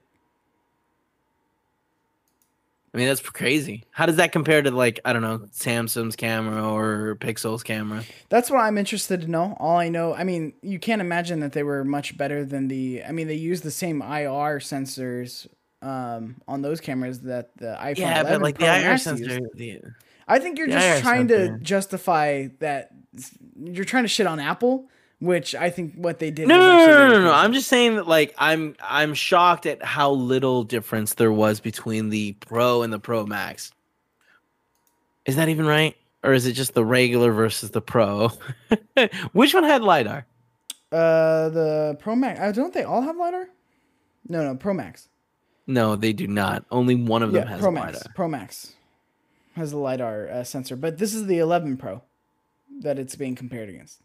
I 2.94 2.98
mean 2.98 3.08
that's 3.08 3.22
crazy. 3.22 3.84
How 3.90 4.06
does 4.06 4.18
that 4.18 4.32
compare 4.32 4.62
to 4.62 4.70
like 4.70 5.00
I 5.04 5.14
don't 5.14 5.24
know 5.24 5.40
Samsung's 5.52 6.16
camera 6.16 6.64
or 6.64 7.16
Pixel's 7.20 7.64
camera? 7.64 8.04
That's 8.30 8.52
what 8.52 8.60
I'm 8.60 8.78
interested 8.78 9.22
to 9.22 9.28
know. 9.28 9.58
All 9.60 9.78
I 9.78 9.90
know, 9.90 10.14
I 10.14 10.24
mean, 10.24 10.54
you 10.62 10.78
can't 10.78 11.02
imagine 11.02 11.40
that 11.40 11.54
they 11.54 11.64
were 11.64 11.84
much 11.84 12.16
better 12.18 12.46
than 12.46 12.68
the. 12.68 13.04
I 13.04 13.12
mean, 13.12 13.28
they 13.28 13.36
use 13.36 13.62
the 13.62 13.72
same 13.72 14.02
IR 14.02 14.60
sensors 14.60 15.48
um, 15.82 16.36
on 16.48 16.62
those 16.62 16.80
cameras 16.82 17.22
that 17.22 17.58
the 17.58 17.78
iPhone 17.82 17.98
Yeah, 17.98 18.22
11 18.22 18.32
but 18.32 18.42
like 18.42 18.60
Pro 18.60 18.68
the 18.68 18.90
IR 18.90 18.98
sensor. 19.00 19.40
The, 19.56 19.82
I 20.28 20.38
think 20.38 20.60
you're 20.60 20.68
just 20.68 20.88
IR 20.88 21.02
trying 21.02 21.28
to 21.30 21.58
justify 21.60 22.50
that. 22.60 22.92
You're 23.60 23.86
trying 23.86 24.04
to 24.04 24.08
shit 24.10 24.28
on 24.28 24.40
Apple 24.40 24.88
which 25.20 25.56
I 25.56 25.70
think 25.70 25.94
what 25.96 26.20
they 26.20 26.32
did. 26.32 26.48
No, 26.48 26.58
was 26.58 26.66
no, 26.66 26.86
no, 26.88 27.08
no, 27.08 27.14
no, 27.14 27.24
no. 27.26 27.34
I'm 27.34 27.54
just 27.54 27.68
saying 27.68 27.96
that 27.96 28.08
like 28.08 28.34
I'm 28.38 28.76
I'm 28.82 29.14
shocked 29.14 29.66
at 29.66 29.84
how 29.84 30.12
little 30.12 30.64
difference 30.64 31.14
there 31.16 31.32
was 31.32 31.60
between 31.60 32.10
the 32.10 32.34
Pro 32.34 32.82
and 32.84 32.92
the 32.92 33.00
Pro 33.00 33.26
Max. 33.26 33.72
Is 35.26 35.36
that 35.38 35.50
even 35.50 35.66
right? 35.66 35.96
Or 36.24 36.34
is 36.34 36.46
it 36.46 36.54
just 36.54 36.74
the 36.74 36.86
regular 36.86 37.32
versus 37.32 37.72
the 37.72 37.82
Pro? 37.82 38.32
Which 39.34 39.54
one 39.54 39.64
had 39.64 39.82
lidar? 39.82 40.26
Uh, 40.92 41.50
the 41.50 41.98
Pro 42.00 42.16
Max. 42.16 42.40
Uh, 42.40 42.52
don't 42.52 42.74
they 42.74 42.84
all 42.84 43.02
have 43.02 43.18
lidar? 43.18 43.48
No, 44.30 44.44
no, 44.44 44.56
Pro 44.56 44.74
Max. 44.74 45.10
No, 45.66 45.96
they 45.96 46.14
do 46.14 46.28
not. 46.28 46.66
Only 46.72 46.96
one 46.96 47.24
of 47.24 47.32
them 47.32 47.44
Yeah, 47.44 47.50
has 47.50 47.60
Pro 47.62 47.72
lidar. 47.72 48.02
Pro 48.16 48.28
Max 48.28 48.74
has 49.56 49.72
the 49.72 49.78
lidar 49.78 50.30
uh, 50.30 50.44
sensor, 50.44 50.76
but 50.76 50.98
this 50.98 51.14
is 51.14 51.26
the 51.28 51.40
11 51.40 51.78
Pro 51.78 52.04
that 52.82 53.00
it's 53.00 53.16
being 53.16 53.36
compared 53.36 53.70
against. 53.70 54.02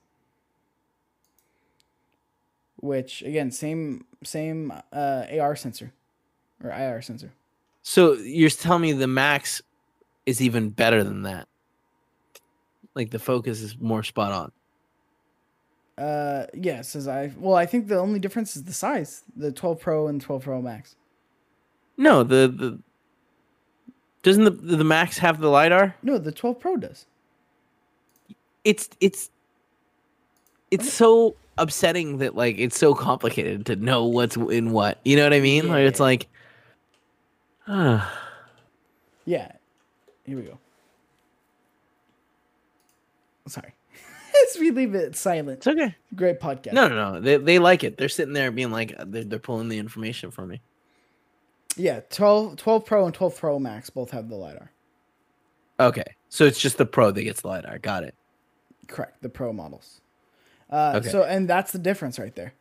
Which 2.80 3.22
again, 3.22 3.50
same 3.50 4.04
same 4.24 4.72
uh, 4.92 5.24
AR 5.40 5.56
sensor 5.56 5.92
or 6.62 6.70
IR 6.70 7.02
sensor. 7.02 7.32
So 7.82 8.12
you're 8.14 8.50
telling 8.50 8.82
me 8.82 8.92
the 8.92 9.06
Max 9.06 9.62
is 10.26 10.42
even 10.42 10.70
better 10.70 11.02
than 11.02 11.22
that? 11.22 11.48
Like 12.94 13.10
the 13.10 13.18
focus 13.18 13.62
is 13.62 13.78
more 13.78 14.02
spot 14.02 14.32
on. 14.32 14.52
Uh, 16.04 16.46
yes, 16.54 16.94
as 16.94 17.08
I 17.08 17.32
well, 17.38 17.56
I 17.56 17.66
think 17.66 17.88
the 17.88 17.98
only 17.98 18.18
difference 18.18 18.54
is 18.56 18.64
the 18.64 18.72
size. 18.72 19.24
The 19.36 19.50
12 19.50 19.80
Pro 19.80 20.06
and 20.06 20.20
12 20.20 20.44
Pro 20.44 20.62
Max. 20.62 20.96
No, 21.96 22.22
the 22.22 22.46
the 22.48 22.78
doesn't 24.22 24.44
the 24.44 24.76
the 24.76 24.84
Max 24.84 25.18
have 25.18 25.40
the 25.40 25.48
lidar? 25.48 25.96
No, 26.02 26.18
the 26.18 26.30
12 26.30 26.60
Pro 26.60 26.76
does. 26.76 27.06
It's 28.64 28.90
it's 29.00 29.30
it's 30.70 30.92
so 30.92 31.34
upsetting 31.58 32.18
that 32.18 32.34
like 32.34 32.58
it's 32.58 32.78
so 32.78 32.94
complicated 32.94 33.66
to 33.66 33.76
know 33.76 34.04
what's 34.04 34.36
in 34.36 34.70
what. 34.72 35.00
You 35.04 35.16
know 35.16 35.24
what 35.24 35.32
I 35.32 35.40
mean? 35.40 35.68
Like 35.68 35.82
it's 35.82 36.00
like 36.00 36.28
ah, 37.66 38.10
Yeah. 39.24 39.52
Here 40.24 40.36
we 40.36 40.42
go. 40.42 40.58
Sorry. 43.46 43.74
As 44.50 44.58
we 44.60 44.70
leave 44.70 44.94
it 44.94 45.16
silent. 45.16 45.58
it's 45.58 45.66
okay. 45.66 45.94
Great 46.14 46.40
podcast. 46.40 46.72
No, 46.72 46.88
no, 46.88 47.12
no. 47.14 47.20
They 47.20 47.36
they 47.36 47.58
like 47.58 47.82
it. 47.84 47.96
They're 47.96 48.08
sitting 48.08 48.34
there 48.34 48.50
being 48.50 48.70
like 48.70 48.94
they're, 49.06 49.24
they're 49.24 49.38
pulling 49.38 49.68
the 49.68 49.78
information 49.78 50.30
from 50.30 50.48
me. 50.48 50.60
Yeah, 51.76 52.00
12, 52.10 52.56
12 52.56 52.84
Pro 52.84 53.06
and 53.06 53.14
12 53.14 53.36
Pro 53.38 53.58
Max 53.58 53.88
both 53.88 54.10
have 54.10 54.28
the 54.28 54.34
LiDAR. 54.34 54.72
Okay. 55.78 56.02
So 56.28 56.44
it's 56.44 56.58
just 56.58 56.76
the 56.76 56.86
Pro 56.86 57.10
that 57.10 57.22
gets 57.22 57.42
the 57.42 57.48
lidar. 57.48 57.78
Got 57.78 58.02
it. 58.04 58.14
Correct, 58.88 59.22
the 59.22 59.28
Pro 59.28 59.52
models. 59.52 60.00
Uh, 60.70 60.94
Okay. 60.96 61.08
So, 61.08 61.22
and 61.22 61.48
that's 61.48 61.72
the 61.72 61.78
difference 61.78 62.18
right 62.18 62.34
there. 62.34 62.54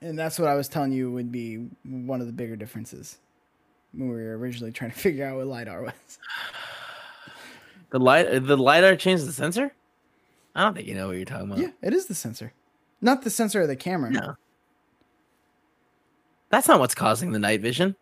And 0.00 0.18
that's 0.18 0.38
what 0.38 0.48
I 0.48 0.54
was 0.54 0.68
telling 0.68 0.92
you 0.92 1.10
would 1.10 1.32
be 1.32 1.68
one 1.84 2.20
of 2.20 2.26
the 2.26 2.32
bigger 2.32 2.56
differences 2.56 3.18
when 3.92 4.08
we 4.08 4.14
were 4.14 4.38
originally 4.38 4.72
trying 4.72 4.92
to 4.92 4.98
figure 4.98 5.26
out 5.26 5.36
what 5.36 5.46
LiDAR 5.46 5.82
was. 5.82 6.18
The 7.90 7.98
light 7.98 8.28
the 8.46 8.56
lidar 8.56 8.96
changes 8.96 9.26
the 9.26 9.32
sensor? 9.32 9.72
I 10.54 10.62
don't 10.62 10.74
think 10.74 10.86
you 10.86 10.94
know 10.94 11.08
what 11.08 11.16
you're 11.16 11.24
talking 11.24 11.46
about. 11.46 11.58
Yeah, 11.58 11.70
it 11.82 11.94
is 11.94 12.06
the 12.06 12.14
sensor. 12.14 12.52
Not 13.00 13.22
the 13.22 13.30
sensor 13.30 13.62
of 13.62 13.68
the 13.68 13.76
camera. 13.76 14.10
No. 14.10 14.34
That's 16.50 16.68
not 16.68 16.80
what's 16.80 16.94
causing 16.94 17.32
the 17.32 17.38
night 17.38 17.60
vision. 17.60 17.96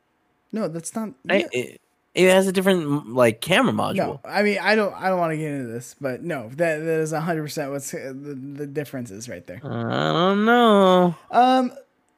No, 0.53 0.69
that's 0.69 0.95
not. 0.95 1.11
Right? 1.25 1.47
yeah. 1.53 1.61
It, 1.61 1.81
it 2.17 2.31
has 2.31 2.47
a 2.47 2.53
different 2.53 3.13
like 3.13 3.41
camera 3.43 3.73
module. 3.73 3.97
No, 3.97 4.21
I 4.25 4.43
mean 4.43 4.59
I 4.59 4.75
don't. 4.75 4.95
I 4.95 5.09
don't 5.09 5.19
want 5.19 5.33
to 5.33 5.37
get 5.37 5.53
into 5.53 5.71
this, 5.71 5.95
but 6.01 6.23
no, 6.23 6.49
that 6.49 6.79
that 6.79 7.01
is 7.01 7.13
hundred 7.13 7.43
percent 7.43 7.71
what's 7.71 7.93
uh, 7.93 8.13
the 8.15 8.35
the 8.35 8.67
difference 8.67 9.11
is 9.11 9.29
right 9.29 9.47
there. 9.47 9.61
I 9.63 10.13
don't 10.13 10.45
know. 10.47 11.15
Um, 11.31 11.73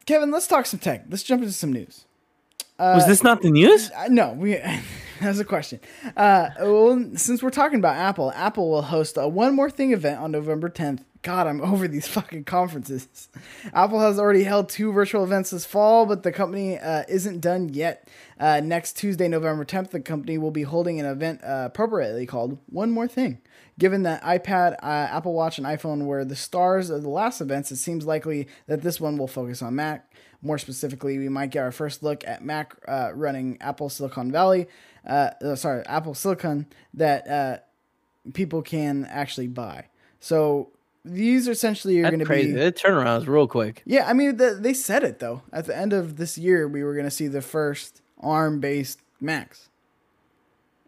Kevin, 0.07 0.31
let's 0.31 0.47
talk 0.47 0.67
some 0.67 0.79
tech. 0.81 1.05
Let's 1.11 1.25
jump 1.25 1.43
into 1.43 1.53
some 1.53 1.73
news. 1.73 2.05
Was 2.79 3.09
this 3.09 3.25
not 3.25 3.43
the 3.43 3.51
news? 3.51 3.91
Uh, 3.91 4.07
no, 4.09 4.33
we. 4.33 4.57
That's 5.21 5.41
a 5.41 5.45
question. 5.45 5.81
Uh, 6.17 6.51
well, 6.61 7.11
since 7.17 7.43
we're 7.43 7.51
talking 7.51 7.81
about 7.81 7.97
Apple, 7.97 8.33
Apple 8.37 8.71
will 8.71 8.83
host 8.83 9.17
a 9.17 9.27
one 9.27 9.57
more 9.57 9.69
thing 9.69 9.93
event 9.93 10.21
on 10.21 10.31
November 10.31 10.71
10th. 10.71 11.01
God, 11.23 11.47
I'm 11.47 11.61
over 11.73 11.89
these 11.89 12.07
fucking 12.07 12.45
conferences. 12.45 13.29
Apple 13.73 14.01
has 14.01 14.19
already 14.19 14.45
held 14.45 14.69
two 14.69 14.93
virtual 14.93 15.25
events 15.25 15.51
this 15.51 15.65
fall, 15.65 16.07
but 16.07 16.23
the 16.23 16.33
company 16.33 16.79
uh, 16.79 17.05
isn't 17.09 17.41
done 17.41 17.69
yet. 17.71 18.09
Uh, 18.39 18.61
next 18.61 18.95
Tuesday, 18.95 19.29
November 19.29 19.65
10th, 19.65 19.91
the 19.91 20.01
company 20.01 20.39
will 20.39 20.51
be 20.51 20.63
holding 20.63 21.01
an 21.01 21.07
event 21.07 21.43
uh, 21.43 21.65
appropriately 21.67 22.27
called 22.27 22.59
One 22.67 22.91
More 22.91 23.09
Thing. 23.09 23.41
Given 23.79 24.03
that 24.03 24.23
iPad, 24.23 24.75
uh, 24.83 25.09
Apple 25.11 25.35
Watch, 25.35 25.59
and 25.59 25.67
iPhone 25.67 26.05
were 26.05 26.25
the 26.25 26.37
stars 26.37 26.91
of 26.91 27.03
the 27.03 27.09
last 27.09 27.41
events, 27.41 27.71
it 27.71 27.77
seems 27.77 28.07
likely 28.07 28.49
that 28.67 28.83
this 28.83 29.01
one 29.01 29.17
will 29.17 29.29
focus 29.29 29.63
on 29.63 29.77
Mac. 29.77 30.13
More 30.43 30.59
specifically, 30.59 31.19
we 31.19 31.29
might 31.29 31.51
get 31.51 31.63
our 31.63 31.73
first 31.73 32.03
look 32.03 32.25
at 32.27 32.45
Mac 32.45 32.75
uh, 32.87 33.11
running 33.15 33.57
Apple 33.61 33.89
Silicon 33.89 34.31
Valley, 34.31 34.67
uh, 35.07 35.57
sorry, 35.57 35.85
Apple 35.87 36.15
Silicon 36.15 36.67
that 36.95 37.69
people 38.35 38.63
can 38.63 39.05
actually 39.07 39.47
buy. 39.49 39.87
So 40.21 40.73
these 41.05 41.49
are 41.49 41.53
essentially 41.53 41.99
are 42.01 42.11
going 42.11 42.19
to 42.19 42.25
crazy. 42.25 42.53
be. 42.53 42.59
That 42.59 42.77
turnaround 42.77 43.21
is 43.23 43.29
real 43.29 43.47
quick. 43.47 43.83
Yeah, 43.87 44.09
I 44.09 44.13
mean, 44.13 44.37
the, 44.37 44.59
they 44.61 44.75
said 44.75 45.05
it 45.05 45.19
though. 45.19 45.43
At 45.53 45.67
the 45.67 45.77
end 45.77 45.93
of 45.93 46.17
this 46.17 46.37
year, 46.39 46.69
we 46.69 46.83
were 46.83 46.95
going 46.95 47.07
to 47.07 47.11
see 47.11 47.29
the 47.29 47.43
first 47.43 48.03
ARM-based 48.21 49.01
Macs. 49.21 49.69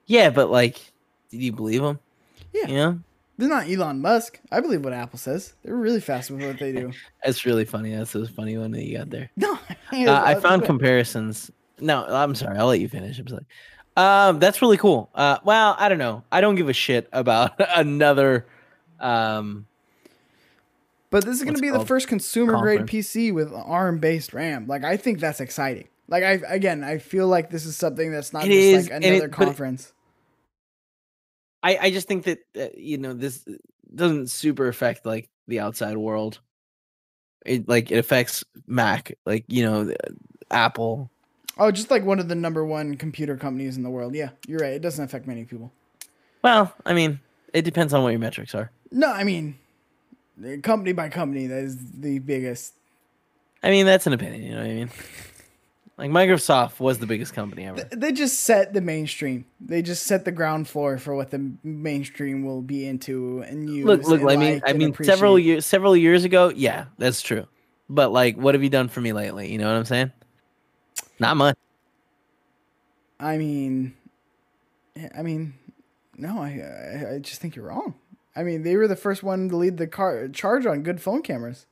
Yeah, 0.07 0.31
but 0.31 0.51
like, 0.51 0.81
did 1.31 1.43
you 1.43 1.53
believe 1.53 1.83
them? 1.83 1.99
Yeah. 2.53 2.67
You 2.67 2.75
know, 2.75 3.01
They're 3.39 3.49
not 3.49 3.69
Elon 3.69 4.01
Musk. 4.01 4.41
I 4.51 4.61
believe 4.61 4.83
what 4.85 4.93
Apple 4.93 5.19
says. 5.19 5.55
They're 5.63 5.77
really 5.77 6.01
fast 6.01 6.31
with 6.31 6.43
what 6.43 6.59
they 6.59 6.73
do. 6.73 6.93
that's 7.25 7.47
really 7.47 7.65
funny. 7.65 7.95
That's 7.95 8.15
a 8.15 8.27
funny 8.27 8.59
one 8.59 8.73
that 8.73 8.83
you 8.85 8.99
got 8.99 9.11
there. 9.11 9.31
No, 9.37 9.55
Uh, 9.93 10.23
I 10.25 10.35
found 10.37 10.65
comparisons. 10.65 11.51
No, 11.81 12.05
I'm 12.07 12.35
sorry. 12.35 12.59
I'll 12.59 12.67
let 12.67 12.81
you 12.81 12.89
finish. 12.89 13.19
I'm 13.19 13.29
sorry. 13.29 13.47
Um, 13.97 14.39
that's 14.39 14.61
really 14.63 14.77
cool. 14.77 15.11
Uh, 15.15 15.39
well, 15.45 15.75
I 15.79 15.89
don't 15.89 15.99
know. 15.99 16.23
I 16.31 16.41
don't 16.41 16.55
give 16.57 16.69
a 16.69 16.73
shit 16.73 17.09
about 17.13 17.53
another. 17.77 18.47
Um, 19.01 19.67
But 21.11 21.25
this 21.25 21.39
is 21.39 21.43
going 21.45 21.57
to 21.57 21.61
be 21.61 21.71
the 21.71 21.85
first 21.85 22.07
consumer 22.09 22.59
grade. 22.59 22.83
PC 22.83 23.35
with 23.35 23.53
ARM 23.53 23.99
based 23.99 24.33
RAM. 24.33 24.67
Like 24.67 24.85
I 24.85 24.97
think 24.97 25.19
that's 25.19 25.41
exciting. 25.41 25.89
Like 26.09 26.23
I 26.25 26.41
again, 26.47 26.83
I 26.85 26.99
feel 26.99 27.27
like 27.27 27.51
this 27.51 27.67
is 27.67 27.77
something 27.77 28.11
that's 28.13 28.33
not 28.33 28.45
It 28.45 28.49
just 28.49 28.59
is, 28.59 28.91
like 28.91 29.03
another 29.05 29.25
it- 29.27 29.33
conference. 29.33 29.93
I 31.63 31.77
I 31.79 31.91
just 31.91 32.09
think 32.09 32.25
that 32.25 32.39
uh, 32.59 32.69
you 32.77 32.99
know 32.99 33.13
this 33.13 33.45
doesn't 33.95 34.31
super 34.31 34.69
affect 34.69 35.05
like 35.05 35.29
the 35.49 35.61
outside 35.61 35.97
world. 35.97 36.41
It 37.45 37.69
like 37.69 37.91
it 37.91 37.99
affects 37.99 38.45
Mac, 38.67 39.13
like 39.27 39.45
you 39.49 39.65
know, 39.65 39.93
Apple. 40.51 41.11
oh, 41.59 41.71
just 41.71 41.91
like 41.91 42.05
one 42.05 42.19
of 42.19 42.29
the 42.29 42.35
number 42.35 42.65
one 42.65 42.97
computer 42.97 43.37
companies 43.37 43.77
in 43.77 43.83
the 43.83 43.91
world. 43.91 44.15
Yeah, 44.15 44.31
you're 44.47 44.61
right. 44.61 44.73
It 44.75 44.83
doesn't 44.83 45.05
affect 45.05 45.27
many 45.27 45.45
people. 45.45 45.73
Well, 46.43 46.73
I 46.87 46.95
mean, 46.95 47.21
it 47.53 47.63
depends 47.63 47.93
on 47.93 48.03
what 48.03 48.11
your 48.11 48.19
metrics 48.21 48.55
are. 48.55 48.71
No, 48.91 49.13
I 49.13 49.25
mean, 49.25 49.59
uh, 49.59 49.70
company 50.62 50.93
by 50.93 51.09
company, 51.09 51.47
that 51.47 51.62
is 51.62 51.76
the 51.93 52.18
biggest. 52.18 52.74
I 53.62 53.70
mean, 53.70 53.86
that's 53.86 54.07
an 54.07 54.12
opinion. 54.12 54.43
You 54.43 54.51
know 54.51 54.61
what 54.61 54.66
I 54.66 54.74
mean? 54.74 54.91
Like 56.01 56.11
Microsoft 56.11 56.80
was 56.80 56.99
the 56.99 57.07
biggest 57.07 57.34
company 57.34 57.66
ever. 57.66 57.86
They 57.93 58.11
just 58.12 58.41
set 58.41 58.72
the 58.72 58.80
mainstream. 58.80 59.45
They 59.61 59.82
just 59.82 60.05
set 60.05 60.24
the 60.24 60.32
ground 60.32 60.66
floor 60.66 60.97
for 60.97 61.14
what 61.14 61.30
the 61.30 61.53
mainstream 61.62 62.43
will 62.43 62.62
be 62.62 62.86
into 62.86 63.45
and 63.47 63.68
you 63.68 63.84
Look, 63.84 64.05
look. 64.05 64.22
I 64.22 64.36
mean, 64.36 64.55
like 64.55 64.62
I 64.66 64.72
mean, 64.72 64.95
several 64.95 65.38
years, 65.38 65.66
several 65.66 65.95
years 65.95 66.24
ago, 66.24 66.49
yeah, 66.49 66.86
that's 66.97 67.20
true. 67.20 67.47
But 67.91 68.12
like, 68.12 68.36
what 68.36 68.55
have 68.55 68.62
you 68.62 68.70
done 68.70 68.88
for 68.88 69.03
me 69.03 69.12
lately? 69.12 69.53
You 69.53 69.59
know 69.59 69.66
what 69.66 69.76
I'm 69.76 69.84
saying? 69.84 70.11
Not 71.18 71.36
much. 71.36 71.59
I 73.18 73.36
mean, 73.36 73.95
I 75.14 75.20
mean, 75.20 75.53
no, 76.16 76.41
I, 76.41 76.49
I 76.49 77.14
I 77.16 77.18
just 77.18 77.43
think 77.43 77.57
you're 77.57 77.66
wrong. 77.66 77.95
I 78.37 78.43
mean, 78.43 78.62
they 78.62 78.76
were 78.76 78.89
the 78.89 78.97
first 78.97 79.22
one 79.22 79.49
to 79.49 79.57
lead 79.57 79.76
the 79.76 79.87
car 79.87 80.28
charge 80.28 80.66
on 80.66 80.83
good 80.83 81.01
phone 81.01 81.22
cameras. 81.22 81.66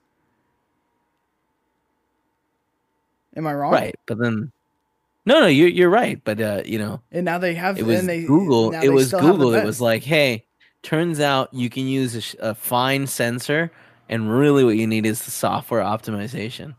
Am 3.37 3.47
I 3.47 3.55
wrong? 3.55 3.73
Right, 3.73 3.95
but 4.07 4.19
then, 4.19 4.51
no, 5.25 5.41
no, 5.41 5.47
you're 5.47 5.69
you're 5.69 5.91
right. 5.91 6.21
But 6.25 6.41
uh, 6.41 6.63
you 6.65 6.79
know, 6.79 7.01
And 7.13 7.25
now 7.25 7.39
they 7.39 7.55
have. 7.55 7.79
it 7.79 7.87
was 7.87 8.05
they, 8.05 8.25
Google. 8.25 8.73
It 8.73 8.89
was 8.89 9.09
still 9.09 9.21
have 9.21 9.29
the 9.39 9.45
Google 9.45 9.55
It 9.55 9.65
was 9.65 9.81
like, 9.81 10.03
hey, 10.03 10.45
turns 10.83 11.21
out 11.21 11.53
you 11.53 11.71
can 11.71 11.87
use 11.87 12.15
a, 12.17 12.21
sh- 12.21 12.35
a 12.41 12.55
fine 12.55 13.07
sensor, 13.07 13.71
and 14.09 14.37
really 14.37 14.65
what 14.65 14.77
you 14.77 14.87
need 14.87 15.07
is 15.07 15.25
the 15.25 15.31
software 15.31 15.83
optimization. 15.83 16.75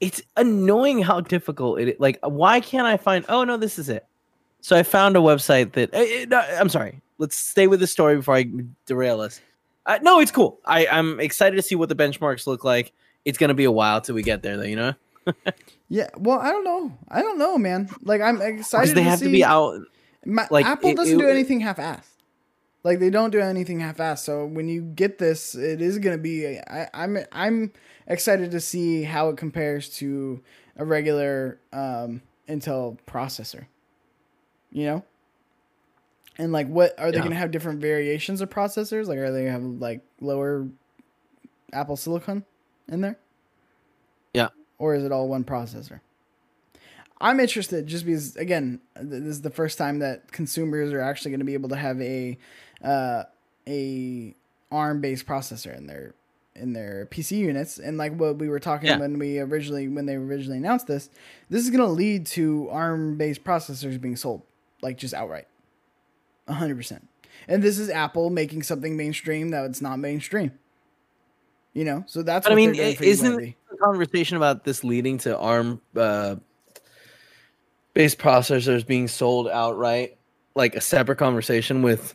It's 0.00 0.20
annoying 0.36 1.00
how 1.02 1.20
difficult 1.20 1.78
it. 1.78 2.00
Like, 2.00 2.18
why 2.24 2.58
can't 2.58 2.86
I 2.86 2.96
find? 2.96 3.24
Oh 3.28 3.44
no, 3.44 3.56
this 3.56 3.78
is 3.78 3.88
it. 3.88 4.04
So 4.60 4.76
I 4.76 4.82
found 4.82 5.16
a 5.16 5.20
website 5.20 5.72
that. 5.72 5.92
no, 6.28 6.38
I'm 6.38 6.68
sorry. 6.68 7.00
Let's 7.22 7.36
stay 7.36 7.68
with 7.68 7.78
the 7.78 7.86
story 7.86 8.16
before 8.16 8.34
I 8.34 8.50
derail 8.84 9.20
us. 9.20 9.40
Uh, 9.86 10.00
no, 10.02 10.18
it's 10.18 10.32
cool. 10.32 10.58
I, 10.64 10.88
I'm 10.88 11.20
excited 11.20 11.54
to 11.54 11.62
see 11.62 11.76
what 11.76 11.88
the 11.88 11.94
benchmarks 11.94 12.48
look 12.48 12.64
like. 12.64 12.90
It's 13.24 13.38
gonna 13.38 13.54
be 13.54 13.62
a 13.62 13.70
while 13.70 14.00
till 14.00 14.16
we 14.16 14.24
get 14.24 14.42
there, 14.42 14.56
though. 14.56 14.64
You 14.64 14.74
know, 14.74 14.94
Yeah. 15.88 16.08
Well, 16.16 16.40
I 16.40 16.50
don't 16.50 16.64
know. 16.64 16.98
I 17.08 17.22
don't 17.22 17.38
know, 17.38 17.58
man. 17.58 17.88
Like 18.02 18.20
I'm 18.20 18.42
excited. 18.42 18.96
they 18.96 19.04
to 19.04 19.08
have 19.08 19.20
see, 19.20 19.26
to 19.26 19.30
be 19.30 19.44
out. 19.44 19.78
Ma- 20.26 20.48
like, 20.50 20.66
Apple 20.66 20.90
it- 20.90 20.96
doesn't 20.96 21.14
it- 21.14 21.22
do 21.22 21.28
anything 21.28 21.60
half-assed. 21.60 22.08
Like 22.82 22.98
they 22.98 23.10
don't 23.10 23.30
do 23.30 23.38
anything 23.38 23.78
half-assed. 23.78 24.18
So 24.18 24.44
when 24.44 24.68
you 24.68 24.82
get 24.82 25.18
this, 25.18 25.54
it 25.54 25.80
is 25.80 26.00
gonna 26.00 26.18
be. 26.18 26.58
I, 26.58 26.88
I'm 26.92 27.18
I'm 27.30 27.72
excited 28.08 28.50
to 28.50 28.60
see 28.60 29.04
how 29.04 29.28
it 29.28 29.36
compares 29.36 29.88
to 29.98 30.42
a 30.76 30.84
regular 30.84 31.60
um, 31.72 32.22
Intel 32.48 32.98
processor. 33.06 33.66
You 34.72 34.86
know. 34.86 35.04
And 36.42 36.52
like, 36.52 36.66
what 36.66 36.98
are 36.98 37.10
they 37.12 37.18
Yeah. 37.18 37.22
gonna 37.24 37.36
have 37.36 37.50
different 37.52 37.80
variations 37.80 38.40
of 38.40 38.50
processors? 38.50 39.06
Like, 39.06 39.18
are 39.18 39.30
they 39.30 39.40
gonna 39.44 39.52
have 39.52 39.62
like 39.62 40.00
lower 40.20 40.66
Apple 41.72 41.96
Silicon 41.96 42.44
in 42.88 43.00
there? 43.00 43.16
Yeah. 44.34 44.48
Or 44.78 44.94
is 44.94 45.04
it 45.04 45.12
all 45.12 45.28
one 45.28 45.44
processor? 45.44 46.00
I'm 47.20 47.38
interested 47.38 47.86
just 47.86 48.04
because 48.04 48.34
again, 48.36 48.80
this 49.00 49.22
is 49.22 49.42
the 49.42 49.50
first 49.50 49.78
time 49.78 50.00
that 50.00 50.32
consumers 50.32 50.92
are 50.92 51.00
actually 51.00 51.30
going 51.30 51.38
to 51.40 51.44
be 51.46 51.54
able 51.54 51.68
to 51.68 51.76
have 51.76 52.00
a 52.00 52.36
uh, 52.82 53.22
a 53.68 54.34
ARM 54.72 55.00
based 55.00 55.24
processor 55.26 55.76
in 55.76 55.86
their 55.86 56.14
in 56.56 56.72
their 56.72 57.06
PC 57.06 57.38
units, 57.38 57.78
and 57.78 57.96
like 57.96 58.18
what 58.18 58.38
we 58.38 58.48
were 58.48 58.58
talking 58.58 58.88
Yeah. 58.88 58.98
when 58.98 59.18
we 59.20 59.38
originally 59.38 59.86
when 59.86 60.06
they 60.06 60.16
originally 60.16 60.58
announced 60.58 60.88
this, 60.88 61.10
this 61.48 61.62
is 61.62 61.70
going 61.70 61.78
to 61.80 61.86
lead 61.86 62.26
to 62.26 62.68
ARM 62.70 63.16
based 63.16 63.44
processors 63.44 64.00
being 64.00 64.16
sold 64.16 64.42
like 64.82 64.96
just 64.98 65.14
outright, 65.14 65.46
hundred 66.48 66.76
percent. 66.76 67.08
And 67.48 67.62
this 67.62 67.78
is 67.78 67.90
Apple 67.90 68.30
making 68.30 68.62
something 68.62 68.96
mainstream 68.96 69.50
that 69.50 69.64
it's 69.64 69.80
not 69.80 69.98
mainstream. 69.98 70.52
You 71.74 71.84
know, 71.84 72.04
so 72.06 72.22
that's 72.22 72.46
I 72.46 72.54
mean, 72.54 72.74
isn't 72.74 73.36
the 73.36 73.54
conversation 73.80 74.36
about 74.36 74.64
this 74.64 74.84
leading 74.84 75.16
to 75.18 75.38
ARM 75.38 75.80
uh, 75.96 76.36
based 77.94 78.18
processors 78.18 78.86
being 78.86 79.08
sold 79.08 79.48
outright 79.48 80.18
like 80.54 80.74
a 80.74 80.82
separate 80.82 81.16
conversation 81.16 81.80
with 81.80 82.14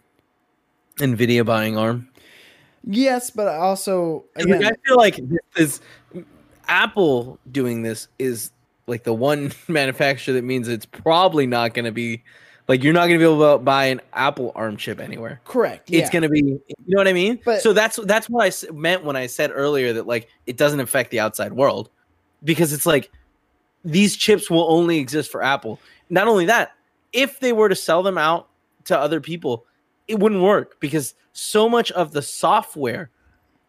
Nvidia 0.99 1.43
buying 1.43 1.75
ARM? 1.75 2.07
Yes, 2.84 3.32
but 3.32 3.47
also 3.47 4.25
again, 4.36 4.63
I 4.63 4.71
feel 4.86 4.97
like 4.97 5.15
this 5.17 5.39
is 5.57 5.82
Apple 6.67 7.39
doing 7.51 7.82
this 7.82 8.07
is 8.19 8.51
like 8.86 9.03
the 9.03 9.13
one 9.13 9.51
manufacturer 9.67 10.36
that 10.36 10.43
means 10.43 10.67
it's 10.67 10.86
probably 10.86 11.47
not 11.47 11.73
going 11.73 11.86
to 11.86 11.91
be 11.91 12.23
like 12.68 12.84
you're 12.84 12.93
not 12.93 13.07
going 13.07 13.20
to 13.20 13.26
be 13.26 13.32
able 13.32 13.57
to 13.57 13.63
buy 13.63 13.86
an 13.86 14.01
Apple 14.13 14.51
ARM 14.55 14.78
chip 14.78 14.99
anywhere. 14.99 15.39
correct. 15.45 15.89
Yeah. 15.89 16.01
It's 16.01 16.09
going 16.09 16.24
to 16.24 16.30
be, 16.30 16.39
you 16.41 16.61
know 16.88 16.97
what 16.97 17.07
I 17.07 17.13
mean? 17.13 17.39
But- 17.45 17.61
so 17.61 17.74
that's 17.74 17.97
that's 18.05 18.30
what 18.30 18.45
I 18.45 18.72
meant 18.74 19.03
when 19.03 19.15
I 19.15 19.28
said 19.28 19.51
earlier 19.53 19.93
that 19.93 20.07
like 20.07 20.30
it 20.45 20.57
doesn't 20.57 20.80
affect 20.80 21.11
the 21.11 21.20
outside 21.20 21.53
world 21.53 21.89
because 22.43 22.74
it's 22.74 22.86
like 22.86 23.11
these 23.86 24.15
chips 24.15 24.49
will 24.49 24.70
only 24.72 24.97
exist 24.99 25.32
for 25.32 25.41
Apple. 25.43 25.80
Not 26.09 26.28
only 26.28 26.45
that, 26.45 26.74
if 27.13 27.39
they 27.39 27.53
were 27.53 27.70
to 27.70 27.76
sell 27.76 28.03
them 28.03 28.18
out 28.18 28.49
to 28.86 28.97
other 28.97 29.22
people, 29.22 29.65
it 30.07 30.20
wouldn't 30.20 30.41
work 30.41 30.80
because 30.80 31.13
so 31.34 31.70
much 31.70 31.91
of 31.91 32.11
the 32.11 32.22
software 32.22 33.09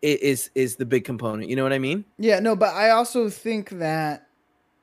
is 0.03 0.51
is 0.55 0.77
the 0.77 0.87
big 0.87 1.05
component. 1.05 1.49
You 1.49 1.57
know 1.57 1.63
what 1.63 1.73
I 1.73 1.79
mean? 1.79 2.05
Yeah, 2.19 2.39
no, 2.41 2.55
but 2.57 2.75
I 2.75 2.91
also 2.91 3.29
think 3.29 3.71
that 3.71 4.27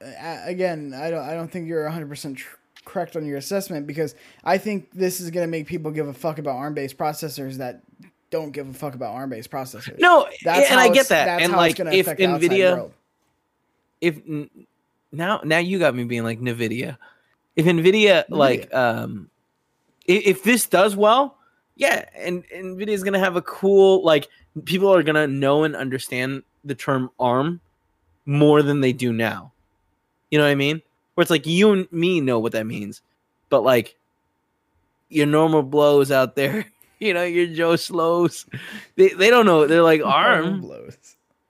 uh, 0.02 0.40
again, 0.46 0.94
I 0.94 1.10
don't 1.10 1.24
I 1.24 1.34
don't 1.34 1.50
think 1.50 1.68
you're 1.68 1.90
100% 1.90 2.36
tr- 2.36 2.56
correct 2.86 3.16
on 3.16 3.26
your 3.26 3.38
assessment 3.38 3.88
because 3.88 4.16
I 4.44 4.58
think 4.58 4.92
this 4.92 5.20
is 5.20 5.32
going 5.32 5.46
to 5.46 5.52
make 5.52 5.68
people 5.68 5.92
give 5.92 6.08
a 6.08 6.14
fuck 6.14 6.38
about 6.38 6.56
ARM-based 6.56 6.98
processors 6.98 7.56
that 7.56 7.82
don't 8.30 8.52
give 8.52 8.70
a 8.70 8.74
fuck 8.74 8.96
about 8.96 9.14
ARM-based 9.14 9.50
processors. 9.50 10.00
No, 10.00 10.28
That's 10.44 10.70
and 10.70 10.80
I 10.80 10.90
get 10.90 11.08
that. 11.10 11.26
That's 11.26 11.44
And 11.44 11.54
how 11.54 11.58
like 11.58 11.72
it's 11.72 11.78
gonna 11.78 11.92
if 11.92 12.08
Nvidia 12.08 12.92
if 14.02 14.20
now 15.12 15.42
now 15.44 15.58
you 15.58 15.80
got 15.80 15.96
me 15.96 16.04
being 16.04 16.24
like 16.24 16.40
Nvidia. 16.40 16.98
If 17.56 17.66
Nvidia, 17.66 18.26
like 18.30 18.74
um 18.74 19.30
if, 20.06 20.26
if 20.26 20.44
this 20.44 20.68
does 20.68 20.96
well, 20.96 21.38
yeah, 21.76 22.06
and 22.16 22.46
Nvidia 22.50 22.90
is 22.90 23.04
gonna 23.04 23.20
have 23.20 23.36
a 23.36 23.42
cool 23.42 24.04
like 24.04 24.28
people 24.66 24.94
are 24.94 25.04
gonna 25.04 25.28
know 25.28 25.64
and 25.64 25.76
understand 25.76 26.44
the 26.64 26.76
term 26.76 27.10
ARM 27.20 27.62
more 28.26 28.62
than 28.62 28.82
they 28.82 28.94
do 28.94 29.14
now. 29.14 29.52
You 30.30 30.40
know 30.40 30.46
what 30.46 30.52
I 30.52 30.56
mean? 30.56 30.82
Where 31.16 31.24
it's 31.24 31.32
like 31.32 31.48
you 31.48 31.72
and 31.72 31.92
me 31.92 32.22
know 32.22 32.40
what 32.40 32.52
that 32.52 32.68
means, 32.68 33.02
but 33.50 33.64
like 33.64 33.98
your 35.10 35.26
normal 35.26 35.64
blows 35.64 36.12
out 36.12 36.36
there, 36.36 36.66
you 37.00 37.14
know, 37.14 37.24
your 37.24 37.48
Joe 37.48 37.76
Slows, 37.76 38.46
they 38.96 39.10
they 39.10 39.30
don't 39.30 39.46
know. 39.46 39.66
They're 39.68 39.82
like 39.84 40.02
ARM. 40.04 40.62
blows. 40.62 40.98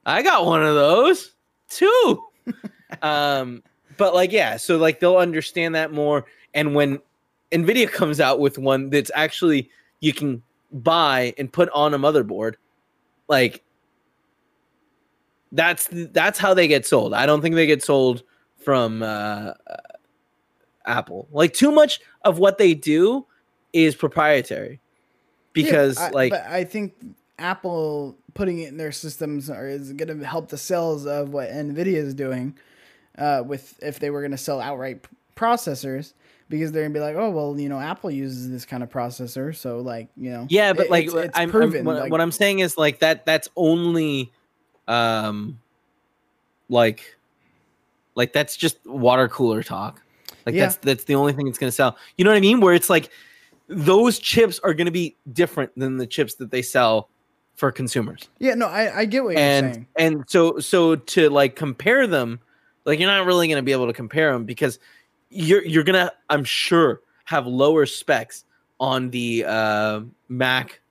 I 0.05 0.21
got 0.21 0.45
one 0.45 0.63
of 0.63 0.75
those 0.75 1.33
too. 1.69 2.23
um, 3.01 3.63
but 3.97 4.13
like, 4.13 4.31
yeah, 4.31 4.57
so 4.57 4.77
like 4.77 4.99
they'll 4.99 5.17
understand 5.17 5.75
that 5.75 5.91
more. 5.91 6.25
And 6.53 6.75
when 6.75 6.99
Nvidia 7.51 7.91
comes 7.91 8.19
out 8.19 8.39
with 8.39 8.57
one 8.57 8.89
that's 8.89 9.11
actually 9.15 9.69
you 9.99 10.13
can 10.13 10.41
buy 10.71 11.33
and 11.37 11.51
put 11.51 11.69
on 11.69 11.93
a 11.93 11.99
motherboard, 11.99 12.55
like 13.27 13.63
that's 15.51 15.87
that's 15.91 16.37
how 16.37 16.53
they 16.53 16.67
get 16.67 16.85
sold. 16.85 17.13
I 17.13 17.25
don't 17.25 17.41
think 17.41 17.55
they 17.55 17.65
get 17.65 17.83
sold 17.83 18.23
from 18.65 19.01
uh, 19.01 19.05
uh, 19.05 19.53
Apple. 20.85 21.27
Like 21.31 21.53
too 21.53 21.71
much 21.71 21.99
of 22.23 22.37
what 22.39 22.57
they 22.57 22.73
do 22.73 23.25
is 23.71 23.95
proprietary 23.95 24.81
because 25.53 25.97
Yeah, 25.97 26.07
I- 26.07 26.09
like 26.11 26.31
but 26.31 26.45
I 26.47 26.63
think 26.65 26.93
Apple 27.39 28.17
putting 28.33 28.59
it 28.59 28.69
in 28.69 28.77
their 28.77 28.91
systems 28.91 29.49
are, 29.49 29.67
is 29.67 29.93
going 29.93 30.19
to 30.19 30.25
help 30.25 30.49
the 30.49 30.57
sales 30.57 31.05
of 31.05 31.29
what 31.29 31.49
Nvidia 31.49 31.95
is 31.95 32.13
doing 32.13 32.57
uh, 33.17 33.43
with 33.45 33.77
if 33.81 33.99
they 33.99 34.09
were 34.09 34.19
going 34.21 34.31
to 34.31 34.37
sell 34.37 34.59
outright 34.59 35.05
processors 35.37 36.13
because 36.49 36.71
they're 36.71 36.83
going 36.83 36.93
to 36.93 36.99
be 36.99 37.03
like, 37.03 37.15
oh 37.15 37.29
well, 37.31 37.59
you 37.59 37.69
know, 37.69 37.79
Apple 37.79 38.11
uses 38.11 38.49
this 38.49 38.65
kind 38.65 38.83
of 38.83 38.89
processor, 38.89 39.55
so 39.55 39.79
like 39.79 40.09
you 40.17 40.31
know, 40.31 40.47
Yeah, 40.49 40.73
but 40.73 40.85
it- 40.85 40.91
like 40.91 41.05
it's, 41.05 41.13
it's 41.15 41.37
I'm, 41.37 41.53
I'm- 41.55 41.83
what, 41.85 41.95
like, 41.97 42.11
what 42.11 42.21
I'm 42.21 42.31
saying 42.31 42.59
is 42.59 42.77
like 42.77 42.99
that 42.99 43.25
that's 43.25 43.49
only 43.55 44.31
um 44.87 45.59
like 46.69 47.14
like 48.15 48.33
that's 48.33 48.55
just 48.57 48.77
water 48.85 49.27
cooler 49.27 49.61
talk. 49.63 50.01
Like 50.45 50.55
Yeah. 50.55 50.63
that's 50.65 50.75
that's 50.77 51.03
the 51.05 51.15
only 51.15 51.33
thing 51.33 51.45
that's 51.45 51.57
going 51.57 51.67
to 51.69 51.75
sell. 51.75 51.97
You 52.17 52.25
know 52.25 52.31
what 52.31 52.37
I 52.37 52.41
mean? 52.41 52.59
Where 52.61 52.73
it's 52.73 52.89
like 52.89 53.09
those 53.67 54.19
chips 54.19 54.59
are 54.63 54.73
going 54.73 54.85
to 54.85 54.91
be 54.91 55.15
different 55.33 55.71
than 55.77 55.97
the 55.97 56.05
chips 56.07 56.35
that 56.35 56.51
they 56.51 56.61
sell 56.61 57.09
for 57.55 57.71
consumers. 57.71 58.29
yeah, 58.39 58.53
no, 58.53 58.67
I, 58.67 58.99
I 58.99 59.05
get 59.05 59.23
what 59.23 59.31
you're 59.31 59.39
saying. 59.39 59.87
and 59.97 60.23
so 60.27 60.59
so 60.59 60.95
to 60.97 61.29
like 61.29 61.55
compare 61.55 62.05
them, 62.05 62.39
like 62.85 62.99
you're 62.99 63.09
not 63.09 63.25
really 63.25 63.47
going 63.47 63.57
to 63.57 63.63
be 63.63 63.71
able 63.71 63.87
to 63.87 63.93
compare 63.93 64.33
them 64.33 64.43
because 64.45 64.77
you're 65.29 65.65
you're 65.65 65.83
going 65.83 66.05
to 66.05 66.11
I'm 66.29 66.43
sure 66.43 67.01
have 67.23 67.47
lower 67.47 67.85
specs 67.85 68.43
on 68.79 69.09
the 69.09 69.45
uh, 69.47 70.01
Mac 70.29 70.81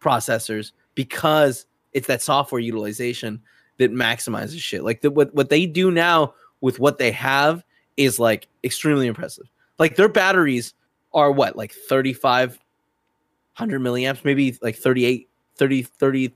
processors 0.00 0.72
because 0.94 1.66
it's 1.92 2.06
that 2.08 2.22
software 2.22 2.60
utilization 2.60 3.40
that 3.78 3.92
maximizes 3.92 4.60
shit. 4.60 4.84
Like 4.84 5.00
the, 5.00 5.10
what 5.10 5.34
what 5.34 5.48
they 5.48 5.66
do 5.66 5.90
now 5.90 6.34
with 6.60 6.78
what 6.78 6.98
they 6.98 7.10
have 7.12 7.64
is 7.96 8.18
like 8.18 8.48
extremely 8.62 9.06
impressive. 9.06 9.46
Like 9.78 9.96
their 9.96 10.08
batteries 10.08 10.74
are 11.14 11.32
what 11.32 11.56
like 11.56 11.72
3500 11.72 12.60
milliamps, 13.80 14.24
maybe 14.24 14.58
like 14.60 14.76
38 14.76 15.28
30 15.56 15.82
30 15.82 16.32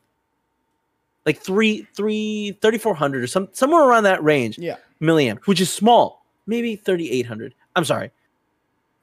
like 1.24 1.38
3 1.38 1.86
3 1.94 2.58
3400 2.60 3.22
or 3.22 3.26
some 3.26 3.48
somewhere 3.52 3.82
around 3.84 4.04
that 4.04 4.22
range 4.22 4.58
Yeah, 4.58 4.76
milliamp, 5.00 5.46
which 5.46 5.60
is 5.60 5.72
small, 5.72 6.24
maybe 6.46 6.76
3800. 6.76 7.54
I'm 7.76 7.84
sorry. 7.84 8.10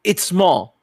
It's 0.04 0.24
small, 0.24 0.76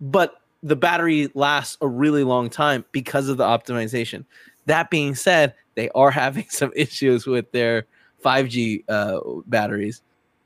but 0.00 0.40
the 0.62 0.76
battery 0.76 1.30
lasts 1.34 1.76
a 1.80 1.88
really 1.88 2.22
long 2.24 2.48
time 2.48 2.84
because 2.92 3.28
of 3.28 3.36
the 3.36 3.44
optimization. 3.44 4.24
That 4.66 4.90
being 4.90 5.14
said, 5.14 5.54
they 5.74 5.88
are 5.90 6.10
having 6.22 6.46
some 6.48 6.72
issues 6.74 7.26
with 7.26 7.50
their 7.52 7.86
5G 8.24 8.84
uh, 8.88 9.20
batteries. 9.46 10.02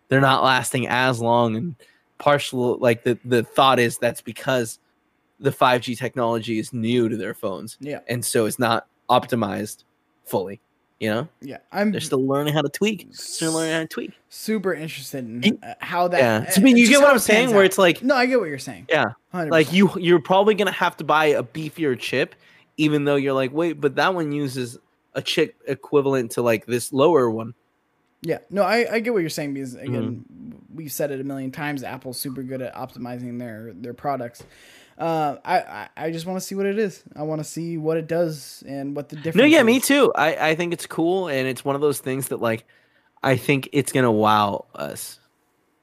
They're 0.08 0.20
not 0.20 0.44
lasting 0.44 0.86
as 0.86 1.20
long, 1.20 1.56
and 1.56 1.74
partial 2.18 2.78
like 2.78 3.02
the 3.02 3.18
the 3.24 3.42
thought 3.42 3.78
is 3.78 3.98
that's 3.98 4.20
because 4.22 4.78
the 5.40 5.50
5G 5.50 5.98
technology 5.98 6.58
is 6.58 6.72
new 6.72 7.08
to 7.08 7.16
their 7.16 7.34
phones, 7.34 7.76
yeah, 7.80 8.00
and 8.08 8.24
so 8.24 8.46
it's 8.46 8.58
not 8.58 8.86
optimized 9.10 9.84
fully. 10.24 10.60
You 11.00 11.10
know, 11.10 11.28
yeah. 11.42 11.58
I'm 11.72 11.92
they're 11.92 12.00
still 12.00 12.26
learning 12.26 12.54
how 12.54 12.62
to 12.62 12.70
tweak. 12.70 13.06
Still 13.10 13.52
learning 13.52 13.72
how 13.74 13.80
to 13.80 13.86
tweak. 13.86 14.12
super 14.30 14.72
interested 14.72 15.26
in 15.44 15.58
uh, 15.62 15.74
how 15.80 16.08
that. 16.08 16.18
yeah. 16.18 16.50
So, 16.50 16.60
I 16.60 16.64
mean, 16.64 16.78
you 16.78 16.88
get 16.88 17.00
what 17.00 17.10
I'm 17.10 17.18
saying? 17.18 17.48
pans 17.48 17.52
Where 17.52 17.64
it's 17.64 17.76
like, 17.76 18.02
no, 18.02 18.14
I 18.14 18.24
get 18.24 18.40
what 18.40 18.48
you're 18.48 18.58
saying. 18.58 18.86
yeah, 18.88 19.12
100%. 19.34 19.50
like 19.50 19.72
you, 19.74 19.90
you're 19.98 20.22
probably 20.22 20.54
gonna 20.54 20.70
have 20.72 20.96
to 20.96 21.04
buy 21.04 21.26
a 21.26 21.42
beefier 21.42 21.98
chip, 21.98 22.34
even 22.76 23.04
though 23.04 23.16
you're 23.16 23.32
like, 23.32 23.52
wait, 23.52 23.80
but 23.80 23.96
that 23.96 24.14
one 24.14 24.32
uses 24.32 24.78
a 25.14 25.22
chip 25.22 25.56
equivalent 25.66 26.32
to 26.32 26.42
like 26.42 26.66
this 26.66 26.92
lower 26.92 27.30
one. 27.30 27.54
Yeah, 28.22 28.38
no, 28.50 28.62
I, 28.62 28.94
I 28.94 29.00
get 29.00 29.12
what 29.12 29.20
you're 29.20 29.30
saying 29.30 29.54
because 29.54 29.74
again, 29.74 30.24
Mm-hmm. 30.32 30.76
we've 30.76 30.92
said 30.92 31.10
it 31.10 31.20
a 31.20 31.24
million 31.24 31.52
times. 31.52 31.82
Apple's 31.82 32.18
super 32.18 32.42
good 32.42 32.60
at 32.62 32.74
optimizing 32.74 33.38
their 33.38 33.72
their 33.74 33.94
products. 33.94 34.42
Uh, 34.98 35.36
I, 35.44 35.58
I 35.58 35.88
I 35.96 36.10
just 36.10 36.24
want 36.26 36.40
to 36.40 36.44
see 36.46 36.54
what 36.54 36.64
it 36.66 36.78
is. 36.78 37.04
I 37.14 37.22
want 37.22 37.40
to 37.40 37.44
see 37.44 37.76
what 37.76 37.98
it 37.98 38.08
does 38.08 38.64
and 38.66 38.96
what 38.96 39.10
the 39.10 39.16
difference. 39.16 39.36
No, 39.36 39.44
yeah, 39.44 39.62
me 39.62 39.78
too. 39.80 40.12
I, 40.14 40.50
I 40.50 40.54
think 40.54 40.72
it's 40.72 40.86
cool, 40.86 41.28
and 41.28 41.46
it's 41.46 41.64
one 41.64 41.74
of 41.74 41.82
those 41.82 41.98
things 42.00 42.28
that 42.28 42.40
like, 42.40 42.64
I 43.22 43.36
think 43.36 43.68
it's 43.72 43.92
gonna 43.92 44.10
wow 44.12 44.64
us. 44.74 45.20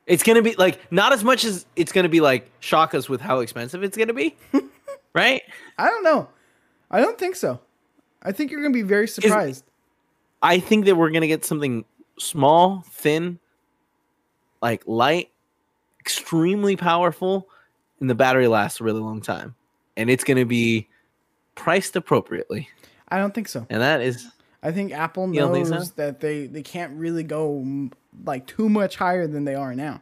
It's 0.08 0.24
gonna 0.24 0.42
be 0.42 0.56
like 0.56 0.80
not 0.92 1.14
as 1.14 1.24
much 1.24 1.46
as 1.46 1.66
it's 1.76 1.92
gonna 1.92 2.10
be 2.10 2.20
like 2.22 2.50
shock 2.60 2.94
us 2.96 3.08
with 3.08 3.22
how 3.22 3.40
expensive 3.40 3.84
it's 3.84 3.96
gonna 3.96 4.14
be, 4.14 4.36
right? 5.14 5.44
I 5.78 5.88
don't 5.88 6.04
know. 6.04 6.28
I 6.94 7.02
don't 7.02 7.18
think 7.18 7.36
so. 7.36 7.60
I 8.22 8.32
think 8.32 8.52
you're 8.52 8.62
gonna 8.62 8.74
be 8.74 8.84
very 8.84 9.08
surprised. 9.08 9.66
I 10.42 10.60
think 10.60 10.86
that 10.86 10.96
we're 10.96 11.10
gonna 11.10 11.28
get 11.28 11.44
something 11.44 11.86
small, 12.20 12.86
thin, 12.90 13.40
like 14.62 14.84
light, 14.86 15.32
extremely 16.00 16.76
powerful, 16.76 17.50
and 18.00 18.10
the 18.10 18.16
battery 18.16 18.48
lasts 18.48 18.80
a 18.80 18.84
really 18.84 19.02
long 19.02 19.22
time. 19.22 19.56
And 19.98 20.10
it's 20.10 20.24
gonna 20.24 20.46
be 20.46 20.88
priced 21.56 21.96
appropriately. 21.96 22.70
I 23.10 23.18
don't 23.18 23.34
think 23.34 23.48
so. 23.48 23.66
And 23.70 23.82
that 23.82 24.02
is 24.02 24.28
I 24.62 24.72
think 24.72 24.94
Apple 24.94 25.28
knows 25.28 25.92
that 25.94 26.20
they 26.20 26.46
they 26.46 26.62
can't 26.62 26.94
really 26.94 27.24
go 27.24 27.90
like 28.24 28.46
too 28.46 28.70
much 28.70 28.98
higher 28.98 29.26
than 29.26 29.46
they 29.46 29.56
are 29.56 29.74
now. 29.74 30.02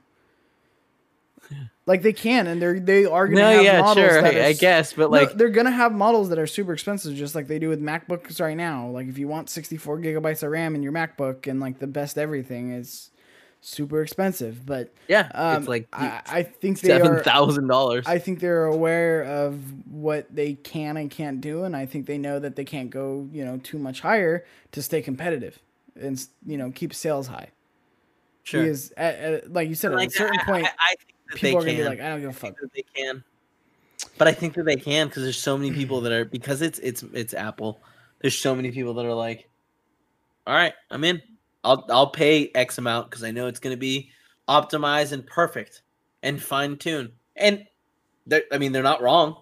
Like 1.85 2.03
they 2.03 2.13
can, 2.13 2.47
and 2.47 2.61
they're 2.61 2.79
they 2.79 3.05
are 3.05 3.27
gonna 3.27 3.41
No, 3.41 3.49
have 3.51 3.63
yeah, 3.63 3.79
models 3.81 3.97
sure, 3.97 4.21
that 4.21 4.35
are 4.35 4.39
I, 4.39 4.41
I 4.47 4.49
s- 4.51 4.59
guess, 4.59 4.93
but 4.93 5.11
No, 5.11 5.17
like 5.17 5.33
they're 5.33 5.49
gonna 5.49 5.71
have 5.71 5.91
models 5.93 6.29
that 6.29 6.39
are 6.39 6.47
super 6.47 6.73
expensive, 6.73 7.15
just 7.15 7.35
like 7.35 7.47
they 7.47 7.59
do 7.59 7.69
with 7.69 7.81
MacBooks 7.81 8.39
right 8.39 8.55
now. 8.55 8.87
Like 8.87 9.07
if 9.07 9.17
you 9.17 9.27
want 9.27 9.49
64 9.49 9.99
gigabytes 9.99 10.43
of 10.43 10.51
RAM 10.51 10.75
in 10.75 10.83
your 10.83 10.93
MacBook 10.93 11.47
and 11.47 11.59
like 11.59 11.79
the 11.79 11.87
best 11.87 12.17
everything, 12.17 12.71
it's 12.71 13.09
super 13.59 14.01
expensive. 14.01 14.65
But 14.65 14.93
yeah, 15.07 15.29
um, 15.33 15.57
it's 15.57 15.67
like 15.67 15.87
I, 15.91 16.21
I 16.27 16.43
think 16.43 16.79
they 16.81 16.89
seven 16.89 17.11
are. 17.13 17.23
dollars. 17.67 18.05
I 18.07 18.19
think 18.19 18.39
they're 18.39 18.65
aware 18.65 19.23
of 19.23 19.59
what 19.91 20.33
they 20.33 20.53
can 20.53 20.95
and 20.97 21.09
can't 21.11 21.41
do, 21.41 21.63
and 21.63 21.75
I 21.75 21.85
think 21.87 22.05
they 22.05 22.17
know 22.19 22.39
that 22.39 22.55
they 22.55 22.63
can't 22.63 22.89
go, 22.91 23.27
you 23.33 23.43
know, 23.43 23.57
too 23.57 23.79
much 23.79 24.01
higher 24.01 24.45
to 24.71 24.81
stay 24.81 25.01
competitive 25.01 25.59
and 25.99 26.25
you 26.45 26.57
know 26.57 26.71
keep 26.71 26.93
sales 26.93 27.27
high. 27.27 27.49
Sure. 28.43 28.63
Because 28.63 28.91
at, 28.93 29.15
at, 29.15 29.53
like 29.53 29.67
you 29.69 29.75
said, 29.75 29.91
Like, 29.93 30.07
at 30.09 30.13
a 30.13 30.17
certain 30.17 30.39
I- 30.39 30.43
point, 30.45 30.65
I, 30.65 30.69
I 30.79 30.95
think 30.95 31.07
that 31.31 31.39
people 31.39 31.59
are 31.59 31.63
they 31.63 31.75
gonna 31.75 31.77
be 31.77 31.77
can. 31.77 31.85
like, 31.85 32.01
I 32.01 32.09
don't 32.09 32.21
give 32.21 32.29
a 32.29 32.31
I 32.31 32.33
fuck. 32.33 32.41
think 32.41 32.59
that 32.59 32.73
they 32.73 32.85
can. 32.95 33.23
But 34.17 34.27
I 34.27 34.33
think 34.33 34.53
that 34.55 34.65
they 34.65 34.75
can 34.75 35.07
because 35.07 35.23
there's 35.23 35.37
so 35.39 35.57
many 35.57 35.71
people 35.75 36.01
that 36.01 36.11
are 36.11 36.25
because 36.25 36.61
it's 36.61 36.79
it's 36.79 37.03
it's 37.13 37.33
Apple. 37.33 37.79
There's 38.21 38.37
so 38.37 38.55
many 38.55 38.71
people 38.71 38.93
that 38.95 39.05
are 39.05 39.13
like, 39.13 39.49
all 40.45 40.53
right, 40.55 40.73
I'm 40.89 41.03
in. 41.03 41.21
I'll 41.63 41.85
I'll 41.89 42.09
pay 42.09 42.51
X 42.55 42.77
amount 42.77 43.09
because 43.09 43.23
I 43.23 43.31
know 43.31 43.47
it's 43.47 43.59
gonna 43.59 43.77
be 43.77 44.09
optimized 44.47 45.11
and 45.11 45.25
perfect 45.25 45.81
and 46.23 46.41
fine 46.41 46.77
tuned. 46.77 47.11
And 47.35 47.65
they're, 48.27 48.43
I 48.51 48.57
mean, 48.57 48.71
they're 48.71 48.83
not 48.83 49.01
wrong. 49.01 49.37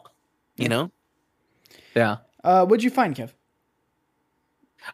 You 0.58 0.70
know. 0.70 0.92
Yeah. 1.96 2.18
Uh, 2.44 2.66
what'd 2.66 2.84
you 2.84 2.90
find, 2.90 3.16
Kev? 3.16 3.32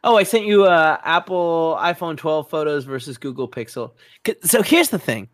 Oh, 0.03 0.17
I 0.17 0.23
sent 0.23 0.45
you 0.45 0.65
uh, 0.65 0.97
Apple 1.03 1.77
iPhone 1.79 2.17
12 2.17 2.49
photos 2.49 2.85
versus 2.85 3.17
Google 3.17 3.47
Pixel. 3.47 3.91
So 4.43 4.61
here's 4.61 4.89
the 4.89 4.99
thing: 4.99 5.29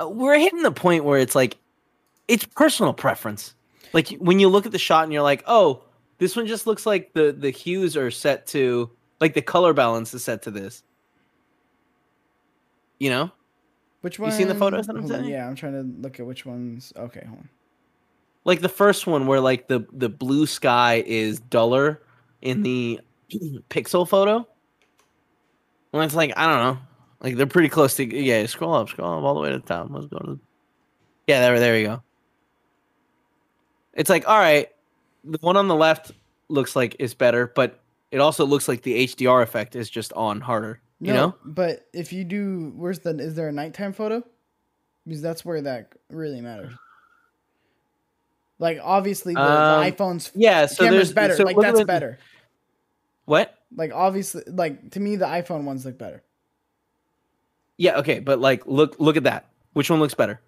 Uh, 0.00 0.08
we're 0.08 0.38
hitting 0.38 0.62
the 0.62 0.72
point 0.72 1.04
where 1.04 1.18
it's 1.18 1.34
like 1.34 1.58
it's 2.28 2.44
personal 2.44 2.92
preference. 2.92 3.54
Like 3.92 4.08
when 4.18 4.38
you 4.38 4.48
look 4.48 4.66
at 4.66 4.72
the 4.72 4.78
shot 4.78 5.04
and 5.04 5.12
you're 5.12 5.22
like, 5.22 5.42
"Oh, 5.46 5.82
this 6.18 6.36
one 6.36 6.46
just 6.46 6.66
looks 6.66 6.86
like 6.86 7.12
the 7.12 7.32
the 7.32 7.50
hues 7.50 7.96
are 7.96 8.10
set 8.10 8.46
to 8.48 8.90
like 9.20 9.34
the 9.34 9.42
color 9.42 9.72
balance 9.72 10.14
is 10.14 10.24
set 10.24 10.42
to 10.42 10.50
this." 10.50 10.82
You 12.98 13.10
know? 13.10 13.30
Which 14.02 14.18
one? 14.18 14.30
You 14.30 14.36
seen 14.36 14.48
the 14.48 14.54
photos 14.54 14.86
that 14.86 14.96
I'm 14.96 15.06
sending? 15.06 15.30
Yeah, 15.30 15.46
I'm 15.46 15.54
trying 15.54 15.72
to 15.72 16.00
look 16.00 16.20
at 16.20 16.26
which 16.26 16.46
ones. 16.46 16.92
Okay, 16.96 17.24
hold 17.26 17.40
on. 17.40 17.48
Like 18.44 18.60
the 18.60 18.68
first 18.68 19.06
one 19.06 19.26
where 19.26 19.40
like 19.40 19.68
the 19.68 19.86
the 19.92 20.08
blue 20.08 20.46
sky 20.46 21.02
is 21.06 21.40
duller 21.40 22.00
in 22.40 22.62
the 22.62 23.00
pixel 23.70 24.08
photo. 24.08 24.46
Well, 25.92 26.02
it's 26.02 26.14
like 26.14 26.32
I 26.36 26.46
don't 26.46 26.74
know. 26.74 26.82
Like 27.20 27.36
they're 27.36 27.46
pretty 27.46 27.68
close 27.68 27.94
to 27.96 28.04
yeah. 28.04 28.46
Scroll 28.46 28.74
up, 28.74 28.88
scroll 28.88 29.18
up 29.18 29.24
all 29.24 29.34
the 29.34 29.40
way 29.40 29.50
to 29.50 29.58
the 29.58 29.66
top. 29.66 29.88
Let's 29.90 30.06
go 30.06 30.18
to. 30.18 30.38
Yeah, 31.26 31.40
there, 31.40 31.58
there 31.60 31.78
you 31.78 31.86
go. 31.86 32.02
It's 33.94 34.08
like 34.10 34.26
all 34.28 34.38
right, 34.38 34.68
the 35.24 35.38
one 35.40 35.56
on 35.56 35.68
the 35.68 35.74
left 35.74 36.12
looks 36.48 36.74
like 36.74 36.96
it's 36.98 37.14
better, 37.14 37.52
but 37.54 37.80
it 38.10 38.18
also 38.20 38.44
looks 38.46 38.68
like 38.68 38.82
the 38.82 39.06
HDR 39.06 39.42
effect 39.42 39.76
is 39.76 39.90
just 39.90 40.12
on 40.14 40.40
harder. 40.40 40.80
You 41.00 41.12
No, 41.12 41.26
know? 41.28 41.34
but 41.44 41.86
if 41.92 42.12
you 42.12 42.24
do, 42.24 42.72
where's 42.76 42.98
the? 43.00 43.10
Is 43.18 43.34
there 43.34 43.48
a 43.48 43.52
nighttime 43.52 43.92
photo? 43.92 44.22
Because 45.06 45.22
that's 45.22 45.44
where 45.44 45.60
that 45.62 45.92
really 46.10 46.40
matters. 46.40 46.72
Like 48.58 48.78
obviously 48.82 49.34
the, 49.34 49.40
Um, 49.40 49.84
the 49.84 49.90
iPhone's 49.90 50.30
Yeah. 50.34 50.66
So 50.66 50.84
camera's 50.84 51.08
there's 51.08 51.12
better. 51.14 51.36
So 51.36 51.44
like 51.44 51.56
that's 51.58 51.78
the- 51.78 51.84
better. 51.86 52.18
What? 53.24 53.54
Like 53.74 53.92
obviously, 53.94 54.42
like 54.46 54.90
to 54.92 55.00
me 55.00 55.16
the 55.16 55.24
iPhone 55.26 55.64
ones 55.64 55.84
look 55.86 55.96
better. 55.98 56.22
Yeah. 57.80 57.96
Okay, 57.96 58.20
but 58.20 58.38
like 58.40 58.66
look 58.66 58.96
look 59.00 59.16
at 59.16 59.24
that. 59.24 59.46
Which 59.72 59.88
one 59.88 60.00
looks 60.00 60.12
better? 60.12 60.38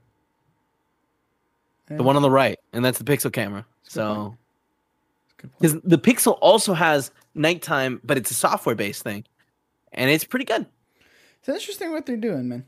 Yeah, 1.91 1.97
The 1.97 2.03
one 2.03 2.15
on 2.17 2.23
the 2.23 2.31
right, 2.31 2.59
and 2.75 2.85
that's 2.85 2.99
the 2.99 3.05
Pixel 3.05 3.33
camera. 3.33 3.65
That's 3.85 3.95
So 3.95 4.37
that's 5.31 5.33
a 5.33 5.43
good 5.43 5.51
point. 5.53 5.61
because 5.61 5.91
the 5.91 5.99
Pixel 5.99 6.37
also 6.43 6.75
has 6.75 7.11
nighttime, 7.35 8.03
but 8.05 8.19
it's 8.19 8.31
a 8.31 8.35
software 8.35 8.75
based 8.75 9.03
thing, 9.03 9.25
and 9.93 10.11
it's 10.11 10.25
pretty 10.25 10.45
good. 10.45 10.67
It's 11.41 11.49
interesting 11.49 11.91
what 11.91 12.05
they're 12.05 12.17
doing, 12.19 12.49
man. 12.49 12.67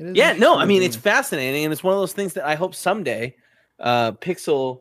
It 0.00 0.06
is 0.06 0.16
Yeah, 0.16 0.32
no, 0.32 0.56
I 0.58 0.64
mean 0.64 0.82
it's 0.82 0.96
fascinating, 0.96 1.62
and 1.64 1.72
it's 1.72 1.84
one 1.84 1.94
of 1.94 2.00
those 2.00 2.12
things 2.12 2.32
that 2.32 2.44
I 2.44 2.56
hope 2.56 2.74
someday, 2.74 3.36
uh, 3.78 4.12
Pixel. 4.12 4.80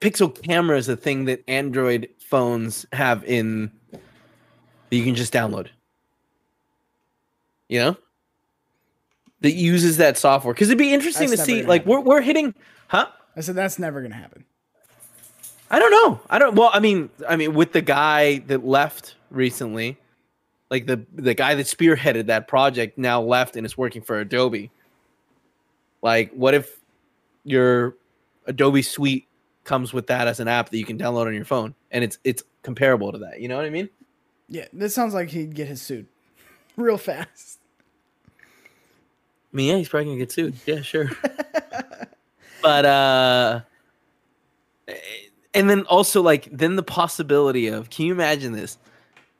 Pixel 0.00 0.42
camera 0.42 0.78
is 0.78 0.88
a 0.88 0.96
thing 0.96 1.26
that 1.26 1.42
Android 1.48 2.08
phones 2.18 2.86
have 2.92 3.22
in 3.24 3.70
that 3.92 4.00
you 4.96 5.04
can 5.04 5.14
just 5.14 5.32
download. 5.34 5.68
You 7.68 7.80
know, 7.80 7.96
that 9.40 9.52
uses 9.52 9.98
that 9.98 10.18
software 10.18 10.54
because 10.54 10.68
it'd 10.68 10.78
be 10.78 10.92
interesting 10.92 11.28
That's 11.28 11.42
to 11.42 11.46
see. 11.46 11.62
Like 11.62 11.82
happen. 11.82 11.92
we're 11.92 12.00
we're 12.00 12.20
hitting, 12.20 12.54
huh? 12.88 13.06
I 13.36 13.40
said 13.40 13.54
that's 13.54 13.78
never 13.78 14.02
gonna 14.02 14.14
happen. 14.14 14.44
I 15.70 15.78
don't 15.78 15.90
know. 15.90 16.20
I 16.30 16.38
don't. 16.38 16.54
Well, 16.54 16.70
I 16.72 16.80
mean, 16.80 17.10
I 17.28 17.36
mean, 17.36 17.54
with 17.54 17.72
the 17.72 17.82
guy 17.82 18.38
that 18.38 18.64
left 18.64 19.16
recently, 19.30 19.98
like 20.70 20.86
the 20.86 21.04
the 21.14 21.34
guy 21.34 21.54
that 21.54 21.66
spearheaded 21.66 22.26
that 22.26 22.48
project 22.48 22.98
now 22.98 23.20
left 23.20 23.56
and 23.56 23.66
is 23.66 23.76
working 23.76 24.02
for 24.02 24.18
Adobe. 24.18 24.70
Like, 26.00 26.32
what 26.32 26.54
if 26.54 26.80
your 27.44 27.96
Adobe 28.46 28.82
Suite 28.82 29.26
comes 29.64 29.92
with 29.92 30.06
that 30.06 30.28
as 30.28 30.40
an 30.40 30.48
app 30.48 30.70
that 30.70 30.78
you 30.78 30.84
can 30.84 30.96
download 30.96 31.26
on 31.26 31.34
your 31.34 31.44
phone, 31.44 31.74
and 31.90 32.02
it's 32.02 32.18
it's 32.24 32.42
comparable 32.62 33.12
to 33.12 33.18
that? 33.18 33.40
You 33.40 33.48
know 33.48 33.56
what 33.56 33.66
I 33.66 33.70
mean? 33.70 33.88
Yeah, 34.48 34.66
this 34.72 34.94
sounds 34.94 35.12
like 35.12 35.28
he'd 35.28 35.54
get 35.54 35.68
his 35.68 35.82
suit 35.82 36.06
real 36.76 36.98
fast. 36.98 37.57
I 39.52 39.56
mean, 39.56 39.68
yeah, 39.68 39.76
he's 39.76 39.88
probably 39.88 40.06
gonna 40.06 40.18
get 40.18 40.32
sued. 40.32 40.56
Yeah, 40.66 40.82
sure. 40.82 41.10
but 42.62 42.84
uh, 42.84 43.60
and 45.54 45.70
then 45.70 45.82
also 45.86 46.22
like 46.22 46.48
then 46.52 46.76
the 46.76 46.82
possibility 46.82 47.68
of 47.68 47.90
can 47.90 48.06
you 48.06 48.12
imagine 48.12 48.52
this? 48.52 48.78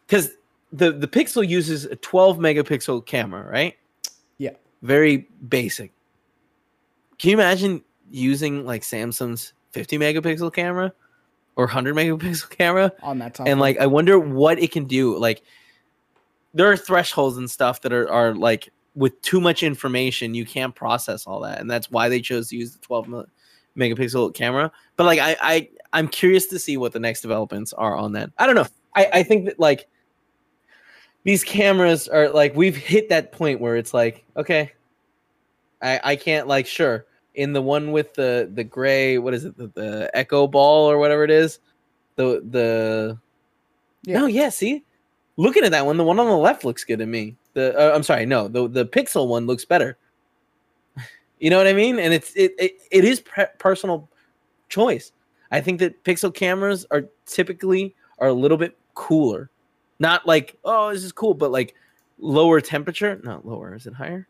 Because 0.07 0.31
the 0.73 0.93
the 0.93 1.09
Pixel 1.09 1.47
uses 1.47 1.85
a 1.85 1.97
12 1.97 2.39
megapixel 2.39 3.05
camera, 3.07 3.49
right? 3.49 3.77
Yeah. 4.39 4.53
Very 4.83 5.29
basic. 5.49 5.93
Can 7.19 7.31
you 7.31 7.37
imagine 7.37 7.83
using 8.11 8.65
like 8.65 8.83
Samsung's 8.83 9.53
50 9.73 9.99
megapixel 9.99 10.55
camera 10.55 10.93
or 11.57 11.67
100 11.67 11.95
megapixel 11.95 12.51
camera? 12.51 12.93
on 13.03 13.19
that 13.19 13.35
time? 13.35 13.47
and 13.47 13.61
like 13.61 13.79
I 13.79 13.87
wonder 13.87 14.19
what 14.19 14.59
it 14.59 14.73
can 14.73 14.85
do. 14.85 15.19
Like 15.19 15.43
there 16.55 16.71
are 16.71 16.77
thresholds 16.77 17.37
and 17.37 17.51
stuff 17.51 17.83
that 17.83 17.93
are 17.93 18.11
are 18.11 18.35
like 18.35 18.71
with 18.99 19.21
too 19.23 19.41
much 19.41 19.63
information, 19.63 20.35
you 20.35 20.45
can't 20.45 20.75
process 20.75 21.27
all 21.27 21.41
that, 21.41 21.61
and 21.61 21.71
that's 21.71 21.91
why 21.91 22.09
they 22.09 22.21
chose 22.21 22.49
to 22.49 22.57
use 22.57 22.73
the 22.73 22.81
12 22.81 23.09
mil- 23.09 23.27
megapixel 23.77 24.35
camera. 24.35 24.71
But 24.97 25.05
like 25.05 25.21
I 25.21 25.37
I 25.41 25.69
I'm 25.93 26.09
curious 26.09 26.47
to 26.49 26.59
see 26.59 26.77
what 26.77 26.93
the 26.93 26.99
next 26.99 27.21
developments 27.23 27.73
are 27.73 27.97
on 27.97 28.13
that. 28.13 28.31
I 28.37 28.47
don't 28.47 28.57
know. 28.57 28.67
I 28.95 29.09
I 29.15 29.23
think 29.23 29.47
that 29.47 29.59
like 29.61 29.89
these 31.25 31.45
cameras 31.45 32.09
are 32.09 32.29
like 32.29 32.55
we've 32.57 32.77
hit 32.77 33.09
that 33.11 33.33
point 33.33 33.61
where 33.61 33.77
it's 33.77 33.95
like 33.95 34.25
okay, 34.37 34.73
I 35.81 36.01
I 36.03 36.17
can't 36.17 36.49
like 36.49 36.67
sure 36.67 37.07
in 37.35 37.53
the 37.53 37.63
one 37.63 37.93
with 37.93 38.15
the 38.15 38.51
the 38.53 38.65
gray 38.65 39.17
what 39.19 39.33
is 39.33 39.45
it 39.45 39.57
the, 39.57 39.69
the 39.69 40.11
echo 40.13 40.49
ball 40.49 40.91
or 40.91 40.99
whatever 40.99 41.23
it 41.23 41.31
is 41.31 41.61
the 42.17 42.43
the 42.51 43.17
Yeah. 44.03 44.19
no 44.19 44.27
yeah 44.27 44.49
see 44.49 44.85
looking 45.37 45.63
at 45.63 45.71
that 45.71 45.87
one 45.87 45.97
the 45.99 46.05
one 46.05 46.19
on 46.19 46.27
the 46.27 46.37
left 46.37 46.65
looks 46.65 46.83
good 46.83 46.99
to 46.99 47.07
me 47.07 47.37
the 47.59 47.79
uh, 47.79 47.95
i'm 47.95 48.03
sorry 48.03 48.25
no 48.25 48.49
the 48.49 48.69
the 48.69 48.87
pixel 48.87 49.29
one 49.29 49.47
looks 49.47 49.65
better. 49.65 49.99
You 51.41 51.51
know 51.51 51.59
what 51.59 51.69
i 51.69 51.73
mean? 51.73 52.01
And 52.01 52.13
it's 52.13 52.33
it 52.35 52.53
it, 52.59 52.73
it 52.91 53.05
is 53.05 53.21
pre- 53.21 53.47
personal 53.59 54.09
choice. 54.69 55.13
I 55.53 55.61
think 55.61 55.79
that 55.79 56.03
pixel 56.03 56.35
cameras 56.35 56.85
are 56.91 57.05
typically 57.27 57.95
are 58.19 58.27
a 58.27 58.33
little 58.33 58.59
bit 58.59 58.77
cooler. 58.95 59.49
Not 60.01 60.27
like 60.27 60.57
oh 60.65 60.93
this 60.93 61.05
is 61.05 61.13
cool 61.13 61.35
but 61.35 61.53
like 61.53 61.75
lower 62.19 62.61
temperature 62.61 63.21
not 63.23 63.47
lower 63.47 63.75
is 63.75 63.87
it 63.87 63.95
higher? 63.95 64.27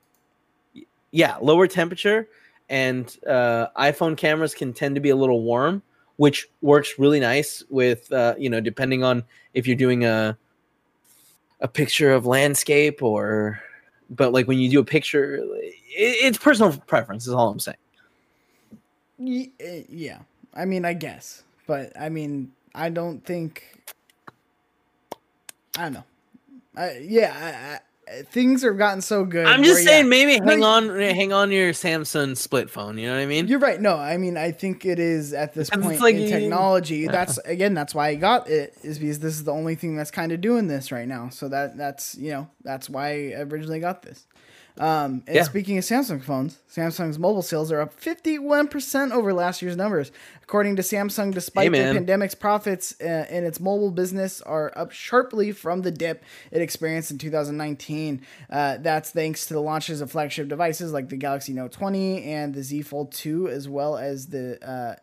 Yeah 1.10 1.36
lower 1.40 1.66
temperature 1.66 2.28
and 2.68 3.16
uh, 3.26 3.68
iphone 3.78 4.14
cameras 4.14 4.54
can 4.54 4.74
tend 4.74 4.94
to 4.94 5.00
be 5.00 5.08
a 5.08 5.16
little 5.16 5.42
warm 5.42 5.82
which 6.16 6.46
works 6.60 6.98
really 6.98 7.20
nice 7.20 7.64
with 7.70 8.12
uh, 8.12 8.34
you 8.36 8.50
know 8.50 8.60
depending 8.60 9.02
on 9.02 9.24
if 9.54 9.66
you're 9.66 9.76
doing 9.76 10.04
a 10.04 10.36
a 11.60 11.68
picture 11.68 12.12
of 12.12 12.26
landscape 12.26 13.02
or 13.02 13.60
but 14.10 14.32
like 14.32 14.46
when 14.46 14.58
you 14.58 14.70
do 14.70 14.80
a 14.80 14.84
picture 14.84 15.36
it, 15.36 15.74
it's 15.96 16.38
personal 16.38 16.76
preference 16.86 17.26
is 17.26 17.32
all 17.32 17.50
i'm 17.50 17.60
saying 17.60 17.76
eh, 19.20 19.82
yeah, 19.88 20.18
I 20.54 20.64
mean, 20.64 20.84
I 20.84 20.92
guess, 20.92 21.42
but 21.66 21.92
I 21.98 22.08
mean, 22.08 22.52
I 22.74 22.88
don't 22.88 23.24
think. 23.24 23.64
I 25.76 25.82
don't 25.82 25.92
know. 25.94 26.04
I, 26.76 26.98
yeah, 27.02 27.78
things 28.30 28.62
have 28.62 28.78
gotten 28.78 29.00
so 29.00 29.24
good. 29.24 29.46
I'm 29.46 29.62
just 29.62 29.76
where, 29.76 29.84
saying, 29.84 30.04
yeah, 30.04 30.10
maybe 30.10 30.32
hang 30.44 30.62
on, 30.62 30.88
hang 30.88 31.32
on 31.32 31.50
your 31.50 31.72
Samsung 31.72 32.36
split 32.36 32.70
phone. 32.70 32.98
You 32.98 33.08
know 33.08 33.14
what 33.14 33.22
I 33.22 33.26
mean? 33.26 33.48
You're 33.48 33.58
right. 33.58 33.80
No, 33.80 33.96
I 33.96 34.16
mean, 34.16 34.36
I 34.36 34.52
think 34.52 34.84
it 34.84 34.98
is 34.98 35.32
at 35.32 35.54
this 35.54 35.68
it's 35.68 35.76
point 35.82 36.00
like 36.00 36.16
in 36.16 36.28
technology. 36.28 37.06
That's 37.06 37.38
again, 37.38 37.74
that's 37.74 37.94
why 37.94 38.08
I 38.08 38.14
got 38.14 38.48
it 38.48 38.74
is 38.82 38.98
because 38.98 39.18
this 39.18 39.34
is 39.34 39.44
the 39.44 39.52
only 39.52 39.74
thing 39.74 39.96
that's 39.96 40.10
kind 40.10 40.32
of 40.32 40.40
doing 40.40 40.68
this 40.68 40.92
right 40.92 41.08
now. 41.08 41.28
So 41.28 41.48
that 41.48 41.76
that's 41.76 42.16
you 42.16 42.30
know 42.30 42.48
that's 42.62 42.90
why 42.90 43.32
I 43.32 43.42
originally 43.42 43.80
got 43.80 44.02
this. 44.02 44.26
Um, 44.78 45.22
and 45.26 45.36
Yeah. 45.36 45.42
speaking 45.42 45.76
of 45.78 45.84
Samsung 45.84 46.22
phones, 46.22 46.58
Samsung's 46.72 47.18
mobile 47.18 47.42
sales 47.42 47.72
are 47.72 47.80
up 47.80 47.98
51% 48.00 49.12
over 49.12 49.32
last 49.32 49.60
year's 49.62 49.76
numbers. 49.76 50.10
According 50.42 50.76
to 50.76 50.82
Samsung, 50.82 51.34
despite 51.34 51.64
the 51.72 51.78
pandemic's 51.98 52.34
profits 52.34 52.94
uh, 53.00 53.26
in 53.30 53.44
its 53.44 53.60
mobile 53.60 53.90
business 53.90 54.40
are 54.42 54.72
up 54.76 54.92
sharply 54.92 55.52
from 55.52 55.82
the 55.82 55.90
dip 55.90 56.24
it 56.50 56.62
experienced 56.62 57.10
in 57.10 57.18
2019. 57.18 58.22
Uh, 58.48 58.78
that's 58.78 59.10
thanks 59.10 59.46
to 59.46 59.54
the 59.54 59.60
launches 59.60 60.00
of 60.00 60.10
flagship 60.10 60.48
devices 60.48 60.92
like 60.92 61.08
the 61.08 61.16
Galaxy 61.16 61.52
Note 61.52 61.72
20 61.72 62.22
and 62.24 62.54
the 62.54 62.62
Z 62.62 62.82
Fold 62.82 63.12
2, 63.12 63.48
as 63.48 63.68
well 63.68 63.96
as 63.98 64.28
the 64.28 64.58
uh, 64.66 64.94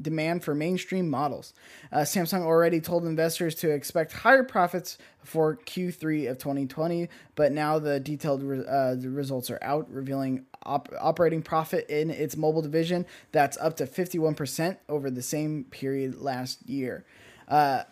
demand 0.00 0.44
for 0.44 0.54
mainstream 0.54 1.08
models. 1.08 1.52
Uh, 1.90 1.98
Samsung 1.98 2.42
already 2.42 2.80
told 2.80 3.04
investors 3.04 3.54
to 3.56 3.70
expect 3.70 4.12
higher 4.12 4.42
profits 4.42 4.98
for 5.24 5.56
Q3 5.56 6.30
of 6.30 6.38
2020, 6.38 7.08
but 7.34 7.52
now 7.52 7.78
the 7.78 7.98
detailed 7.98 8.42
re- 8.42 8.64
uh, 8.66 8.94
the 8.94 9.10
results 9.10 9.50
are 9.50 9.58
out, 9.62 9.90
revealing 9.90 10.44
op- 10.64 10.92
operating 11.00 11.42
profit 11.42 11.88
in 11.88 12.10
its 12.10 12.36
mobile 12.36 12.62
division 12.62 13.06
that's 13.32 13.56
up 13.58 13.76
to 13.76 13.86
51% 13.86 14.76
over 14.88 15.10
the 15.10 15.22
same 15.22 15.64
period 15.64 16.20
last 16.20 16.68
year. 16.68 17.04
Uh, 17.48 17.84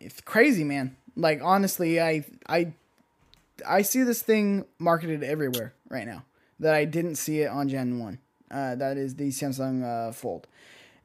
it's 0.00 0.20
crazy, 0.20 0.64
man. 0.64 0.96
Like 1.16 1.40
honestly, 1.42 2.00
I 2.00 2.24
I 2.48 2.72
I 3.66 3.82
see 3.82 4.02
this 4.02 4.22
thing 4.22 4.64
marketed 4.78 5.22
everywhere 5.22 5.74
right 5.88 6.06
now 6.06 6.24
that 6.58 6.74
I 6.74 6.84
didn't 6.84 7.16
see 7.16 7.42
it 7.42 7.48
on 7.50 7.68
Gen 7.68 7.98
One. 7.98 8.18
Uh, 8.50 8.74
that 8.74 8.96
is 8.96 9.14
the 9.14 9.28
Samsung 9.28 9.82
uh, 9.82 10.12
Fold, 10.12 10.46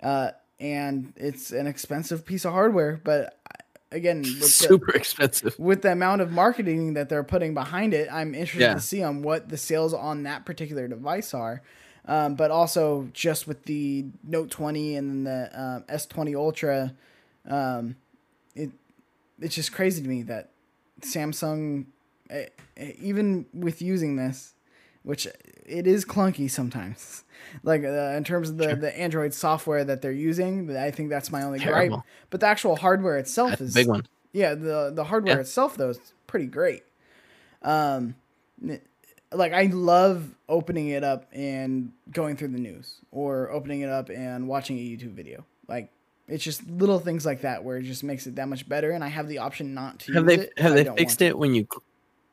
uh, 0.03 0.31
and 0.59 1.13
it's 1.15 1.51
an 1.51 1.67
expensive 1.67 2.25
piece 2.25 2.45
of 2.45 2.51
hardware. 2.53 2.99
But 3.03 3.37
uh, 3.45 3.53
again, 3.91 4.21
with 4.21 4.39
the, 4.39 4.47
Super 4.47 4.91
expensive. 4.93 5.57
with 5.59 5.81
the 5.81 5.91
amount 5.91 6.21
of 6.21 6.31
marketing 6.31 6.93
that 6.93 7.09
they're 7.09 7.23
putting 7.23 7.53
behind 7.53 7.93
it, 7.93 8.07
I'm 8.11 8.33
interested 8.33 8.61
Yeah. 8.67 8.73
to 8.73 8.79
see 8.81 9.03
on 9.03 9.21
what 9.21 9.49
the 9.49 9.57
sales 9.57 9.93
on 9.93 10.23
that 10.23 10.45
particular 10.45 10.87
device 10.87 11.33
are. 11.33 11.61
Um, 12.05 12.35
but 12.35 12.51
also 12.51 13.09
just 13.11 13.47
with 13.47 13.63
the 13.65 14.05
Note 14.23 14.49
20 14.49 14.95
and 14.95 15.27
the 15.27 15.49
um, 15.53 15.83
S20 15.89 16.35
Ultra, 16.37 16.93
um, 17.45 17.97
it 18.55 18.71
it's 19.41 19.53
just 19.55 19.73
crazy 19.73 20.01
to 20.01 20.07
me 20.07 20.21
that 20.23 20.51
Samsung, 21.01 21.85
eh, 22.29 22.45
eh, 22.77 22.93
even 22.99 23.45
with 23.53 23.81
using 23.81 24.15
this, 24.15 24.53
which 25.07 25.25
it 25.65 25.87
is 25.87 26.03
clunky 26.03 26.51
sometimes, 26.51 27.23
like 27.63 27.83
uh, 27.85 28.13
in 28.17 28.25
terms 28.25 28.49
of 28.49 28.57
the, 28.57 28.75
the 28.75 28.97
Android 28.99 29.33
software 29.33 29.85
that 29.85 30.01
they're 30.01 30.11
using, 30.11 30.75
I 30.75 30.91
think 30.91 31.09
that's 31.09 31.31
my 31.31 31.43
only 31.43 31.59
gripe. 31.59 31.93
But 32.29 32.41
the 32.41 32.47
actual 32.47 32.75
hardware 32.75 33.17
itself 33.17 33.51
That's 33.51 33.61
a 33.61 33.65
is 33.65 33.73
big 33.73 33.87
one. 33.87 34.05
yeah, 34.33 34.53
the 34.53 34.91
the 34.93 35.05
hardware 35.05 35.35
Yeah. 35.35 35.41
itself 35.41 35.77
though 35.77 35.89
is 35.91 35.99
pretty 36.27 36.47
great. 36.47 36.83
Um, 37.63 38.15
like 39.31 39.53
I 39.53 39.63
love 39.67 40.35
opening 40.49 40.89
it 40.89 41.03
up 41.03 41.25
and 41.31 41.91
going 42.11 42.35
through 42.35 42.49
the 42.49 42.59
news, 42.59 42.99
or 43.11 43.49
opening 43.51 43.81
it 43.81 43.89
up 43.89 44.09
and 44.09 44.47
watching 44.49 44.77
a 44.77 44.81
YouTube 44.81 45.13
video. 45.13 45.45
Like 45.69 45.89
it's 46.27 46.43
just 46.43 46.67
little 46.69 46.99
things 46.99 47.25
like 47.25 47.41
that 47.41 47.63
where 47.63 47.77
it 47.77 47.83
just 47.83 48.03
makes 48.03 48.27
it 48.27 48.35
that 48.35 48.49
much 48.49 48.67
better, 48.67 48.91
and 48.91 49.03
I 49.03 49.07
have 49.07 49.29
the 49.29 49.37
option 49.37 49.73
not 49.73 49.99
to 49.99 50.13
Have 50.13 50.23
use 50.23 50.35
they 50.37 50.43
it. 50.43 50.59
have 50.59 50.73
they 50.73 50.83
fixed 50.97 51.21
it 51.21 51.37
when 51.37 51.53
you 51.55 51.65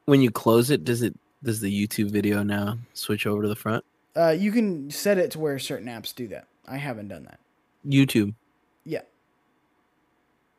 when 0.06 0.20
you 0.20 0.32
close 0.32 0.70
it? 0.70 0.82
Does 0.84 1.02
it 1.02 1.14
does 1.44 1.60
the 1.60 1.70
YouTube 1.86 2.10
video 2.10 2.42
now 2.42 2.78
switch 2.94 3.26
over 3.26 3.42
to 3.42 3.48
the 3.48 3.54
front? 3.56 3.84
Uh, 4.16 4.30
you 4.30 4.50
can 4.50 4.90
set 4.90 5.18
it 5.18 5.30
to 5.32 5.38
where 5.38 5.58
certain 5.58 5.86
apps 5.88 6.14
do 6.14 6.26
that. 6.28 6.46
I 6.66 6.78
haven't 6.78 7.08
done 7.08 7.24
that. 7.24 7.38
YouTube. 7.86 8.34
Yeah, 8.84 9.02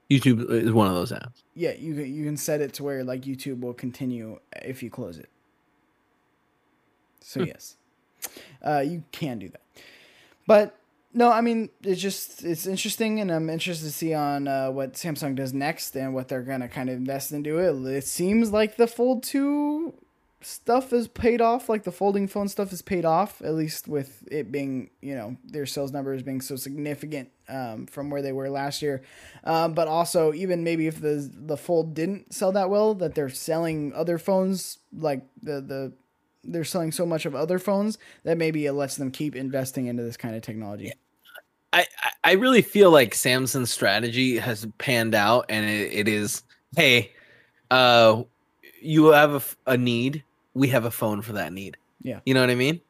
YouTube 0.10 0.50
is 0.52 0.72
one 0.72 0.88
of 0.88 0.94
those 0.96 1.12
apps. 1.12 1.42
yeah, 1.56 1.72
you 1.74 1.96
can 1.96 2.14
you 2.14 2.24
can 2.26 2.38
set 2.38 2.62
it 2.62 2.74
to 2.74 2.84
where 2.84 3.04
like 3.04 3.22
YouTube 3.22 3.62
will 3.62 3.74
continue 3.74 4.40
if 4.62 4.84
you 4.84 4.90
close 4.90 5.18
it. 5.18 5.30
So 7.22 7.42
Hmm. 7.42 7.48
yes, 7.48 7.76
uh, 8.64 8.84
you 8.86 9.04
can 9.12 9.40
do 9.40 9.50
that. 9.50 9.62
But 10.46 10.78
no, 11.14 11.32
I 11.32 11.42
mean 11.42 11.70
it's 11.84 12.02
just 12.02 12.44
it's 12.44 12.68
interesting, 12.68 13.20
and 13.20 13.32
I'm 13.32 13.50
interested 13.50 13.86
to 13.88 13.92
see 13.92 14.14
on 14.14 14.48
uh, 14.48 14.70
what 14.70 14.94
Samsung 14.94 15.36
does 15.36 15.54
next 15.54 15.96
and 15.96 16.14
what 16.14 16.28
they're 16.28 16.44
gonna 16.44 16.68
kind 16.68 16.90
of 16.90 16.98
invest 16.98 17.32
into 17.32 17.58
it. 17.58 17.74
It 17.98 18.06
seems 18.06 18.52
like 18.52 18.78
the 18.78 18.86
Fold 18.88 19.24
Two 19.24 19.94
stuff 20.46 20.94
is 20.94 21.08
paid 21.08 21.42
off, 21.42 21.68
like 21.70 21.84
the 21.84 21.92
folding 21.92 22.28
phone 22.28 22.48
stuff 22.48 22.72
is 22.72 22.82
paid 22.82 23.04
off, 23.06 23.42
at 23.42 23.54
least 23.56 23.88
with 23.88 24.24
it 24.32 24.52
being 24.52 24.90
you 25.02 25.16
know 25.16 25.38
their 25.44 25.66
sales 25.66 25.92
numbers 25.92 26.22
being 26.24 26.42
so 26.42 26.56
significant 26.56 27.30
um, 27.50 27.88
from 27.88 28.10
where 28.10 28.22
they 28.22 28.32
were 28.32 28.50
last 28.50 28.82
year. 28.82 29.02
Um, 29.44 29.74
but 29.74 29.88
also 29.88 30.34
even 30.34 30.64
maybe 30.64 30.88
if 30.88 31.02
the 31.02 31.30
the 31.34 31.58
Fold 31.58 31.94
didn't 31.94 32.34
sell 32.34 32.52
that 32.52 32.70
well, 32.70 32.94
that 32.96 33.16
they're 33.16 33.30
selling 33.30 33.94
other 33.94 34.18
phones 34.18 34.78
like 34.96 35.24
the 35.42 35.62
the 35.62 35.94
they're 36.44 36.64
selling 36.64 36.92
so 36.92 37.06
much 37.08 37.26
of 37.26 37.34
other 37.34 37.58
phones 37.58 37.98
that 38.24 38.38
maybe 38.38 38.68
it 38.68 38.74
lets 38.74 38.98
them 38.98 39.10
keep 39.10 39.36
investing 39.36 39.88
into 39.88 40.04
this 40.04 40.16
kind 40.18 40.36
of 40.36 40.44
technology. 40.44 40.92
I, 41.74 41.82
I- 42.02 42.12
I 42.24 42.32
really 42.34 42.64
feel 42.64 42.90
like 42.90 43.14
Samsung's 43.14 43.72
strategy 43.72 44.38
has 44.38 44.66
panned 44.80 45.14
out, 45.14 45.46
and 45.50 45.64
it, 45.70 45.94
it 45.94 46.08
is, 46.08 46.42
hey, 46.76 47.12
uh, 47.70 48.24
you 48.82 49.08
have 49.08 49.56
a 49.68 49.78
need, 49.78 50.24
we 50.56 50.70
have 50.70 50.86
a 50.86 50.92
phone 50.92 51.22
for 51.22 51.34
that 51.34 51.54
need. 51.54 51.78
Yeah. 52.02 52.20
you 52.26 52.34
know 52.34 52.42
what 52.42 52.50
I 52.50 52.56
mean. 52.56 52.82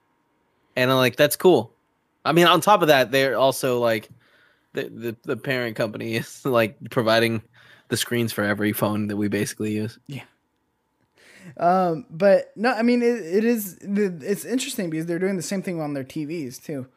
And 0.77 0.89
I'm 0.91 0.97
like, 0.97 1.15
that's 1.17 1.35
cool. 1.35 1.73
I 2.23 2.31
mean, 2.31 2.47
on 2.47 2.61
top 2.61 2.81
of 2.81 2.87
that, 2.87 3.11
they're 3.11 3.37
also 3.37 3.79
like, 3.79 4.09
the 4.73 4.83
the, 4.89 5.15
the 5.23 5.37
parent 5.37 5.75
company 5.75 6.15
is 6.15 6.45
like 6.45 6.77
providing 6.91 7.41
the 7.89 7.97
screens 7.97 8.31
for 8.33 8.43
every 8.43 8.71
phone 8.73 9.07
that 9.07 9.17
we 9.17 9.27
basically 9.27 9.73
use. 9.73 9.97
Yeah. 10.07 10.23
Um, 11.57 12.05
but 12.09 12.51
no, 12.55 12.71
I 12.73 12.81
mean 12.81 13.01
it, 13.03 13.17
it 13.19 13.43
is 13.45 13.77
it's 13.81 14.45
interesting 14.45 14.89
because 14.89 15.05
they're 15.05 15.19
doing 15.19 15.35
the 15.37 15.43
same 15.43 15.61
thing 15.61 15.79
on 15.79 15.93
their 15.93 16.03
TVs 16.03 16.61
too. 16.63 16.87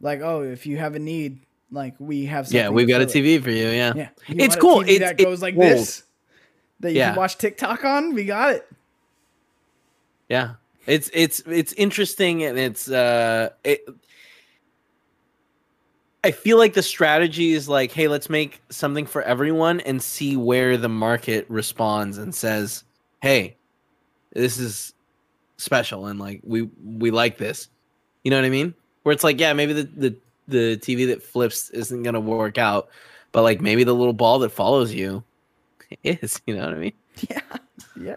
Like, 0.00 0.20
oh, 0.22 0.42
if 0.42 0.66
you 0.66 0.78
have 0.78 0.94
a 0.94 0.98
need, 0.98 1.40
like 1.70 1.94
we 1.98 2.24
have. 2.26 2.50
Yeah, 2.50 2.70
we've 2.70 2.88
got 2.88 3.02
a 3.02 3.06
fill 3.06 3.22
it. 3.24 3.40
TV 3.40 3.42
for 3.44 3.50
you. 3.50 3.68
Yeah, 3.68 3.92
Yeah, 3.94 4.08
You 4.26 4.36
It's 4.44 4.56
cool. 4.56 4.78
TV 4.80 4.88
It's- 4.96 5.10
that 5.10 5.22
goes 5.22 5.42
like 5.42 5.56
this. 5.56 6.02
That 6.80 6.92
you 6.92 6.98
Yeah. 6.98 7.10
can 7.10 7.16
watch 7.18 7.36
TikTok 7.36 7.84
on. 7.84 8.14
We 8.14 8.24
got 8.24 8.54
it. 8.54 8.66
Yeah. 10.30 10.54
It's 10.86 11.10
it's 11.12 11.40
it's 11.40 11.74
interesting 11.74 12.42
and 12.44 12.58
it's 12.58 12.90
uh 12.90 13.50
it 13.64 13.86
I 16.22 16.30
feel 16.30 16.58
like 16.58 16.74
the 16.74 16.82
strategy 16.82 17.52
is 17.52 17.68
like, 17.68 17.92
hey, 17.92 18.06
let's 18.06 18.30
make 18.30 18.60
something 18.70 19.06
for 19.06 19.22
everyone 19.22 19.80
and 19.80 20.02
see 20.02 20.36
where 20.36 20.76
the 20.76 20.88
market 20.88 21.46
responds 21.48 22.18
and 22.18 22.34
says, 22.34 22.84
"Hey, 23.22 23.56
this 24.32 24.58
is 24.58 24.94
special 25.56 26.06
and 26.06 26.18
like 26.18 26.40
we 26.44 26.68
we 26.84 27.10
like 27.10 27.38
this." 27.38 27.68
You 28.22 28.30
know 28.30 28.36
what 28.38 28.44
I 28.44 28.50
mean? 28.50 28.74
Where 29.02 29.12
it's 29.12 29.24
like, 29.24 29.40
yeah, 29.40 29.52
maybe 29.52 29.72
the 29.72 29.84
the 29.84 30.16
the 30.48 30.76
TV 30.78 31.06
that 31.08 31.22
flips 31.22 31.70
isn't 31.70 32.02
going 32.02 32.14
to 32.14 32.20
work 32.20 32.58
out, 32.58 32.88
but 33.32 33.42
like 33.42 33.60
maybe 33.60 33.84
the 33.84 33.94
little 33.94 34.12
ball 34.12 34.38
that 34.40 34.50
follows 34.50 34.92
you 34.92 35.24
is, 36.04 36.40
you 36.46 36.54
know 36.54 36.64
what 36.66 36.74
I 36.74 36.78
mean? 36.78 36.92
Yeah, 37.28 37.40
yeah. 38.00 38.16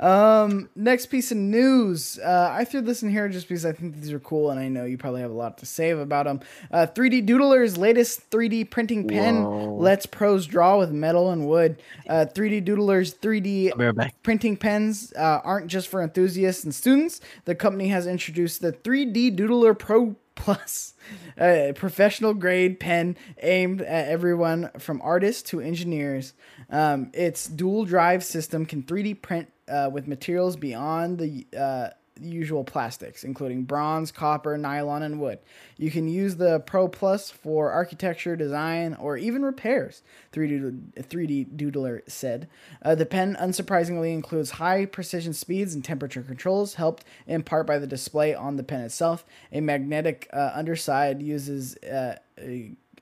Um, 0.00 0.70
next 0.74 1.06
piece 1.06 1.30
of 1.30 1.36
news. 1.36 2.18
Uh, 2.18 2.48
I 2.50 2.64
threw 2.64 2.80
this 2.80 3.02
in 3.02 3.10
here 3.10 3.28
just 3.28 3.48
because 3.48 3.66
I 3.66 3.72
think 3.72 3.94
these 3.94 4.12
are 4.12 4.20
cool, 4.20 4.50
and 4.50 4.58
I 4.58 4.68
know 4.68 4.84
you 4.84 4.96
probably 4.96 5.20
have 5.20 5.30
a 5.30 5.34
lot 5.34 5.58
to 5.58 5.66
say 5.66 5.90
about 5.90 6.24
them. 6.26 6.40
Uh, 6.70 6.86
3D 6.86 7.26
Doodler's 7.26 7.76
latest 7.76 8.30
3D 8.30 8.70
printing 8.70 9.06
pen 9.06 9.44
Whoa. 9.44 9.76
lets 9.76 10.06
pros 10.06 10.46
draw 10.46 10.78
with 10.78 10.90
metal 10.90 11.30
and 11.30 11.46
wood. 11.46 11.82
Uh, 12.08 12.26
3D 12.32 12.64
Doodler's 12.66 13.14
3D 13.14 13.72
I'll 13.72 13.78
be 13.78 13.84
right 13.86 14.14
printing 14.22 14.56
pens 14.56 15.12
uh, 15.16 15.40
aren't 15.44 15.68
just 15.68 15.88
for 15.88 16.02
enthusiasts 16.02 16.64
and 16.64 16.74
students. 16.74 17.20
The 17.44 17.54
company 17.54 17.88
has 17.88 18.06
introduced 18.06 18.62
the 18.62 18.72
3D 18.72 19.36
Doodler 19.36 19.78
Pro 19.78 20.16
Plus, 20.34 20.94
a 21.38 21.72
professional 21.74 22.34
grade 22.34 22.80
pen 22.80 23.16
aimed 23.42 23.80
at 23.80 24.08
everyone 24.08 24.70
from 24.78 25.00
artists 25.02 25.42
to 25.50 25.60
engineers. 25.60 26.34
Um, 26.70 27.10
its 27.14 27.46
dual 27.46 27.84
drive 27.84 28.24
system 28.24 28.66
can 28.66 28.82
3D 28.82 29.22
print 29.22 29.50
uh, 29.68 29.90
with 29.92 30.06
materials 30.06 30.56
beyond 30.56 31.18
the 31.18 31.46
uh, 31.56 31.88
usual 32.24 32.64
plastics, 32.64 33.24
including 33.24 33.64
bronze, 33.64 34.10
copper, 34.10 34.56
nylon, 34.56 35.02
and 35.02 35.20
wood. 35.20 35.38
You 35.76 35.90
can 35.90 36.08
use 36.08 36.36
the 36.36 36.60
Pro 36.60 36.88
Plus 36.88 37.30
for 37.30 37.70
architecture, 37.70 38.36
design, 38.36 38.94
or 38.94 39.16
even 39.16 39.42
repairs. 39.42 40.02
3D, 40.32 40.92
3D 41.02 41.56
Doodler 41.56 42.00
said. 42.08 42.48
Uh, 42.82 42.94
the 42.94 43.06
pen, 43.06 43.36
unsurprisingly, 43.40 44.12
includes 44.12 44.52
high 44.52 44.86
precision 44.86 45.32
speeds 45.32 45.74
and 45.74 45.84
temperature 45.84 46.22
controls, 46.22 46.74
helped 46.74 47.04
in 47.26 47.42
part 47.42 47.66
by 47.66 47.78
the 47.78 47.86
display 47.86 48.34
on 48.34 48.56
the 48.56 48.62
pen 48.62 48.80
itself. 48.80 49.24
A 49.52 49.60
magnetic 49.60 50.28
uh, 50.32 50.50
underside 50.54 51.22
uses. 51.22 51.76
Uh, 51.76 52.16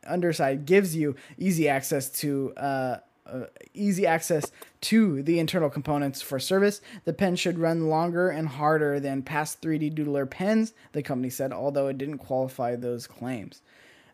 underside 0.06 0.66
gives 0.66 0.96
you 0.96 1.14
easy 1.38 1.68
access 1.68 2.10
to 2.10 2.52
uh, 2.56 2.96
uh, 3.26 3.44
easy 3.74 4.06
access 4.06 4.50
to 4.82 5.22
the 5.22 5.38
internal 5.38 5.70
components 5.70 6.20
for 6.20 6.38
service. 6.38 6.80
The 7.04 7.12
pen 7.12 7.36
should 7.36 7.58
run 7.58 7.88
longer 7.88 8.30
and 8.30 8.48
harder 8.48 9.00
than 9.00 9.22
past 9.22 9.60
3D 9.62 9.94
Doodler 9.94 10.28
pens, 10.28 10.74
the 10.92 11.02
company 11.02 11.30
said, 11.30 11.52
although 11.52 11.88
it 11.88 11.98
didn't 11.98 12.18
qualify 12.18 12.76
those 12.76 13.06
claims. 13.06 13.62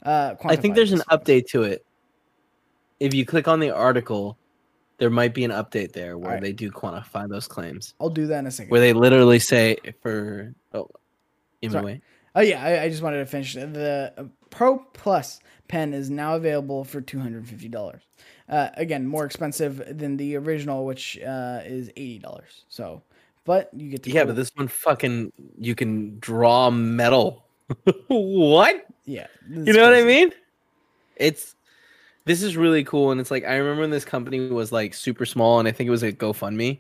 Uh, 0.03 0.35
I 0.45 0.57
think 0.57 0.75
there's 0.75 0.93
an 0.93 1.03
update 1.11 1.47
to 1.49 1.65
it. 1.65 1.85
If 3.01 3.15
you 3.15 3.25
click 3.25 3.49
on 3.49 3.61
the 3.61 3.71
article, 3.71 4.39
there 4.99 5.11
might 5.11 5.35
be 5.35 5.45
an 5.45 5.51
update 5.51 5.93
there 5.93 6.19
where 6.19 6.29
Alright. 6.29 6.43
they 6.43 6.53
do 6.53 6.71
quantify 6.71 7.29
those 7.29 7.49
claims. 7.49 7.95
I'll 8.01 8.11
do 8.11 8.27
that 8.27 8.41
in 8.41 8.47
a 8.47 8.51
second. 8.51 8.71
Where 8.71 8.81
they 8.81 8.93
literally 8.93 9.39
say 9.39 9.77
for 10.03 10.55
oh, 10.75 10.89
me 11.63 11.69
Sorry. 11.69 12.03
Oh 12.35 12.41
yeah, 12.41 12.63
I, 12.63 12.83
I 12.85 12.89
just 12.89 13.03
wanted 13.03 13.19
to 13.19 13.27
finish. 13.27 13.55
The 13.55 14.13
uh, 14.17 14.25
Pro 14.51 14.79
Plus 14.79 15.41
pen 15.69 15.95
is 15.95 16.11
now 16.11 16.35
available 16.35 16.85
for 16.85 17.01
two 17.01 17.19
hundred 17.19 17.47
fifty 17.47 17.69
dollars. 17.69 18.03
Uh, 18.49 18.71
again, 18.75 19.07
more 19.07 19.25
expensive 19.25 19.99
than 19.99 20.17
the 20.17 20.37
original, 20.37 20.85
which 20.85 21.19
uh, 21.21 21.61
is 21.65 21.91
eighty 21.91 22.19
dollars. 22.19 22.65
So, 22.69 23.03
but 23.45 23.71
you 23.75 23.91
get 23.91 24.03
the 24.03 24.11
Yeah, 24.11 24.25
but 24.25 24.37
this 24.37 24.51
one 24.55 24.69
fucking 24.69 25.33
you 25.59 25.75
can 25.75 26.19
draw 26.19 26.71
metal. 26.71 27.45
what? 28.09 28.87
yeah, 29.05 29.27
You 29.49 29.73
know 29.73 29.85
what 29.85 29.95
I 29.95 30.03
mean? 30.03 30.33
It's 31.17 31.55
this 32.25 32.43
is 32.43 32.57
really 32.57 32.85
cool, 32.85 33.11
and 33.11 33.21
it's 33.21 33.31
like 33.31 33.45
I 33.45 33.57
remember 33.57 33.83
when 33.83 33.91
this 33.91 34.05
company 34.05 34.41
was 34.49 34.73
like 34.73 34.95
super 34.95 35.27
small, 35.27 35.59
and 35.59 35.69
I 35.69 35.73
think 35.73 35.89
it 35.89 35.91
was 35.91 36.03
a 36.03 36.13
GoFundMe. 36.13 36.79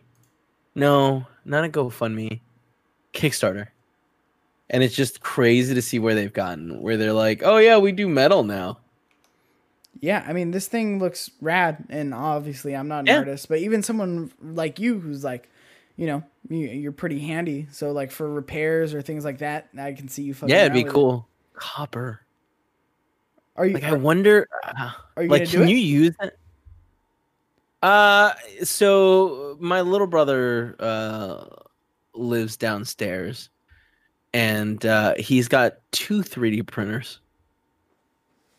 No, 0.74 1.26
not 1.44 1.64
a 1.64 1.68
GoFundMe, 1.68 2.40
Kickstarter. 3.12 3.68
And 4.70 4.82
it's 4.82 4.94
just 4.94 5.20
crazy 5.20 5.74
to 5.74 5.82
see 5.82 5.98
where 5.98 6.14
they've 6.14 6.32
gotten. 6.32 6.82
Where 6.82 6.96
they're 6.96 7.12
like, 7.12 7.42
"Oh 7.42 7.56
yeah, 7.56 7.78
we 7.78 7.92
do 7.92 8.08
metal 8.08 8.44
now." 8.44 8.78
Yeah, 10.00 10.24
I 10.26 10.32
mean, 10.32 10.50
this 10.52 10.68
thing 10.68 10.98
looks 10.98 11.30
rad, 11.40 11.84
and 11.88 12.14
obviously, 12.14 12.76
I'm 12.76 12.86
not 12.86 13.00
an 13.00 13.06
Yeah. 13.08 13.18
artist, 13.18 13.48
but 13.48 13.58
even 13.58 13.82
someone 13.82 14.30
like 14.40 14.78
you 14.78 15.00
who's 15.00 15.24
like, 15.24 15.48
you 15.96 16.06
know, 16.06 16.22
you, 16.48 16.68
you're 16.68 16.92
pretty 16.92 17.18
handy. 17.18 17.66
So, 17.72 17.92
like 17.92 18.10
for 18.10 18.30
repairs 18.32 18.94
or 18.94 19.02
things 19.02 19.24
like 19.24 19.38
that, 19.38 19.68
I 19.76 19.92
can 19.92 20.08
see 20.08 20.22
you. 20.22 20.34
fucking 20.34 20.54
yeah, 20.54 20.62
it'd 20.62 20.74
be 20.74 20.84
with 20.84 20.92
it. 20.92 20.94
cool. 20.94 21.26
Copper. 21.54 22.20
Are 23.56 23.66
you? 23.66 23.74
Like 23.74 23.84
I 23.84 23.94
wonder. 23.94 24.46
uh, 24.64 24.90
are 25.16 25.22
you 25.24 25.28
like, 25.28 25.48
can 25.48 25.62
it? 25.62 25.70
you 25.70 25.76
use 25.76 26.14
it? 26.20 26.38
Uh, 27.82 28.32
so 28.62 29.56
my 29.60 29.80
little 29.80 30.06
brother 30.06 30.76
uh 30.78 31.44
lives 32.14 32.56
downstairs, 32.56 33.50
and 34.34 34.84
uh, 34.84 35.14
he's 35.18 35.48
got 35.48 35.74
two 35.92 36.22
3D 36.22 36.66
printers. 36.66 37.20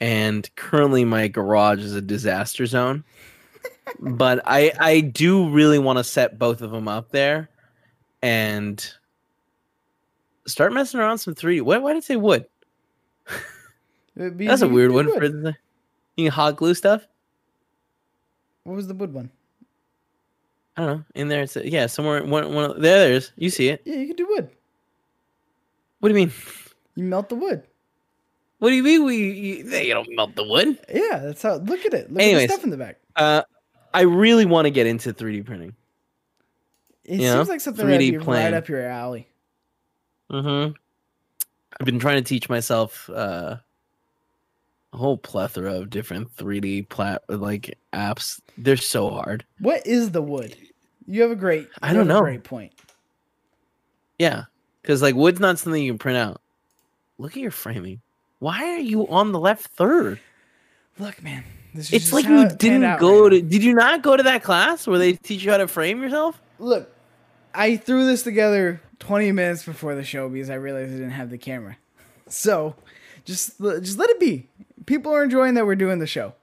And 0.02 0.50
currently, 0.56 1.04
my 1.06 1.28
garage 1.28 1.80
is 1.80 1.94
a 1.94 2.02
disaster 2.02 2.66
zone. 2.66 3.04
but 4.00 4.42
I 4.46 4.72
I 4.80 5.02
do 5.02 5.50
really 5.50 5.80
want 5.80 5.98
to 6.00 6.04
set 6.04 6.40
both 6.40 6.62
of 6.62 6.72
them 6.72 6.88
up 6.88 7.12
there, 7.12 7.50
and 8.22 8.86
start 10.48 10.72
messing 10.72 11.00
around 11.02 11.18
some 11.18 11.36
3D. 11.36 11.62
Why 11.64 11.78
why 11.80 11.92
did 11.94 12.00
it 12.00 12.06
say 12.06 12.16
wood? 12.16 12.46
Be- 14.16 14.48
That's 14.48 14.62
a 14.62 14.68
weird 14.68 14.92
one 14.92 15.06
do 15.06 15.14
for 15.14 15.28
the. 15.30 15.56
You 16.18 16.26
can 16.26 16.32
hot 16.32 16.56
glue 16.58 16.74
stuff. 16.74 17.06
What 18.64 18.76
was 18.76 18.88
the 18.88 18.94
wood 18.94 19.14
one? 19.14 19.30
I 20.78 20.86
don't 20.86 20.98
know. 20.98 21.04
In 21.16 21.28
there, 21.28 21.42
it's 21.44 21.56
yeah, 21.58 21.88
somewhere. 21.88 22.24
One, 22.24 22.54
one. 22.54 22.72
of- 22.72 22.82
There, 22.82 23.10
there's. 23.10 23.32
You 23.38 23.50
see 23.50 23.70
it. 23.70 23.82
Yeah, 23.86 23.96
you 23.96 24.08
can 24.08 24.16
do 24.16 24.28
wood. 24.30 24.50
What 26.00 26.10
do 26.10 26.16
you 26.16 26.26
mean? 26.26 26.34
You 26.96 27.04
melt 27.06 27.30
the 27.30 27.36
wood. 27.36 27.64
What 28.60 28.70
do 28.70 28.76
you 28.76 28.84
mean? 28.84 29.06
We 29.06 29.32
you, 29.32 29.64
they 29.64 29.88
don't 29.90 30.08
melt 30.16 30.36
the 30.36 30.44
wood. 30.44 30.78
Yeah, 30.94 31.20
that's 31.20 31.42
how. 31.42 31.56
Look 31.56 31.86
at 31.86 31.94
it. 31.94 32.12
Look 32.12 32.22
at 32.22 32.38
the 32.38 32.48
stuff 32.48 32.64
in 32.64 32.70
the 32.70 32.78
back. 32.78 32.98
Uh, 33.16 33.44
I 33.94 34.02
really 34.02 34.46
want 34.46 34.66
to 34.66 34.72
get 34.72 34.86
into 34.86 35.14
3D 35.14 35.46
printing. 35.46 35.74
It 37.06 37.22
you 37.22 37.28
seems 37.28 37.34
know, 37.34 37.42
like 37.44 37.62
something 37.62 37.88
that'd 37.88 38.02
3D 38.02 38.12
be 38.12 38.18
right 38.18 38.54
up 38.54 38.68
your 38.68 38.86
alley. 38.86 39.28
Mm-hmm. 40.30 40.74
I've 41.80 41.86
been 41.86 42.00
trying 42.00 42.22
to 42.22 42.28
teach 42.28 42.50
myself 42.50 43.10
uh, 43.10 43.58
a 44.94 44.98
whole 44.98 45.18
plethora 45.18 45.74
of 45.74 45.90
different 45.90 46.36
3D 46.36 46.90
plat 46.90 47.24
like 47.30 47.78
apps. 47.94 48.42
They're 48.58 48.78
so 48.78 49.10
hard. 49.10 49.46
What 49.60 49.88
is 49.88 50.12
the 50.12 50.22
wood? 50.22 50.56
You 51.08 51.22
have 51.24 51.32
a 51.32 51.36
great. 51.36 51.68
I 51.82 51.94
don't 51.94 52.08
know. 52.08 52.22
Great 52.22 52.44
point. 52.44 52.74
Yeah, 54.20 54.44
because 54.82 55.02
like 55.02 55.16
wood's 55.16 55.40
not 55.40 55.60
something 55.60 55.82
you 55.82 55.92
can 55.94 56.00
print 56.00 56.18
out. 56.18 56.42
Look 57.18 57.32
at 57.32 57.42
your 57.42 57.52
framing. 57.52 58.02
Why 58.40 58.64
are 58.76 58.80
you 58.80 59.08
on 59.08 59.32
the 59.32 59.40
left 59.40 59.68
third? 59.68 60.20
Look, 60.98 61.22
man. 61.24 61.44
This 61.74 61.88
is 61.88 61.94
It's 61.94 62.14
like 62.14 62.26
you 62.26 62.42
it 62.44 62.58
didn't 62.58 63.00
go 63.00 63.24
right 63.24 63.30
to. 63.30 63.42
now. 63.42 63.50
Did 63.50 63.64
you 63.64 63.74
not 63.74 64.02
go 64.02 64.18
to 64.18 64.24
that 64.24 64.44
class 64.44 64.88
where 64.88 64.98
they 64.98 65.14
teach 65.14 65.44
you 65.44 65.52
how 65.52 65.58
to 65.58 65.68
frame 65.68 66.02
yourself? 66.02 66.42
Look, 66.58 66.90
I 67.54 67.76
threw 67.78 68.06
this 68.06 68.24
together 68.24 68.82
20 69.00 69.32
minutes 69.34 69.64
before 69.66 69.96
the 69.96 70.04
show 70.04 70.30
because 70.30 70.50
I 70.50 70.56
realized 70.56 70.92
I 70.92 70.96
didn't 70.98 71.12
have 71.12 71.30
the 71.30 71.38
camera. 71.38 71.78
So, 72.32 72.76
just 73.26 73.58
just 73.60 73.98
let 73.98 74.12
it 74.12 74.20
be. 74.20 74.48
People 74.86 75.12
are 75.12 75.24
enjoying 75.24 75.56
that 75.56 75.66
we're 75.66 75.74
doing 75.76 75.98
the 75.98 76.06
show. 76.06 76.34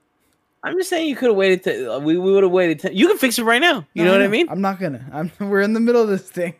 I'm 0.61 0.77
just 0.77 0.89
saying 0.89 1.07
you 1.07 1.15
could 1.15 1.29
have 1.29 1.37
waited. 1.37 1.63
To, 1.63 1.93
uh, 1.93 1.99
we 1.99 2.17
we 2.17 2.29
would 2.33 2.43
have 2.43 2.51
waited. 2.51 2.79
To, 2.79 2.93
you 2.93 3.07
can 3.07 3.17
fix 3.17 3.39
it 3.39 3.43
right 3.45 3.61
now. 3.61 3.87
You 3.93 4.03
No, 4.03 4.11
know 4.11 4.17
what 4.17 4.21
I 4.21 4.27
mean? 4.27 4.49
I'm 4.49 4.59
not 4.59 4.81
gonna. 4.81 5.05
I'm. 5.13 5.31
We're 5.49 5.61
in 5.61 5.71
the 5.71 5.79
middle 5.79 6.01
of 6.01 6.09
this 6.09 6.29
thing. 6.29 6.55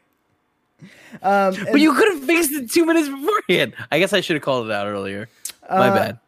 Um, 1.22 1.56
But 1.72 1.80
you 1.82 1.94
could 1.94 2.14
have 2.14 2.24
fixed 2.24 2.52
it 2.52 2.70
two 2.72 2.86
minutes 2.86 3.10
beforehand. 3.10 3.74
I 3.92 4.00
guess 4.00 4.14
I 4.14 4.22
should 4.22 4.36
have 4.36 4.44
called 4.44 4.68
it 4.68 4.72
out 4.72 4.88
earlier. 4.88 5.30
My 5.70 5.90
Uh, 5.90 5.96
bad. 5.96 6.20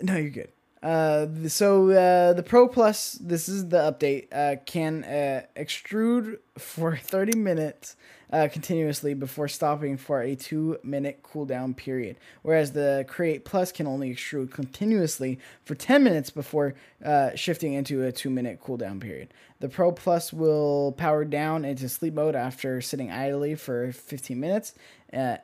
No, 0.00 0.16
you're 0.16 0.30
good. 0.30 0.48
Uh, 0.82 1.26
so 1.48 1.90
uh, 1.90 2.32
the 2.34 2.42
Pro 2.42 2.68
Plus, 2.68 3.12
this 3.20 3.48
is 3.48 3.68
the 3.68 3.78
update, 3.78 4.28
uh, 4.32 4.56
can 4.64 5.04
uh, 5.04 5.42
extrude 5.56 6.38
for 6.56 6.96
30 7.02 7.36
minutes 7.38 7.96
uh, 8.32 8.48
continuously 8.52 9.14
before 9.14 9.48
stopping 9.48 9.96
for 9.96 10.20
a 10.20 10.34
two 10.36 10.78
minute 10.82 11.22
cooldown 11.22 11.76
period. 11.76 12.16
Whereas 12.42 12.72
the 12.72 13.04
Create 13.08 13.44
Plus 13.44 13.72
can 13.72 13.86
only 13.86 14.14
extrude 14.14 14.50
continuously 14.50 15.38
for 15.64 15.74
10 15.74 16.02
minutes 16.02 16.30
before 16.30 16.74
uh, 17.04 17.34
shifting 17.34 17.72
into 17.72 18.04
a 18.04 18.12
two 18.12 18.30
minute 18.30 18.60
cooldown 18.62 19.00
period. 19.00 19.32
The 19.60 19.68
Pro 19.68 19.92
Plus 19.92 20.32
will 20.32 20.92
power 20.92 21.24
down 21.24 21.64
into 21.64 21.88
sleep 21.88 22.14
mode 22.14 22.36
after 22.36 22.80
sitting 22.80 23.10
idly 23.10 23.54
for 23.54 23.92
15 23.92 24.38
minutes. 24.38 24.74
Uh, 25.12 25.36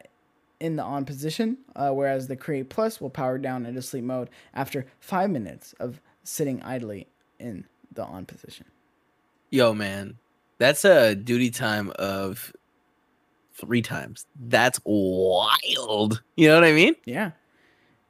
in 0.60 0.76
the 0.76 0.82
on 0.82 1.04
position, 1.04 1.58
uh, 1.76 1.90
whereas 1.90 2.28
the 2.28 2.36
Create 2.36 2.70
Plus 2.70 3.00
will 3.00 3.10
power 3.10 3.36
down 3.36 3.66
into 3.66 3.82
sleep 3.82 4.04
mode 4.04 4.30
after 4.54 4.86
five 4.98 5.28
minutes 5.28 5.74
of 5.78 6.00
sitting 6.22 6.62
idly 6.62 7.06
in 7.38 7.66
the 7.92 8.02
on 8.02 8.24
position. 8.24 8.64
Yo, 9.50 9.74
man, 9.74 10.16
that's 10.58 10.84
a 10.84 11.14
duty 11.14 11.50
time 11.50 11.92
of 11.98 12.52
three 13.54 13.82
times. 13.82 14.26
That's 14.38 14.80
wild. 14.84 16.22
You 16.36 16.48
know 16.48 16.54
what 16.56 16.64
I 16.64 16.72
mean? 16.72 16.94
Yeah, 17.04 17.32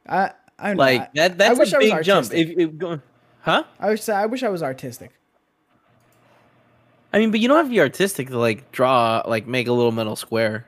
I 0.07 0.31
I 0.59 0.73
Like 0.73 1.01
I, 1.01 1.09
that. 1.15 1.37
That's 1.37 1.59
wish 1.59 1.73
I 1.73 1.77
a 1.77 1.79
was 1.79 1.91
big 1.91 2.03
jump. 2.03 2.31
artistic. 2.31 2.49
If, 2.57 2.57
if 2.69 2.77
going, 2.77 3.01
huh? 3.41 3.63
I 3.79 3.89
wish 3.89 4.07
I 4.09 4.25
wish 4.25 4.43
I 4.43 4.49
was 4.49 4.63
artistic. 4.63 5.11
I 7.13 7.19
mean, 7.19 7.31
but 7.31 7.39
you 7.39 7.47
don't 7.47 7.57
have 7.57 7.67
to 7.67 7.71
be 7.71 7.79
artistic 7.79 8.27
to 8.29 8.37
like 8.37 8.71
draw, 8.71 9.23
like 9.25 9.47
make 9.47 9.67
a 9.67 9.71
little 9.71 9.91
metal 9.91 10.15
square. 10.15 10.67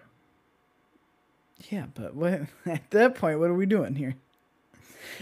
Yeah, 1.70 1.88
but 1.94 2.16
what 2.16 2.42
at 2.66 2.90
that 2.92 3.16
point, 3.16 3.40
what 3.40 3.50
are 3.50 3.54
we 3.56 3.66
doing 3.66 3.96
here? 3.96 4.16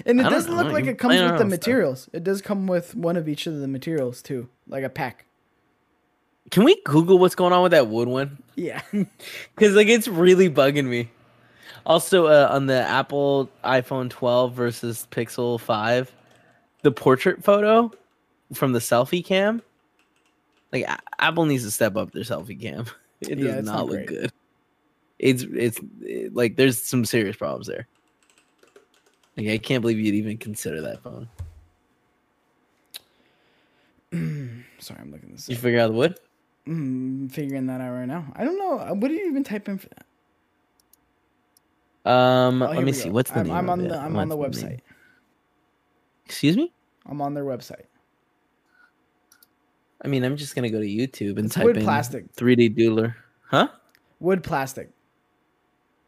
And 0.05 0.19
it 0.19 0.25
I 0.25 0.29
doesn't 0.29 0.55
look 0.55 0.67
know, 0.67 0.73
like 0.73 0.87
it 0.87 0.99
comes 0.99 1.21
with 1.21 1.37
the 1.37 1.45
with 1.45 1.55
stuff. 1.55 1.67
materials. 1.67 2.09
It 2.13 2.23
does 2.23 2.41
come 2.41 2.67
with 2.67 2.95
one 2.95 3.15
of 3.15 3.29
each 3.29 3.47
of 3.47 3.55
the 3.59 3.67
materials 3.67 4.21
too, 4.21 4.49
like 4.67 4.83
a 4.83 4.89
pack. 4.89 5.25
Can 6.51 6.63
we 6.63 6.79
Google 6.85 7.17
what's 7.17 7.35
going 7.35 7.53
on 7.53 7.63
with 7.63 7.71
that 7.71 7.87
wood 7.87 8.07
one? 8.07 8.41
Yeah, 8.55 8.81
Because 8.91 9.73
like 9.75 9.87
it's 9.87 10.07
really 10.07 10.49
bugging 10.49 10.85
me. 10.85 11.09
Also, 11.85 12.27
uh, 12.27 12.47
on 12.51 12.65
the 12.67 12.81
Apple 12.81 13.49
iPhone 13.63 14.09
12 14.09 14.53
versus 14.53 15.07
Pixel 15.11 15.59
5, 15.59 16.11
the 16.81 16.91
portrait 16.91 17.43
photo 17.43 17.91
from 18.53 18.73
the 18.73 18.79
selfie 18.79 19.23
cam, 19.23 19.61
like 20.71 20.83
A- 20.83 20.99
Apple 21.19 21.45
needs 21.45 21.63
to 21.63 21.71
step 21.71 21.95
up 21.95 22.11
their 22.11 22.23
selfie 22.23 22.59
cam. 22.59 22.85
It 23.21 23.39
Yeah, 23.39 23.55
does 23.55 23.65
not, 23.65 23.75
not 23.77 23.87
look 23.87 24.05
good. 24.07 24.31
It's 25.19 25.43
it's 25.43 25.79
it- 26.01 26.35
like 26.35 26.55
there's 26.57 26.81
some 26.81 27.05
serious 27.05 27.35
problems 27.37 27.65
there. 27.67 27.87
Like 29.37 29.47
I 29.47 29.57
can't 29.57 29.81
believe 29.81 29.99
you'd 29.99 30.15
even 30.15 30.37
consider 30.37 30.81
that 30.81 31.01
phone. 31.01 31.27
sorry, 34.79 34.99
I'm 35.01 35.11
looking 35.11 35.31
this 35.31 35.47
you 35.49 35.55
up. 35.55 35.61
figure 35.61 35.79
out 35.79 35.87
the 35.87 35.93
wood? 35.93 36.19
Mm, 36.67 37.31
figuring 37.31 37.67
that 37.67 37.79
out 37.81 37.91
right 37.91 38.07
now. 38.07 38.25
I 38.35 38.43
don't 38.43 38.57
know. 38.57 38.79
Uh, 38.79 38.93
What 38.93 39.09
do 39.09 39.13
you 39.13 39.27
even 39.29 39.43
type 39.43 39.67
in 39.69 39.77
for 39.77 39.87
that? 39.89 40.05
Um, 42.11 42.61
Oh, 42.61 42.71
let 42.71 42.83
me 42.83 42.91
see. 42.91 43.09
go. 43.09 43.13
What's 43.15 43.31
the 43.31 43.39
I'm, 43.39 43.47
name? 43.47 43.55
I'm 43.55 43.65
of 43.65 43.69
on 43.71 43.87
the 43.87 43.97
I'm 43.97 44.15
on 44.17 44.29
the 44.29 44.37
What's 44.37 44.59
website. 44.61 44.79
Excuse 46.25 46.57
me. 46.57 46.71
I'm 47.05 47.21
on 47.21 47.33
their 47.33 47.43
website. 47.45 47.85
I 50.03 50.07
mean, 50.07 50.23
I'm 50.23 50.37
just 50.37 50.55
gonna 50.55 50.69
go 50.69 50.79
to 50.79 50.85
YouTube 50.87 51.37
and 51.37 51.45
It's 51.45 51.55
type 51.55 51.65
wood 51.65 51.77
in 51.77 51.83
plastic. 51.83 52.33
3D 52.35 52.75
doodler. 52.75 53.15
Huh? 53.47 53.69
Wood 54.19 54.43
plastic. 54.43 54.89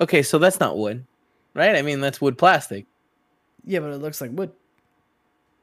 Okay, 0.02 0.22
so 0.22 0.38
that's 0.38 0.60
not 0.60 0.78
wood, 0.78 1.06
right? 1.56 1.76
I 1.76 1.82
mean, 1.82 2.00
that's 2.02 2.22
wood 2.22 2.38
plastic. 2.38 2.86
Yeah, 3.64 3.80
but 3.80 3.92
it 3.92 3.98
looks 3.98 4.22
like 4.22 4.32
wood. 4.32 4.52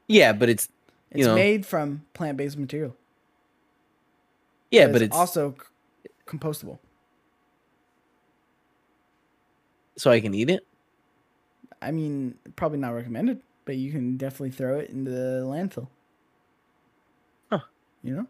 Yeah, 0.07 0.33
but 0.33 0.49
it's 0.49 0.69
It's 1.11 1.25
know. 1.25 1.35
made 1.35 1.65
from 1.65 2.03
plant-based 2.13 2.57
material. 2.57 2.95
Yeah, 4.71 4.87
but 4.87 5.01
it's 5.01 5.15
also 5.15 5.55
c- 6.03 6.09
compostable. 6.27 6.79
so 9.97 10.11
I 10.11 10.19
can 10.19 10.33
eat 10.33 10.49
it. 10.49 10.65
I 11.81 11.91
mean, 11.91 12.35
probably 12.55 12.77
not 12.79 12.89
recommended, 12.89 13.41
but 13.65 13.77
you 13.77 13.91
can 13.91 14.17
definitely 14.17 14.51
throw 14.51 14.79
it 14.79 14.89
into 14.89 15.11
the 15.11 15.43
landfill. 15.45 15.87
Huh. 17.51 17.59
You 18.03 18.15
know, 18.15 18.27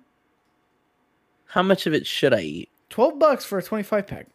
How 1.47 1.63
much 1.63 1.87
of 1.87 1.93
it 1.93 2.05
should 2.05 2.33
I 2.33 2.41
eat? 2.41 2.69
twelve 2.89 3.17
bucks 3.19 3.45
for 3.45 3.57
a 3.57 3.63
twenty-five 3.63 4.05
pack. 4.07 4.27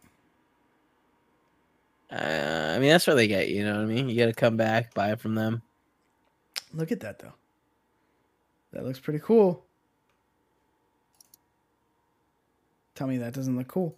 Uh, 2.11 2.73
I 2.75 2.79
mean, 2.81 2.89
that's 2.91 3.07
where 3.07 3.15
they 3.15 3.29
get. 3.29 3.49
you, 3.49 3.59
You 3.59 3.65
know 3.65 3.75
what 3.75 3.83
I 3.83 3.87
mean? 3.87 4.09
You 4.09 4.19
got 4.19 4.27
to 4.27 4.33
come 4.33 4.57
back, 4.57 4.93
buy 4.95 5.13
it 5.13 5.21
from 5.21 5.35
them. 5.37 5.63
Look 6.75 6.91
at 6.91 7.01
that 7.01 7.19
though. 7.21 7.35
That 8.73 8.85
looks 8.85 8.99
pretty 9.01 9.21
cool. 9.21 9.65
Tell 12.95 13.07
me 13.07 13.19
that 13.19 13.33
doesn't 13.33 13.57
look 13.57 13.69
cool. 13.69 13.97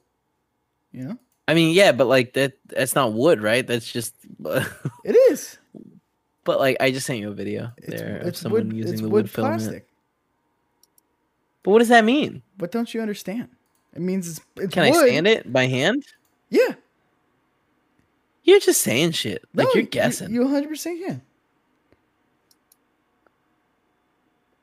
You 0.92 1.04
know, 1.04 1.18
I 1.48 1.54
mean, 1.54 1.74
yeah, 1.74 1.92
but 1.92 2.06
like 2.06 2.34
that 2.34 2.52
that's 2.66 2.94
not 2.94 3.14
wood, 3.14 3.40
right? 3.42 3.66
That's 3.66 3.90
just 3.90 4.14
It 5.04 5.16
is. 5.30 5.58
but 6.44 6.58
like 6.60 6.76
I 6.80 6.90
just 6.90 7.06
sent 7.06 7.18
you 7.18 7.30
a 7.30 7.34
video 7.34 7.72
It's 7.78 8.00
there 8.00 8.18
of 8.18 8.36
someone 8.36 8.68
wood. 8.68 8.76
using 8.76 8.92
It's 8.92 9.02
the 9.02 9.08
wood 9.08 9.24
wood, 9.24 9.30
filament. 9.30 9.84
But 11.62 11.70
what 11.70 11.78
does 11.78 11.88
that 11.88 12.04
mean? 12.04 12.42
What 12.58 12.72
don't 12.72 12.92
you 12.92 13.00
understand? 13.00 13.48
It 13.94 14.00
means 14.02 14.28
it's 14.28 14.40
it's 14.56 14.74
Can 14.74 14.90
wood. 14.92 15.04
I 15.04 15.08
stand 15.08 15.26
it 15.28 15.52
by 15.52 15.66
hand? 15.66 16.04
Yeah. 16.50 16.74
You're 18.44 18.60
just 18.60 18.82
saying 18.82 19.12
shit. 19.12 19.42
Like 19.54 19.66
No, 19.68 19.70
you're 19.74 19.82
you- 19.84 19.88
guessing. 19.88 20.32
You 20.34 20.42
100 20.42 20.68
percent 20.68 20.98
can. 21.04 21.22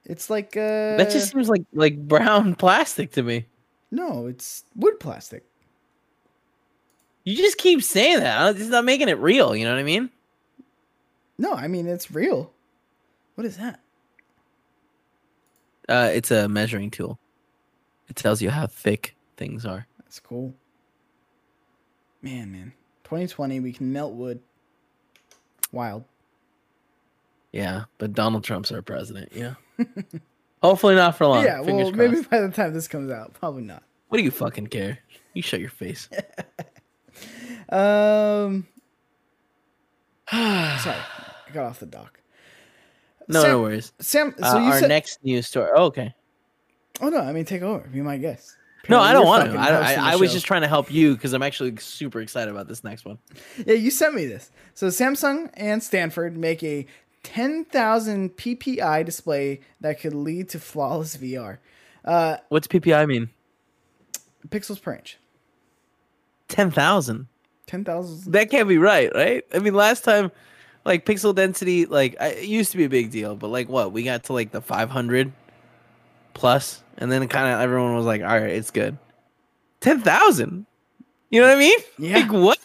It's 0.06 0.30
like 0.30 0.58
uh 0.58 0.98
that 0.98 1.10
just 1.12 1.32
seems 1.32 1.50
like 1.50 1.64
like 1.74 1.98
brown 2.08 2.56
plastic 2.64 3.12
to 3.14 3.24
me. 3.24 3.46
No, 3.92 4.28
it's 4.28 4.64
wood 4.76 5.00
plastic. 5.00 5.44
You 7.24 7.36
just 7.36 7.58
keep 7.58 7.84
saying 7.84 8.20
that. 8.20 8.56
It's 8.56 8.70
not 8.70 8.86
making 8.86 9.10
it 9.10 9.18
real. 9.20 9.56
You 9.56 9.66
know 9.66 9.72
what 9.72 9.80
I 9.80 9.84
mean? 9.84 10.10
No, 11.38 11.54
I 11.54 11.68
mean 11.68 11.88
it's 11.88 12.12
real. 12.12 12.52
What 13.36 13.46
is 13.46 13.58
that? 13.58 13.80
Uh, 15.88 16.10
it's 16.14 16.32
a 16.32 16.48
measuring 16.48 16.92
tool. 16.92 17.18
It 18.10 18.16
tells 18.16 18.42
you 18.42 18.50
how 18.50 18.68
thick 18.68 19.16
things 19.38 19.66
are. 19.66 19.88
That's 20.00 20.20
cool. 20.20 20.54
Man, 22.22 22.52
man. 22.52 22.74
2020, 23.06 23.60
we 23.60 23.74
can 23.74 23.92
melt 23.94 24.14
wood. 24.14 24.40
Wild. 25.72 26.04
Yeah, 27.52 27.86
but 27.98 28.14
Donald 28.14 28.44
Trump's 28.44 28.72
our 28.72 28.82
president. 28.82 29.32
Yeah. 29.34 29.56
Hopefully 30.62 30.96
not 30.96 31.18
for 31.18 31.26
long. 31.28 31.44
yeah, 31.44 31.64
Fingers 31.64 31.92
well, 31.92 32.10
maybe 32.10 32.22
by 32.22 32.42
the 32.42 32.50
time 32.50 32.74
this 32.74 32.88
comes 32.88 33.12
out, 33.12 33.34
probably 33.34 33.64
not. 33.64 33.84
What 34.10 34.18
do 34.18 34.24
you 34.24 34.32
fucking 34.32 34.68
care? 34.68 35.00
You 35.34 35.42
shut 35.42 35.60
your 35.60 35.70
face. 35.70 36.10
Um, 37.72 38.66
sorry, 40.32 40.98
I 40.98 41.52
got 41.54 41.66
off 41.66 41.80
the 41.80 41.86
dock. 41.86 42.20
No, 43.28 43.42
Sam, 43.42 43.52
no 43.52 43.62
worries. 43.62 43.94
Sam, 44.00 44.34
so 44.40 44.44
Uh, 44.44 44.60
you 44.60 44.72
our 44.72 44.80
said, 44.80 44.90
next 44.90 45.24
news 45.24 45.48
story. 45.48 45.70
Oh, 45.76 45.84
okay. 45.86 46.14
oh 47.02 47.10
no, 47.10 47.20
I 47.20 47.32
mean 47.32 47.46
take 47.46 47.62
over. 47.62 47.88
Be 47.88 48.02
my 48.02 48.18
guest. 48.18 48.56
No, 48.88 49.00
I 49.00 49.14
don't 49.14 49.28
want 49.28 49.52
to. 49.52 49.58
I, 49.60 49.94
I, 49.94 50.14
I 50.14 50.16
was 50.16 50.32
just 50.32 50.48
trying 50.48 50.62
to 50.62 50.68
help 50.68 50.92
you 50.92 51.14
because 51.14 51.34
I'm 51.34 51.44
actually 51.44 51.76
super 51.78 52.22
excited 52.22 52.50
about 52.50 52.68
this 52.68 52.84
next 52.84 53.06
one. 53.06 53.20
Yeah, 53.64 53.76
you 53.76 53.92
sent 53.92 54.16
me 54.16 54.26
this. 54.26 54.50
So 54.74 54.88
Samsung 54.88 55.52
and 55.54 55.84
Stanford 55.84 56.36
make 56.38 56.64
a 56.64 56.88
10,000 57.24 58.36
PPI 58.38 59.06
display 59.06 59.62
that 59.82 60.00
could 60.00 60.14
lead 60.14 60.50
to 60.50 60.60
flawless 60.60 61.18
VR. 61.18 61.58
Uh, 62.06 62.38
What's 62.50 62.68
PPI 62.68 63.08
mean? 63.08 63.30
pixels 64.48 64.82
per 64.82 64.94
inch. 64.96 65.18
Ten 66.48 66.72
thousand. 66.72 67.28
10,000. 67.68 68.32
That 68.32 68.50
can't 68.50 68.68
be 68.68 68.78
right, 68.80 69.14
right? 69.14 69.44
I 69.54 69.60
mean, 69.60 69.76
last 69.76 70.04
time, 70.04 70.32
like 70.86 71.06
pixel 71.06 71.36
density, 71.36 71.86
like 71.86 72.16
it 72.20 72.46
used 72.46 72.72
to 72.72 72.78
be 72.78 72.86
a 72.86 72.90
big 72.90 73.12
deal, 73.12 73.36
but 73.36 73.50
like 73.50 73.70
what 73.70 73.92
we 73.92 74.02
got 74.04 74.24
to 74.24 74.34
like 74.34 74.52
the 74.52 74.62
500 74.62 75.32
plus, 76.34 76.82
and 76.98 77.12
then 77.12 77.28
kind 77.28 77.54
of 77.54 77.60
everyone 77.62 77.96
was 77.96 78.06
like, 78.08 78.22
"All 78.22 78.28
right, 78.30 78.50
it's 78.50 78.72
good." 78.72 78.98
Ten 79.82 80.02
thousand. 80.02 80.66
You 81.30 81.42
know 81.42 81.48
what 81.48 81.58
I 81.58 81.60
mean? 81.60 81.80
Yeah. 82.00 82.18
Like 82.18 82.32
what? 82.32 82.58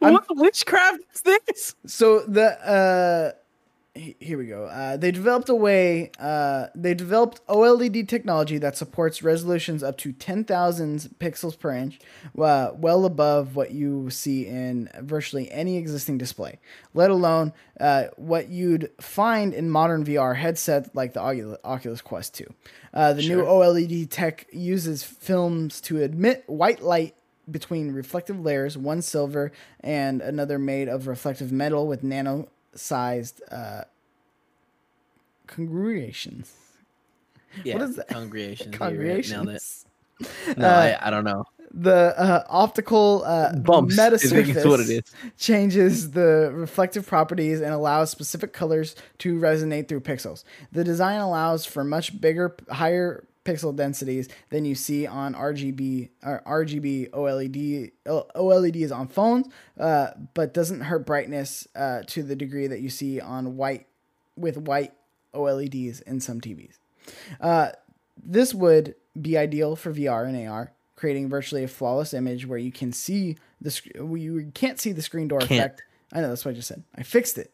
I'm- 0.00 0.12
What 0.14 0.26
witchcraft 0.36 1.00
is 1.14 1.22
this? 1.22 1.74
So 1.86 2.20
the 2.20 2.50
uh 2.64 3.32
here 3.94 4.38
we 4.38 4.46
go. 4.46 4.64
Uh, 4.64 4.96
they 4.96 5.10
developed 5.10 5.50
a 5.50 5.54
way. 5.54 6.10
Uh, 6.18 6.68
they 6.74 6.94
developed 6.94 7.46
OLED 7.46 8.08
technology 8.08 8.56
that 8.56 8.76
supports 8.76 9.22
resolutions 9.22 9.82
up 9.82 9.98
to 9.98 10.12
ten 10.12 10.44
thousand 10.44 11.10
pixels 11.20 11.58
per 11.58 11.72
inch, 11.72 11.98
uh, 12.38 12.70
well 12.74 13.04
above 13.04 13.54
what 13.54 13.72
you 13.72 14.08
see 14.08 14.46
in 14.46 14.88
virtually 15.00 15.50
any 15.50 15.76
existing 15.76 16.16
display. 16.16 16.58
Let 16.94 17.10
alone 17.10 17.52
uh, 17.80 18.04
what 18.16 18.48
you'd 18.48 18.90
find 18.98 19.52
in 19.52 19.68
modern 19.68 20.06
VR 20.06 20.36
headsets 20.36 20.88
like 20.94 21.12
the 21.12 21.20
Oculus, 21.20 21.58
Oculus 21.62 22.00
Quest 22.00 22.34
Two. 22.34 22.52
Uh, 22.94 23.12
the 23.12 23.22
new 23.22 23.42
OLED 23.42 24.08
tech 24.08 24.46
uses 24.52 25.02
films 25.02 25.82
to 25.82 26.00
emit 26.00 26.44
white 26.46 26.82
light 26.82 27.14
between 27.50 27.92
reflective 27.92 28.40
layers, 28.40 28.78
one 28.78 29.02
silver 29.02 29.52
and 29.80 30.22
another 30.22 30.58
made 30.58 30.88
of 30.88 31.06
reflective 31.06 31.52
metal 31.52 31.86
with 31.86 32.02
nano 32.02 32.48
sized 32.74 33.42
uh, 33.50 33.82
congruations. 35.46 36.52
Yeah, 37.64 37.82
is 37.82 37.96
that? 37.96 38.08
Congregations. 38.08 38.76
Congregations. 38.76 39.86
No, 40.56 40.68
Uh, 40.68 40.96
I, 41.02 41.08
I 41.08 41.10
don't 41.10 41.24
know. 41.24 41.44
The 41.74 42.14
uh, 42.16 42.44
optical 42.48 43.24
uh, 43.26 43.56
Bumps. 43.56 43.96
Meta 43.96 44.18
think 44.18 44.54
is 44.54 44.64
what 44.64 44.78
it 44.78 44.86
surface 44.86 45.12
changes 45.36 46.12
the 46.12 46.52
reflective 46.54 47.04
properties 47.06 47.60
and 47.60 47.72
allows 47.72 48.10
specific 48.10 48.52
colors 48.52 48.94
to 49.18 49.36
resonate 49.40 49.88
through 49.88 50.02
pixels. 50.02 50.44
The 50.70 50.84
design 50.84 51.20
allows 51.20 51.66
for 51.66 51.82
much 51.82 52.20
bigger, 52.20 52.54
higher 52.70 53.24
pixel 53.44 53.74
densities 53.74 54.28
than 54.50 54.64
you 54.64 54.74
see 54.74 55.06
on 55.06 55.34
RGB 55.34 56.10
or 56.22 56.42
RGB 56.46 57.10
OLED 57.10 57.90
OLEDs 58.06 58.92
on 58.94 59.08
phones, 59.08 59.46
uh, 59.78 60.08
but 60.34 60.54
doesn't 60.54 60.80
hurt 60.82 61.04
brightness 61.06 61.66
uh, 61.74 62.02
to 62.06 62.22
the 62.22 62.36
degree 62.36 62.66
that 62.66 62.80
you 62.80 62.88
see 62.90 63.20
on 63.20 63.56
white 63.56 63.86
with 64.36 64.56
white 64.58 64.92
OLEDs 65.34 66.02
in 66.02 66.20
some 66.20 66.40
TVs. 66.40 66.78
Uh, 67.40 67.70
this 68.22 68.54
would 68.54 68.94
be 69.20 69.36
ideal 69.36 69.74
for 69.76 69.92
VR 69.92 70.26
and 70.26 70.48
AR, 70.48 70.72
creating 70.96 71.28
virtually 71.28 71.64
a 71.64 71.68
flawless 71.68 72.14
image 72.14 72.46
where 72.46 72.58
you 72.58 72.70
can 72.72 72.92
see 72.92 73.36
the 73.60 73.70
sc- 73.70 73.86
you 73.96 74.50
can't 74.54 74.78
see 74.80 74.92
the 74.92 75.02
screen 75.02 75.28
door 75.28 75.40
Can't. 75.40 75.50
effect. 75.52 75.82
I 76.12 76.20
know 76.20 76.28
that's 76.28 76.44
what 76.44 76.52
I 76.52 76.54
just 76.54 76.68
said. 76.68 76.82
I 76.96 77.02
fixed 77.02 77.38
it. 77.38 77.52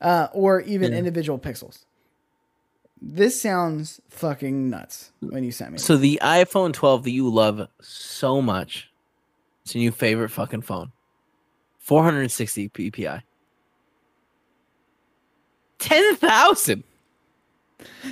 Uh, 0.00 0.28
or 0.32 0.60
even 0.62 0.92
Yeah. 0.92 0.98
individual 0.98 1.38
pixels. 1.38 1.84
This 3.02 3.40
sounds 3.40 4.00
fucking 4.10 4.68
nuts 4.68 5.10
when 5.20 5.42
you 5.42 5.52
sent 5.52 5.72
me. 5.72 5.78
So 5.78 5.96
the 5.96 6.18
iPhone 6.22 6.72
12 6.72 7.04
that 7.04 7.10
you 7.10 7.28
love 7.30 7.66
so 7.80 8.42
much, 8.42 8.90
it's 9.62 9.74
your 9.74 9.80
new 9.80 9.90
favorite 9.90 10.28
fucking 10.28 10.62
phone. 10.62 10.92
460 11.78 12.68
PPI. 12.68 13.22
10,000. 15.78 16.84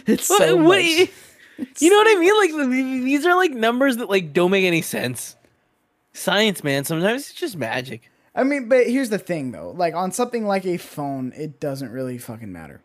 it's 0.06 0.28
What- 0.30 0.38
so 0.38 0.56
what- 0.56 0.64
much. 0.78 1.10
You 1.80 1.90
know 1.90 1.96
what 1.96 2.06
I 2.06 2.20
mean? 2.20 2.36
Like 2.36 2.70
these 3.04 3.26
are 3.26 3.34
like 3.34 3.50
numbers 3.50 3.96
that 3.96 4.08
like 4.08 4.32
don't 4.32 4.52
make 4.52 4.64
any 4.64 4.80
sense. 4.80 5.34
Science, 6.12 6.62
man. 6.62 6.84
Sometimes 6.84 7.22
it's 7.22 7.34
just 7.34 7.56
magic. 7.56 8.02
I 8.34 8.44
mean, 8.44 8.68
but 8.68 8.86
here's 8.86 9.10
the 9.10 9.18
thing 9.18 9.50
though. 9.50 9.72
Like 9.76 9.92
on 9.94 10.12
something 10.12 10.46
like 10.46 10.64
a 10.64 10.76
phone, 10.76 11.32
it 11.36 11.58
doesn't 11.58 11.90
really 11.90 12.16
fucking 12.16 12.52
matter. 12.52 12.80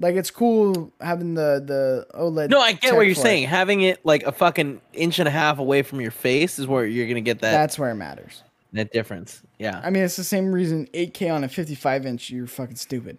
Like 0.00 0.16
it's 0.16 0.30
cool 0.30 0.92
having 1.00 1.34
the 1.34 1.62
the 1.64 2.06
OLED. 2.18 2.50
No, 2.50 2.60
I 2.60 2.72
get 2.72 2.94
what 2.96 3.06
you're 3.06 3.14
saying. 3.14 3.46
Having 3.46 3.82
it 3.82 4.04
like 4.04 4.24
a 4.24 4.32
fucking 4.32 4.80
inch 4.92 5.18
and 5.20 5.28
a 5.28 5.30
half 5.30 5.58
away 5.58 5.82
from 5.82 6.00
your 6.00 6.10
face 6.10 6.58
is 6.58 6.66
where 6.66 6.84
you're 6.84 7.06
gonna 7.06 7.20
get 7.20 7.40
that 7.40 7.52
That's 7.52 7.78
where 7.78 7.90
it 7.90 7.94
matters. 7.94 8.42
that 8.72 8.92
difference. 8.92 9.40
Yeah. 9.58 9.80
I 9.84 9.90
mean, 9.90 10.02
it's 10.02 10.16
the 10.16 10.24
same 10.24 10.50
reason 10.50 10.88
8K 10.94 11.32
on 11.32 11.44
a 11.44 11.48
55 11.48 12.06
inch. 12.06 12.28
You're 12.30 12.48
fucking 12.48 12.74
stupid. 12.76 13.18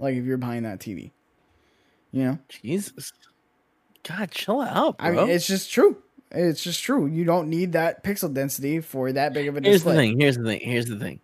Like 0.00 0.16
if 0.16 0.24
you're 0.24 0.36
behind 0.36 0.64
that 0.66 0.80
TV, 0.80 1.12
you 2.10 2.24
know. 2.24 2.38
Jesus. 2.48 3.12
God, 4.02 4.30
chill 4.32 4.60
out, 4.60 4.98
bro. 4.98 5.06
I 5.06 5.10
mean, 5.12 5.28
it's 5.30 5.46
just 5.46 5.70
true. 5.70 5.96
It's 6.32 6.62
just 6.62 6.82
true. 6.82 7.06
You 7.06 7.24
don't 7.24 7.48
need 7.48 7.72
that 7.72 8.02
pixel 8.02 8.32
density 8.34 8.80
for 8.80 9.12
that 9.12 9.32
big 9.32 9.46
of 9.48 9.56
a 9.56 9.60
Here's 9.60 9.76
display. 9.76 9.92
the 9.94 9.98
thing. 10.00 10.20
Here's 10.20 10.36
the 10.36 10.44
thing. 10.44 10.60
Here's 10.60 10.86
the 10.86 10.98
thing. 10.98 11.20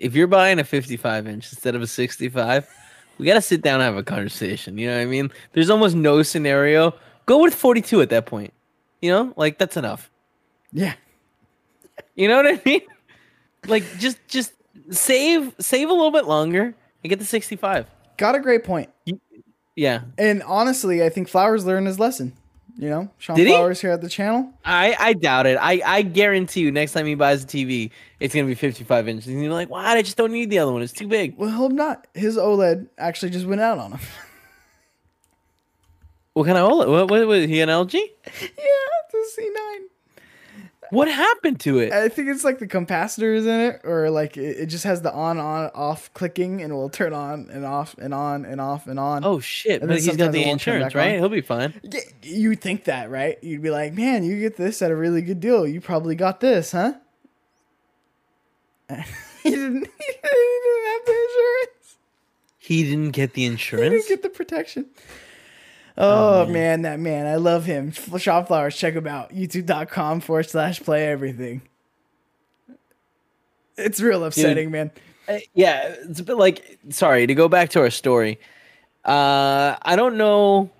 if 0.00 0.14
you're 0.16 0.26
buying 0.26 0.58
a 0.58 0.64
55 0.64 1.26
inch 1.28 1.52
instead 1.52 1.74
of 1.76 1.82
a 1.82 1.86
65, 1.86 2.68
we 3.18 3.26
got 3.26 3.34
to 3.34 3.42
sit 3.42 3.62
down 3.62 3.80
and 3.80 3.84
have 3.84 3.96
a 3.96 4.02
conversation. 4.02 4.78
You 4.78 4.88
know 4.88 4.96
what 4.96 5.02
I 5.02 5.06
mean? 5.06 5.30
There's 5.52 5.70
almost 5.70 5.94
no 5.94 6.22
scenario. 6.22 6.94
Go 7.26 7.42
with 7.42 7.54
42 7.54 8.02
at 8.02 8.10
that 8.10 8.26
point. 8.26 8.52
You 9.00 9.10
know, 9.10 9.34
like 9.36 9.58
that's 9.58 9.76
enough. 9.76 10.10
Yeah. 10.72 10.94
You 12.14 12.28
know 12.28 12.36
what 12.36 12.46
I 12.46 12.60
mean? 12.64 12.82
Like 13.66 13.84
just 13.98 14.18
just 14.28 14.52
save 14.90 15.54
save 15.58 15.88
a 15.88 15.92
little 15.92 16.10
bit 16.10 16.26
longer 16.26 16.74
and 17.02 17.10
get 17.10 17.18
the 17.18 17.24
65. 17.24 17.86
Got 18.16 18.34
a 18.34 18.40
great 18.40 18.64
point. 18.64 18.90
Yeah. 19.74 20.02
And 20.16 20.42
honestly, 20.42 21.04
I 21.04 21.08
think 21.08 21.28
Flowers 21.28 21.66
learned 21.66 21.86
his 21.86 21.98
lesson. 21.98 22.32
You 22.78 22.90
know, 22.90 23.10
Sean 23.16 23.36
Did 23.36 23.46
he? 23.46 23.54
Flowers 23.54 23.80
here 23.80 23.90
at 23.90 24.02
the 24.02 24.08
channel. 24.08 24.52
I 24.64 24.94
I 24.98 25.12
doubt 25.14 25.46
it. 25.46 25.56
I 25.58 25.80
I 25.84 26.02
guarantee 26.02 26.60
you 26.60 26.70
next 26.70 26.92
time 26.92 27.06
he 27.06 27.14
buys 27.14 27.42
a 27.42 27.46
TV, 27.46 27.90
it's 28.20 28.34
going 28.34 28.44
to 28.44 28.50
be 28.50 28.54
55 28.54 29.08
inches. 29.08 29.28
And 29.28 29.42
you're 29.42 29.52
like, 29.52 29.70
"Why? 29.70 29.96
I 29.96 30.02
just 30.02 30.18
don't 30.18 30.30
need 30.30 30.50
the 30.50 30.58
other 30.58 30.72
one. 30.72 30.82
It's 30.82 30.92
too 30.92 31.08
big." 31.08 31.38
Well, 31.38 31.48
hope 31.50 31.72
not. 31.72 32.06
His 32.12 32.36
OLED 32.36 32.88
actually 32.98 33.30
just 33.30 33.46
went 33.46 33.60
out 33.62 33.78
on 33.78 33.92
him. 33.92 34.00
What 36.34 36.44
kind 36.44 36.58
of 36.58 36.70
OLED? 36.70 36.88
What 36.90 37.10
what 37.10 37.26
was 37.26 37.46
he 37.46 37.62
an 37.62 37.70
LG? 37.70 37.94
yeah, 37.94 38.08
it's 38.42 39.38
a 39.38 39.40
C9. 39.40 39.78
What 40.90 41.08
happened 41.08 41.60
to 41.60 41.78
it? 41.78 41.92
I 41.92 42.08
think 42.08 42.28
it's 42.28 42.44
like 42.44 42.58
the 42.58 42.66
capacitors 42.66 43.42
in 43.42 43.60
it, 43.60 43.80
or 43.84 44.08
like 44.10 44.36
it, 44.36 44.58
it 44.60 44.66
just 44.66 44.84
has 44.84 45.02
the 45.02 45.12
on, 45.12 45.38
on, 45.38 45.70
off 45.74 46.12
clicking, 46.14 46.62
and 46.62 46.72
it 46.72 46.74
will 46.74 46.88
turn 46.90 47.12
on 47.12 47.48
and 47.50 47.64
off 47.64 47.96
and 47.98 48.14
on 48.14 48.44
and 48.44 48.60
off 48.60 48.86
and 48.86 48.98
on. 49.00 49.24
Oh 49.24 49.40
shit! 49.40 49.80
And 49.82 49.88
But 49.88 49.98
he's 49.98 50.16
got 50.16 50.32
the 50.32 50.42
it 50.42 50.46
won't 50.46 50.60
turn 50.60 50.74
insurance, 50.76 50.94
back 50.94 51.02
on. 51.02 51.08
right? 51.08 51.18
He'll 51.18 51.28
be 51.28 51.40
fine. 51.40 51.80
You 52.22 52.54
think 52.54 52.84
that, 52.84 53.10
right? 53.10 53.36
You'd 53.42 53.62
be 53.62 53.70
like, 53.70 53.94
man, 53.94 54.22
you 54.24 54.38
get 54.38 54.56
this 54.56 54.80
at 54.82 54.90
a 54.90 54.96
really 54.96 55.22
good 55.22 55.40
deal. 55.40 55.66
You 55.66 55.80
probably 55.80 56.14
got 56.14 56.40
this, 56.40 56.72
huh? 56.72 56.94
he 58.88 58.94
didn't. 58.94 59.02
He 59.42 59.50
didn't 59.50 60.86
have 60.86 61.06
the 61.06 61.26
insurance. 61.28 61.96
He 62.58 62.82
didn't 62.84 63.10
get 63.10 63.32
the 63.34 63.44
insurance. 63.44 63.92
He 63.92 63.98
didn't 63.98 64.08
get 64.08 64.22
the 64.22 64.28
protection. 64.30 64.86
Oh, 65.98 66.44
man. 66.44 66.52
man. 66.52 66.82
that 66.82 67.00
man. 67.00 67.26
I 67.26 67.36
love 67.36 67.64
him. 67.64 67.92
Sean 67.92 68.44
Flowers, 68.44 68.76
check 68.76 68.94
him 68.94 69.06
out. 69.06 69.32
YouTube.com 69.32 70.20
forward 70.20 70.48
slash 70.48 70.80
play 70.80 71.06
everything. 71.08 71.62
It's 73.76 74.00
real 74.00 74.24
upsetting, 74.24 74.70
man. 74.70 74.90
Uh, 75.28 75.38
yeah, 75.54 75.94
it's 76.08 76.20
a 76.20 76.22
bit 76.22 76.36
like 76.36 76.78
sorry 76.90 77.26
to 77.26 77.34
go 77.34 77.48
back 77.48 77.70
to 77.70 77.80
our 77.80 77.90
story. 77.90 78.38
Uh, 79.04 79.76
I 79.82 79.96
don't 79.96 80.16
know 80.16 80.70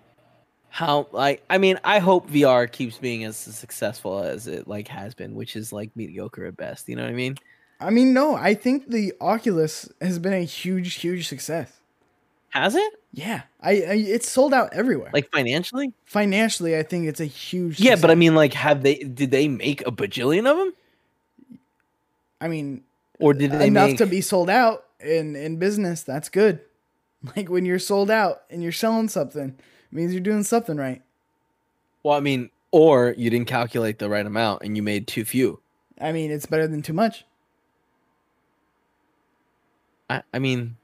how 0.69 1.09
like 1.13 1.43
I 1.51 1.59
mean 1.59 1.81
I 1.85 1.99
hope 1.99 2.31
VR 2.31 2.71
keeps 2.71 2.99
being 2.99 3.25
as 3.25 3.37
successful 3.37 4.23
as 4.23 4.47
it 4.47 4.69
like 4.69 4.89
has 4.89 5.15
been, 5.15 5.35
which 5.35 5.57
is 5.57 5.73
like 5.73 5.91
mediocre 5.97 6.47
at 6.47 6.57
best. 6.57 6.89
You 6.89 6.97
know 6.97 7.03
what 7.03 7.11
I 7.11 7.15
mean? 7.15 7.37
I 7.81 7.91
mean, 7.91 8.15
no, 8.15 8.35
I 8.35 8.55
think 8.55 8.89
the 8.89 9.13
Oculus 9.21 9.89
has 10.01 10.19
been 10.19 10.33
a 10.33 10.45
huge, 10.45 10.95
huge 10.95 11.29
success. 11.29 11.71
Has 12.51 12.75
it 12.75 12.93
Yeah, 13.13 13.43
I, 13.61 13.71
I 13.71 13.95
it's 13.97 14.29
sold 14.31 14.55
out 14.55 14.73
everywhere. 14.73 15.11
like 15.13 15.31
financially? 15.31 15.93
financially, 16.05 16.77
I 16.77 16.83
think 16.83 17.07
it's 17.07 17.21
a 17.21 17.25
huge. 17.27 17.81
Yeah, 17.81 17.97
but 17.97 18.11
I 18.11 18.15
mean, 18.15 18.35
like, 18.35 18.55
have 18.55 18.83
they? 18.83 18.97
Did 18.97 19.31
they 19.31 19.49
make 19.49 19.87
a 19.87 19.91
bajillion 19.93 20.51
of 20.51 20.57
them, 20.57 20.73
I 22.41 22.49
mean, 22.49 22.83
or 23.19 23.35
did 23.35 23.53
they 23.53 23.67
enough 23.69 23.89
make? 23.91 23.99
to 23.99 24.07
be 24.07 24.21
sold 24.21 24.49
out 24.51 24.85
in 25.01 25.37
in 25.37 25.59
business. 25.59 26.03
That's 26.03 26.29
good. 26.29 26.61
Like 27.35 27.49
when 27.49 27.65
you're 27.65 27.81
sold 27.81 28.11
out 28.11 28.43
and 28.51 28.63
you're 28.63 28.71
selling 28.71 29.09
something, 29.09 29.49
it 29.49 29.93
means 29.93 30.13
you're 30.13 30.21
doing 30.21 30.45
something 30.45 30.77
right. 30.77 31.03
well, 32.05 32.15
I 32.17 32.21
mean, 32.21 32.51
or 32.71 33.15
you 33.19 33.31
didn't 33.31 33.49
calculate 33.49 33.99
the 33.99 34.09
right 34.09 34.25
amount 34.25 34.63
and 34.63 34.77
you 34.77 34.83
made 34.83 35.09
too 35.09 35.25
few. 35.25 35.59
I 36.01 36.13
mean, 36.13 36.31
it's 36.31 36.47
better 36.47 36.69
than 36.69 36.83
too 36.83 36.93
much. 36.93 37.25
I, 40.09 40.23
I 40.33 40.39
mean, 40.39 40.77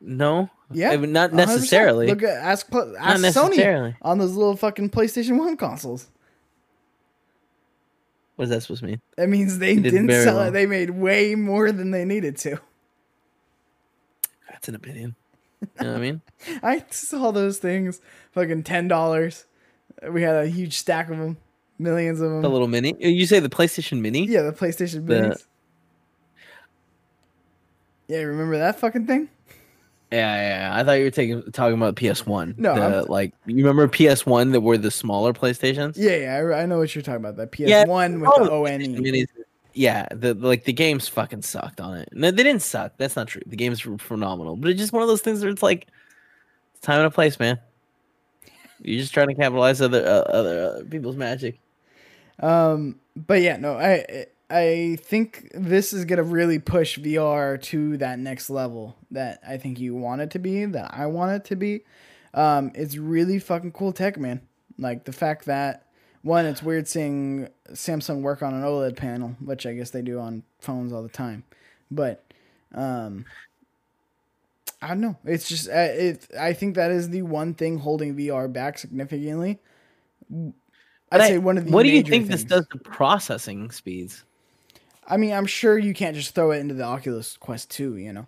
no. 0.00 0.48
Yeah, 0.70 0.90
I 0.90 0.96
mean, 0.96 1.12
not 1.12 1.30
100%. 1.30 1.34
necessarily. 1.34 2.06
Look 2.06 2.22
at 2.22 2.30
ask 2.36 2.72
not 2.72 2.96
ask 2.96 3.22
Sony 3.36 3.94
on 4.00 4.18
those 4.18 4.34
little 4.34 4.56
fucking 4.56 4.90
PlayStation 4.90 5.38
One 5.38 5.56
consoles. 5.56 6.08
What 8.36 8.44
is 8.44 8.50
that 8.50 8.62
supposed 8.62 8.80
to 8.80 8.86
mean? 8.86 9.00
That 9.16 9.28
means 9.28 9.58
they 9.58 9.74
did 9.74 9.82
didn't 9.90 10.10
sell 10.10 10.36
well. 10.36 10.48
it. 10.48 10.52
They 10.52 10.64
made 10.66 10.90
way 10.90 11.34
more 11.34 11.70
than 11.72 11.90
they 11.90 12.04
needed 12.04 12.38
to. 12.38 12.58
That's 14.50 14.68
an 14.68 14.74
opinion. 14.74 15.14
You 15.60 15.68
know 15.84 15.92
what 15.92 15.96
I 15.98 16.00
mean? 16.00 16.20
I 16.62 16.84
saw 16.90 17.30
those 17.30 17.58
things, 17.58 18.00
fucking 18.32 18.62
ten 18.64 18.88
dollars. 18.88 19.44
We 20.10 20.22
had 20.22 20.34
a 20.34 20.46
huge 20.48 20.78
stack 20.78 21.10
of 21.10 21.18
them, 21.18 21.36
millions 21.78 22.20
of 22.20 22.30
them. 22.30 22.42
The 22.42 22.48
little 22.48 22.66
mini. 22.66 22.94
Uh, 22.94 23.08
you 23.08 23.26
say 23.26 23.38
the 23.40 23.48
PlayStation 23.50 24.00
Mini? 24.00 24.26
Yeah, 24.26 24.42
the 24.42 24.52
PlayStation 24.52 25.06
The- 25.06 25.38
Yeah, 28.08 28.22
remember 28.22 28.58
that 28.58 28.78
fucking 28.80 29.06
thing? 29.06 29.28
Yeah, 30.12 30.36
yeah. 30.36 30.68
yeah. 30.70 30.78
I 30.78 30.84
thought 30.84 30.92
you 30.92 31.04
were 31.04 31.10
taking 31.10 31.42
talking 31.52 31.74
about 31.74 31.96
PS 31.96 32.26
One. 32.26 32.54
No, 32.58 32.74
the, 32.74 33.10
like 33.10 33.32
you 33.46 33.66
remember 33.66 33.88
PS 33.88 34.26
One 34.26 34.52
that 34.52 34.60
were 34.60 34.76
the 34.76 34.90
smaller 34.90 35.32
PlayStations. 35.32 35.94
Yeah, 35.96 36.16
yeah, 36.16 36.36
I, 36.36 36.62
I 36.62 36.66
know 36.66 36.78
what 36.78 36.94
you're 36.94 37.02
talking 37.02 37.16
about. 37.24 37.36
That 37.36 37.50
PS 37.50 37.60
Yeah, 37.60 37.86
One 37.86 38.20
with 38.20 38.30
Oh, 38.32 38.44
the 38.44 38.50
PlayStation 38.50 38.94
ONE. 38.94 39.04
Minis. 39.04 39.26
Yeah, 39.74 40.06
the 40.12 40.34
like 40.34 40.64
the 40.64 40.72
games 40.74 41.08
fucking 41.08 41.42
sucked 41.42 41.80
on 41.80 41.96
it. 41.96 42.10
No, 42.12 42.30
they 42.30 42.42
didn't 42.42 42.60
suck. 42.60 42.92
That's 42.98 43.16
not 43.16 43.28
true. 43.28 43.40
The 43.46 43.56
games 43.56 43.84
were 43.86 43.96
phenomenal, 43.96 44.56
but 44.56 44.70
it's 44.70 44.78
just 44.78 44.92
one 44.92 45.02
of 45.02 45.08
those 45.08 45.22
things 45.22 45.42
where 45.42 45.50
it's 45.50 45.62
like 45.62 45.88
it's 46.74 46.82
time 46.82 46.98
and 46.98 47.06
a 47.06 47.10
place, 47.10 47.40
man. 47.40 47.58
You're 48.82 49.00
just 49.00 49.14
trying 49.14 49.28
to 49.28 49.34
capitalize 49.34 49.80
other 49.80 50.04
uh, 50.04 50.30
other 50.30 50.76
uh, 50.80 50.90
people's 50.90 51.16
magic. 51.16 51.58
Um, 52.40 53.00
but 53.16 53.40
yeah, 53.40 53.56
no, 53.56 53.74
I 53.78 54.26
I 54.52 54.98
think 55.00 55.50
this 55.54 55.92
is 55.92 56.04
gonna 56.04 56.22
really 56.22 56.58
push 56.58 56.98
VR 56.98 57.60
to 57.62 57.96
that 57.98 58.18
next 58.18 58.50
level 58.50 58.96
that 59.10 59.40
I 59.46 59.56
think 59.56 59.80
you 59.80 59.94
want 59.94 60.20
it 60.20 60.30
to 60.32 60.38
be, 60.38 60.64
that 60.66 60.92
I 60.92 61.06
want 61.06 61.32
it 61.32 61.44
to 61.46 61.56
be. 61.56 61.84
Um, 62.34 62.70
it's 62.74 62.96
really 62.96 63.38
fucking 63.38 63.72
cool 63.72 63.92
tech, 63.92 64.18
man. 64.18 64.42
Like 64.78 65.04
the 65.04 65.12
fact 65.12 65.46
that 65.46 65.86
one, 66.22 66.44
it's 66.46 66.62
weird 66.62 66.86
seeing 66.86 67.48
Samsung 67.70 68.20
work 68.20 68.42
on 68.42 68.54
an 68.54 68.62
OLED 68.62 68.96
panel, 68.96 69.36
which 69.40 69.66
I 69.66 69.72
guess 69.74 69.90
they 69.90 70.02
do 70.02 70.18
on 70.18 70.42
phones 70.60 70.92
all 70.92 71.02
the 71.02 71.08
time, 71.08 71.44
but 71.90 72.22
um. 72.74 73.24
I 74.84 74.88
don't 74.88 75.00
know. 75.00 75.16
It's 75.24 75.48
just 75.48 75.68
uh, 75.68 75.72
it. 75.74 76.26
I 76.36 76.52
think 76.54 76.74
that 76.74 76.90
is 76.90 77.08
the 77.10 77.22
one 77.22 77.54
thing 77.54 77.78
holding 77.78 78.16
VR 78.16 78.52
back 78.52 78.78
significantly. 78.78 79.60
I'd 81.12 81.20
I- 81.20 81.28
say 81.28 81.38
one 81.38 81.56
of 81.56 81.66
the. 81.66 81.70
what 81.70 81.84
do 81.84 81.90
you 81.90 82.02
think 82.02 82.26
this 82.26 82.42
does 82.42 82.66
to 82.72 82.78
processing 82.78 83.70
speeds? 83.70 84.24
I 85.06 85.16
mean, 85.16 85.32
I'm 85.32 85.46
sure 85.46 85.78
you 85.78 85.94
can't 85.94 86.14
just 86.16 86.34
throw 86.34 86.52
it 86.52 86.58
into 86.58 86.74
the 86.74 86.84
Oculus 86.84 87.36
Quest 87.36 87.70
2, 87.70 87.96
you 87.96 88.12
know? 88.12 88.26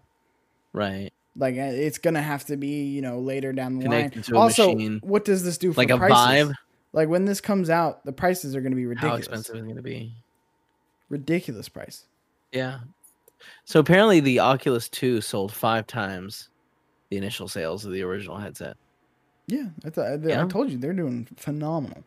Right. 0.72 1.10
Like, 1.36 1.54
uh, 1.56 1.60
it's 1.72 1.98
going 1.98 2.14
to 2.14 2.22
have 2.22 2.44
to 2.46 2.56
be, 2.56 2.84
you 2.84 3.00
know, 3.02 3.18
later 3.20 3.52
down 3.52 3.78
the 3.78 3.84
Connected 3.84 4.30
line. 4.30 4.42
also, 4.42 4.72
machine. 4.74 5.00
what 5.02 5.24
does 5.24 5.44
this 5.44 5.58
do 5.58 5.72
for 5.72 5.80
Like 5.80 5.90
a 5.90 5.96
prices? 5.96 6.48
Vive? 6.48 6.56
Like, 6.92 7.08
when 7.08 7.24
this 7.24 7.40
comes 7.40 7.70
out, 7.70 8.04
the 8.04 8.12
prices 8.12 8.54
are 8.56 8.60
going 8.60 8.72
to 8.72 8.76
be 8.76 8.86
ridiculous. 8.86 9.12
How 9.12 9.18
expensive 9.18 9.56
is 9.56 9.60
it 9.62 9.64
going 9.64 9.76
to 9.76 9.82
be? 9.82 10.12
Ridiculous 11.08 11.68
price. 11.68 12.06
Yeah. 12.52 12.78
So 13.64 13.80
apparently 13.80 14.20
the 14.20 14.40
Oculus 14.40 14.88
2 14.88 15.20
sold 15.20 15.52
five 15.52 15.86
times 15.86 16.48
the 17.10 17.16
initial 17.16 17.46
sales 17.48 17.84
of 17.84 17.92
the 17.92 18.02
original 18.02 18.36
headset. 18.38 18.76
Yeah, 19.46 19.66
I, 19.84 19.90
thought, 19.90 20.06
I, 20.06 20.12
I 20.14 20.16
Yeah. 20.16 20.46
told 20.46 20.70
you, 20.70 20.78
they're 20.78 20.92
doing 20.94 21.28
phenomenal. 21.36 22.02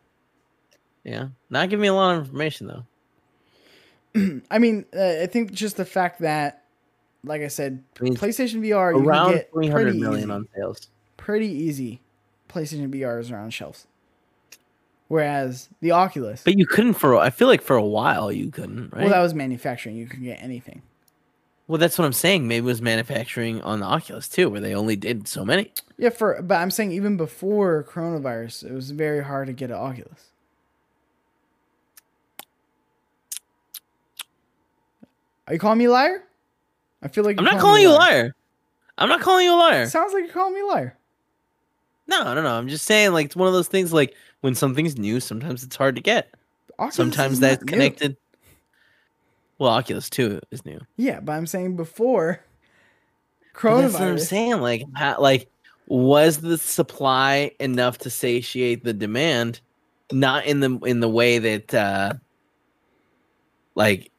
Yeah. 1.03 1.27
Not 1.49 1.69
giving 1.69 1.81
me 1.83 1.87
a 1.89 1.93
lot 1.93 2.15
of 2.15 2.25
information 2.25 2.67
though. 2.67 2.85
I 4.51 4.59
mean, 4.59 4.85
uh, 4.95 5.21
I 5.21 5.25
think 5.27 5.51
just 5.51 5.77
the 5.77 5.85
fact 5.85 6.21
that, 6.21 6.63
like 7.23 7.41
I 7.41 7.47
said, 7.47 7.83
I 7.99 8.03
mean, 8.03 8.15
PlayStation 8.15 8.61
VR, 8.61 8.93
you 8.93 9.07
around 9.07 9.33
get 9.33 9.51
300 9.53 9.83
pretty 9.83 9.99
million 9.99 10.23
easy. 10.23 10.31
on 10.31 10.47
sales. 10.55 10.87
Pretty 11.17 11.47
easy. 11.47 12.01
PlayStation 12.49 12.89
VRs 12.93 13.31
are 13.31 13.37
on 13.37 13.49
shelves. 13.49 13.87
Whereas 15.09 15.69
the 15.79 15.91
Oculus, 15.91 16.41
But 16.43 16.57
you 16.57 16.65
couldn't 16.65 16.95
for 16.95 17.17
I 17.17 17.29
feel 17.29 17.47
like 17.47 17.61
for 17.61 17.77
a 17.77 17.85
while 17.85 18.31
you 18.31 18.49
couldn't, 18.51 18.91
right? 18.93 19.03
well, 19.03 19.09
that 19.09 19.21
was 19.21 19.33
manufacturing. 19.33 19.95
You 19.95 20.05
could 20.05 20.21
get 20.21 20.41
anything. 20.41 20.81
Well, 21.67 21.77
that's 21.77 21.97
what 21.97 22.05
I'm 22.05 22.13
saying. 22.13 22.47
Maybe 22.47 22.59
it 22.59 22.69
was 22.69 22.81
manufacturing 22.81 23.61
on 23.61 23.79
the 23.79 23.85
Oculus 23.85 24.27
too, 24.27 24.49
where 24.49 24.61
they 24.61 24.73
only 24.73 24.95
did 24.95 25.27
so 25.27 25.45
many. 25.45 25.71
Yeah, 25.97 26.09
for 26.09 26.41
but 26.41 26.55
I'm 26.55 26.71
saying 26.71 26.91
even 26.91 27.15
before 27.17 27.85
coronavirus, 27.89 28.69
it 28.69 28.73
was 28.73 28.91
very 28.91 29.23
hard 29.23 29.47
to 29.47 29.53
get 29.53 29.69
an 29.69 29.77
Oculus. 29.77 30.31
Are 35.47 35.53
you 35.53 35.59
calling 35.59 35.77
me 35.79 35.85
a 35.85 35.91
liar? 35.91 36.23
I 37.01 37.07
feel 37.07 37.23
like 37.23 37.37
I'm 37.37 37.45
not 37.45 37.59
calling 37.59 37.77
me 37.77 37.81
you 37.83 37.89
a 37.89 37.93
liar. 37.93 38.35
I'm 38.97 39.09
not 39.09 39.21
calling 39.21 39.45
you 39.45 39.53
a 39.53 39.55
liar. 39.55 39.87
Sounds 39.87 40.13
like 40.13 40.23
you're 40.25 40.33
calling 40.33 40.53
me 40.53 40.61
a 40.61 40.65
liar. 40.65 40.97
No, 42.07 42.33
no, 42.33 42.41
no. 42.41 42.49
I'm 42.49 42.67
just 42.67 42.85
saying, 42.85 43.11
like, 43.13 43.27
it's 43.27 43.35
one 43.35 43.47
of 43.47 43.53
those 43.53 43.67
things. 43.67 43.93
Like, 43.93 44.13
when 44.41 44.55
something's 44.55 44.97
new, 44.97 45.19
sometimes 45.19 45.63
it's 45.63 45.75
hard 45.75 45.95
to 45.95 46.01
get. 46.01 46.33
Oculus 46.79 46.95
Sometimes 46.95 47.39
that's 47.39 47.61
not 47.61 47.65
new. 47.65 47.71
connected. 47.73 48.17
Well, 49.59 49.71
Oculus 49.71 50.09
2 50.09 50.39
is 50.51 50.65
new. 50.65 50.79
Yeah, 50.97 51.19
but 51.19 51.33
I'm 51.33 51.47
saying 51.47 51.75
before 51.75 52.41
But 53.61 53.81
That's 53.81 53.93
what 53.93 54.03
I'm 54.03 54.19
saying. 54.19 54.61
Like, 54.61 54.83
ha- 54.95 55.17
like, 55.19 55.49
was 55.87 56.37
the 56.39 56.57
supply 56.57 57.51
enough 57.59 57.97
to 57.99 58.09
satiate 58.09 58.83
the 58.83 58.93
demand? 58.93 59.61
Not 60.11 60.45
in 60.45 60.59
the 60.59 60.77
in 60.85 60.99
the 61.01 61.09
way 61.09 61.39
that, 61.39 61.73
uh 61.73 62.13
like, 63.75 64.11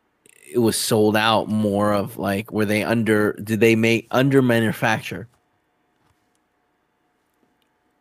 it 0.52 0.58
was 0.58 0.76
sold 0.76 1.16
out 1.16 1.48
more 1.48 1.92
of 1.92 2.16
like 2.16 2.52
were 2.52 2.64
they 2.64 2.82
under 2.82 3.32
did 3.34 3.60
they 3.60 3.76
make 3.76 4.06
under 4.10 4.42
manufacture? 4.42 5.28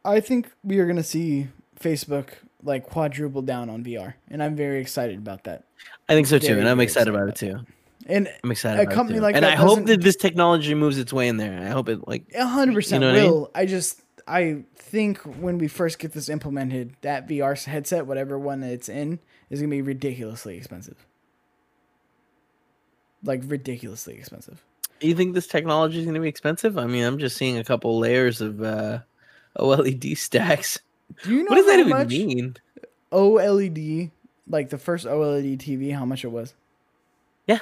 I 0.06 0.22
think 0.22 0.52
we 0.64 0.80
are 0.80 0.86
going 0.86 0.98
to 0.98 1.04
see 1.04 1.50
Facebook 1.80 2.30
like 2.64 2.86
quadruple 2.86 3.42
down 3.42 3.70
on 3.70 3.84
VR, 3.84 4.14
and 4.30 4.42
I'm 4.42 4.56
very 4.56 4.80
excited 4.80 5.18
about 5.18 5.44
that. 5.44 5.66
I 6.10 6.14
think 6.14 6.28
so 6.28 6.40
too, 6.40 6.48
Very, 6.48 6.62
and 6.62 6.70
I'm 6.70 6.80
excited 6.80 7.14
excited 7.14 7.16
about 7.16 7.30
it 7.30 7.36
too. 7.36 7.66
And 8.06 8.30
I'm 8.44 8.52
excited. 8.52 8.80
A 8.80 8.84
about 8.84 8.92
it, 8.92 8.96
company 8.96 9.20
like 9.20 9.36
and 9.36 9.46
I 9.46 9.56
hope 9.56 9.86
that 9.86 10.02
this 10.02 10.16
technology 10.16 10.74
moves 10.74 10.98
its 10.98 11.12
way 11.12 11.28
in 11.28 11.38
there. 11.38 11.60
I 11.62 11.70
hope 11.70 11.90
it 11.90 12.08
like 12.08 12.24
A 12.34 12.46
hundred 12.46 12.76
percent 12.76 13.04
You 13.04 13.10
know 13.10 13.14
what 13.14 13.20
I 13.20 13.24
mean? 13.24 13.32
will. 13.32 13.52
I 13.54 13.66
just 13.66 14.02
I 14.28 14.64
think 14.76 15.20
when 15.20 15.58
we 15.58 15.68
first 15.68 16.00
get 16.00 16.14
this 16.14 16.30
implemented, 16.30 16.96
that 17.02 17.28
VR 17.28 17.62
headset, 17.66 18.06
whatever 18.06 18.40
one 18.40 18.64
it's 18.64 18.90
in, 18.90 19.20
is 19.50 19.60
gonna 19.60 19.70
be 19.70 19.82
ridiculously 19.82 20.58
expensive. 20.58 21.06
Like 23.24 23.42
ridiculously 23.46 24.16
expensive. 24.16 24.64
you 25.02 25.16
think 25.16 25.34
this 25.34 25.48
technology 25.48 26.00
is 26.00 26.06
going 26.06 26.16
to 26.16 26.22
be 26.22 26.28
expensive? 26.28 26.78
I 26.78 26.86
mean, 26.86 27.04
I'm 27.04 27.18
just 27.18 27.38
seeing 27.38 27.58
a 27.58 27.64
couple 27.64 27.98
layers 28.00 28.42
of 28.42 28.62
uh, 28.62 29.00
OLED 29.58 30.18
stacks. 30.18 30.80
Do 31.24 31.32
you 31.32 31.44
know 31.44 31.50
what 31.50 31.56
does 31.56 31.66
that 31.68 31.80
even 31.80 32.08
mean? 32.08 32.56
OLED, 33.12 34.12
like 34.48 34.70
the 34.70 34.78
first 34.78 35.06
OLED 35.06 35.58
TV, 35.58 35.94
how 35.94 36.06
much 36.06 36.24
it 36.24 36.30
was? 36.30 36.54
Yeah. 37.48 37.60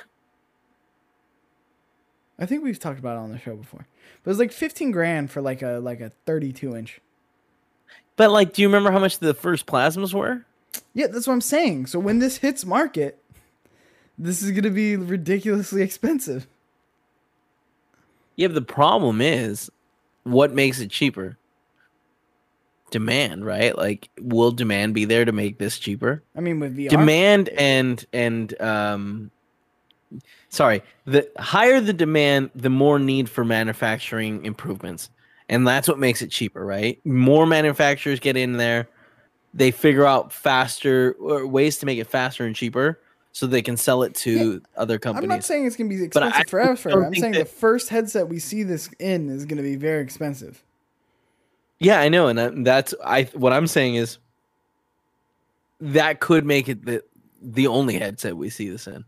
I 2.37 2.45
think 2.45 2.63
we've 2.63 2.79
talked 2.79 2.99
about 2.99 3.15
it 3.15 3.19
on 3.19 3.31
the 3.31 3.39
show 3.39 3.55
before. 3.55 3.87
But 4.23 4.29
it 4.29 4.31
was 4.31 4.39
like 4.39 4.51
fifteen 4.51 4.91
grand 4.91 5.31
for 5.31 5.41
like 5.41 5.61
a 5.61 5.79
like 5.79 6.01
a 6.01 6.11
thirty 6.25 6.51
two 6.51 6.75
inch. 6.75 6.99
But 8.17 8.31
like, 8.31 8.53
do 8.53 8.61
you 8.61 8.67
remember 8.67 8.91
how 8.91 8.99
much 8.99 9.19
the 9.19 9.33
first 9.33 9.65
plasmas 9.65 10.13
were? 10.13 10.45
Yeah, 10.93 11.07
that's 11.07 11.27
what 11.27 11.33
I'm 11.33 11.41
saying. 11.41 11.87
So 11.87 11.99
when 11.99 12.19
this 12.19 12.37
hits 12.37 12.65
market, 12.65 13.19
this 14.17 14.41
is 14.41 14.51
gonna 14.51 14.69
be 14.69 14.95
ridiculously 14.95 15.81
expensive. 15.81 16.47
Yeah, 18.35 18.47
but 18.47 18.55
the 18.55 18.61
problem 18.61 19.21
is, 19.21 19.71
what 20.23 20.53
makes 20.53 20.79
it 20.79 20.91
cheaper? 20.91 21.37
Demand, 22.91 23.45
right? 23.45 23.77
Like, 23.77 24.09
will 24.19 24.51
demand 24.51 24.93
be 24.93 25.05
there 25.05 25.25
to 25.25 25.31
make 25.31 25.57
this 25.57 25.79
cheaper? 25.79 26.23
I 26.35 26.41
mean, 26.41 26.59
with 26.59 26.77
VR, 26.77 26.89
Demand 26.89 27.49
and 27.49 28.05
and 28.13 28.61
um, 28.61 29.31
sorry, 30.49 30.83
the 31.05 31.29
higher 31.37 31.81
the 31.81 31.93
demand, 31.93 32.51
the 32.55 32.69
more 32.69 32.99
need 32.99 33.29
for 33.29 33.43
manufacturing 33.43 34.45
improvements, 34.45 35.09
and 35.49 35.67
that's 35.67 35.87
what 35.87 35.99
makes 35.99 36.21
it 36.21 36.31
cheaper, 36.31 36.65
right? 36.65 36.99
More 37.05 37.45
manufacturers 37.45 38.19
get 38.19 38.37
in 38.37 38.53
there, 38.53 38.87
they 39.53 39.71
figure 39.71 40.05
out 40.05 40.31
faster 40.31 41.15
or 41.19 41.47
ways 41.47 41.77
to 41.79 41.85
make 41.85 41.97
it 41.97 42.07
faster 42.07 42.45
and 42.45 42.55
cheaper, 42.55 42.99
so 43.35 43.45
they 43.47 43.61
can 43.61 43.75
sell 43.75 44.03
it 44.03 44.15
to 44.15 44.61
other 44.77 44.97
companies. 44.97 45.25
I'm 45.25 45.29
not 45.29 45.43
saying 45.43 45.65
it's 45.65 45.75
gonna 45.75 45.89
be 45.89 46.07
But 46.07 46.23
I 46.23 46.39
expensive 46.39 46.79
forever. 46.79 47.03
I'm 47.05 47.13
saying 47.13 47.33
the 47.33 47.43
first 47.43 47.89
headset 47.89 48.29
we 48.29 48.39
see 48.39 48.63
this 48.63 48.89
in 48.97 49.29
is 49.29 49.45
gonna 49.45 49.61
be 49.61 49.75
very 49.75 50.01
expensive. 50.01 50.63
Yeah, 51.77 51.99
I 51.99 52.07
know, 52.07 52.29
and 52.29 52.39
that, 52.39 52.63
that's 52.63 52.93
I. 53.03 53.23
What 53.33 53.51
I'm 53.51 53.67
saying 53.67 53.95
is 53.95 54.19
that 55.81 56.21
could 56.21 56.45
make 56.45 56.69
it 56.69 56.85
the 56.85 57.03
the 57.41 57.67
only 57.67 57.99
headset 57.99 58.37
we 58.37 58.49
see 58.49 58.69
this 58.69 58.87
in. 58.87 59.03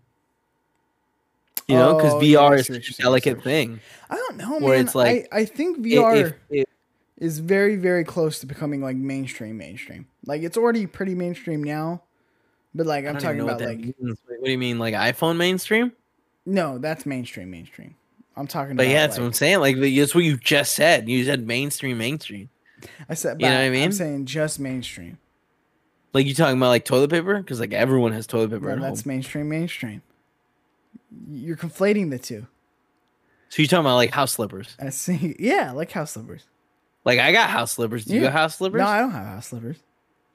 You 1.69 1.77
know, 1.77 1.95
because 1.95 2.15
Oh, 2.15 2.19
yeah, 2.19 2.37
VR 2.37 2.57
is 2.59 2.67
see 2.67 2.73
what 2.73 2.83
such 2.83 2.99
a 2.99 3.01
delicate 3.01 3.41
thing. 3.41 3.79
I 4.09 4.15
don't 4.15 4.35
know, 4.35 4.59
Where 4.59 4.75
man. 4.75 4.85
it's 4.85 4.93
like- 4.95 5.29
I, 5.31 5.39
I 5.39 5.45
think 5.45 5.77
VR 5.79 6.15
if- 6.17 6.33
if- 6.49 6.65
is 7.17 7.39
very, 7.39 7.77
very 7.77 8.03
close 8.03 8.39
to 8.39 8.45
becoming 8.45 8.81
like 8.81 8.97
mainstream, 8.97 9.57
mainstream. 9.57 10.05
Like 10.25 10.43
it's 10.43 10.57
already 10.57 10.85
pretty 10.85 11.15
mainstream 11.15 11.63
now, 11.63 12.03
but 12.77 12.85
like 12.85 13.05
I'm 13.05 13.17
talking 13.17 13.41
about 13.41 13.59
like 13.59 13.79
means. 13.79 14.17
What 14.27 14.45
do 14.45 14.51
you 14.51 14.57
mean, 14.57 14.79
like 14.79 14.93
iPhone 14.93 15.35
mainstream? 15.37 15.91
no, 16.45 16.77
that's 16.77 17.05
mainstream, 17.05 17.51
mainstream. 17.51 17.95
I'm 18.37 18.47
talking 18.47 18.75
But 18.77 18.83
about. 18.85 18.91
yeah, 18.93 19.07
that's 19.07 19.17
what 19.19 19.25
I'm 19.25 19.33
saying. 19.33 19.59
Like 19.59 19.75
that's 19.79 20.15
what 20.15 20.23
you 20.23 20.37
just 20.37 20.75
said. 20.75 21.09
You 21.09 21.25
said 21.25 21.45
mainstream, 21.45 21.97
mainstream. 21.97 22.49
I 23.09 23.15
said, 23.15 23.41
You 23.41 23.47
know 23.47 23.53
what 23.55 23.61
I 23.63 23.69
mean. 23.71 23.83
I'm 23.85 23.91
saying 23.91 24.25
just 24.27 24.59
mainstream. 24.59 25.17
Like 26.13 26.25
you 26.27 26.33
talking 26.35 26.55
about 26.57 26.69
like 26.69 26.85
toilet 26.85 27.09
paper? 27.09 27.37
Because 27.39 27.59
like 27.59 27.73
everyone 27.73 28.13
has 28.13 28.27
toilet 28.27 28.51
paper 28.51 28.67
No, 28.67 28.73
at 28.75 28.79
that's 28.89 29.01
home. 29.01 29.09
mainstream, 29.13 29.49
mainstream. 29.49 30.01
You're 31.29 31.57
conflating 31.57 32.11
the 32.11 32.19
two. 32.19 32.47
So 33.49 33.61
you 33.61 33.67
talking 33.67 33.81
about 33.85 33.95
like 33.95 34.11
house 34.11 34.33
slippers? 34.33 34.75
I 34.79 34.89
see. 34.89 35.35
Yeah, 35.39 35.71
like 35.71 35.91
house 35.91 36.11
slippers. 36.11 36.43
Like 37.05 37.19
I 37.19 37.31
got 37.31 37.49
house 37.49 37.71
slippers. 37.73 38.05
Do 38.05 38.13
you 38.13 38.19
Yeah. 38.21 38.27
got 38.27 38.33
house 38.33 38.57
slippers? 38.57 38.79
No, 38.79 38.85
I 38.87 38.99
don't 38.99 39.11
have 39.11 39.25
house 39.25 39.47
slippers. 39.47 39.77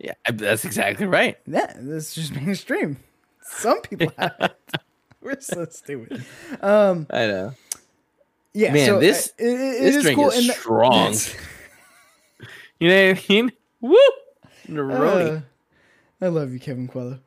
Yeah, 0.02 0.14
that's 0.32 0.64
exactly 0.64 1.06
right. 1.06 1.38
Yeah, 1.46 1.72
that's 1.76 2.14
just 2.14 2.34
mainstream. 2.34 2.96
Some 3.42 3.80
people 3.82 4.12
have 4.18 4.34
it. 4.40 4.80
We're 5.20 5.40
so 5.40 5.64
stupid. 5.70 6.24
Um, 6.60 7.06
I 7.10 7.26
know. 7.28 7.54
yeah, 8.52 8.72
Man, 8.72 8.86
so, 8.86 8.98
this- 9.00 9.28
uh, 9.40 9.44
it, 9.44 9.46
it- 9.46 9.52
it 9.54 9.80
this 9.80 9.96
is 9.96 10.02
drink 10.02 10.18
cool 10.18 10.30
is 10.30 10.48
and 10.48 10.56
strong. 10.56 11.14
You 12.80 12.88
know 12.88 13.08
what 13.10 13.18
I 13.18 13.32
mean? 13.32 13.52
Woo! 13.80 13.96
Negroni. 14.68 15.36
Uh, 15.38 15.40
I 16.24 16.28
love 16.28 16.52
you, 16.52 16.58
Kevin 16.58 16.88
Quello. 16.88 17.20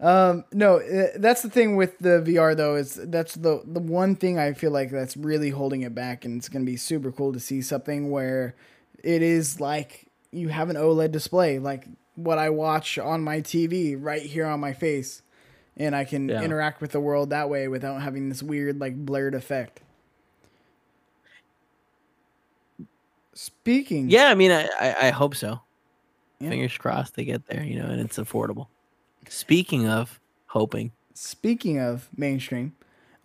Um, 0.00 0.44
no, 0.52 0.78
uh, 0.78 1.08
that's 1.16 1.42
the 1.42 1.50
thing 1.50 1.76
with 1.76 1.98
the 1.98 2.22
VR 2.26 2.56
though. 2.56 2.76
Is 2.76 2.94
that's 3.04 3.34
the 3.34 3.60
the 3.66 3.78
one 3.78 4.16
thing 4.16 4.38
I 4.38 4.52
feel 4.54 4.70
like 4.70 4.90
that's 4.90 5.16
really 5.16 5.50
holding 5.50 5.82
it 5.82 5.94
back, 5.94 6.24
and 6.24 6.38
it's 6.38 6.48
gonna 6.48 6.64
be 6.64 6.76
super 6.78 7.12
cool 7.12 7.32
to 7.34 7.40
see 7.40 7.60
something 7.60 8.10
where 8.10 8.54
it 9.04 9.20
is 9.22 9.60
like 9.60 10.06
you 10.32 10.48
have 10.48 10.70
an 10.70 10.76
OLED 10.76 11.12
display, 11.12 11.58
like 11.58 11.84
what 12.14 12.38
I 12.38 12.50
watch 12.50 12.98
on 12.98 13.22
my 13.22 13.40
TV 13.40 13.96
right 13.98 14.22
here 14.22 14.46
on 14.46 14.60
my 14.60 14.72
face, 14.72 15.22
and 15.76 15.94
I 15.96 16.04
can 16.04 16.28
Yeah. 16.28 16.42
interact 16.42 16.80
with 16.80 16.92
the 16.92 17.00
world 17.00 17.30
that 17.30 17.48
way 17.48 17.68
without 17.68 18.02
having 18.02 18.28
this 18.28 18.42
weird 18.42 18.78
like 18.80 18.96
blurred 18.96 19.34
effect. 19.34 19.80
Speaking, 23.34 24.10
Yeah, 24.10 24.26
I 24.26 24.34
mean, 24.34 24.50
I, 24.50 24.68
I, 24.78 24.96
I 25.06 25.10
hope 25.10 25.34
so. 25.34 25.60
Yeah. 26.38 26.50
Fingers 26.50 26.76
crossed 26.76 27.14
they 27.14 27.24
get 27.24 27.46
there, 27.46 27.62
you 27.62 27.78
know, 27.78 27.86
and 27.86 28.00
it's 28.00 28.18
affordable. 28.18 28.66
Speaking 29.28 29.88
of 29.88 30.20
hoping, 30.46 30.92
Speaking 31.14 31.78
of 31.78 32.08
mainstream, 32.16 32.74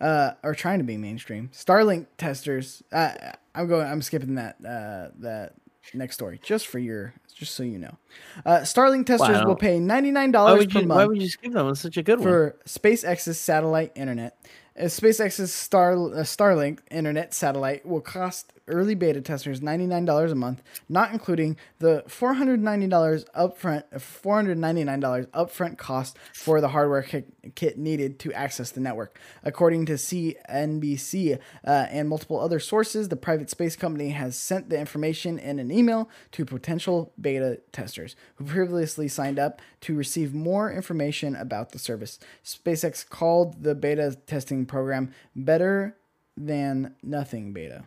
uh, 0.00 0.32
or 0.42 0.54
trying 0.54 0.78
to 0.78 0.84
be 0.84 0.96
mainstream, 0.96 1.50
Starlink 1.52 2.06
testers. 2.16 2.82
Uh, 2.92 3.12
I'm 3.54 3.66
going. 3.66 3.86
I'm 3.86 4.02
skipping 4.02 4.34
that. 4.36 4.56
Uh, 4.64 5.08
that 5.20 5.54
next 5.94 6.14
story 6.14 6.38
just 6.42 6.66
for 6.66 6.78
your, 6.78 7.14
just 7.38 7.54
so 7.54 7.62
you 7.62 7.78
know. 7.78 7.96
Uh, 8.44 8.58
Starlink 8.58 9.06
testers 9.06 9.38
Wow. 9.38 9.46
will 9.46 9.56
pay 9.56 9.78
$99 9.78 10.32
per 10.72 10.80
you 10.80 10.86
month 10.86 10.98
why 10.98 11.06
would 11.06 11.22
you 11.22 11.28
skip 11.28 11.52
that 11.52 11.62
one? 11.62 11.72
It's 11.72 11.80
such 11.80 11.96
a 11.96 12.02
good 12.02 12.18
one. 12.18 12.28
for 12.28 12.56
SpaceX's 12.66 13.38
satellite 13.38 13.92
internet. 13.94 14.36
Uh, 14.78 14.84
SpaceX's 14.84 15.52
Star 15.52 15.92
uh, 15.92 16.22
Starlink 16.24 16.80
internet 16.90 17.32
satellite 17.34 17.86
will 17.86 18.00
cost 18.00 18.52
early 18.68 18.94
beta 18.94 19.20
testers 19.20 19.60
$99 19.60 20.30
a 20.30 20.34
month, 20.34 20.62
not 20.88 21.12
including 21.12 21.56
the 21.78 22.04
$490 22.08 23.24
upfront 23.30 23.84
uh, 23.92 23.98
$499 23.98 25.26
upfront 25.26 25.78
cost 25.78 26.16
for 26.32 26.60
the 26.60 26.68
hardware 26.68 27.02
kit, 27.02 27.32
kit 27.54 27.78
needed 27.78 28.18
to 28.20 28.32
access 28.32 28.70
the 28.70 28.80
network. 28.80 29.18
According 29.42 29.86
to 29.86 29.94
CNBC 29.94 31.38
uh, 31.66 31.86
and 31.90 32.08
multiple 32.08 32.40
other 32.40 32.60
sources, 32.60 33.08
the 33.08 33.16
private 33.16 33.50
space 33.50 33.76
company 33.76 34.10
has 34.10 34.36
sent 34.36 34.70
the 34.70 34.78
information 34.78 35.38
in 35.38 35.58
an 35.58 35.70
email 35.70 36.08
to 36.32 36.44
potential 36.44 37.12
beta 37.20 37.60
testers 37.72 38.16
who 38.36 38.44
previously 38.44 39.08
signed 39.08 39.38
up 39.38 39.60
to 39.80 39.94
receive 39.94 40.34
more 40.34 40.72
information 40.72 41.34
about 41.36 41.72
the 41.72 41.78
service. 41.78 42.18
SpaceX 42.44 43.08
called 43.08 43.62
the 43.62 43.74
beta 43.74 44.16
testing 44.26 44.66
program 44.66 45.12
better 45.34 45.96
than 46.36 46.94
nothing 47.02 47.52
beta. 47.52 47.84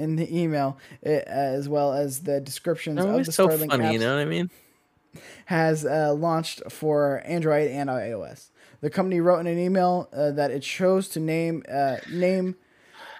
In 0.00 0.16
the 0.16 0.36
email, 0.36 0.78
it, 1.02 1.24
as 1.26 1.68
well 1.68 1.92
as 1.92 2.22
the 2.22 2.40
descriptions 2.40 2.96
They're 2.96 3.20
of 3.20 3.26
the 3.26 3.32
so 3.32 3.48
Starlink 3.48 3.68
funny, 3.68 3.84
apps 3.84 3.92
you 3.92 3.98
know 3.98 4.14
what 4.14 4.22
I 4.22 4.24
mean? 4.24 4.50
has 5.46 5.84
uh, 5.84 6.14
launched 6.14 6.62
for 6.70 7.22
Android 7.24 7.70
and 7.70 7.90
iOS. 7.90 8.50
The 8.80 8.90
company 8.90 9.20
wrote 9.20 9.40
in 9.40 9.46
an 9.46 9.58
email 9.58 10.08
uh, 10.12 10.30
that 10.32 10.50
it 10.50 10.60
chose 10.60 11.08
to 11.10 11.20
name 11.20 11.64
uh, 11.70 11.96
name 12.10 12.56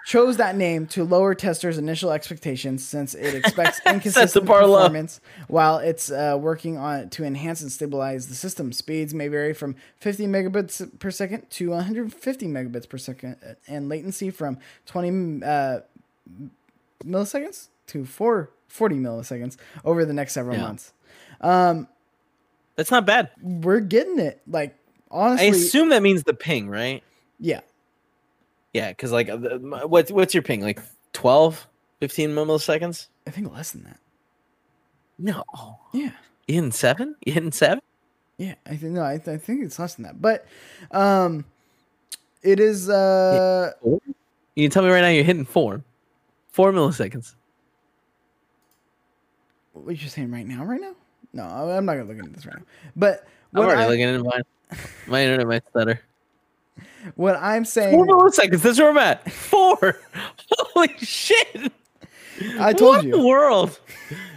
chose 0.07 0.39
that 0.39 0.57
name 0.57 0.87
to 0.87 1.05
lower 1.05 1.35
testers' 1.35 1.77
initial 1.77 2.11
expectations 2.11 2.87
since 2.87 3.15
it 3.15 3.35
expects 3.35 3.81
inconsistent 3.87 4.47
performance 4.47 5.21
while 5.47 5.77
it's 5.79 6.11
uh, 6.11 6.37
working 6.41 6.79
on 6.79 7.11
to 7.11 7.23
enhance 7.23 7.61
and 7.61 7.71
stabilize 7.71 8.29
the 8.29 8.35
system. 8.35 8.73
Speeds 8.73 9.13
may 9.13 9.29
vary 9.29 9.53
from 9.53 9.77
50 9.97 10.27
megabits 10.27 10.99
per 10.99 11.11
second 11.11 11.51
to 11.51 11.71
150 11.71 12.47
megabits 12.47 12.89
per 12.89 12.97
second, 12.97 13.37
uh, 13.47 13.55
and 13.69 13.89
latency 13.89 14.31
from 14.31 14.59
20 14.87 15.45
uh, 15.45 15.81
milliseconds 17.05 17.69
to 17.89 18.05
4, 18.05 18.51
40 18.69 18.97
milliseconds 18.97 19.57
over 19.85 20.05
the 20.05 20.13
next 20.13 20.33
several 20.33 20.57
Yeah. 20.57 20.63
months. 20.63 20.93
Um, 21.41 21.89
That's 22.77 22.91
not 22.91 23.05
bad. 23.07 23.31
We're 23.43 23.81
getting 23.81 24.19
it. 24.19 24.41
Like 24.47 24.77
honestly. 25.11 25.47
I 25.47 25.51
assume 25.51 25.89
that 25.91 26.03
means 26.03 26.23
the 26.23 26.35
ping, 26.35 26.69
right? 26.69 27.03
yeah. 27.39 27.61
Yeah, 28.73 28.91
because 28.91 29.11
like, 29.11 29.29
what's 29.29 30.13
what's 30.13 30.33
your 30.33 30.45
ping? 30.45 30.61
Like 30.61 30.79
12, 31.13 31.67
15 31.99 32.31
milliseconds? 32.31 33.09
I 33.27 33.31
think 33.33 33.53
less 33.53 33.73
than 33.73 33.83
that. 33.83 33.99
No, 35.19 35.43
Yeah. 35.93 36.13
hitting 36.47 36.71
seven? 36.71 37.17
Hitting 37.27 37.51
seven? 37.51 37.81
Yeah, 38.39 38.55
I 38.65 38.71
think 38.77 38.93
no, 38.93 39.05
I, 39.05 39.17
th- 39.19 39.29
I 39.29 39.39
think 39.39 39.65
it's 39.65 39.79
less 39.79 39.97
than 39.97 40.05
that. 40.05 40.23
But 40.23 40.47
um 40.93 41.45
It 42.43 42.61
is 42.61 42.89
uh 42.89 43.73
You 44.55 44.69
tell 44.69 44.83
me 44.85 44.89
right 44.91 45.01
now 45.03 45.09
you're 45.09 45.25
hitting 45.25 45.45
four, 45.45 45.83
four 46.51 46.73
milliseconds. 46.73 47.35
what 49.73 50.01
you're 50.01 50.11
saying 50.11 50.31
right 50.31 50.47
now, 50.47 50.65
right 50.65 50.81
now? 50.81 50.95
No, 51.33 51.45
I'm 51.45 51.85
not 51.85 51.95
gonna 51.95 52.09
look 52.09 52.19
into 52.19 52.31
this 52.31 52.47
right 52.47 52.57
now. 52.57 52.65
But 52.97 53.27
I'm 53.55 53.61
what, 53.61 53.69
already 53.69 53.83
I, 53.83 53.89
looking 53.89 54.05
at 54.05 54.21
mine. 54.21 54.43
My 55.07 55.23
internet 55.23 55.47
might 55.47 55.63
stutter. 55.71 56.01
what 57.15 57.37
I'm 57.37 57.65
saying, 57.65 57.95
Four 57.95 58.07
milliseconds. 58.07 58.63
That's 58.63 58.79
where 58.79 58.91
I'm 58.91 58.99
at. 58.99 59.31
Four. 59.31 59.99
Holy 60.51 60.97
shit. 60.99 61.73
I 62.59 62.73
told 62.73 62.81
you 62.81 62.87
what 62.87 63.05
you. 63.05 63.11
the 63.13 63.27
world. 63.27 63.79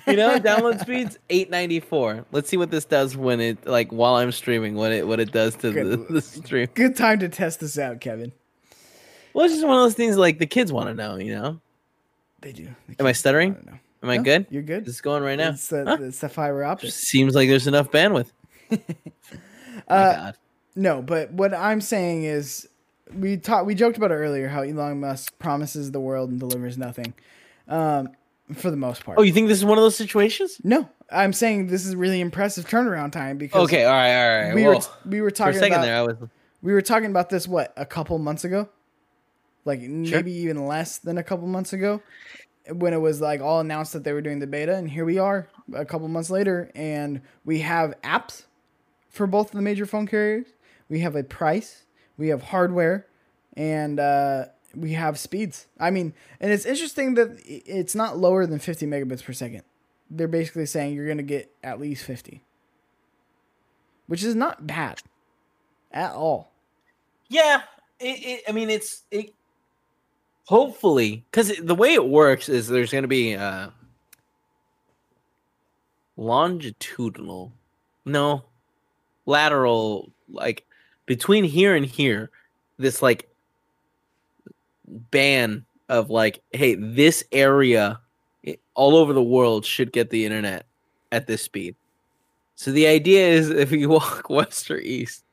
You 0.08 0.18
know, 0.18 0.38
download 0.40 0.82
speeds 0.82 1.18
894. 1.30 2.26
Let's 2.32 2.50
see 2.50 2.58
what 2.58 2.70
this 2.70 2.86
does 2.86 3.16
when 3.16 3.40
it 3.40 3.66
like 3.66 3.92
while 3.92 4.16
I'm 4.16 4.32
streaming. 4.32 4.76
What 4.76 4.92
it 4.92 5.08
what 5.08 5.20
it 5.20 5.32
does 5.32 5.56
to 5.58 5.72
the, 5.72 5.98
the 6.10 6.22
stream. 6.22 6.68
good 6.74 6.96
time 6.96 7.20
to 7.20 7.30
test 7.30 7.62
this 7.62 7.78
out, 7.78 8.02
Kevin. 8.02 8.34
Well, 9.34 9.46
it's 9.46 9.54
just 9.56 9.66
one 9.66 9.78
of 9.78 9.84
those 9.84 9.96
things 9.96 10.18
like 10.18 10.40
the 10.40 10.46
kids 10.46 10.72
want 10.72 10.90
to 10.90 10.94
know. 10.94 11.16
You 11.16 11.36
know, 11.36 11.62
They 12.44 12.52
do. 12.52 12.68
They 12.88 12.96
am 13.00 13.06
I 13.08 13.12
stuttering? 13.14 13.54
don't 13.54 13.66
know. 13.66 13.80
Am 14.04 14.10
I 14.10 14.18
No, 14.18 14.24
good? 14.24 14.48
You're 14.52 14.62
good. 14.64 14.86
This 14.86 14.96
is 14.96 15.02
going 15.02 15.24
right 15.24 15.38
now? 15.38 15.50
It's, 15.52 15.72
uh, 15.74 15.86
Huh? 15.88 15.98
it's 16.02 16.20
the 16.20 16.30
fiber 16.30 16.64
optic. 16.64 16.92
Seems 16.92 17.34
like 17.36 17.48
there's 17.50 17.68
enough 17.68 17.90
bandwidth. 17.90 18.32
My 18.70 18.78
Uh, 19.88 20.16
God. 20.16 20.38
No, 20.76 21.02
but 21.02 21.32
what 21.32 21.54
I'm 21.54 21.82
saying 21.82 22.24
is, 22.24 22.68
we 23.16 23.38
talked, 23.38 23.66
we 23.66 23.76
joked 23.76 23.98
about 23.98 24.12
it 24.12 24.16
earlier 24.16 24.48
how 24.48 24.62
Elon 24.62 25.00
Musk 25.00 25.38
promises 25.40 25.92
the 25.92 26.00
world 26.00 26.30
and 26.32 26.40
delivers 26.40 26.78
nothing, 26.78 27.14
um, 27.68 28.10
for 28.56 28.72
the 28.72 28.78
most 28.78 29.04
part. 29.06 29.18
Oh, 29.20 29.22
you 29.22 29.32
think 29.34 29.48
this 29.50 29.58
is 29.60 29.66
one 29.66 29.78
of 29.78 29.84
those 29.84 29.96
situations? 29.96 30.60
no, 30.64 30.90
I'm 31.12 31.32
saying 31.34 31.68
this 31.68 31.86
is 31.86 31.96
really 31.96 32.20
impressive 32.22 32.68
turnaround 32.68 33.12
time 33.12 33.38
because 33.38 33.64
Okay, 33.66 33.86
all 33.86 33.94
right, 33.94 34.16
all 34.16 34.44
right. 34.48 34.56
we 34.56 34.64
Whoa. 34.64 34.70
were 34.76 34.80
we 35.06 35.22
were 35.22 35.32
talking 35.32 35.54
second 35.60 35.74
about 35.74 35.86
there, 35.86 35.96
I 35.98 36.02
was. 36.02 36.18
we 36.64 36.74
were 36.74 36.82
talking 36.82 37.10
about 37.12 37.30
this 37.30 37.48
what 37.48 37.72
a 37.78 37.86
couple 37.86 38.18
months 38.18 38.44
ago, 38.44 38.68
like 39.66 39.82
maybe 39.82 40.32
even 40.32 40.66
less 40.66 40.98
than 40.98 41.18
a 41.18 41.24
couple 41.24 41.48
months 41.48 41.74
ago, 41.74 42.02
when 42.70 42.94
it 42.94 43.02
was 43.02 43.22
like 43.22 43.42
all 43.42 43.60
announced 43.60 43.94
that 43.94 44.04
they 44.04 44.14
were 44.14 44.22
doing 44.22 44.40
the 44.40 44.48
beta, 44.48 44.76
and 44.76 44.90
here 44.90 45.06
we 45.06 45.18
are 45.18 45.50
a 45.74 45.86
couple 45.86 46.08
months 46.08 46.30
later, 46.30 46.72
and 46.76 47.22
we 47.46 47.60
have 47.60 47.94
apps 48.02 48.46
for 49.10 49.28
both 49.28 49.48
of 49.48 49.56
the 49.56 49.62
major 49.62 49.86
phone 49.86 50.08
carriers. 50.08 50.48
We 50.90 51.00
have 51.00 51.16
a 51.16 51.24
price, 51.24 51.86
we 52.18 52.30
have 52.30 52.42
hardware, 52.42 53.08
and 53.56 54.00
uh, 54.00 54.46
we 54.76 54.94
have 54.94 55.20
speeds. 55.20 55.68
I 55.80 55.92
mean, 55.92 56.14
and 56.40 56.52
it's 56.52 56.66
interesting 56.66 57.14
that 57.16 57.40
it's 57.46 57.96
not 57.96 58.18
lower 58.18 58.46
than 58.46 58.60
50 58.60 58.86
megabits 58.86 59.24
per 59.24 59.34
second. 59.34 59.64
They're 60.10 60.28
basically 60.28 60.66
saying 60.66 60.94
you're 60.96 61.08
gonna 61.08 61.24
get 61.24 61.56
at 61.64 61.80
least 61.80 62.06
50, 62.06 62.44
which 64.08 64.24
is 64.24 64.36
not 64.36 64.68
bad 64.68 65.02
at 65.92 66.14
all. 66.14 66.52
Yeah, 67.30 67.62
it, 68.00 68.26
it, 68.26 68.44
I 68.48 68.52
mean, 68.52 68.70
it's 68.70 69.04
it. 69.10 69.34
Hopefully, 70.46 71.24
because 71.32 71.54
the 71.58 71.76
way 71.76 71.94
it 71.94 72.06
works 72.08 72.50
is 72.50 72.68
there's 72.68 72.92
going 72.92 73.04
to 73.04 73.08
be 73.08 73.36
uh 73.36 73.70
longitudinal, 76.18 77.52
no, 78.06 78.44
lateral, 79.26 80.12
like 80.30 80.66
between 81.06 81.44
here 81.44 81.76
and 81.76 81.86
here, 81.86 82.30
this 82.78 83.02
like 83.02 83.30
ban 84.88 85.66
of 85.90 86.10
like, 86.10 86.42
hey, 86.52 86.76
this 86.76 87.24
area 87.32 88.00
i- 88.46 88.58
all 88.76 88.96
over 88.96 89.14
the 89.14 89.24
world 89.24 89.66
should 89.66 89.92
get 89.92 90.10
the 90.10 90.26
internet 90.26 90.66
at 91.12 91.28
this 91.28 91.42
speed. 91.42 91.76
So 92.56 92.72
the 92.72 92.88
idea 92.88 93.28
is 93.28 93.50
if 93.50 93.72
you 93.72 93.90
walk 93.90 94.30
west 94.30 94.70
or 94.70 94.78
east 94.80 95.24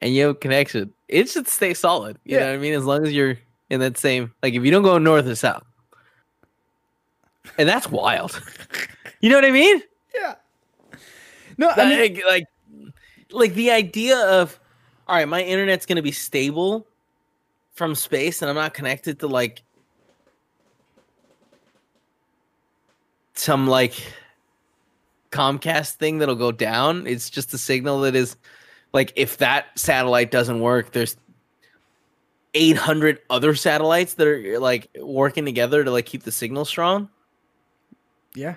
and 0.00 0.14
you 0.14 0.22
have 0.22 0.30
a 0.36 0.38
connection, 0.38 0.92
it 1.08 1.28
should 1.28 1.48
stay 1.48 1.74
solid. 1.74 2.18
You 2.24 2.36
know 2.38 2.44
Yeah. 2.44 2.50
what 2.50 2.54
I 2.56 2.58
mean? 2.58 2.74
As 2.74 2.84
long 2.84 3.06
as 3.06 3.12
you're 3.12 3.38
in 3.70 3.80
that 3.80 3.98
same 3.98 4.32
like 4.42 4.54
if 4.54 4.64
you 4.64 4.70
don't 4.70 4.82
go 4.82 4.98
north 4.98 5.26
or 5.26 5.34
south. 5.34 5.64
And 7.56 7.68
that's 7.68 7.90
wild. 7.90 8.40
you 9.20 9.30
know 9.30 9.36
what 9.36 9.44
I 9.44 9.50
mean? 9.50 9.82
Yeah. 10.14 10.34
No, 11.56 11.70
I 11.70 11.88
mean, 11.88 11.98
like, 11.98 12.24
like 12.26 12.46
like 13.30 13.54
the 13.54 13.70
idea 13.70 14.18
of 14.18 14.58
all 15.06 15.16
right, 15.16 15.28
my 15.28 15.42
internet's 15.42 15.86
gonna 15.86 16.02
be 16.02 16.12
stable 16.12 16.86
from 17.72 17.94
space 17.94 18.42
and 18.42 18.48
I'm 18.48 18.56
not 18.56 18.74
connected 18.74 19.20
to 19.20 19.26
like 19.26 19.62
some 23.34 23.66
like 23.66 23.94
Comcast 25.30 25.94
thing 25.94 26.18
that'll 26.18 26.34
go 26.34 26.52
down. 26.52 27.06
It's 27.06 27.30
just 27.30 27.52
a 27.54 27.58
signal 27.58 28.00
that 28.02 28.14
is 28.14 28.36
like 28.92 29.12
if 29.16 29.38
that 29.38 29.66
satellite 29.78 30.30
doesn't 30.30 30.60
work, 30.60 30.92
there's 30.92 31.16
800 32.54 33.20
other 33.30 33.54
satellites 33.54 34.14
that 34.14 34.26
are 34.26 34.58
like 34.58 34.88
working 35.00 35.44
together 35.44 35.84
to 35.84 35.90
like 35.90 36.06
keep 36.06 36.22
the 36.22 36.32
signal 36.32 36.64
strong. 36.64 37.08
yeah, 38.34 38.56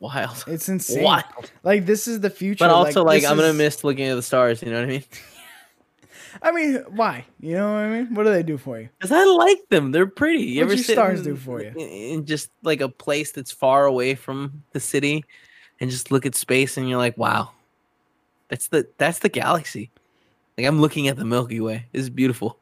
Wild. 0.00 0.44
it's 0.46 0.68
insane. 0.68 1.02
Wild. 1.02 1.50
Like 1.62 1.86
this 1.86 2.08
is 2.08 2.20
the 2.20 2.30
future. 2.30 2.64
But 2.64 2.70
also 2.70 3.04
like, 3.04 3.22
this 3.22 3.30
I'm 3.30 3.36
gonna 3.36 3.52
miss 3.52 3.84
looking 3.84 4.06
at 4.06 4.14
the 4.14 4.22
stars, 4.22 4.62
you 4.62 4.70
know 4.70 4.80
what 4.80 4.84
I 4.84 4.92
mean? 4.92 5.04
I 6.42 6.52
mean, 6.52 6.84
why? 6.90 7.24
You 7.40 7.54
know 7.54 7.72
what 7.72 7.78
I 7.78 7.88
mean? 7.88 8.14
What 8.14 8.24
do 8.24 8.30
they 8.32 8.42
do 8.42 8.58
for 8.58 8.78
you? 8.78 8.88
Because 8.98 9.12
I 9.12 9.24
like 9.24 9.68
them. 9.70 9.92
They're 9.92 10.06
pretty. 10.06 10.44
You 10.44 10.64
What'd 10.64 10.78
ever 10.78 10.92
stars 10.92 11.22
do 11.22 11.36
for 11.36 11.62
you? 11.62 11.68
In, 11.70 11.78
in 11.78 12.26
just 12.26 12.50
like 12.62 12.80
a 12.80 12.88
place 12.88 13.32
that's 13.32 13.50
far 13.50 13.86
away 13.86 14.14
from 14.14 14.62
the 14.72 14.80
city 14.80 15.24
and 15.80 15.90
just 15.90 16.10
look 16.10 16.26
at 16.26 16.34
space 16.34 16.76
and 16.76 16.88
you're 16.88 16.98
like, 16.98 17.16
wow. 17.18 17.50
That's 18.48 18.68
the 18.68 18.88
that's 18.98 19.18
the 19.18 19.28
galaxy. 19.28 19.90
Like 20.56 20.66
I'm 20.66 20.80
looking 20.80 21.08
at 21.08 21.16
the 21.16 21.24
Milky 21.24 21.60
Way. 21.60 21.86
It's 21.92 22.08
beautiful. 22.08 22.58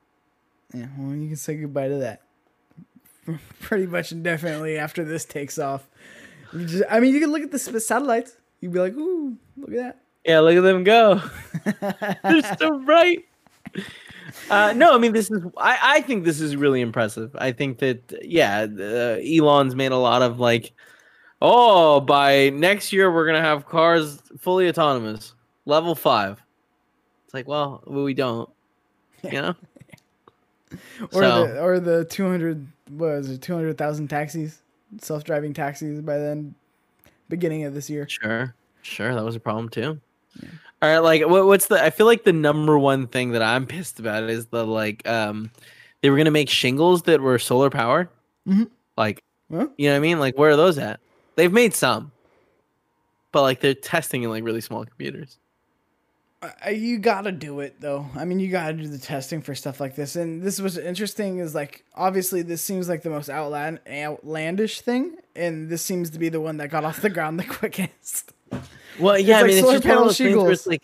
Yeah, 0.75 0.87
well, 0.99 1.15
you 1.15 1.29
can 1.29 1.37
say 1.37 1.57
goodbye 1.57 1.89
to 1.89 1.97
that. 1.97 2.23
Pretty 3.61 3.87
much 3.87 4.13
indefinitely 4.13 4.79
after 4.79 5.05
this 5.05 5.25
takes 5.25 5.59
off. 5.59 5.89
Just, 6.57 6.85
I 6.91 7.01
mean, 7.01 7.15
you 7.15 7.21
can 7.21 7.31
look 7.31 7.43
at 7.43 7.51
the 7.51 7.59
satellites. 7.59 8.37
You'd 8.61 8.73
be 8.73 8.79
like, 8.79 8.95
ooh, 8.95 9.37
look 9.57 9.71
at 9.71 9.77
that. 9.77 10.01
Yeah, 10.25 10.41
look 10.41 10.57
at 10.57 10.63
them 10.63 10.83
go. 10.83 11.23
They're 12.25 12.57
so 12.59 12.79
bright. 12.81 13.27
Uh, 14.51 14.73
no, 14.77 14.95
I 14.95 14.99
mean 14.99 15.13
this 15.13 15.31
is. 15.31 15.43
I, 15.57 15.79
I 15.83 16.01
think 16.01 16.25
this 16.25 16.41
is 16.41 16.57
really 16.57 16.81
impressive. 16.81 17.35
I 17.39 17.53
think 17.53 17.79
that 17.79 18.21
yeah, 18.23 18.67
uh, 18.79 19.19
Elon's 19.25 19.75
made 19.75 19.93
a 19.93 19.97
lot 19.97 20.23
of 20.23 20.41
like, 20.41 20.73
oh, 21.41 22.01
by 22.01 22.51
next 22.51 22.93
year 22.93 23.13
we're 23.13 23.27
gonna 23.27 23.41
have 23.41 23.67
cars 23.67 24.21
fully 24.39 24.69
autonomous, 24.69 25.35
level 25.65 25.95
five. 25.95 26.43
It's 27.25 27.35
like, 27.35 27.47
well, 27.47 27.83
we 27.87 28.15
don't. 28.15 28.49
You 29.23 29.43
know, 29.43 29.55
or 30.73 31.09
So- 31.23 31.47
the 31.47 31.61
or 31.63 31.81
the 31.81 32.05
two 32.05 32.27
hundred 32.29 32.67
what 32.91 33.09
was 33.11 33.31
it 33.31 33.43
two 33.43 33.55
hundred 33.55 33.77
thousand 33.79 34.09
taxis, 34.09 34.63
self 35.01 35.25
driving 35.25 35.53
taxis 35.55 36.01
by 36.01 36.19
then, 36.19 36.55
beginning 37.29 37.65
of 37.65 37.75
this 37.75 37.89
year. 37.91 38.09
sure, 38.09 38.55
sure, 38.83 39.15
that 39.15 39.25
was 39.25 39.37
a 39.37 39.41
problem 39.41 39.69
too. 39.69 40.01
All 40.83 40.89
right, 40.91 40.99
like 40.99 41.27
what, 41.27 41.47
what's 41.47 41.67
the? 41.69 41.83
I 41.83 41.91
feel 41.91 42.07
like 42.07 42.25
the 42.25 42.33
number 42.33 42.79
one 42.79 43.07
thing 43.07 43.31
that 43.33 43.43
I'm 43.43 43.67
pissed 43.67 43.99
about 43.99 44.25
is 44.25 44.47
the 44.47 44.67
like, 44.67 45.07
um, 45.09 45.51
they 46.03 46.11
were 46.11 46.17
gonna 46.17 46.31
make 46.31 46.49
shingles 46.51 47.03
that 47.03 47.21
were 47.21 47.39
solar 47.39 47.71
powered. 47.71 48.09
Mhm. 48.47 48.69
Like, 48.97 49.23
Huh? 49.51 49.69
you 49.79 49.89
know 49.89 49.95
what 49.95 49.97
I 49.97 50.01
mean? 50.01 50.19
Like, 50.21 50.37
where 50.39 50.51
are 50.51 50.57
those 50.57 50.77
at? 50.79 51.01
They've 51.37 51.53
made 51.53 51.73
some, 51.75 52.13
but 53.33 53.43
like 53.43 53.61
they're 53.61 53.75
testing 53.75 54.23
in 54.23 54.31
like 54.31 54.45
really 54.45 54.61
small 54.61 54.85
computers. 54.85 55.39
Uh, 56.65 56.71
you 56.71 56.99
gotta 56.99 57.33
do 57.33 57.61
it 57.61 57.81
though. 57.81 58.07
I 58.15 58.25
mean, 58.25 58.39
you 58.41 58.51
gotta 58.51 58.73
do 58.75 58.87
the 58.89 58.99
testing 58.99 59.41
for 59.43 59.55
stuff 59.55 59.81
like 59.81 59.95
this. 59.97 60.17
And 60.17 60.43
this 60.43 60.61
was 60.61 60.77
interesting. 60.79 61.39
Is 61.39 61.55
like 61.55 61.85
obviously 61.95 62.43
this 62.43 62.63
seems 62.63 62.89
like 62.89 63.03
the 63.03 63.11
most 63.11 63.29
outland 63.31 63.81
outlandish 63.91 64.81
thing, 64.81 65.17
and 65.35 65.69
this 65.69 65.83
seems 65.83 66.11
to 66.11 66.19
be 66.19 66.29
the 66.29 66.41
one 66.41 66.57
that 66.59 66.69
got 66.69 66.85
off 66.85 67.01
the 67.01 67.11
ground 67.11 67.39
the 67.39 67.45
quickest. 67.59 68.33
Well, 68.99 69.19
yeah, 69.19 69.37
like 69.37 69.45
I 69.45 69.47
mean, 69.49 69.57
it's 69.59 69.61
solar 69.67 69.73
just 69.79 69.85
one 69.87 69.93
of 69.93 69.99
panel 69.99 70.13
things 70.13 70.37
where 70.37 70.53
it's 70.53 70.67
like 70.67 70.83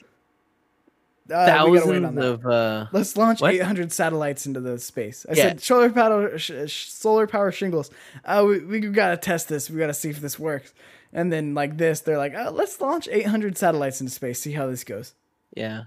Uh, 1.30 1.66
we 1.70 1.78
gotta 1.78 1.90
wait 1.90 2.05
on 2.05 2.14
thousands 2.14 2.14
that. 2.16 2.24
of. 2.26 2.47
uh 2.47 2.86
Let's 2.93 3.16
launch 3.16 3.40
What? 3.40 3.55
800 3.55 3.93
satellites 3.93 4.47
into 4.47 4.60
the 4.60 4.78
space. 4.78 5.24
I 5.28 5.32
Yeah. 5.34 5.43
said 5.48 5.60
solar 5.62 5.90
power, 5.90 6.36
sh- 6.39 6.89
solar 6.89 7.26
power 7.26 7.52
shingles. 7.52 7.90
Uh, 8.24 8.44
we, 8.47 8.59
we 8.64 8.80
gotta 8.80 9.16
test 9.16 9.48
this. 9.48 9.70
We 9.70 9.78
gotta 9.78 9.94
see 9.94 10.10
if 10.10 10.20
this 10.20 10.39
works. 10.39 10.74
And 11.14 11.30
then 11.32 11.55
like 11.55 11.76
this, 11.78 12.01
they're 12.01 12.18
like, 12.18 12.34
uh, 12.34 12.51
let's 12.51 12.80
launch 12.80 13.06
800 13.10 13.56
satellites 13.59 14.01
into 14.01 14.12
space. 14.12 14.40
See 14.40 14.52
how 14.52 14.66
this 14.66 14.82
goes. 14.82 15.14
Yeah, 15.54 15.82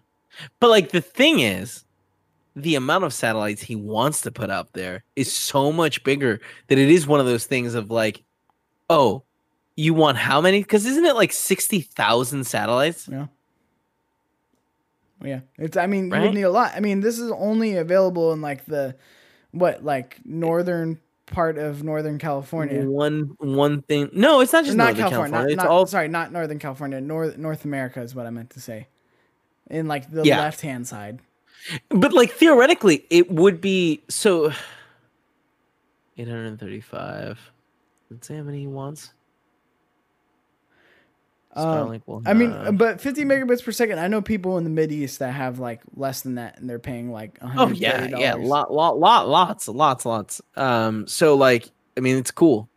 but 0.60 0.70
like 0.70 0.90
the 0.92 1.02
thing 1.02 1.40
is, 1.40 1.84
the 2.56 2.76
amount 2.76 3.04
of 3.04 3.14
satellites 3.14 3.62
he 3.62 3.76
wants 3.76 4.22
to 4.22 4.32
put 4.32 4.50
up 4.50 4.72
there 4.74 5.04
is 5.16 5.32
so 5.32 5.72
much 5.72 6.04
bigger 6.04 6.40
that 6.68 6.78
it 6.78 6.90
is 6.90 7.08
one 7.08 7.20
of 7.20 7.26
those 7.26 7.46
things 7.46 7.74
of 7.74 7.92
like, 7.92 8.24
oh, 8.90 9.24
you 9.76 9.94
want 9.94 10.18
how 10.18 10.40
many? 10.42 10.62
Because 10.62 10.86
isn't 10.86 11.06
it 11.06 11.16
like 11.16 11.34
sixty 11.34 11.82
thousand 11.82 12.46
satellites? 12.46 13.10
Yeah. 13.12 13.28
Yeah. 15.24 15.40
It's. 15.58 15.78
I 15.78 15.88
mean, 15.88 16.06
you 16.08 16.12
Right? 16.12 16.22
would 16.24 16.34
need 16.34 16.44
a 16.44 16.50
lot. 16.50 16.74
I 16.76 16.80
mean, 16.80 17.00
this 17.02 17.20
is 17.20 17.32
only 17.32 17.78
available 17.78 18.32
in 18.34 18.42
like 18.42 18.66
the, 18.66 18.96
what 19.52 19.84
like 19.84 20.20
northern 20.24 21.00
part 21.26 21.58
of 21.58 21.84
Northern 21.84 22.20
California. 22.20 22.88
One 22.88 23.36
one 23.40 23.82
thing. 23.82 24.10
No, 24.14 24.42
it's 24.42 24.54
not 24.54 24.66
just 24.66 24.78
not 24.78 24.96
Northern 24.96 25.02
California. 25.10 25.32
California. 25.32 25.42
Not, 25.42 25.52
it's 25.52 25.58
not- 25.58 25.68
all 25.68 25.86
sorry, 25.88 26.08
not 26.08 26.32
Northern 26.32 26.60
California. 26.60 27.02
North 27.02 27.38
North 27.38 27.66
America 27.66 28.02
is 28.02 28.14
what 28.14 28.26
I 28.28 28.30
meant 28.30 28.52
to 28.52 28.62
say. 28.62 28.88
In 29.70 29.88
like 29.88 30.12
the 30.12 30.24
Yeah. 30.24 30.40
left 30.40 30.62
hand 30.62 30.88
side. 30.88 31.20
But 31.90 32.14
like 32.14 32.32
theoretically, 32.32 33.06
it 33.10 33.32
would 33.32 33.60
be 33.62 34.04
so. 34.08 34.52
Eight 36.18 36.28
hundred 36.28 36.46
and 36.46 36.60
thirty-five. 36.60 37.40
Let's 38.12 38.28
see 38.28 38.36
how 38.36 38.44
many 38.44 38.60
he 38.60 38.68
wants. 38.68 39.12
Um, 41.58 42.02
I 42.26 42.34
mean, 42.34 42.76
but 42.76 43.00
50 43.00 43.24
megabits 43.24 43.64
per 43.64 43.72
second. 43.72 43.98
I 43.98 44.08
know 44.10 44.22
people 44.22 44.58
in 44.58 44.66
the 44.66 44.70
Mid 44.70 44.92
East 44.92 45.20
that 45.20 45.32
have 45.32 45.58
like 45.58 45.80
less 45.96 46.20
than 46.22 46.36
that, 46.36 46.60
and 46.60 46.70
they're 46.70 46.80
paying 46.80 47.12
like 47.12 47.40
Oh 47.42 47.48
$130. 47.68 47.80
yeah, 47.80 48.08
yeah, 48.08 48.34
lot, 48.34 48.74
lot, 48.74 49.00
lot, 49.00 49.30
lots, 49.30 49.70
lots, 49.70 50.06
lots. 50.06 50.42
Um, 50.58 51.08
so 51.08 51.36
like, 51.36 51.70
I 51.96 52.02
mean, 52.02 52.18
it's 52.18 52.32
cool. 52.32 52.68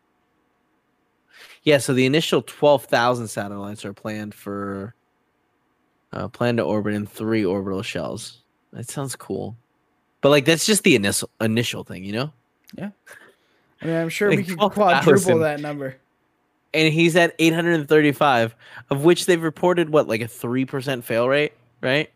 Yeah, 1.65 1.78
so 1.78 1.93
the 1.93 2.06
initial 2.06 2.40
twelve 2.43 2.85
thousand 2.85 3.27
satellites 3.28 3.85
are 3.85 3.93
planned 3.93 4.32
for, 4.32 4.94
uh, 6.13 6.29
planned 6.29 6.59
to 6.59 6.65
orbit 6.65 6.95
in 6.95 7.07
three 7.07 7.45
orbital 7.45 7.83
shells. 7.83 8.39
That 8.73 8.89
sounds 8.89 9.17
cool, 9.17 9.57
but 10.21 10.29
like 10.31 10.45
that's 10.45 10.67
just 10.67 10.83
the 10.85 10.95
initial 10.95 11.31
initial 11.41 11.85
thing, 11.85 12.05
you 12.05 12.13
know. 12.13 12.33
Yeah. 12.77 12.91
I 13.81 13.87
mean, 13.87 13.97
I'm 13.97 14.09
sure 14.09 14.29
we 14.29 14.39
Like 14.39 14.47
could 14.47 14.57
12,000. 14.59 15.03
quadruple 15.05 15.39
that 15.41 15.61
number. 15.61 15.97
And 16.75 16.93
he's 16.93 17.17
at 17.17 17.35
eight 17.39 17.55
hundred 17.55 17.75
and 17.75 17.89
thirty-five, 17.89 18.55
of 18.91 19.05
which 19.05 19.25
they've 19.27 19.43
reported 19.43 19.89
what 19.91 20.07
like 20.07 20.21
a 20.21 20.29
three 20.29 20.65
percent 20.67 21.05
fail 21.05 21.29
rate, 21.29 21.53
right? 21.81 22.11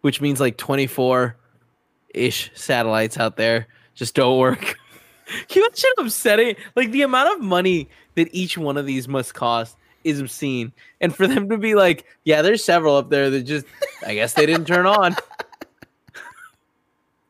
Which 0.00 0.20
means 0.20 0.40
like 0.40 0.56
twenty-four 0.56 1.36
ish 2.14 2.50
satellites 2.54 3.16
out 3.18 3.36
there 3.36 3.68
just 3.94 4.14
don't 4.16 4.38
work. 4.38 4.58
Can 5.48 5.62
you 5.62 5.66
imagine 5.66 5.90
upsetting? 5.98 6.56
Like 6.74 6.90
the 6.90 7.02
amount 7.02 7.34
of 7.36 7.40
money 7.44 7.88
that 8.16 8.28
each 8.32 8.58
one 8.58 8.76
of 8.76 8.86
these 8.86 9.06
must 9.06 9.34
cost 9.34 9.76
is 10.06 10.20
obscene, 10.20 10.72
and 11.00 11.14
for 11.14 11.26
them 11.26 11.48
to 11.50 11.58
be 11.58 11.74
like, 11.74 12.06
yeah, 12.24 12.40
there's 12.42 12.64
several 12.64 12.96
up 12.96 13.10
there 13.10 13.28
that 13.30 13.42
just, 13.42 13.66
I 14.06 14.14
guess 14.14 14.32
they 14.34 14.46
didn't 14.46 14.66
turn 14.66 14.86
on. 14.86 15.16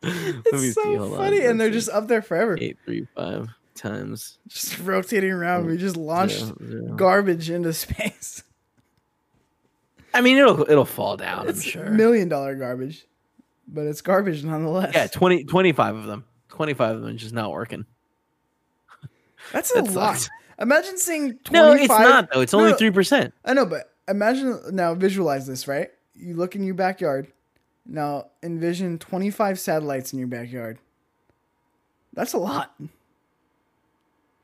It's 0.02 0.74
so 0.74 1.02
on, 1.02 1.16
funny, 1.16 1.44
and 1.44 1.60
they're 1.60 1.70
just 1.70 1.88
up 1.88 2.06
there 2.06 2.22
forever, 2.22 2.56
eight 2.60 2.76
three 2.84 3.08
five 3.16 3.48
times 3.74 4.38
just 4.46 4.78
rotating 4.78 5.32
around. 5.32 5.66
We 5.66 5.76
just 5.78 5.96
launched 5.96 6.38
zero, 6.44 6.56
zero. 6.64 6.94
garbage 6.94 7.50
into 7.50 7.72
space. 7.72 8.44
I 10.14 10.20
mean, 10.20 10.36
it'll 10.38 10.62
it'll 10.70 10.84
fall 10.84 11.16
down. 11.16 11.40
I'm 11.40 11.48
It's 11.48 11.64
sure. 11.64 11.90
million 11.90 12.28
dollar 12.28 12.54
garbage, 12.54 13.04
but 13.66 13.86
it's 13.86 14.00
garbage 14.00 14.44
nonetheless. 14.44 14.94
Yeah, 14.94 15.08
20, 15.08 15.44
25 15.44 15.96
of 15.96 16.04
them. 16.06 16.24
25 16.50 16.96
of 16.96 17.02
them 17.02 17.16
just 17.16 17.34
not 17.34 17.50
working. 17.50 17.84
that's 19.52 19.72
a 19.74 19.82
that 19.82 19.92
lot. 19.92 20.28
Imagine 20.58 20.96
seeing 20.98 21.34
25. 21.38 21.52
No, 21.52 21.72
it's 21.74 21.88
not 21.88 22.30
though. 22.32 22.40
It's 22.40 22.52
No, 22.52 22.60
only 22.60 22.72
3%. 22.72 23.32
I 23.44 23.52
know, 23.52 23.66
but 23.66 23.92
imagine 24.08 24.60
now. 24.72 24.94
Visualize 24.94 25.46
this, 25.46 25.68
right? 25.68 25.90
You 26.14 26.34
look 26.34 26.54
in 26.54 26.64
your 26.64 26.74
backyard. 26.74 27.28
Now 27.84 28.28
envision 28.42 28.98
25 28.98 29.58
satellites 29.60 30.12
in 30.12 30.18
your 30.18 30.28
backyard. 30.28 30.78
That's 32.14 32.32
a 32.32 32.38
lot. 32.38 32.74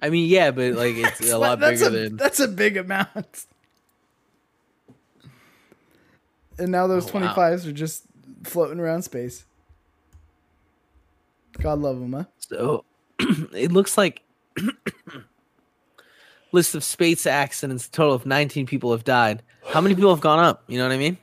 I 0.02 0.10
mean, 0.10 0.28
yeah, 0.28 0.50
but 0.50 0.74
like 0.74 0.94
it's 0.96 1.20
a 1.30 1.38
lot 1.38 1.58
that's 1.60 1.80
bigger 1.80 1.96
a, 1.96 2.00
than 2.08 2.16
That's 2.16 2.40
a 2.40 2.48
big 2.48 2.76
amount. 2.76 3.46
And 6.58 6.70
now 6.70 6.86
those 6.86 7.08
Oh, 7.14 7.18
wow. 7.18 7.34
25s 7.34 7.66
are 7.66 7.72
just 7.72 8.04
floating 8.44 8.78
around 8.78 9.02
space. 9.02 9.44
God 11.60 11.78
love 11.80 11.98
them, 12.00 12.12
huh? 12.12 12.24
so 12.38 12.84
it 13.18 13.72
looks 13.72 13.96
like 13.98 14.22
list 16.52 16.74
of 16.74 16.84
space 16.84 17.26
accidents, 17.26 17.86
a 17.86 17.90
total 17.90 18.14
of 18.14 18.26
19 18.26 18.66
people 18.66 18.92
have 18.92 19.04
died. 19.04 19.42
How 19.66 19.80
many 19.80 19.94
people 19.94 20.10
have 20.14 20.20
gone 20.20 20.38
up? 20.38 20.62
You 20.68 20.78
know 20.78 20.84
what 20.86 20.92
I 20.92 20.98
mean? 20.98 21.16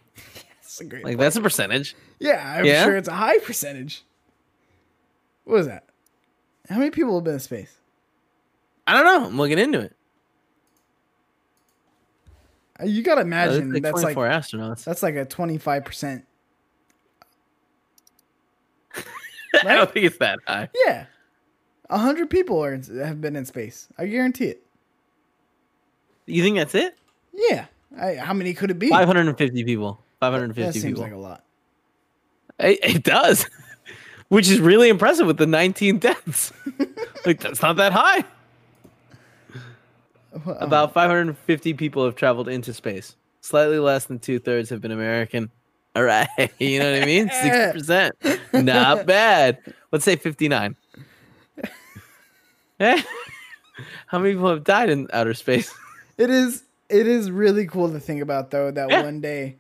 That's 0.62 0.82
a 0.82 0.86
great. 0.86 1.04
Like 1.04 1.12
point. 1.14 1.20
that's 1.20 1.36
a 1.36 1.42
percentage. 1.42 1.96
yeah, 2.20 2.56
I'm 2.58 2.66
Yeah? 2.66 2.84
sure 2.86 2.98
it's 2.98 3.08
a 3.08 3.14
high 3.14 3.38
percentage. 3.40 4.04
What 5.46 5.62
is 5.62 5.68
that? 5.68 5.86
How 6.70 6.78
many 6.78 6.92
people 6.92 7.16
have 7.16 7.24
been 7.24 7.34
in 7.36 7.40
space? 7.40 7.76
I 8.86 8.94
don't 8.94 9.06
know. 9.06 9.28
I'm 9.28 9.38
looking 9.38 9.58
into 9.60 9.80
it. 9.80 9.96
Uh, 12.80 12.86
You 12.86 13.02
gotta 13.04 13.22
imagine 13.22 13.74
like 13.74 13.84
that's 13.84 14.02
like 14.04 14.14
24 14.16 14.28
astronauts. 14.28 14.84
that's 14.84 15.04
like 15.04 15.16
a 15.16 15.26
25 15.26 15.86
percent. 15.86 16.26
I 19.64 19.76
don't 19.76 19.92
think 19.92 20.06
it's 20.06 20.18
that 20.18 20.40
high. 20.48 20.70
Yeah, 20.86 21.06
a 21.90 21.98
hundred 21.98 22.30
people 22.30 22.64
are 22.64 22.80
have 23.04 23.20
been 23.22 23.36
in 23.36 23.46
space. 23.46 23.88
I 23.98 24.06
guarantee 24.06 24.46
it. 24.46 24.64
You 26.30 26.44
think 26.44 26.58
that's 26.58 26.76
it? 26.76 26.98
Yeah. 27.34 27.66
I, 27.98 28.16
how 28.16 28.34
many 28.34 28.54
could 28.54 28.72
it 28.72 28.80
be? 28.80 28.90
550 28.90 29.64
people. 29.64 30.00
550 30.20 30.62
that 30.62 30.74
550 30.74 30.80
seems 30.80 30.92
people. 30.92 31.04
like 31.04 31.14
a 31.14 31.18
lot. 31.18 31.44
It, 32.60 32.80
it 32.96 33.04
does, 33.04 33.46
which 34.28 34.50
is 34.50 34.60
really 34.60 34.90
impressive 34.90 35.26
with 35.26 35.38
the 35.38 35.48
19 35.48 35.98
deaths. 35.98 36.52
like 37.26 37.40
that's 37.40 37.62
not 37.62 37.78
that 37.78 37.94
high. 37.94 38.24
Well, 40.46 40.58
About 40.60 40.94
550 40.94 41.74
people 41.74 42.06
have 42.06 42.16
traveled 42.16 42.48
into 42.48 42.74
space. 42.74 43.16
Slightly 43.42 43.80
less 43.80 44.06
than 44.06 44.20
two 44.20 44.38
thirds 44.40 44.70
have 44.70 44.82
been 44.82 44.92
American. 44.92 45.50
All 45.96 46.04
right, 46.04 46.28
you 46.60 46.80
know 46.80 46.92
what 46.92 47.02
I 47.02 47.06
mean? 47.06 47.30
Six 47.30 47.74
percent, 47.74 48.16
not 48.54 49.08
bad. 49.08 49.58
Let's 49.92 50.06
say 50.06 50.16
59. 50.16 50.76
Eh? 52.80 53.02
How 54.08 54.20
many 54.20 54.34
people 54.34 54.50
have 54.50 54.64
died 54.64 54.90
in 54.90 55.08
outer 55.12 55.34
space? 55.34 55.74
It 56.20 56.30
is 56.30 56.64
it 56.90 57.08
is 57.08 57.32
really 57.32 57.66
cool 57.66 57.92
to 57.92 58.00
think 58.00 58.22
about 58.22 58.52
though 58.52 58.70
that 58.70 58.90
Yeah. 58.90 59.04
one 59.04 59.22
day 59.22 59.56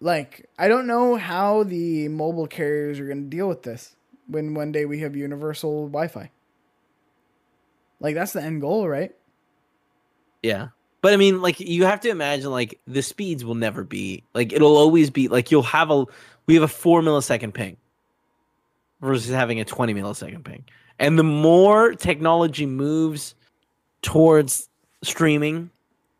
like 0.00 0.50
I 0.58 0.68
don't 0.68 0.86
know 0.86 1.16
how 1.16 1.62
the 1.62 2.08
mobile 2.08 2.46
carriers 2.48 2.98
are 3.00 3.06
going 3.06 3.22
to 3.22 3.36
deal 3.36 3.48
with 3.48 3.62
this 3.62 3.96
when 4.26 4.54
one 4.54 4.72
day 4.72 4.84
we 4.84 5.00
have 5.00 5.16
universal 5.16 5.86
Wi-Fi. 5.86 6.30
Like 8.00 8.14
that's 8.14 8.32
the 8.32 8.42
end 8.42 8.60
goal, 8.60 8.88
right? 8.88 9.14
Yeah. 10.42 10.68
But 11.00 11.12
I 11.12 11.16
mean, 11.16 11.40
like 11.40 11.60
you 11.60 11.84
have 11.84 12.00
to 12.00 12.08
imagine, 12.08 12.50
like 12.50 12.80
the 12.86 13.02
speeds 13.02 13.44
will 13.44 13.54
never 13.54 13.84
be 13.84 14.24
like 14.34 14.52
it'll 14.52 14.76
always 14.76 15.10
be 15.10 15.28
like 15.28 15.50
you'll 15.52 15.62
have 15.62 15.90
a 15.92 16.06
we 16.46 16.54
have 16.54 16.64
a 16.64 16.68
four 16.68 17.02
millisecond 17.02 17.54
ping 17.54 17.76
versus 19.00 19.32
having 19.32 19.60
a 19.60 19.64
twenty 19.64 19.94
millisecond 19.94 20.44
ping, 20.44 20.64
and 20.98 21.16
the 21.16 21.22
more 21.24 21.94
technology 21.94 22.66
moves 22.66 23.36
towards 24.02 24.68
streaming, 25.02 25.70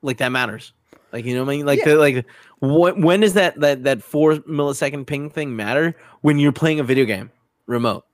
like 0.03 0.19
that 0.19 0.31
matters. 0.31 0.73
Like 1.13 1.25
you 1.25 1.35
know 1.35 1.45
what 1.45 1.53
I 1.53 1.57
mean? 1.57 1.67
Like 1.67 1.79
Yeah. 1.81 1.85
the 1.87 1.97
like 1.97 2.27
what 2.59 2.99
when 2.99 3.21
does 3.21 3.35
that 3.35 3.59
that 3.61 3.85
that 3.85 4.03
four 4.03 4.35
millisecond 4.35 5.07
ping 5.07 5.31
thing 5.31 5.57
matter 5.57 5.97
when 6.21 6.39
you're 6.39 6.53
playing 6.53 6.81
a 6.81 6.85
video 6.85 7.05
game 7.05 7.31
remote? 7.67 8.05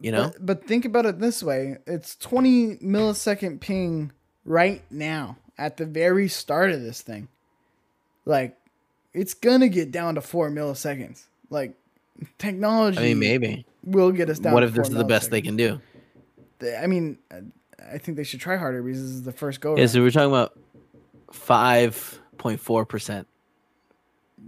You 0.00 0.12
know? 0.12 0.32
But, 0.34 0.46
but 0.46 0.66
think 0.66 0.84
about 0.84 1.06
it 1.06 1.18
this 1.18 1.42
way: 1.42 1.78
it's 1.86 2.16
20 2.16 2.76
millisecond 2.76 3.60
ping 3.60 4.12
right 4.44 4.82
now 4.90 5.38
at 5.56 5.76
the 5.76 5.86
very 5.86 6.28
start 6.28 6.70
of 6.72 6.82
this 6.82 7.00
thing. 7.00 7.28
Like, 8.26 8.58
it's 9.14 9.34
gonna 9.34 9.68
get 9.68 9.90
down 9.90 10.16
to 10.16 10.20
four 10.20 10.50
milliseconds. 10.50 11.24
Like, 11.48 11.74
technology 12.38 12.98
I 12.98 13.02
mean, 13.02 13.18
maybe. 13.18 13.66
will 13.82 14.12
get 14.12 14.28
us 14.28 14.38
down. 14.38 14.52
What 14.52 14.60
to 14.60 14.66
if 14.66 14.74
this 14.74 14.88
is 14.88 14.94
the 14.94 15.04
best 15.04 15.30
they 15.30 15.42
can 15.42 15.56
do? 15.56 15.80
I 16.78 16.86
mean, 16.86 17.18
I 17.92 17.98
think 17.98 18.16
they 18.16 18.24
should 18.24 18.40
try 18.40 18.56
harder 18.56 18.82
because 18.82 19.00
this 19.02 19.10
is 19.10 19.22
the 19.22 19.32
first 19.32 19.60
go. 19.60 19.76
Yeah, 19.76 19.86
so 19.86 20.00
we're 20.02 20.10
talking 20.10 20.28
about 20.30 20.58
five 21.32 22.20
point 22.38 22.60
four 22.60 22.84
percent 22.86 23.26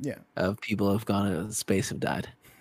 yeah. 0.00 0.16
of 0.36 0.60
people 0.60 0.90
who've 0.90 1.04
gone 1.04 1.26
into 1.32 1.52
space 1.52 1.88
have 1.90 2.00
died. 2.00 2.28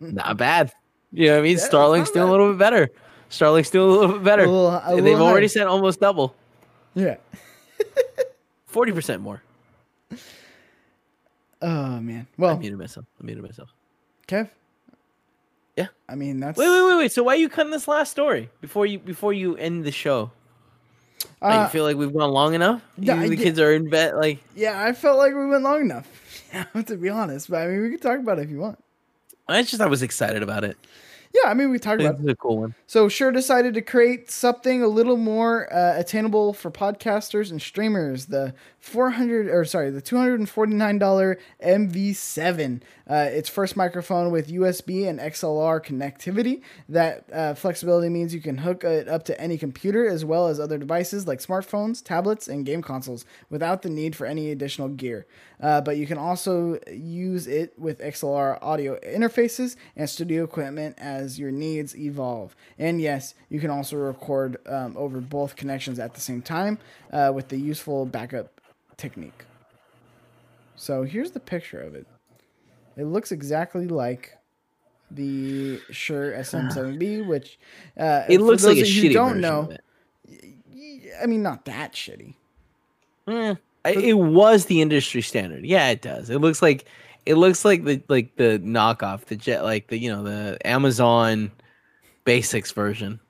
not 0.00 0.36
bad. 0.36 0.72
You 1.12 1.26
know 1.26 1.32
what 1.34 1.38
I 1.38 1.42
mean? 1.42 1.50
Yeah, 1.56 1.64
it's 1.64 1.68
Starlink's 1.68 2.10
doing 2.10 2.28
a 2.28 2.30
little 2.30 2.50
bit 2.50 2.58
better. 2.58 2.90
Starlink's 3.30 3.70
doing 3.70 3.88
a 3.88 3.92
little 3.92 4.14
bit 4.16 4.24
better. 4.24 4.44
A 4.44 4.50
little- 4.50 4.68
a 4.70 4.94
They've 4.96 5.04
little 5.04 5.26
already 5.26 5.48
sent 5.48 5.68
almost 5.68 6.00
double, 6.00 6.34
Yeah. 6.94 7.16
forty 8.66 8.92
percent 8.92 9.22
more. 9.22 9.42
Oh 11.60 12.00
man. 12.00 12.26
Well, 12.36 12.56
I 12.56 12.58
muted 12.58 12.78
myself. 12.78 13.06
I 13.20 13.24
muted 13.24 13.44
myself. 13.44 13.72
Kev. 14.26 14.48
Yeah. 15.76 15.86
I 16.08 16.14
mean, 16.14 16.40
that's. 16.40 16.58
Wait, 16.58 16.68
wait, 16.68 16.82
wait, 16.86 16.96
wait. 16.98 17.12
So 17.12 17.22
why 17.22 17.34
are 17.34 17.36
you 17.38 17.48
cutting 17.48 17.72
this 17.72 17.88
last 17.88 18.10
story 18.10 18.50
before 18.60 18.84
you 18.86 18.98
before 18.98 19.32
you 19.32 19.56
end 19.56 19.84
the 19.84 19.92
show? 19.92 20.30
Like, 21.40 21.58
Uh, 21.58 21.62
you 21.62 21.68
feel 21.68 21.84
like 21.84 21.96
we've 21.96 22.12
gone 22.12 22.30
long 22.30 22.54
enough? 22.54 22.82
yeah, 22.98 23.14
You- 23.22 23.30
the 23.30 23.36
did- 23.36 23.42
kids 23.44 23.58
are 23.60 23.72
in 23.72 23.88
bed. 23.90 24.14
Like 24.14 24.38
yeah, 24.54 24.82
I 24.84 24.92
felt 24.92 25.18
like 25.18 25.34
we 25.34 25.46
went 25.46 25.62
long 25.62 25.80
enough. 25.82 26.06
Yeah, 26.52 26.82
to 26.82 26.96
be 26.98 27.08
honest, 27.08 27.48
but 27.48 27.62
I 27.62 27.66
mean, 27.68 27.80
we 27.80 27.90
could 27.92 28.02
talk 28.02 28.18
about 28.18 28.38
it 28.38 28.42
if 28.42 28.50
you 28.50 28.58
want. 28.58 28.78
I 29.48 29.62
just 29.62 29.80
I 29.80 29.86
was 29.86 30.02
excited 30.02 30.42
about 30.42 30.64
it. 30.64 30.76
Yeah, 31.32 31.48
I 31.50 31.54
mean, 31.54 31.70
we 31.70 31.78
talked 31.78 32.02
about. 32.02 32.20
is 32.20 32.26
a 32.26 32.36
cool 32.36 32.58
one. 32.58 32.74
So, 32.86 33.08
Shure 33.08 33.32
decided 33.32 33.72
to 33.72 33.80
create 33.80 34.30
something 34.30 34.82
a 34.82 34.86
little 34.86 35.16
more 35.16 35.72
uh, 35.72 35.98
attainable 35.98 36.52
for 36.52 36.70
podcasters 36.70 37.50
and 37.50 37.62
streamers. 37.62 38.26
The 38.26 38.52
400 38.82 39.48
or 39.48 39.64
sorry, 39.64 39.90
the 39.90 40.02
$249 40.02 41.38
MV7. 41.64 42.80
Uh, 43.08 43.28
its 43.30 43.48
first 43.48 43.76
microphone 43.76 44.32
with 44.32 44.48
USB 44.48 45.08
and 45.08 45.20
XLR 45.20 45.84
connectivity. 45.84 46.62
That 46.88 47.24
uh, 47.32 47.54
flexibility 47.54 48.08
means 48.08 48.34
you 48.34 48.40
can 48.40 48.58
hook 48.58 48.82
it 48.82 49.08
up 49.08 49.24
to 49.26 49.40
any 49.40 49.56
computer 49.56 50.08
as 50.08 50.24
well 50.24 50.48
as 50.48 50.58
other 50.58 50.78
devices 50.78 51.26
like 51.28 51.38
smartphones, 51.38 52.02
tablets, 52.02 52.48
and 52.48 52.66
game 52.66 52.82
consoles 52.82 53.24
without 53.50 53.82
the 53.82 53.90
need 53.90 54.16
for 54.16 54.26
any 54.26 54.50
additional 54.50 54.88
gear. 54.88 55.26
Uh, 55.60 55.80
but 55.80 55.96
you 55.96 56.06
can 56.06 56.18
also 56.18 56.80
use 56.92 57.46
it 57.46 57.78
with 57.78 58.00
XLR 58.00 58.58
audio 58.62 58.98
interfaces 59.00 59.76
and 59.94 60.10
studio 60.10 60.42
equipment 60.42 60.98
as 60.98 61.38
your 61.38 61.52
needs 61.52 61.96
evolve. 61.96 62.56
And 62.78 63.00
yes, 63.00 63.34
you 63.48 63.60
can 63.60 63.70
also 63.70 63.96
record 63.96 64.56
um, 64.66 64.96
over 64.96 65.20
both 65.20 65.54
connections 65.54 66.00
at 66.00 66.14
the 66.14 66.20
same 66.20 66.42
time 66.42 66.78
uh, 67.12 67.30
with 67.32 67.48
the 67.48 67.58
useful 67.58 68.06
backup 68.06 68.60
technique. 69.02 69.44
So 70.76 71.02
here's 71.02 71.32
the 71.32 71.40
picture 71.40 71.80
of 71.80 71.94
it. 71.94 72.06
It 72.96 73.04
looks 73.04 73.32
exactly 73.32 73.88
like 73.88 74.36
the 75.10 75.80
Shure 75.90 76.32
SM7B, 76.38 77.26
which 77.26 77.58
uh, 77.98 78.22
It 78.28 78.40
looks 78.40 78.64
like 78.64 78.76
a 78.76 78.80
those 78.80 78.96
you 78.96 79.10
shitty 79.10 79.12
don't 79.12 79.40
version 79.40 79.42
know. 79.42 79.76
I 81.22 81.26
mean, 81.26 81.42
not 81.42 81.64
that 81.66 81.92
shitty. 81.92 82.34
Eh, 83.28 83.54
it 83.84 84.14
was 84.14 84.66
the 84.66 84.80
industry 84.80 85.20
standard. 85.20 85.66
Yeah, 85.66 85.88
it 85.88 86.00
does. 86.00 86.30
It 86.30 86.38
looks 86.38 86.62
like 86.62 86.86
it 87.26 87.34
looks 87.34 87.64
like 87.64 87.84
the 87.84 88.02
like 88.08 88.36
the 88.36 88.60
knockoff, 88.64 89.26
the 89.26 89.36
jet, 89.36 89.64
like 89.64 89.88
the 89.88 89.98
you 89.98 90.10
know 90.10 90.22
the 90.22 90.58
Amazon 90.64 91.50
Basics 92.24 92.70
version. 92.70 93.20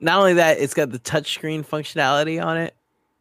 Not 0.00 0.18
only 0.18 0.34
that, 0.34 0.58
it's 0.58 0.74
got 0.74 0.90
the 0.90 0.98
touchscreen 0.98 1.64
functionality 1.64 2.42
on 2.42 2.56
it. 2.56 2.74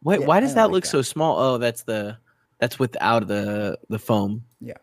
Wait, 0.04 0.22
Yeah, 0.22 0.26
why 0.28 0.40
does 0.40 0.56
that 0.56 0.66
like 0.66 0.72
look 0.74 0.84
that. 0.84 0.90
so 0.90 1.02
small? 1.02 1.38
Oh, 1.40 1.58
that's 1.58 1.84
the 1.84 2.18
that's 2.60 2.80
without 2.80 3.28
the 3.28 3.78
the 3.90 4.00
foam. 4.00 4.44
Yeah. 4.62 4.74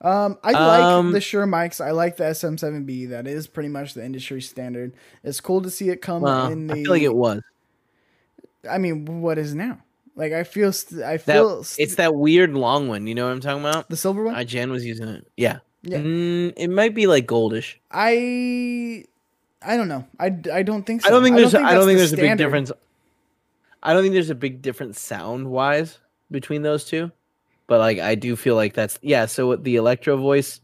Um, 0.00 0.38
I 0.44 0.52
like 0.52 0.82
Um, 0.84 1.12
the 1.12 1.20
Shure 1.20 1.46
mics. 1.46 1.84
I 1.84 1.90
like 1.90 2.16
the 2.16 2.24
SM7B. 2.24 3.08
That 3.10 3.26
is 3.26 3.46
pretty 3.48 3.68
much 3.68 3.94
the 3.94 4.04
industry 4.04 4.40
standard. 4.40 4.92
It's 5.24 5.40
cool 5.40 5.60
to 5.62 5.70
see 5.70 5.88
it 5.88 6.00
come 6.00 6.22
Well, 6.22 6.46
in 6.52 6.68
the. 6.68 6.74
I 6.74 6.82
feel 6.82 6.92
like 6.92 7.02
it 7.02 7.14
was. 7.16 7.42
I 8.68 8.78
mean, 8.78 9.20
what 9.22 9.38
is 9.38 9.54
now? 9.54 9.78
Like 10.14 10.32
I 10.32 10.44
feel. 10.44 10.72
St- 10.72 11.02
I 11.02 11.16
That, 11.16 11.24
feel. 11.24 11.64
st- 11.64 11.84
it's 11.86 11.96
that 11.96 12.14
weird 12.14 12.54
long 12.54 12.88
one. 12.88 13.06
You 13.08 13.14
know 13.14 13.26
what 13.26 13.32
I'm 13.32 13.40
talking 13.40 13.60
about? 13.64 13.88
the 13.88 13.96
silver 13.96 14.22
one. 14.24 14.34
Uh, 14.36 14.44
Jan 14.44 14.70
was 14.70 14.84
using 14.84 15.08
it. 15.08 15.26
Yeah. 15.36 15.58
Yeah. 15.82 15.98
Mm, 15.98 16.52
it 16.56 16.68
might 16.68 16.94
be 16.94 17.06
like 17.06 17.26
goldish. 17.26 17.76
I. 17.90 19.04
I 19.60 19.76
don't 19.76 19.88
know. 19.88 20.06
I, 20.20 20.26
I 20.52 20.62
don't 20.62 20.84
think 20.84 21.02
so. 21.02 21.08
I 21.08 21.10
don't 21.10 21.24
think 21.24 21.34
there's. 21.36 21.54
I 21.54 21.74
don't 21.74 21.86
that's 21.86 21.86
think 21.86 21.96
the 21.96 21.98
there's 21.98 22.12
a 22.12 22.16
big 22.16 22.38
difference. 22.38 22.70
I 23.82 23.92
don't 23.92 24.02
think 24.02 24.14
there's 24.14 24.30
a 24.30 24.34
big 24.34 24.62
difference 24.62 25.00
sound 25.00 25.48
wise 25.50 25.98
between 26.30 26.62
those 26.62 26.84
two, 26.84 27.10
but 27.66 27.78
like 27.78 27.98
I 27.98 28.14
do 28.14 28.36
feel 28.36 28.54
like 28.56 28.74
that's 28.74 28.98
yeah. 29.02 29.26
So 29.26 29.56
the 29.56 29.76
Electro-Voice. 29.76 30.60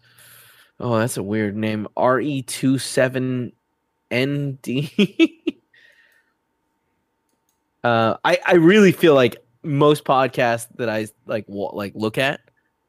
Oh, 0.81 0.99
that's 0.99 1.17
a 1.17 1.23
weird 1.23 1.57
name. 1.57 1.87
R 1.97 2.21
E 2.21 2.43
two 2.43 2.79
seven 2.79 3.53
N 4.11 4.59
D. 4.63 5.41
Uh, 7.85 8.17
I 8.25 8.39
I 8.47 8.55
really 8.55 8.93
feel 8.93 9.15
like 9.15 9.37
most 9.63 10.05
podcasts 10.05 10.69
that 10.77 10.89
I 10.89 11.07
like 11.27 11.45
wa- 11.49 11.75
like 11.75 11.93
look 11.95 12.17
at 12.17 12.41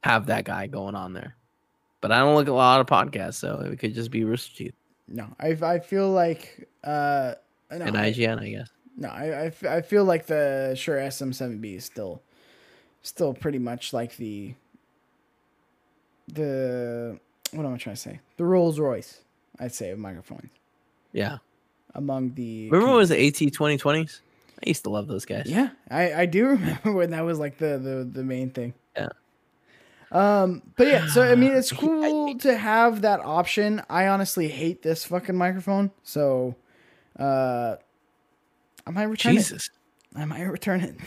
have 0.04 0.28
that 0.28 0.46
guy 0.46 0.68
going 0.68 0.96
on 0.96 1.12
there, 1.12 1.36
but 2.00 2.14
I 2.14 2.20
don't 2.20 2.36
look 2.36 2.48
at 2.48 2.52
a 2.52 2.54
lot 2.54 2.80
of 2.80 2.88
podcasts, 2.88 3.34
so 3.36 3.60
it 3.60 3.78
could 3.78 3.94
just 3.94 4.10
be 4.10 4.24
Rooster 4.24 4.56
Teeth 4.56 4.74
No, 5.10 5.28
I 5.38 5.50
I 5.62 5.80
feel 5.80 6.10
like 6.12 6.70
uh 6.86 7.34
no, 7.72 7.86
and 7.86 7.96
IGN, 7.98 8.40
I 8.40 8.50
guess. 8.50 8.70
No, 8.98 9.10
I, 9.10 9.46
I, 9.64 9.76
I 9.78 9.82
feel 9.82 10.06
like 10.06 10.26
the 10.28 10.74
Shure 10.78 10.98
SM7B 10.98 11.76
is 11.78 11.86
still 11.86 12.22
still 13.02 13.34
pretty 13.34 13.60
much 13.60 13.94
like 13.94 14.18
the 14.18 14.56
the 16.28 17.20
what 17.52 17.66
am 17.66 17.74
I 17.74 17.78
trying 17.78 17.96
to 17.96 18.02
say? 18.02 18.20
The 18.38 18.46
Rolls 18.46 18.80
Royce, 18.80 19.22
I'd 19.60 19.74
say, 19.74 19.92
of 19.92 20.00
microphones 20.00 20.50
Yeah. 21.14 21.38
among 21.94 22.34
the. 22.34 22.70
Remember 22.70 22.88
when 22.88 22.96
it 22.96 23.00
was 23.00 23.10
the 23.10 23.28
AT 23.28 23.34
2020s? 23.34 24.20
I 24.66 24.70
used 24.70 24.84
to 24.84 24.90
love 24.90 25.08
those 25.08 25.26
guys. 25.26 25.46
Yeah, 25.48 25.70
I, 25.90 26.14
I 26.14 26.26
do 26.26 26.48
remember 26.48 26.92
when 26.94 27.12
that 27.12 27.22
was 27.26 27.40
like 27.40 27.58
the, 27.58 27.78
the, 27.78 28.10
the 28.12 28.24
main 28.24 28.50
thing. 28.50 28.74
Yeah. 28.98 29.10
Um, 30.12 30.62
but 30.76 30.88
yeah, 30.88 31.08
so 31.08 31.22
I 31.24 31.36
mean, 31.36 31.52
it's 31.52 31.72
cool 31.74 32.38
to 32.40 32.58
have 32.58 33.02
that 33.02 33.20
option. 33.20 33.82
I 33.90 34.08
honestly 34.08 34.48
hate 34.48 34.82
this 34.82 35.06
fucking 35.06 35.36
microphone, 35.36 35.92
so 36.04 36.56
uh, 37.20 37.76
I 38.86 38.92
might 38.92 39.04
return 39.04 39.34
Jesus. 39.34 39.70
it. 40.14 40.20
I 40.20 40.26
might 40.26 40.42
return 40.44 40.82
it. 40.82 40.96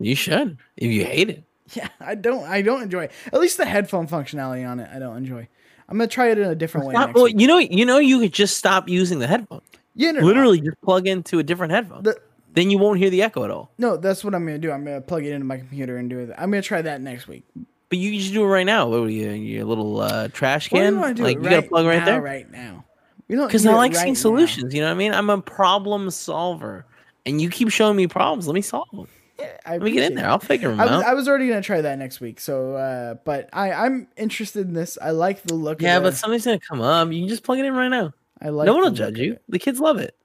You 0.00 0.14
should 0.14 0.58
if 0.76 0.92
you 0.92 1.04
hate 1.04 1.28
it. 1.28 1.42
Yeah, 1.74 1.88
I 1.98 2.14
don't. 2.14 2.44
I 2.44 2.62
don't 2.62 2.82
enjoy 2.82 3.06
it. 3.06 3.12
At 3.32 3.40
least 3.40 3.56
the 3.56 3.64
headphone 3.66 4.06
functionality 4.06 4.64
on 4.64 4.78
it, 4.78 4.88
I 4.94 5.00
don't 5.00 5.16
enjoy. 5.16 5.48
I'm 5.88 5.98
gonna 5.98 6.06
try 6.06 6.30
it 6.30 6.38
in 6.38 6.48
a 6.48 6.54
different 6.54 6.86
way. 6.86 6.92
Stop- 6.94 7.08
next 7.08 7.14
well, 7.16 7.24
week. 7.24 7.40
you 7.40 7.48
know, 7.48 7.58
you 7.58 7.84
know, 7.84 7.98
you 7.98 8.20
could 8.20 8.32
just 8.32 8.56
stop 8.56 8.88
using 8.88 9.18
the 9.18 9.26
headphone. 9.26 9.60
Yeah, 9.96 10.12
no, 10.12 10.20
no, 10.20 10.26
Literally, 10.26 10.60
just 10.60 10.80
plug 10.82 11.08
into 11.08 11.40
a 11.40 11.42
different 11.42 11.72
headphone. 11.72 12.04
The- 12.04 12.20
then 12.54 12.70
you 12.70 12.78
won't 12.78 12.98
hear 13.00 13.10
the 13.10 13.22
echo 13.22 13.42
at 13.42 13.50
all. 13.50 13.72
No, 13.76 13.96
that's 13.96 14.22
what 14.22 14.36
I'm 14.36 14.46
gonna 14.46 14.58
do. 14.58 14.70
I'm 14.70 14.84
gonna 14.84 15.00
plug 15.00 15.24
it 15.24 15.32
into 15.32 15.46
my 15.46 15.56
computer 15.58 15.96
and 15.96 16.08
do 16.08 16.20
it. 16.20 16.30
I'm 16.38 16.50
gonna 16.52 16.62
try 16.62 16.80
that 16.80 17.00
next 17.00 17.26
week. 17.26 17.44
But 17.88 17.98
you 17.98 18.12
can 18.12 18.20
just 18.20 18.32
do 18.32 18.44
it 18.44 18.46
right 18.46 18.66
now. 18.66 18.88
What 18.88 19.00
are 19.00 19.08
you, 19.08 19.30
your 19.30 19.64
little 19.64 20.00
uh, 20.00 20.28
trash 20.28 20.68
do 20.70 20.76
can? 20.76 20.94
you 20.94 21.00
want 21.00 21.16
do 21.16 21.24
like 21.24 21.38
you 21.38 21.42
gotta 21.42 21.62
plug 21.62 21.86
right 21.86 21.98
now, 21.98 22.04
there. 22.04 22.20
Right 22.22 22.48
now, 22.50 22.84
we 23.26 23.34
don't 23.34 23.48
Because 23.48 23.66
I 23.66 23.72
like 23.72 23.92
right 23.94 24.00
seeing 24.02 24.12
now. 24.14 24.20
solutions. 24.20 24.72
You 24.72 24.80
know 24.82 24.86
what 24.86 24.92
I 24.92 24.98
mean? 24.98 25.12
I'm 25.12 25.28
a 25.28 25.40
problem 25.40 26.08
solver, 26.10 26.86
and 27.28 27.40
you 27.40 27.50
keep 27.50 27.70
showing 27.70 27.96
me 27.96 28.06
problems. 28.06 28.46
Let 28.46 28.54
me 28.54 28.62
solve 28.62 28.88
them. 28.92 29.06
Yeah, 29.38 29.56
Let 29.68 29.82
me 29.82 29.92
get 29.92 30.10
in 30.10 30.16
there. 30.16 30.28
I'll 30.28 30.40
figure 30.40 30.68
them 30.68 30.80
I 30.80 30.84
was, 30.84 30.92
out. 30.92 31.04
I 31.04 31.14
was 31.14 31.28
already 31.28 31.46
gonna 31.48 31.62
try 31.62 31.80
that 31.80 31.96
next 31.98 32.20
week. 32.20 32.40
So, 32.40 32.74
uh, 32.74 33.14
but 33.24 33.48
I 33.52 33.72
I'm 33.72 34.08
interested 34.16 34.66
in 34.66 34.74
this. 34.74 34.98
I 35.00 35.10
like 35.10 35.42
the 35.42 35.54
look. 35.54 35.80
yeah, 35.80 36.00
but 36.00 36.10
the, 36.10 36.16
something's 36.16 36.44
gonna 36.44 36.58
come 36.58 36.80
up. 36.80 37.12
You 37.12 37.20
can 37.20 37.28
just 37.28 37.44
plug 37.44 37.58
it 37.58 37.64
in 37.64 37.74
right 37.74 37.88
now. 37.88 38.12
I 38.42 38.48
like. 38.48 38.66
no 38.66 38.74
one 38.74 38.82
will 38.82 38.90
judge 38.90 39.18
you. 39.18 39.38
The 39.48 39.60
kids 39.60 39.78
love 39.78 39.98
it. 39.98 40.16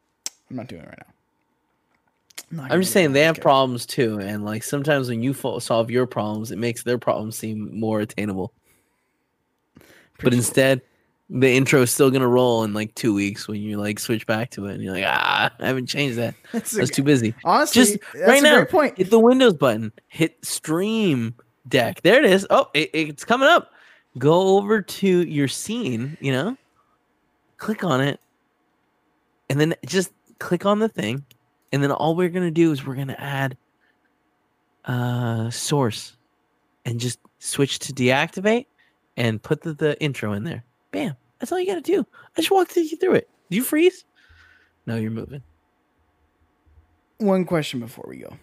I'm 0.49 0.55
not 0.55 0.67
doing 0.67 0.81
it 0.81 0.87
right 0.87 0.99
now. 2.51 2.63
I'm, 2.63 2.71
I'm 2.71 2.81
just 2.81 2.93
saying 2.93 3.13
they 3.13 3.21
have 3.21 3.39
problems 3.39 3.85
too, 3.85 4.19
and 4.19 4.43
like 4.43 4.63
sometimes 4.63 5.09
when 5.09 5.21
you 5.21 5.35
fo- 5.35 5.59
solve 5.59 5.91
your 5.91 6.07
problems, 6.07 6.51
it 6.51 6.57
makes 6.57 6.81
their 6.81 6.97
problems 6.97 7.37
seem 7.37 7.79
more 7.79 7.99
attainable. 7.99 8.53
But 10.23 10.33
instead. 10.33 10.81
The 11.29 11.49
intro 11.49 11.81
is 11.81 11.91
still 11.91 12.11
gonna 12.11 12.27
roll 12.27 12.63
in 12.63 12.73
like 12.73 12.93
two 12.95 13.13
weeks 13.13 13.47
when 13.47 13.61
you 13.61 13.77
like 13.77 13.99
switch 13.99 14.25
back 14.27 14.51
to 14.51 14.65
it, 14.67 14.73
and 14.75 14.83
you're 14.83 14.93
like, 14.93 15.05
ah, 15.07 15.51
I 15.59 15.67
haven't 15.67 15.87
changed 15.87 16.17
that. 16.17 16.35
That's 16.51 16.77
I 16.77 16.81
was 16.81 16.89
a- 16.89 16.93
too 16.93 17.03
busy. 17.03 17.33
honestly, 17.43 17.83
just 17.83 17.97
right 18.27 18.39
a 18.39 18.41
now, 18.43 18.65
point. 18.65 18.97
Hit 18.97 19.09
the 19.09 19.19
Windows 19.19 19.53
button. 19.53 19.91
Hit 20.09 20.37
Stream 20.45 21.33
Deck. 21.67 22.01
There 22.01 22.19
it 22.23 22.29
is. 22.29 22.45
Oh, 22.49 22.69
it, 22.73 22.89
it's 22.93 23.23
coming 23.25 23.47
up. 23.47 23.71
Go 24.17 24.57
over 24.57 24.81
to 24.81 25.07
your 25.07 25.47
scene. 25.47 26.17
You 26.19 26.33
know, 26.33 26.57
click 27.57 27.83
on 27.83 28.01
it, 28.01 28.19
and 29.49 29.59
then 29.59 29.73
just 29.85 30.11
click 30.39 30.65
on 30.65 30.79
the 30.79 30.89
thing, 30.89 31.23
and 31.71 31.81
then 31.81 31.91
all 31.91 32.15
we're 32.15 32.29
gonna 32.29 32.51
do 32.51 32.71
is 32.71 32.85
we're 32.85 32.95
gonna 32.95 33.15
add 33.17 33.57
uh 34.85 35.49
source, 35.49 36.15
and 36.85 36.99
just 36.99 37.17
switch 37.39 37.79
to 37.79 37.93
deactivate, 37.93 38.65
and 39.17 39.41
put 39.41 39.61
the, 39.61 39.73
the 39.73 39.99
intro 40.01 40.33
in 40.33 40.43
there. 40.43 40.63
Bam. 40.93 41.15
That's 41.39 41.51
all 41.51 41.59
you 41.59 41.65
gotta 41.65 41.81
do. 41.81 42.05
I 42.37 42.41
just 42.41 42.51
walked 42.51 42.77
you 42.77 42.95
through 42.95 43.15
it. 43.15 43.29
Do 43.49 43.57
you 43.57 43.63
freeze? 43.63 44.05
No, 44.85 44.95
you're 44.95 45.11
moving. 45.11 45.43
One 47.17 47.43
question 47.43 47.81
before 47.81 48.05
we 48.07 48.17
go. 48.17 48.37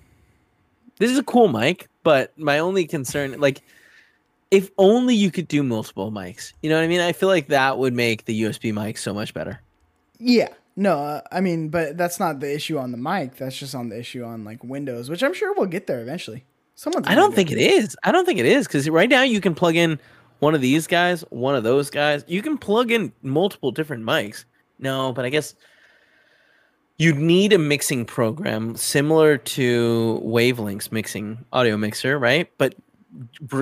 This 0.99 1.11
is 1.11 1.17
a 1.17 1.23
cool 1.23 1.49
mic, 1.49 1.89
but 2.03 2.37
my 2.39 2.59
only 2.59 2.87
concern, 2.87 3.41
like, 3.41 3.63
if 4.51 4.71
only 4.77 5.15
you 5.15 5.31
could 5.31 5.49
do 5.49 5.63
multiple 5.63 6.13
mics. 6.13 6.53
You 6.61 6.69
know 6.69 6.77
what 6.77 6.85
I 6.85 6.89
mean? 6.89 7.01
I 7.01 7.13
feel 7.13 7.29
like 7.29 7.49
that 7.49 7.79
would 7.79 7.95
make 7.95 8.27
the 8.27 8.43
USB 8.43 8.75
mic 8.75 8.99
so 8.99 9.15
much 9.15 9.33
better. 9.33 9.63
Yeah. 10.19 10.49
No, 10.77 10.99
uh, 10.99 11.21
I 11.31 11.41
mean, 11.41 11.69
but 11.69 11.97
that's 11.97 12.19
not 12.19 12.41
the 12.41 12.53
issue 12.53 12.79
on 12.79 12.91
the 12.91 12.99
mic. 12.99 13.37
That's 13.37 13.57
just 13.57 13.75
on 13.75 13.89
the 13.89 13.99
issue 13.99 14.25
on 14.25 14.45
like 14.45 14.63
Windows, 14.65 15.09
which 15.09 15.23
I'm 15.23 15.35
sure 15.35 15.55
we'll 15.55 15.67
get 15.67 15.87
there 15.87 16.01
eventually. 16.01 16.45
Someone's. 16.75 17.07
I 17.07 17.15
don't 17.15 17.35
think 17.35 17.51
it 17.53 17.59
is. 17.59 17.97
I 18.03 18.13
don't 18.13 18.25
think 18.25 18.39
it 18.39 18.47
is 18.47 18.67
because 18.67 18.89
right 18.89 19.09
now 19.09 19.23
you 19.23 19.41
can 19.41 19.55
plug 19.55 19.77
in 19.77 19.99
one 20.41 20.55
of 20.55 20.61
these 20.61 20.87
guys, 20.87 21.23
one 21.31 21.55
of 21.55 21.63
those 21.63 21.91
guys. 21.91 22.25
You 22.27 22.43
can 22.43 22.59
plug 22.59 22.91
in 22.91 23.13
multiple 23.23 23.71
different 23.71 24.05
mics. 24.05 24.45
No, 24.79 25.13
but 25.13 25.25
I 25.25 25.29
guess 25.29 25.55
you'd 26.99 27.19
need 27.19 27.53
a 27.53 27.59
mixing 27.59 28.05
program 28.05 28.77
similar 28.77 29.39
to 29.39 30.21
Wave 30.23 30.59
Link's 30.59 30.91
mixing 30.91 31.45
audio 31.53 31.77
mixer, 31.77 32.19
right? 32.19 32.51
But 32.59 32.75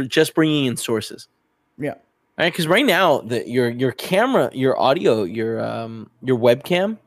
just 0.07 0.35
bringing 0.35 0.67
in 0.67 0.77
sources. 0.77 1.29
Yeah. 1.79 1.95
right? 2.39 2.53
Because 2.53 2.67
right 2.67 2.85
now, 2.87 3.19
the 3.21 3.49
your 3.49 3.69
your 3.71 3.93
camera, 3.93 4.51
your 4.53 4.79
audio, 4.81 5.25
your 5.25 5.65
um 5.65 6.11
your 6.23 6.39
webcam 6.39 6.99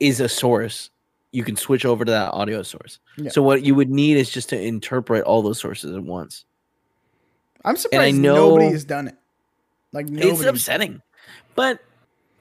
is 0.00 0.20
a 0.20 0.28
source. 0.28 0.90
You 1.30 1.44
can 1.44 1.56
switch 1.56 1.84
over 1.84 2.04
to 2.04 2.10
that 2.10 2.32
audio 2.32 2.62
source. 2.62 2.98
Yeah. 3.16 3.30
So 3.30 3.42
what 3.42 3.62
you 3.62 3.74
would 3.74 3.90
need 3.90 4.16
is 4.16 4.30
just 4.30 4.48
to 4.50 4.60
interpret 4.60 5.24
all 5.24 5.42
those 5.42 5.58
sources 5.58 5.94
at 5.94 6.02
once. 6.02 6.44
I'm 7.64 7.76
surprised 7.76 8.16
know- 8.16 8.34
nobody 8.34 8.70
has 8.70 8.84
done 8.84 9.08
it. 9.08 9.16
Like 9.92 10.06
nobody. 10.06 10.30
It's 10.30 10.44
upsetting, 10.44 11.02
but 11.54 11.80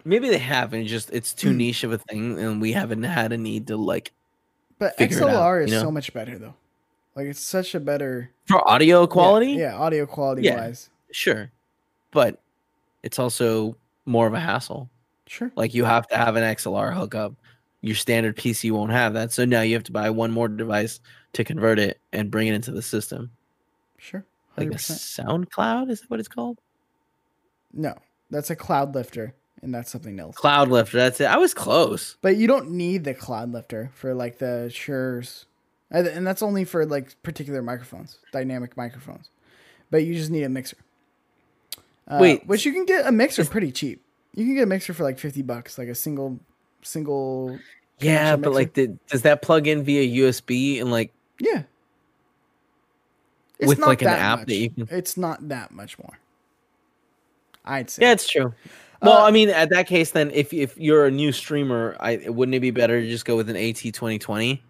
maybe 0.06 0.30
they 0.30 0.38
have, 0.38 0.73
and 0.73 0.88
just 0.88 1.10
it's 1.11 1.34
too 1.34 1.52
hmm. 1.52 1.57
niche 1.57 1.84
of 1.84 1.91
a 1.91 1.98
thing, 1.98 2.39
and 2.39 2.61
we 2.61 2.72
haven't 2.72 3.03
had 3.03 3.34
a 3.34 3.38
need 3.38 3.68
to 3.68 3.77
like. 3.77 4.14
But 4.80 4.95
it 4.98 5.11
out, 5.14 5.30
XLR 5.30 5.64
is 5.65 5.69
you 5.69 5.76
know? 5.76 5.84
so 5.84 5.91
much 5.91 6.14
better 6.14 6.38
though. 6.38 6.56
Like 7.15 7.27
it's 7.27 7.41
such 7.41 7.76
a 7.76 7.80
better 7.80 8.31
For 8.45 8.68
audio 8.69 9.06
quality, 9.06 9.52
Yeah, 9.52 9.73
yeah 9.73 9.77
audio 9.77 10.06
quality 10.06 10.43
Yeah. 10.43 10.61
wise. 10.61 10.89
sure, 11.11 11.52
but 12.11 12.39
it's 13.03 13.19
also 13.19 13.76
more 14.06 14.27
of 14.27 14.34
a 14.34 14.39
hassle. 14.39 14.89
Sure. 15.27 15.52
Like 15.56 15.73
you 15.73 15.84
have 15.85 16.07
to 16.07 16.18
have 16.18 16.35
an 16.35 16.43
XLR 16.43 16.93
hookup. 16.93 17.34
Your 17.81 17.95
standard 17.95 18.38
PC 18.38 18.72
won't 18.72 18.91
have 18.91 19.14
that, 19.14 19.31
so 19.31 19.43
now 19.43 19.61
you 19.61 19.73
have 19.73 19.84
to 19.84 19.91
buy 19.91 20.10
one 20.10 20.31
more 20.31 20.48
device 20.48 20.99
to 21.34 21.43
convert 21.43 21.80
it 21.80 21.99
and 22.14 22.31
bring 22.31 22.48
it 22.48 22.53
into 22.53 22.72
the 22.72 22.81
system. 22.81 23.31
Sure. 23.98 24.23
Like 24.70 24.76
a 24.76 24.82
100%. 24.82 25.26
SoundCloud 25.26 25.90
is 25.90 26.02
that 26.02 26.10
what 26.10 26.20
it's 26.20 26.30
called? 26.30 26.60
No, 27.74 27.96
that's 28.30 28.50
a 28.50 28.56
Cloudlifter, 28.56 29.34
and 29.62 29.74
that's 29.74 29.92
something 29.92 30.20
else. 30.20 30.36
Cloudlifter. 30.36 30.94
That's 30.94 31.22
it. 31.22 31.26
I 31.26 31.38
was 31.38 31.54
close. 31.54 32.18
But 32.22 32.38
you 32.38 32.48
don't 32.48 32.72
need 32.72 33.04
the 33.04 33.14
Cloudlifter 33.14 33.92
for 33.94 34.14
like 34.14 34.40
the 34.40 34.70
Shure's, 34.74 35.46
and 35.90 36.26
that's 36.26 36.42
only 36.42 36.66
for 36.66 36.86
like 36.86 37.22
particular 37.24 37.62
microphones, 37.62 38.18
dynamic 38.32 38.76
microphones. 38.76 39.30
But 39.90 40.04
you 40.04 40.14
just 40.14 40.32
need 40.32 40.44
a 40.44 40.50
mixer. 40.50 40.78
Uh, 42.08 42.18
Wait. 42.20 42.48
which 42.48 42.66
you 42.66 42.74
can 42.74 42.86
get 42.86 43.06
a 43.06 43.12
mixer 43.12 43.46
pretty 43.46 43.72
cheap. 43.72 44.04
You 44.34 44.46
can 44.46 44.56
get 44.56 44.64
a 44.64 44.68
mixer 44.68 44.94
for 44.94 45.04
like 45.04 45.20
fifty 45.20 45.42
bucks, 45.42 45.78
like 45.78 45.88
a 45.88 45.96
single, 45.96 46.40
single. 46.82 47.60
Yeah, 48.00 48.36
but 48.36 48.52
like, 48.54 48.74
the, 48.74 48.98
does 49.08 49.22
that 49.22 49.44
plug 49.44 49.68
in 49.68 49.84
via 49.84 50.24
USB 50.24 50.82
and 50.82 50.92
like 50.92 51.14
yeah. 51.40 51.64
With 53.68 53.80
like 53.80 54.02
an 54.02 54.08
app 54.10 54.40
much. 54.40 54.48
that 54.48 54.56
you 54.56 54.70
can? 54.70 54.88
It's 54.92 55.18
not 55.18 55.48
that 55.50 55.72
much 55.72 55.98
more. 56.00 56.18
I'd 57.66 57.90
say. 57.90 58.04
Yeah, 58.04 58.12
it's 58.14 58.28
true. 58.30 58.54
Well, 59.02 59.18
Uh, 59.20 59.26
I 59.28 59.32
mean, 59.32 59.50
at 59.50 59.70
that 59.70 59.88
case, 59.88 60.12
then 60.12 60.32
if 60.32 60.54
if 60.54 60.78
you're 60.78 61.06
a 61.08 61.12
new 61.12 61.32
streamer, 61.32 61.96
I 62.00 62.18
wouldn't 62.28 62.56
it 62.56 62.60
be 62.60 62.72
better 62.72 63.02
to 63.02 63.08
just 63.08 63.26
go 63.26 63.36
with 63.36 63.50
an 63.50 63.56
AT 63.56 63.94
twenty 63.94 64.20
twenty, 64.20 64.64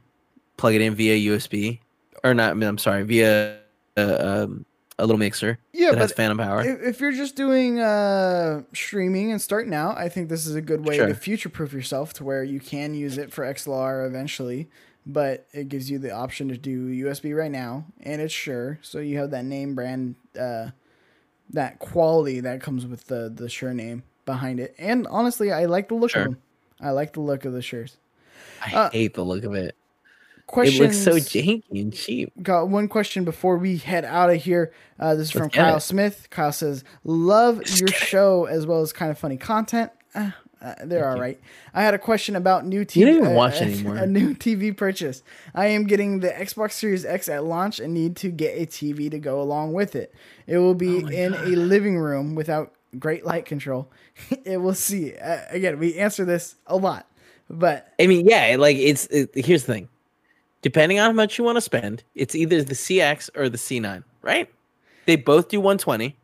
plug 0.57 0.73
it 0.73 0.81
in 0.81 0.95
via 0.95 1.15
USB, 1.31 1.79
or 2.23 2.33
not? 2.33 2.51
I 2.51 2.53
mean, 2.53 2.67
I'm 2.67 2.77
sorry, 2.77 3.03
via 3.03 3.57
uh, 3.97 4.43
um, 4.47 4.65
a 4.99 5.05
little 5.05 5.17
mixer 5.19 5.57
yeah, 5.73 5.91
that 5.91 5.97
has 5.97 6.13
phantom 6.13 6.37
power. 6.37 6.61
if, 6.61 6.81
if 6.81 7.01
you're 7.01 7.11
just 7.11 7.35
doing 7.35 7.79
uh, 7.79 8.61
streaming 8.73 9.31
and 9.31 9.41
starting 9.41 9.73
out, 9.73 9.97
I 9.97 10.07
think 10.09 10.29
this 10.29 10.45
is 10.45 10.55
a 10.55 10.61
good 10.61 10.85
way 10.85 10.95
Sure. 10.95 11.07
to 11.07 11.15
future 11.15 11.49
proof 11.49 11.73
yourself 11.73 12.13
to 12.13 12.23
where 12.23 12.43
you 12.43 12.59
can 12.59 12.93
use 12.93 13.17
it 13.17 13.33
for 13.33 13.43
XLR 13.43 14.05
eventually, 14.07 14.69
but 15.05 15.47
it 15.51 15.69
gives 15.69 15.89
you 15.89 15.97
the 15.99 16.11
option 16.11 16.49
to 16.49 16.57
do 16.57 16.87
USB 17.05 17.35
right 17.37 17.51
now, 17.51 17.85
and 18.01 18.21
it's 18.21 18.33
Shure. 18.33 18.79
So 18.81 18.99
you 18.99 19.17
have 19.17 19.31
that 19.31 19.45
name 19.45 19.75
brand, 19.75 20.15
uh, 20.39 20.69
that 21.49 21.79
quality 21.79 22.39
that 22.41 22.61
comes 22.61 22.85
with 22.85 23.05
the 23.07 23.31
the 23.33 23.49
Shure 23.49 23.73
name 23.73 24.03
behind 24.25 24.59
it. 24.59 24.75
And 24.77 25.07
honestly, 25.07 25.51
I 25.51 25.65
like 25.65 25.87
the 25.89 25.95
look 25.95 26.11
Sure. 26.11 26.21
of 26.23 26.27
them. 26.29 26.37
I 26.79 26.91
like 26.91 27.13
the 27.13 27.21
look 27.21 27.45
of 27.45 27.53
the 27.53 27.59
Shures. 27.59 27.95
I 28.65 28.73
uh, 28.73 28.89
hate 28.91 29.13
the 29.15 29.23
look 29.23 29.43
of 29.43 29.53
it. 29.53 29.75
Questions. 30.47 30.79
It 30.79 30.83
looks 30.83 30.97
so 30.97 31.13
janky 31.39 31.63
and 31.81 31.93
cheap. 31.93 32.31
Got 32.43 32.67
one 32.67 32.87
question 32.89 33.23
before 33.23 33.57
we 33.57 33.77
head 33.77 34.03
out 34.03 34.29
of 34.29 34.43
here. 34.43 34.73
Uh, 34.99 35.15
this 35.15 35.27
is 35.27 35.31
from 35.31 35.43
Let's 35.43 35.55
get 35.55 35.61
Kyle 35.61 35.77
it. 35.77 35.81
Smith. 35.81 36.27
Kyle 36.29 36.51
says, 36.51 36.83
"Love 37.05 37.61
your 37.79 37.87
show 37.87 38.45
as 38.45 38.65
well 38.65 38.81
as 38.81 38.91
kind 38.91 39.09
of 39.11 39.17
funny 39.17 39.37
content. 39.37 39.91
Uh, 40.13 40.31
uh, 40.61 40.75
they're 40.85 41.09
all 41.09 41.19
right. 41.19 41.37
you. 41.37 41.49
I 41.73 41.83
had 41.83 41.93
a 41.93 41.99
question 41.99 42.35
about 42.35 42.65
new 42.65 42.85
TV. 42.85 42.97
You 42.97 43.05
don't 43.05 43.17
even 43.17 43.31
uh, 43.31 43.35
watch 43.35 43.55
anymore. 43.61 43.97
A 43.97 44.05
new 44.05 44.35
TV 44.35 44.75
purchase. 44.75 45.23
I 45.55 45.67
am 45.67 45.85
getting 45.85 46.19
the 46.19 46.29
Xbox 46.29 46.73
Series 46.73 47.05
X 47.05 47.27
at 47.27 47.43
launch 47.43 47.79
and 47.79 47.93
need 47.93 48.15
to 48.17 48.29
get 48.29 48.57
a 48.57 48.65
TV 48.65 49.09
to 49.09 49.19
go 49.19 49.41
along 49.41 49.73
with 49.73 49.95
it. 49.95 50.13
It 50.47 50.57
will 50.57 50.75
be 50.75 51.03
Oh 51.03 51.07
in 51.07 51.33
a 51.33 51.55
living 51.55 51.97
room 51.97 52.35
without 52.35 52.73
great 52.99 53.25
light 53.25 53.45
control. 53.45 53.89
it 54.45 54.57
will 54.57 54.75
see. 54.75 55.15
Uh, 55.15 55.39
again, 55.49 55.79
we 55.79 55.97
answer 55.97 56.25
this 56.25 56.55
a 56.67 56.75
lot, 56.75 57.07
but 57.49 57.93
I 57.99 58.07
mean, 58.07 58.27
yeah, 58.27 58.55
like 58.59 58.77
it's 58.77 59.07
it, 59.07 59.31
here's 59.33 59.63
the 59.65 59.73
thing. 59.73 59.89
Depending 60.61 60.99
on 60.99 61.07
how 61.07 61.13
much 61.13 61.39
you 61.39 61.43
want 61.43 61.57
to 61.57 61.61
spend, 61.61 62.03
it's 62.13 62.35
either 62.35 62.63
the 62.63 62.75
CX 62.75 63.31
or 63.35 63.49
the 63.49 63.57
C9, 63.57 64.03
right? 64.21 64.47
They 65.07 65.15
both 65.15 65.49
do 65.49 65.59
120. 65.59 66.15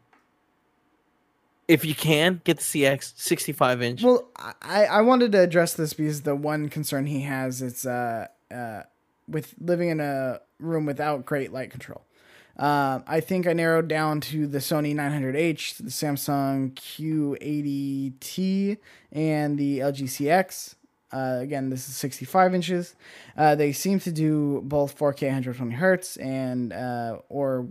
If 1.68 1.84
you 1.84 1.96
can 1.96 2.42
get 2.46 2.58
the 2.58 2.64
CX 2.64 3.14
65 3.18 3.82
inch, 3.82 4.04
Well, 4.04 4.30
I, 4.62 4.86
I 4.86 5.02
wanted 5.02 5.34
to 5.34 5.42
address 5.42 5.74
this 5.74 5.94
because 5.94 6.22
the 6.22 6.36
one 6.36 6.70
concern 6.70 7.08
he 7.08 7.22
has 7.22 7.62
is 7.62 7.86
uh, 7.86 8.28
uh, 8.50 8.84
with 9.28 9.54
living 9.60 9.90
in 9.90 10.00
a 10.00 10.40
room 10.60 10.86
without 10.86 11.26
great 11.26 11.52
light 11.52 11.72
control. 11.72 12.04
Um, 12.58 13.04
I 13.06 13.20
think 13.20 13.46
I 13.46 13.54
narrowed 13.54 13.88
down 13.88 14.20
to 14.22 14.48
the 14.48 14.58
Sony 14.58 14.96
900H, 14.96 15.78
the 15.78 15.92
Samsung 15.92 16.74
Q80T, 16.74 18.78
and 19.12 19.60
the 19.60 19.80
LG 19.80 20.04
CX. 20.04 20.74
Uh, 21.12 21.38
again, 21.42 21.70
this 21.70 21.88
is 21.88 21.96
65 21.96 22.56
inches. 22.56 22.96
Uh, 23.38 23.56
they 23.56 23.72
seem 23.72 24.00
to 24.00 24.12
do 24.12 24.62
both 24.66 24.98
4K 24.98 25.28
120 25.28 25.76
hertz 25.76 26.18
and 26.18 26.74
uh, 26.74 27.20
or 27.30 27.68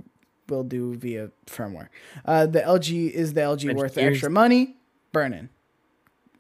will 0.49 0.65
do 0.65 0.95
via 0.95 1.31
firmware. 1.47 1.89
Uh, 2.25 2.47
the 2.47 2.61
LG 2.61 3.11
is 3.11 3.33
the 3.35 3.41
LG 3.41 3.69
But 3.69 3.77
worth 3.77 3.95
the 3.95 4.03
extra 4.03 4.31
money? 4.31 4.77
Burn-in. 5.13 5.49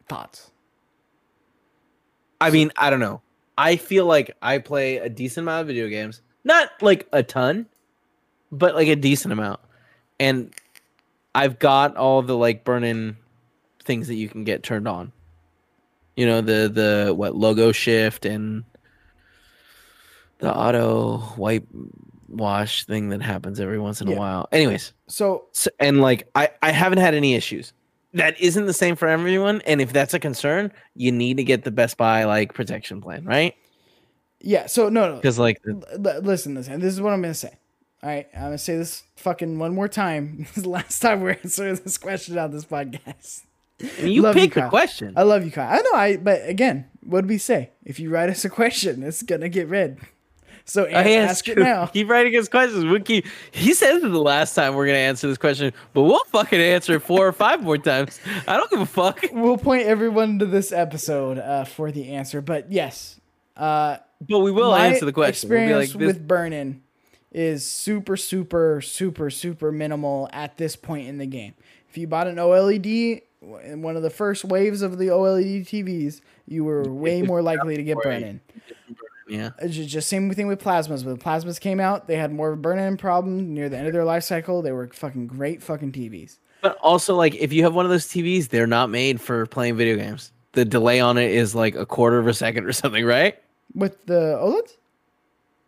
Thoughts? 0.08 0.50
I 2.40 2.50
mean, 2.50 2.70
I 2.76 2.90
don't 2.90 3.00
know. 3.00 3.22
I 3.58 3.76
feel 3.76 4.04
like 4.04 4.36
I 4.42 4.58
play 4.58 4.98
a 4.98 5.08
decent 5.08 5.44
amount 5.44 5.62
of 5.62 5.66
video 5.68 5.88
games, 5.88 6.20
not 6.44 6.70
like 6.82 7.08
a 7.12 7.22
ton, 7.22 7.66
but 8.52 8.74
like 8.74 8.88
a 8.88 8.96
decent 8.96 9.32
amount. 9.32 9.60
And 10.20 10.52
I've 11.34 11.58
got 11.58 11.96
all 11.96 12.22
the 12.22 12.36
like 12.36 12.64
burn-in 12.64 13.16
things 13.84 14.08
that 14.08 14.14
you 14.14 14.28
can 14.28 14.44
get 14.44 14.62
turned 14.62 14.86
on. 14.86 15.12
You 16.16 16.26
know, 16.26 16.40
the 16.40 16.68
the 16.68 17.14
what 17.14 17.34
logo 17.34 17.72
shift 17.72 18.24
and 18.24 18.64
the 20.38 20.54
auto 20.54 21.22
wipe 21.36 21.66
wash 22.28 22.84
thing 22.84 23.08
that 23.10 23.22
happens 23.22 23.60
every 23.60 23.78
once 23.78 24.00
in 24.00 24.08
Yeah. 24.08 24.16
a 24.16 24.18
while. 24.18 24.48
Anyways, 24.52 24.92
So 25.08 25.44
so, 25.52 25.70
and 25.80 26.00
like 26.00 26.28
I 26.34 26.50
I 26.62 26.72
haven't 26.72 26.98
had 26.98 27.14
any 27.14 27.34
issues. 27.34 27.72
That 28.14 28.40
isn't 28.40 28.64
the 28.66 28.72
same 28.72 28.96
for 28.96 29.08
everyone, 29.08 29.60
and 29.66 29.80
if 29.80 29.92
that's 29.92 30.14
a 30.14 30.18
concern, 30.18 30.72
you 30.94 31.12
need 31.12 31.36
to 31.36 31.44
get 31.44 31.64
the 31.64 31.70
Best 31.70 31.96
Buy 31.98 32.24
like 32.24 32.54
protection 32.54 33.00
plan, 33.02 33.24
right? 33.24 33.54
yeah, 34.40 34.66
so 34.66 34.88
no, 34.88 35.08
no. 35.10 35.16
Because 35.16 35.38
like 35.38 35.60
L- 35.68 35.82
l- 35.92 36.20
listen, 36.22 36.54
listen. 36.54 36.80
This 36.80 36.94
is 36.94 37.00
what 37.00 37.12
I'm 37.12 37.20
gonna 37.22 37.34
say. 37.34 37.58
All 38.02 38.10
right, 38.10 38.26
I'm 38.34 38.42
gonna 38.42 38.58
say 38.58 38.76
this 38.76 39.02
fucking 39.16 39.58
one 39.58 39.74
more 39.74 39.88
time. 39.88 40.36
This 40.48 40.56
is 40.58 40.62
the 40.62 40.68
last 40.70 41.00
time 41.00 41.20
we're 41.20 41.32
answering 41.42 41.74
this 41.84 41.98
question 41.98 42.38
on 42.38 42.50
this 42.52 42.64
podcast. 42.64 43.42
You 44.02 44.22
Love 44.22 44.36
you, 44.36 44.42
pick 44.42 44.54
the 44.54 44.60
Kyle. 44.62 44.70
question. 44.70 45.12
I 45.16 45.22
love 45.24 45.44
you, 45.44 45.50
Kyle. 45.50 45.68
I 45.70 45.82
know. 45.82 45.92
I 45.98 46.16
but 46.16 46.48
again, 46.48 46.86
what 47.02 47.22
do 47.22 47.28
we 47.28 47.36
say? 47.38 47.72
If 47.84 48.00
you 48.00 48.08
write 48.10 48.30
us 48.30 48.44
a 48.44 48.48
question, 48.48 49.02
it's 49.02 49.22
gonna 49.22 49.48
get 49.50 49.68
read. 49.68 49.98
So 50.68 50.84
Oh, 50.84 50.88
ask 50.88 51.46
it 51.48 51.56
now. 51.58 51.86
Keep 51.92 52.08
writing 52.10 52.32
his 52.32 52.48
questions. 52.48 52.84
We'll 52.84 53.00
keep. 53.00 53.24
He 53.52 53.72
said 53.72 54.00
the 54.00 54.08
last 54.08 54.54
time 54.54 54.74
we're 54.74 54.86
gonna 54.86 54.98
answer 54.98 55.28
this 55.28 55.38
question, 55.38 55.72
but 55.94 56.02
we'll 56.02 56.24
fucking 56.24 56.60
answer 56.60 56.94
it 56.96 57.00
four 57.02 57.26
or 57.26 57.32
five 57.32 57.62
more 57.62 57.78
times. 57.78 58.18
I 58.48 58.56
don't 58.56 58.68
give 58.70 58.80
a 58.80 58.86
fuck. 58.86 59.24
We'll 59.32 59.58
point 59.58 59.84
everyone 59.86 60.40
to 60.40 60.44
this 60.46 60.72
episode 60.72 61.38
uh, 61.38 61.64
for 61.64 61.92
the 61.92 62.12
answer. 62.12 62.40
But 62.40 62.70
yes, 62.72 63.20
uh, 63.56 63.98
But 64.28 64.40
we 64.40 64.50
will 64.50 64.74
answer 64.74 65.04
the 65.04 65.12
question. 65.12 65.48
We'll 65.48 65.58
be 65.58 65.64
Experience 65.64 65.94
like, 65.94 65.98
this, 66.00 66.06
with 66.16 66.26
burn-in 66.28 66.82
is 67.30 67.64
super, 67.64 68.16
super, 68.16 68.80
super, 68.80 69.30
super 69.30 69.70
minimal 69.70 70.28
at 70.32 70.56
this 70.56 70.74
point 70.74 71.06
in 71.06 71.18
the 71.18 71.26
game. 71.26 71.54
If 71.90 71.96
you 71.98 72.06
bought 72.08 72.26
an 72.26 72.36
OLED 72.36 73.22
in 73.64 73.82
one 73.82 73.96
of 73.96 74.02
the 74.02 74.10
first 74.10 74.44
waves 74.44 74.82
of 74.82 74.98
the 74.98 75.06
OLED 75.08 75.62
TVs, 75.66 76.22
you 76.48 76.64
were 76.64 76.82
way 76.90 77.22
more 77.22 77.40
likely 77.42 77.76
to 77.76 77.82
get 77.84 77.96
Right. 77.98 78.04
burn-in. 78.22 78.40
Yeah. 79.28 79.50
It's 79.60 79.74
just 79.76 80.08
same 80.08 80.30
thing 80.32 80.46
with 80.46 80.62
plasmas. 80.62 81.04
When 81.04 81.16
the 81.16 81.22
plasmas 81.22 81.60
came 81.60 81.80
out, 81.80 82.06
they 82.06 82.16
had 82.16 82.32
more 82.32 82.52
of 82.52 82.58
a 82.58 82.60
burn-in 82.60 82.96
problem 82.96 83.54
near 83.54 83.68
the 83.68 83.76
end 83.76 83.86
of 83.86 83.92
their 83.92 84.04
life 84.04 84.24
cycle. 84.24 84.62
They 84.62 84.72
were 84.72 84.88
fucking 84.88 85.26
great 85.26 85.62
fucking 85.62 85.92
TVs. 85.92 86.38
But 86.62 86.78
also, 86.78 87.14
like, 87.14 87.34
if 87.34 87.52
you 87.52 87.62
have 87.64 87.74
one 87.74 87.84
of 87.84 87.90
those 87.90 88.06
TVs, 88.06 88.48
they're 88.48 88.66
not 88.66 88.90
made 88.90 89.20
for 89.20 89.46
playing 89.46 89.76
video 89.76 89.96
games. 89.96 90.32
The 90.52 90.64
delay 90.64 91.00
on 91.00 91.18
it 91.18 91.30
is 91.30 91.54
like 91.54 91.74
a 91.74 91.84
quarter 91.84 92.18
of 92.18 92.26
a 92.26 92.34
second 92.34 92.64
or 92.64 92.72
something, 92.72 93.04
right? 93.04 93.38
With 93.74 94.06
the 94.06 94.38
OLEDs? 94.40 94.76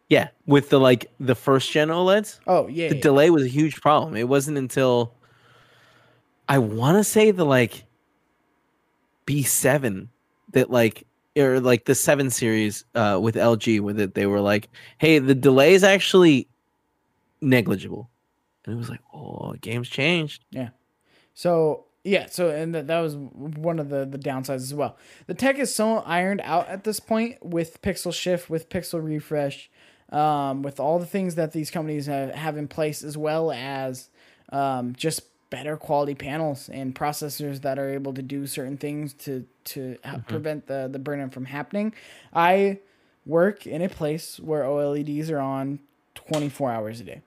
Yeah, 0.08 0.28
with 0.46 0.70
the 0.70 0.80
like 0.80 1.10
the 1.20 1.34
first 1.34 1.70
gen 1.70 1.88
OLEDs, 1.88 2.40
Oh 2.46 2.66
yeah, 2.68 2.88
the 2.88 2.96
yeah. 2.96 3.02
delay 3.02 3.28
was 3.28 3.42
a 3.44 3.48
huge 3.48 3.82
problem. 3.82 4.16
It 4.16 4.26
wasn't 4.26 4.56
until 4.56 5.12
I 6.48 6.56
want 6.58 6.96
to 6.96 7.04
say 7.04 7.30
the 7.30 7.44
like 7.44 7.84
B7 9.26 10.08
that 10.52 10.70
like 10.70 11.04
or 11.38 11.60
like 11.60 11.84
the 11.84 11.94
7 11.94 12.30
series 12.30 12.84
uh 12.94 13.18
with 13.20 13.34
LG 13.34 13.80
with 13.80 14.00
it 14.00 14.14
they 14.14 14.26
were 14.26 14.40
like, 14.40 14.68
"Hey, 14.98 15.18
the 15.18 15.34
delay 15.34 15.74
is 15.74 15.84
actually 15.84 16.48
negligible." 17.40 18.10
And 18.64 18.74
it 18.74 18.78
was 18.78 18.90
like, 18.90 19.00
"Oh, 19.14 19.54
game's 19.60 19.88
changed." 19.88 20.44
Yeah. 20.50 20.70
So 21.34 21.86
yeah, 22.04 22.26
so 22.26 22.48
and 22.48 22.74
that, 22.74 22.86
that 22.86 23.00
was 23.00 23.16
one 23.16 23.78
of 23.78 23.90
the 23.90 24.06
the 24.06 24.18
downsides 24.18 24.56
as 24.56 24.74
well. 24.74 24.96
The 25.26 25.34
tech 25.34 25.58
is 25.58 25.74
so 25.74 25.98
ironed 25.98 26.40
out 26.42 26.68
at 26.68 26.84
this 26.84 27.00
point 27.00 27.44
with 27.44 27.82
pixel 27.82 28.14
shift, 28.14 28.48
with 28.48 28.68
pixel 28.68 29.04
refresh, 29.04 29.70
um, 30.10 30.62
with 30.62 30.80
all 30.80 30.98
the 30.98 31.06
things 31.06 31.34
that 31.34 31.52
these 31.52 31.70
companies 31.70 32.06
have, 32.06 32.34
have 32.34 32.56
in 32.56 32.68
place, 32.68 33.02
as 33.02 33.16
well 33.16 33.52
as 33.52 34.08
um, 34.50 34.94
just 34.94 35.22
better 35.50 35.76
quality 35.76 36.14
panels 36.14 36.68
and 36.68 36.94
processors 36.94 37.62
that 37.62 37.78
are 37.78 37.88
able 37.90 38.12
to 38.14 38.22
do 38.22 38.46
certain 38.46 38.76
things 38.76 39.14
to 39.14 39.46
to 39.64 39.96
help 40.04 40.26
prevent 40.26 40.66
the 40.66 40.88
the 40.90 40.98
burn 40.98 41.20
in 41.20 41.30
from 41.30 41.46
happening. 41.46 41.92
I 42.34 42.80
work 43.26 43.66
in 43.66 43.82
a 43.82 43.88
place 43.88 44.38
where 44.40 44.62
OLEDs 44.62 45.30
are 45.30 45.38
on 45.38 45.80
24 46.14 46.70
hours 46.72 47.00
a 47.00 47.04
day. 47.04 47.22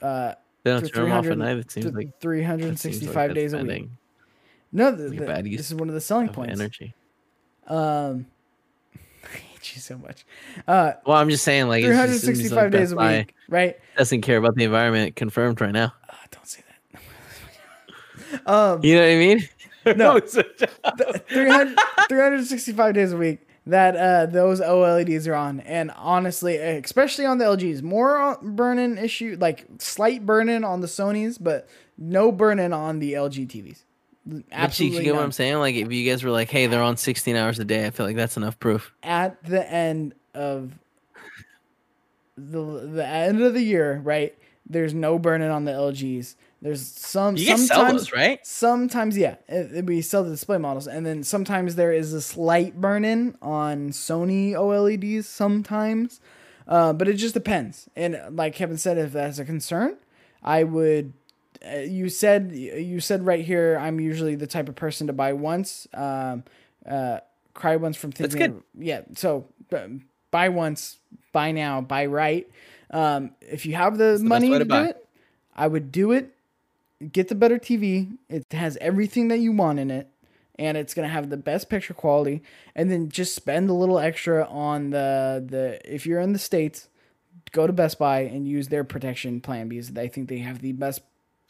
Uh, 0.00 0.34
They 0.64 0.70
don't 0.70 0.86
turn 0.92 1.04
them 1.04 1.12
off 1.12 1.18
at 1.26 1.34
300 1.34 1.38
night. 1.38 1.56
It 1.58 1.70
seems 1.70 1.86
like 1.86 1.94
that 1.94 2.02
seems 2.02 2.14
365 2.20 3.14
like 3.14 3.34
days 3.34 3.52
a 3.52 3.62
week. 3.64 3.88
No, 4.72 4.90
the, 4.90 5.10
the- 5.10 5.42
this 5.56 5.70
is 5.70 5.74
one 5.74 5.88
of 5.88 5.94
the 5.94 6.00
selling 6.00 6.28
of 6.28 6.34
points. 6.34 6.58
energy. 6.58 6.94
Um, 7.66 8.26
I 9.24 9.36
hate 9.36 9.74
you 9.74 9.80
so 9.80 9.98
much. 9.98 10.24
Uh, 10.66 10.92
Well, 11.06 11.16
I'm 11.18 11.28
just 11.30 11.44
saying, 11.44 11.68
like, 11.68 11.84
it's 11.84 11.94
just- 11.94 12.24
it 12.24 12.36
seems 12.36 12.50
365 12.50 12.56
like 12.56 12.72
days 12.72 12.92
a 12.92 12.96
week, 12.96 13.34
right? 13.48 13.76
Doesn't 13.98 14.22
care 14.22 14.38
about 14.38 14.54
the 14.56 14.64
environment. 14.64 15.14
Confirmed 15.16 15.60
right 15.60 15.72
now. 15.72 15.92
Uh, 16.08 16.14
don't 16.30 16.46
say 16.48 16.62
that. 16.66 16.71
Um, 18.46 18.84
You 18.84 18.94
know 18.96 19.00
what 19.02 19.10
I 19.10 19.16
mean? 19.16 19.48
No. 19.96 20.14
It's 20.16 20.36
a- 20.36 20.44
300, 20.44 21.76
365 22.08 22.94
days 22.94 23.12
a 23.12 23.16
week 23.16 23.40
that 23.66 23.96
uh, 23.96 24.26
those 24.26 24.60
OLEDs 24.60 25.26
are 25.26 25.34
on. 25.34 25.58
And 25.60 25.90
honestly, 25.96 26.56
especially 26.56 27.26
on 27.26 27.38
the 27.38 27.44
LGs, 27.46 27.82
more 27.82 28.38
burn-in 28.42 28.96
issue, 28.96 29.36
like 29.40 29.66
slight 29.78 30.24
burn-in 30.24 30.62
on 30.62 30.82
the 30.82 30.86
Sonys, 30.86 31.36
but 31.40 31.68
no 31.98 32.30
burn-in 32.30 32.72
on 32.72 33.00
the 33.00 33.14
LG 33.14 33.48
TVs. 33.48 33.82
But 34.24 34.36
you, 34.36 34.44
Absolutely 34.52 34.98
you 34.98 35.04
get 35.04 35.14
what. 35.16 35.24
I'm 35.24 35.32
saying? 35.32 35.56
Like, 35.56 35.74
if 35.74 35.90
you 35.90 36.08
guys 36.08 36.22
were 36.22 36.30
like, 36.30 36.48
"Hey, 36.48 36.68
they're 36.68 36.80
on 36.80 36.96
16 36.96 37.34
hours 37.34 37.58
a 37.58 37.64
day," 37.64 37.84
I 37.84 37.90
feel 37.90 38.06
like 38.06 38.14
that's 38.14 38.36
enough 38.36 38.60
proof. 38.60 38.92
At 39.02 39.42
the 39.42 39.68
end 39.68 40.14
of 40.32 40.78
the 42.36 42.86
the 42.86 43.06
end 43.06 43.42
of 43.42 43.54
the 43.54 43.62
year, 43.62 44.00
right? 44.04 44.36
There's 44.68 44.94
no 44.94 45.18
burn-in 45.18 45.50
on 45.50 45.64
the 45.64 45.72
LGs. 45.72 46.36
There's 46.62 46.86
some 46.86 47.36
You 47.36 47.44
sometimes 47.44 47.92
those, 47.92 48.12
right? 48.12 48.46
Sometimes, 48.46 49.18
yeah, 49.18 49.34
it, 49.48 49.74
it- 49.74 49.84
we 49.86 50.00
sell 50.00 50.22
the 50.22 50.30
display 50.30 50.58
models, 50.58 50.86
and 50.86 51.04
then 51.04 51.24
sometimes 51.24 51.74
there 51.74 51.92
is 51.92 52.12
a 52.12 52.22
slight 52.22 52.80
burn-in 52.80 53.36
on 53.42 53.90
Sony 53.90 54.52
OLEDs. 54.52 55.24
Sometimes, 55.24 56.20
uh, 56.68 56.92
but 56.92 57.08
it 57.08 57.14
just 57.14 57.34
depends. 57.34 57.90
And 57.96 58.20
like 58.30 58.54
Kevin 58.54 58.78
said, 58.78 58.96
if 58.96 59.12
that's 59.12 59.38
a 59.40 59.44
concern, 59.44 59.96
I 60.42 60.62
would. 60.64 61.12
Uh, 61.64 61.78
you 61.78 62.08
said 62.08 62.52
you 62.52 63.00
said 63.00 63.26
right 63.26 63.44
here. 63.44 63.76
I'm 63.80 63.98
usually 64.00 64.36
the 64.36 64.46
type 64.46 64.68
of 64.68 64.76
person 64.76 65.08
to 65.08 65.12
buy 65.12 65.32
once, 65.32 65.88
um, 65.94 66.44
uh, 66.88 67.18
cry 67.54 67.74
once 67.76 67.96
from 67.96 68.10
That's 68.12 68.34
good. 68.36 68.62
Yeah, 68.78 69.02
so 69.16 69.46
bu- 69.68 70.00
buy 70.30 70.48
once, 70.48 70.98
buy 71.32 71.50
now, 71.52 71.80
buy 71.80 72.06
right. 72.06 72.48
Um, 72.90 73.32
if 73.40 73.66
you 73.66 73.74
have 73.74 73.98
the 73.98 74.16
the 74.18 74.24
money 74.24 74.48
to, 74.50 74.58
to 74.60 74.64
do 74.64 74.74
it, 74.90 75.08
I 75.56 75.66
would 75.66 75.90
do 75.92 76.12
it 76.12 76.34
get 77.10 77.28
the 77.28 77.34
better 77.34 77.58
TV. 77.58 78.16
It 78.28 78.44
has 78.52 78.76
everything 78.80 79.28
that 79.28 79.38
you 79.38 79.52
want 79.52 79.78
in 79.78 79.90
it, 79.90 80.08
and 80.58 80.76
it's 80.76 80.94
gonna 80.94 81.08
have 81.08 81.30
the 81.30 81.36
best 81.36 81.68
picture 81.68 81.94
quality. 81.94 82.42
And 82.74 82.90
then 82.90 83.08
just 83.08 83.34
spend 83.34 83.70
a 83.70 83.74
little 83.74 83.98
extra 83.98 84.46
on 84.46 84.90
the 84.90 85.44
the 85.46 85.80
if 85.84 86.06
you're 86.06 86.20
in 86.20 86.32
the 86.32 86.38
states, 86.38 86.88
go 87.52 87.66
to 87.66 87.72
Best 87.72 87.98
Buy 87.98 88.20
and 88.20 88.46
use 88.46 88.68
their 88.68 88.84
protection 88.84 89.40
plan 89.40 89.68
because 89.68 89.96
I 89.96 90.08
think 90.08 90.28
they 90.28 90.38
have 90.38 90.60
the 90.60 90.72
best 90.72 91.02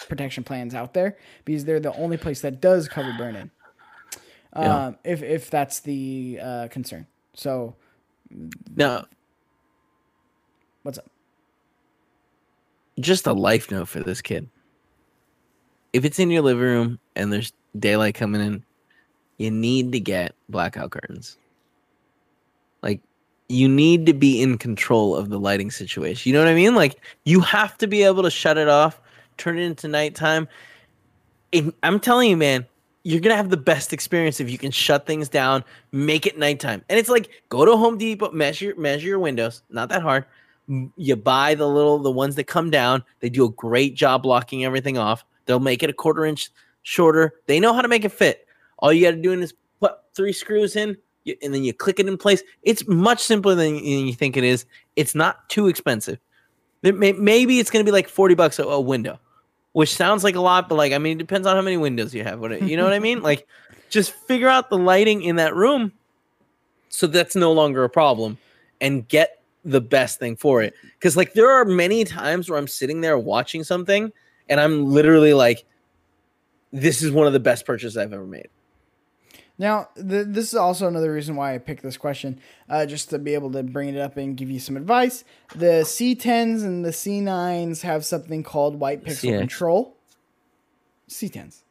protection 0.08 0.42
plans 0.44 0.74
out 0.74 0.94
there 0.94 1.16
because 1.44 1.64
they're 1.64 1.80
the 1.80 1.94
only 1.94 2.16
place 2.16 2.40
that 2.40 2.60
does 2.60 2.88
cover 2.88 3.12
burn 3.16 3.36
in. 3.36 3.50
Yeah. 4.56 4.86
Um, 4.86 4.96
if 5.04 5.22
if 5.22 5.50
that's 5.50 5.80
the 5.80 6.38
uh, 6.42 6.68
concern. 6.68 7.06
So 7.34 7.76
Now, 8.76 9.06
what's 10.82 10.98
up? 10.98 11.06
just 13.00 13.26
a 13.26 13.32
life 13.32 13.70
note 13.70 13.88
for 13.88 14.00
this 14.00 14.20
kid. 14.20 14.48
If 15.92 16.04
it's 16.04 16.18
in 16.18 16.30
your 16.30 16.42
living 16.42 16.62
room 16.62 16.98
and 17.16 17.32
there's 17.32 17.52
daylight 17.78 18.14
coming 18.14 18.40
in, 18.40 18.64
you 19.38 19.50
need 19.50 19.92
to 19.92 20.00
get 20.00 20.34
blackout 20.48 20.90
curtains. 20.90 21.36
Like 22.82 23.00
you 23.48 23.68
need 23.68 24.06
to 24.06 24.14
be 24.14 24.40
in 24.40 24.58
control 24.58 25.14
of 25.16 25.28
the 25.28 25.38
lighting 25.38 25.70
situation. 25.70 26.30
You 26.30 26.34
know 26.34 26.44
what 26.44 26.50
I 26.50 26.54
mean? 26.54 26.74
Like 26.74 26.96
you 27.24 27.40
have 27.40 27.76
to 27.78 27.86
be 27.86 28.02
able 28.02 28.22
to 28.22 28.30
shut 28.30 28.58
it 28.58 28.68
off, 28.68 29.00
turn 29.36 29.58
it 29.58 29.62
into 29.62 29.88
nighttime. 29.88 30.48
If, 31.50 31.68
I'm 31.82 32.00
telling 32.00 32.30
you, 32.30 32.36
man, 32.36 32.66
you're 33.04 33.20
gonna 33.20 33.36
have 33.36 33.50
the 33.50 33.56
best 33.56 33.92
experience 33.92 34.40
if 34.40 34.48
you 34.48 34.58
can 34.58 34.70
shut 34.70 35.06
things 35.06 35.28
down, 35.28 35.64
make 35.90 36.24
it 36.26 36.38
nighttime. 36.38 36.84
And 36.88 36.98
it's 36.98 37.08
like 37.08 37.28
go 37.48 37.64
to 37.64 37.76
Home 37.76 37.98
Depot, 37.98 38.30
measure 38.30 38.74
measure 38.76 39.08
your 39.08 39.18
windows. 39.18 39.62
Not 39.70 39.88
that 39.88 40.02
hard. 40.02 40.24
You 40.96 41.16
buy 41.16 41.54
the 41.54 41.68
little 41.68 41.98
the 41.98 42.10
ones 42.10 42.36
that 42.36 42.44
come 42.44 42.70
down. 42.70 43.02
They 43.20 43.28
do 43.28 43.44
a 43.44 43.50
great 43.50 43.94
job 43.94 44.22
blocking 44.22 44.64
everything 44.64 44.98
off. 44.98 45.24
They'll 45.46 45.60
make 45.60 45.82
it 45.82 45.90
a 45.90 45.92
quarter 45.92 46.24
inch 46.24 46.50
shorter. 46.82 47.34
They 47.46 47.60
know 47.60 47.72
how 47.72 47.82
to 47.82 47.88
make 47.88 48.04
it 48.04 48.12
fit. 48.12 48.46
All 48.78 48.92
you 48.92 49.04
got 49.06 49.12
to 49.16 49.22
do 49.22 49.32
is 49.32 49.54
put 49.80 49.92
three 50.14 50.32
screws 50.32 50.76
in, 50.76 50.96
and 51.42 51.54
then 51.54 51.62
you 51.64 51.72
click 51.72 52.00
it 52.00 52.08
in 52.08 52.16
place. 52.18 52.42
It's 52.62 52.86
much 52.88 53.20
simpler 53.22 53.54
than, 53.54 53.76
you 53.76 54.12
think 54.14 54.36
it 54.36 54.44
is. 54.44 54.64
It's 54.96 55.14
not 55.14 55.48
too 55.48 55.68
expensive. 55.68 56.18
May, 56.82 57.12
maybe 57.12 57.60
it's 57.60 57.70
going 57.70 57.84
to 57.84 57.88
be 57.88 57.92
like 57.94 58.08
40 58.08 58.34
bucks 58.34 58.58
a, 58.58 58.64
a 58.64 58.80
window, 58.80 59.20
which 59.72 59.94
sounds 59.94 60.24
like 60.24 60.34
a 60.34 60.40
lot, 60.40 60.68
but 60.68 60.74
like, 60.74 60.92
I 60.92 60.98
mean, 60.98 61.16
it 61.16 61.18
depends 61.18 61.46
on 61.46 61.54
how 61.54 61.62
many 61.62 61.76
windows 61.76 62.12
you 62.12 62.24
have. 62.24 62.40
What- 62.40 62.60
You 62.62 62.76
know 62.76 62.84
what 62.84 62.92
I 62.92 62.98
mean? 62.98 63.22
Like, 63.22 63.46
just 63.88 64.12
figure 64.12 64.48
out 64.48 64.68
the 64.70 64.78
lighting 64.78 65.22
in 65.22 65.36
that 65.36 65.54
room 65.54 65.92
so 66.88 67.06
that's 67.06 67.36
no 67.36 67.52
longer 67.52 67.84
a 67.84 67.88
problem 67.90 68.36
and 68.80 69.06
get 69.06 69.42
the 69.64 69.80
best 69.80 70.18
thing 70.18 70.34
for 70.34 70.60
it. 70.62 70.74
Because, 70.98 71.16
like, 71.16 71.34
there 71.34 71.50
are 71.50 71.64
many 71.64 72.04
times 72.04 72.50
where 72.50 72.58
I'm 72.58 72.66
sitting 72.66 73.00
there 73.00 73.16
watching 73.18 73.62
something 73.64 74.12
and 74.48 74.60
I'm 74.60 74.86
literally 74.86 75.34
like, 75.34 75.64
this 76.72 77.02
is 77.02 77.10
one 77.10 77.26
of 77.26 77.32
the 77.32 77.40
best 77.40 77.66
purchases 77.66 77.96
I've 77.96 78.12
ever 78.12 78.26
made. 78.26 78.48
Now, 79.58 79.88
th- 79.94 80.26
this 80.28 80.48
is 80.48 80.54
also 80.54 80.88
another 80.88 81.12
reason 81.12 81.36
why 81.36 81.54
I 81.54 81.58
picked 81.58 81.82
this 81.82 81.96
question, 81.96 82.40
uh, 82.68 82.86
just 82.86 83.10
to 83.10 83.18
be 83.18 83.34
able 83.34 83.52
to 83.52 83.62
bring 83.62 83.90
it 83.90 83.98
up 83.98 84.16
and 84.16 84.36
give 84.36 84.50
you 84.50 84.58
some 84.58 84.76
advice. 84.76 85.24
The 85.54 85.82
C10s 85.84 86.64
and 86.64 86.84
the 86.84 86.90
C9s 86.90 87.82
have 87.82 88.04
something 88.04 88.42
called 88.42 88.80
white 88.80 89.04
pixel 89.04 89.30
CX. 89.30 89.38
control. 89.38 89.96
C10s. 91.08 91.62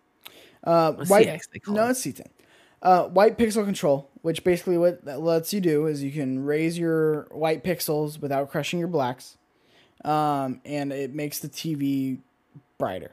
Uh, 0.64 0.94
white, 0.94 1.28
CX 1.28 1.42
they 1.52 1.60
call 1.60 1.76
no, 1.76 1.90
it's 1.90 2.06
C10. 2.06 2.28
Uh, 2.84 3.04
white 3.10 3.38
pixel 3.38 3.66
control, 3.66 4.10
which 4.22 4.44
basically 4.44 4.78
what 4.78 5.04
that 5.06 5.22
lets 5.22 5.54
you 5.54 5.60
do 5.62 5.88
is 5.88 6.04
you 6.04 6.12
can 6.12 6.44
raise 6.44 6.78
your 6.78 7.28
white 7.32 7.64
pixels 7.64 8.20
without 8.22 8.50
crushing 8.50 8.80
your 8.80 8.88
blacks, 8.88 9.38
um, 10.06 10.62
and 10.66 10.92
it 10.92 11.14
makes 11.14 11.40
the 11.40 11.50
TV 11.50 12.20
brighter 12.82 13.12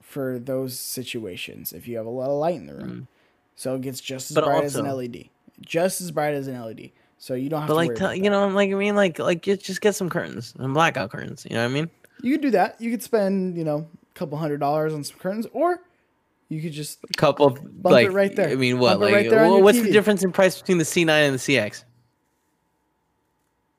for 0.00 0.38
those 0.38 0.78
situations 0.78 1.72
if 1.72 1.86
you 1.88 1.96
have 1.96 2.06
a 2.06 2.10
lot 2.10 2.30
of 2.30 2.38
light 2.38 2.54
in 2.54 2.66
the 2.66 2.74
room. 2.74 3.08
So 3.56 3.74
it 3.74 3.80
gets 3.82 4.00
just 4.00 4.30
as 4.30 4.36
Mm. 4.36 4.40
But 4.40 4.44
bright 4.46 4.64
as 4.64 4.76
an 4.76 4.86
LED, 4.86 5.28
just 5.60 6.00
as 6.00 6.10
bright 6.12 6.34
as 6.34 6.46
an 6.46 6.54
LED. 6.60 6.92
So 7.18 7.34
you 7.34 7.48
don't 7.48 7.60
have 7.62 7.68
But 7.68 7.74
to 7.74 7.88
like, 7.88 7.96
about 7.98 8.16
you 8.16 8.22
that. 8.24 8.30
know, 8.30 8.46
like 8.48 8.70
I 8.70 8.74
mean, 8.74 8.94
like, 8.94 9.18
like 9.18 9.42
just 9.42 9.80
get 9.80 9.94
some 9.96 10.08
curtains 10.08 10.54
and 10.58 10.72
blackout 10.72 11.10
curtains. 11.10 11.44
You 11.50 11.56
know 11.56 11.64
what 11.64 11.70
I 11.70 11.74
mean? 11.74 11.90
You 12.22 12.32
could 12.32 12.42
do 12.42 12.50
that. 12.52 12.80
You 12.80 12.90
could 12.92 13.02
spend 13.02 13.56
you 13.56 13.64
know 13.64 13.88
a 14.10 14.14
couple 14.18 14.38
hundred 14.38 14.58
dollars 14.60 14.94
on 14.94 15.02
some 15.02 15.18
curtains, 15.18 15.46
or 15.52 15.80
you 16.48 16.62
could 16.62 16.72
just 16.72 17.00
A 17.04 17.18
couple 17.18 17.46
of 17.46 17.56
it 17.58 17.62
like, 17.82 18.12
right 18.12 18.34
there. 18.34 18.48
I 18.48 18.54
mean, 18.54 18.78
what? 18.78 18.90
Bump 18.92 19.02
Like, 19.02 19.12
right 19.14 19.30
there 19.30 19.40
on 19.44 19.50
wha- 19.50 19.56
your 19.56 19.64
what's 19.64 19.82
the 19.82 19.90
difference 19.92 20.22
in 20.22 20.30
price 20.32 20.58
between 20.60 20.78
the 20.78 20.84
C9 20.84 21.08
and 21.08 21.34
the 21.34 21.38
CX? 21.38 21.84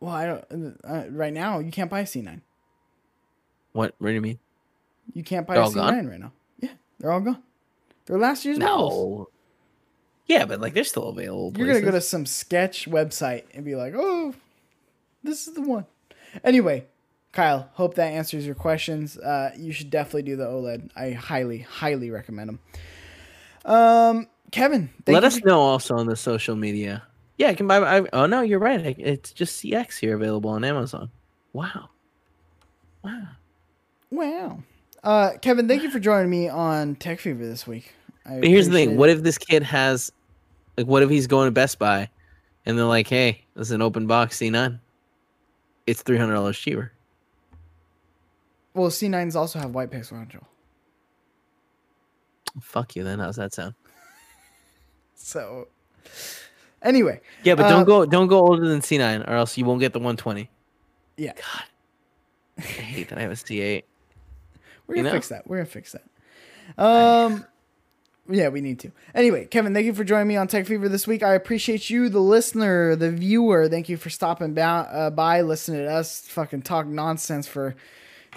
well, 0.01 0.11
I 0.14 0.26
don't. 0.26 0.77
Uh, 0.84 1.03
right 1.10 1.34
now, 1.34 1.60
you 1.60 1.72
can't 1.72 1.89
buy 1.89 2.01
a 2.01 2.06
C9. 2.06 2.41
What? 3.73 3.95
What 3.99 4.07
do 4.10 4.14
you 4.14 4.22
mean? 4.22 4.39
You 5.14 5.23
can't 5.23 5.45
buy 5.48 5.56
They're 5.56 5.64
a 5.64 5.65
all 5.65 5.72
C9 5.73 6.10
right 6.10 6.19
now. 6.19 6.31
Yeah, 6.60 6.69
they're 6.99 7.11
all 7.11 7.22
gone. 7.22 7.41
They're 8.06 8.18
last 8.18 8.45
year's 8.45 8.60
models. 8.60 8.94
No. 8.94 9.30
Yeah, 10.27 10.45
but 10.45 10.61
like 10.61 10.73
they're 10.73 10.84
still 10.84 11.10
available. 11.10 11.53
You're 11.57 11.68
gonna 11.68 11.81
go 11.81 11.91
to 11.91 12.02
some 12.02 12.26
sketch 12.26 12.88
website 12.88 13.44
and 13.53 13.65
be 13.65 13.76
like, 13.76 13.94
"Oh, 13.95 14.36
this 15.23 15.48
is 15.48 15.53
the 15.56 15.61
one." 15.61 15.86
Anyway, 16.44 16.86
Kyle, 17.31 17.69
hope 17.73 17.95
that 17.95 18.11
answers 18.14 18.45
your 18.45 18.53
questions. 18.56 19.18
Uh, 19.18 19.52
you 19.57 19.72
should 19.72 19.90
definitely 19.90 20.23
do 20.23 20.36
the 20.36 20.45
OLED. 20.45 20.91
I 20.95 21.11
highly, 21.11 21.60
highly 21.60 22.11
recommend 22.11 22.49
them. 22.49 22.60
Um, 23.65 24.27
Kevin, 24.52 24.90
thank 25.06 25.15
Let 25.15 25.23
us 25.23 25.40
for- 25.40 25.48
know 25.48 25.60
also 25.60 25.95
on 25.98 26.06
the 26.06 26.15
social 26.15 26.56
media. 26.56 27.03
Yeah, 27.38 27.48
I 27.48 27.56
can 27.56 27.68
buy. 27.68 27.77
I, 27.77 28.06
oh 28.14 28.26
no, 28.26 28.41
you're 28.41 28.60
right. 28.60 28.95
It's 28.99 29.31
just 29.31 29.64
CX 29.64 29.98
here 29.99 30.15
available 30.15 30.49
on 30.52 30.64
Amazon. 30.64 31.10
Wow. 31.53 31.90
Wow. 33.03 33.27
Wow. 34.11 34.64
Uh, 35.03 35.31
Kevin, 35.41 35.67
thank 35.67 35.84
you 35.84 35.89
for 35.89 35.99
joining 35.99 36.30
me 36.30 36.49
on 36.49 36.95
Tech 36.95 37.19
Fever 37.19 37.45
this 37.45 37.65
week. 37.65 37.93
I 38.26 38.39
But 38.39 38.47
here's 38.49 38.67
the 38.67 38.73
thing: 38.73 38.89
appreciate 38.89 38.97
what 38.99 39.09
if 39.09 39.23
this 39.23 39.38
kid 39.38 39.63
has, 39.63 40.11
like, 40.77 40.88
what 40.88 41.03
if 41.03 41.09
he's 41.09 41.27
going 41.27 41.47
to 41.47 41.51
Best 41.51 41.80
Buy, 41.80 42.09
and 42.65 42.77
they're 42.77 42.85
like, 42.85 43.07
"Hey, 43.07 43.45
this 43.55 43.67
is 43.67 43.71
an 43.71 43.81
open 43.81 44.07
box 44.07 44.38
C9. 44.38 44.80
It's 45.88 46.01
three 46.01 46.17
hundred 46.17 46.34
dollars 46.34 46.57
cheaper." 46.57 46.91
Well, 48.73 48.89
C9s 48.89 49.35
also 49.35 49.59
have 49.59 49.73
white 49.73 49.89
pixel 49.89 50.09
control. 50.19 50.43
Fuck 52.61 52.95
you. 52.95 53.03
Then 53.03 53.19
how's 53.19 53.35
that 53.38 53.53
sound? 53.53 53.76
So, 55.21 55.67
anyway, 56.81 57.19
Yeah, 57.43 57.55
but 57.55 57.65
Uh, 57.65 57.69
don't 57.69 57.85
go 57.85 58.05
don't 58.05 58.27
go 58.27 58.39
older 58.39 58.65
than 58.67 58.80
C9, 58.80 59.27
or 59.27 59.34
else 59.34 59.57
you 59.57 59.65
won't 59.65 59.81
get 59.81 59.91
the 59.91 59.99
120. 59.99 60.49
yeah, 61.17 61.34
God, 61.34 61.63
I 62.57 62.61
hate 62.61 63.09
that 63.09 63.17
I 63.17 63.21
have 63.23 63.31
a 63.31 63.35
C8. 63.35 63.84
We're 64.89 64.95
gonna 64.95 65.09
know? 65.09 65.13
fix 65.13 65.29
that. 65.29 65.47
We're 65.47 65.57
gonna 65.57 65.65
fix 65.67 65.93
that. 65.93 66.03
Um, 66.77 67.45
Yeah, 68.31 68.49
we 68.49 68.61
need 68.61 68.79
to. 68.81 68.91
Anyway, 69.15 69.45
Kevin, 69.45 69.73
thank 69.73 69.85
you 69.87 69.93
for 69.93 70.03
joining 70.03 70.27
me 70.27 70.35
on 70.35 70.47
Tech 70.47 70.67
Fever 70.67 70.87
this 70.87 71.07
week. 71.07 71.23
I 71.23 71.33
appreciate 71.33 71.89
you, 71.89 72.09
the 72.09 72.19
listener, 72.19 72.95
the 72.95 73.09
viewer. 73.11 73.67
Thank 73.67 73.89
you 73.89 73.97
for 73.97 74.09
stopping 74.11 74.53
by, 74.53 74.61
uh, 74.61 75.09
by 75.09 75.41
listening 75.41 75.79
to 75.81 75.91
us 75.91 76.21
fucking 76.27 76.61
talk 76.61 76.85
nonsense 76.85 77.47
for 77.47 77.75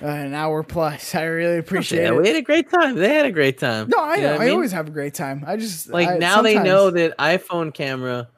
uh, 0.01 0.07
an 0.07 0.33
hour 0.33 0.63
plus. 0.63 1.15
I 1.15 1.25
really 1.25 1.59
appreciate 1.59 2.03
Yeah, 2.05 2.09
it. 2.09 2.17
we 2.17 2.27
had 2.27 2.37
a 2.37 2.43
great 2.43 2.71
time. 2.71 2.95
They 2.97 3.13
had 3.13 3.27
a 3.27 3.31
great 3.33 3.59
time. 3.59 3.89
no, 3.91 3.99
I 3.99 4.15
You 4.17 4.23
know. 4.23 4.35
I, 4.37 4.39
mean? 4.47 4.51
always 4.55 4.73
have 4.73 4.89
a 4.89 4.91
great 4.91 5.13
time. 5.13 5.45
I 5.47 5.57
just 5.59 5.91
like 5.91 6.09
I- 6.09 6.17
now 6.17 6.41
they 6.41 6.55
know 6.63 6.91
that 6.91 7.17
iPhone 7.19 7.75
camera 7.75 8.29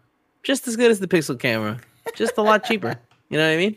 just 0.42 0.66
as 0.66 0.74
good 0.76 0.90
as 0.90 0.98
the 0.98 1.06
Pixel 1.06 1.38
camera, 1.38 1.78
just 2.16 2.36
a 2.36 2.42
lot 2.42 2.64
cheaper. 2.64 2.96
You 3.30 3.38
know 3.38 3.48
what 3.48 3.54
I 3.54 3.56
mean? 3.56 3.76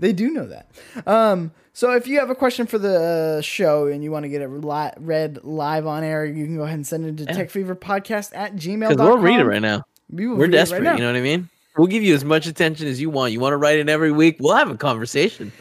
they 0.00 0.12
do 0.12 0.30
know 0.32 0.46
that. 0.46 0.70
Um, 1.06 1.52
so 1.72 1.92
if 1.92 2.06
you 2.06 2.18
have 2.18 2.30
a 2.30 2.34
question 2.34 2.66
for 2.66 2.78
the 2.78 3.38
uh, 3.38 3.40
show 3.40 3.86
and 3.86 4.02
you 4.04 4.10
want 4.10 4.24
to 4.24 4.28
get 4.28 4.42
it 4.42 4.48
li- 4.48 4.90
read 4.98 5.38
live 5.44 5.86
on 5.86 6.02
air, 6.04 6.24
you 6.24 6.44
can 6.44 6.56
go 6.56 6.62
ahead 6.64 6.74
and 6.76 6.86
send 6.86 7.06
it 7.06 7.16
to 7.24 7.32
Yeah. 7.32 7.44
techfeverpodcast 7.44 8.32
at 8.36 8.56
gmail.com. 8.56 8.88
Because 8.90 8.96
we'll 8.98 9.18
read 9.18 9.40
it 9.40 9.44
right 9.44 9.62
now. 9.62 9.84
We 10.10 10.26
will 10.26 10.36
We're 10.36 10.42
read 10.46 10.54
it 10.54 10.56
right 10.56 10.60
desperate. 10.62 10.82
now. 10.82 10.94
you 10.94 11.00
know 11.00 11.06
what 11.12 11.16
I 11.18 11.22
mean? 11.22 11.48
We'll 11.76 11.86
give 11.86 12.02
you 12.02 12.14
as 12.14 12.24
much 12.24 12.46
attention 12.46 12.88
as 12.88 13.00
you 13.00 13.10
want. 13.10 13.32
You 13.32 13.40
want 13.40 13.52
to 13.52 13.56
write 13.56 13.78
in 13.78 13.88
every 13.88 14.10
week? 14.10 14.36
We'll 14.40 14.56
have 14.56 14.70
a 14.70 14.76
conversation. 14.76 15.52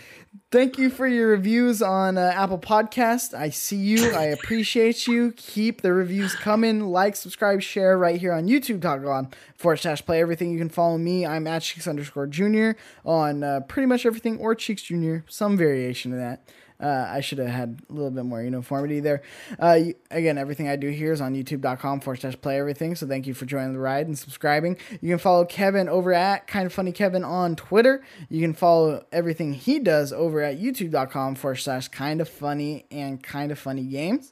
Thank 0.52 0.80
you 0.80 0.90
for 0.90 1.06
your 1.06 1.28
reviews 1.28 1.80
on 1.80 2.18
uh, 2.18 2.32
Apple 2.34 2.58
Podcast. 2.58 3.36
I 3.36 3.52
see 3.52 3.76
you. 3.76 4.14
I 4.16 4.24
appreciate 4.24 5.06
you. 5.06 5.32
Keep 5.38 5.82
the 5.84 5.94
reviews 5.94 6.34
coming. 6.34 6.86
Like, 6.86 7.16
subscribe, 7.16 7.62
share 7.62 8.00
right 8.00 8.20
here 8.20 8.34
on 8.34 8.48
YouTube.com 8.48 9.30
forward 9.54 9.78
slash 9.78 10.04
play 10.04 10.20
everything. 10.20 10.50
You 10.52 10.58
can 10.58 10.70
follow 10.70 10.98
me. 10.98 11.24
I'm 11.24 11.46
at 11.46 11.62
Cheeks 11.62 11.88
underscore 11.88 12.26
junior 12.26 12.78
on 13.06 13.44
uh, 13.44 13.60
pretty 13.68 13.86
much 13.86 14.08
everything 14.08 14.40
or 14.40 14.56
Cheeks 14.56 14.82
Junior, 14.82 15.24
some 15.30 15.56
variation 15.56 16.14
of 16.14 16.18
that. 16.18 16.42
Uh, 16.82 17.06
I 17.10 17.20
should 17.20 17.40
have 17.40 17.50
had 17.50 17.82
a 17.90 17.94
little 17.94 18.10
bit 18.12 18.24
more 18.24 18.42
uniformity 18.42 19.00
there. 19.02 19.22
Uh, 19.62 19.74
you- 19.74 19.96
again, 20.12 20.38
everything 20.38 20.70
I 20.70 20.76
do 20.78 20.90
here 20.90 21.12
is 21.12 21.20
on 21.20 21.36
youtube.com 21.36 22.00
forward 22.00 22.22
slash 22.22 22.40
play 22.42 22.58
everything. 22.58 22.96
So 22.96 23.06
thank 23.06 23.28
you 23.28 23.34
for 23.34 23.46
joining 23.46 23.74
the 23.74 23.80
ride 23.80 24.08
and 24.08 24.18
subscribing. 24.18 24.78
You 25.02 25.10
can 25.10 25.18
follow 25.18 25.44
Kevin 25.46 25.90
over 25.90 26.14
at 26.14 26.48
Kind 26.48 26.66
of 26.66 26.72
Funny 26.74 26.92
Kevin 26.94 27.24
on 27.26 27.56
Twitter. 27.58 28.02
You 28.30 28.40
can 28.42 28.54
follow 28.54 29.06
everything 29.12 29.54
he 29.54 29.80
does 29.80 30.14
over 30.14 30.42
at 30.42 30.60
youtube.com 30.60 31.36
forward 31.36 31.56
slash 31.58 31.90
kind 31.90 32.22
of 32.22 32.30
funny 32.30 32.86
and 32.92 33.22
kind 33.22 33.52
of 33.52 33.60
funny 33.60 33.84
games. 33.84 34.32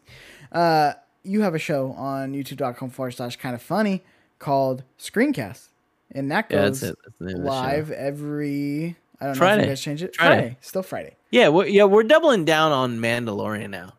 Uh, 0.52 0.94
you 1.24 1.42
have 1.42 1.54
a 1.54 1.60
show 1.60 1.92
on 1.92 2.34
youtube.com 2.34 2.90
forward 2.92 3.12
slash 3.12 3.36
kind 3.36 3.56
of 3.56 3.62
funny 3.62 4.04
called 4.40 4.84
Screencast. 4.98 5.68
And 6.12 6.32
that 6.32 6.46
Yeah, 6.50 6.62
goes 6.68 6.80
that's 6.80 6.94
it. 6.94 6.98
That's 7.04 7.18
the 7.20 7.26
name 7.26 7.36
of 7.38 7.44
the 7.44 7.50
show. 7.50 7.56
live 7.56 7.92
every, 7.92 8.96
I 9.20 9.26
don't 9.26 9.30
know 9.30 9.32
if 9.32 9.38
Friday. 9.38 9.64
you 9.64 9.70
guys 9.70 9.82
change 9.82 10.04
it. 10.04 10.16
Friday. 10.16 10.42
Friday. 10.42 10.58
Still 10.62 10.84
Friday. 10.84 11.16
Yeah, 11.32 11.50
we're, 11.50 11.68
yeah, 11.68 11.84
we're 11.84 12.04
doubling 12.04 12.46
down 12.46 12.72
on 12.72 13.00
Mandalorian 13.00 13.70
now. 13.70 13.94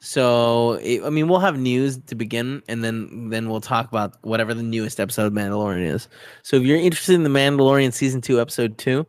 So 0.00 0.72
it, 0.82 1.02
I 1.04 1.10
mean, 1.10 1.28
we'll 1.28 1.40
have 1.40 1.58
news 1.58 1.98
to 2.06 2.14
begin, 2.14 2.62
and 2.68 2.82
then 2.82 3.28
then 3.28 3.50
we'll 3.50 3.60
talk 3.60 3.86
about 3.88 4.16
whatever 4.22 4.54
the 4.54 4.62
newest 4.62 4.98
episode 4.98 5.26
of 5.26 5.32
Mandalorian 5.34 5.86
is. 5.86 6.08
So 6.42 6.56
if 6.56 6.62
you're 6.62 6.78
interested 6.78 7.14
in 7.14 7.22
the 7.22 7.28
Mandalorian 7.30 7.92
season 7.92 8.22
two, 8.22 8.40
episode 8.40 8.78
two, 8.78 9.06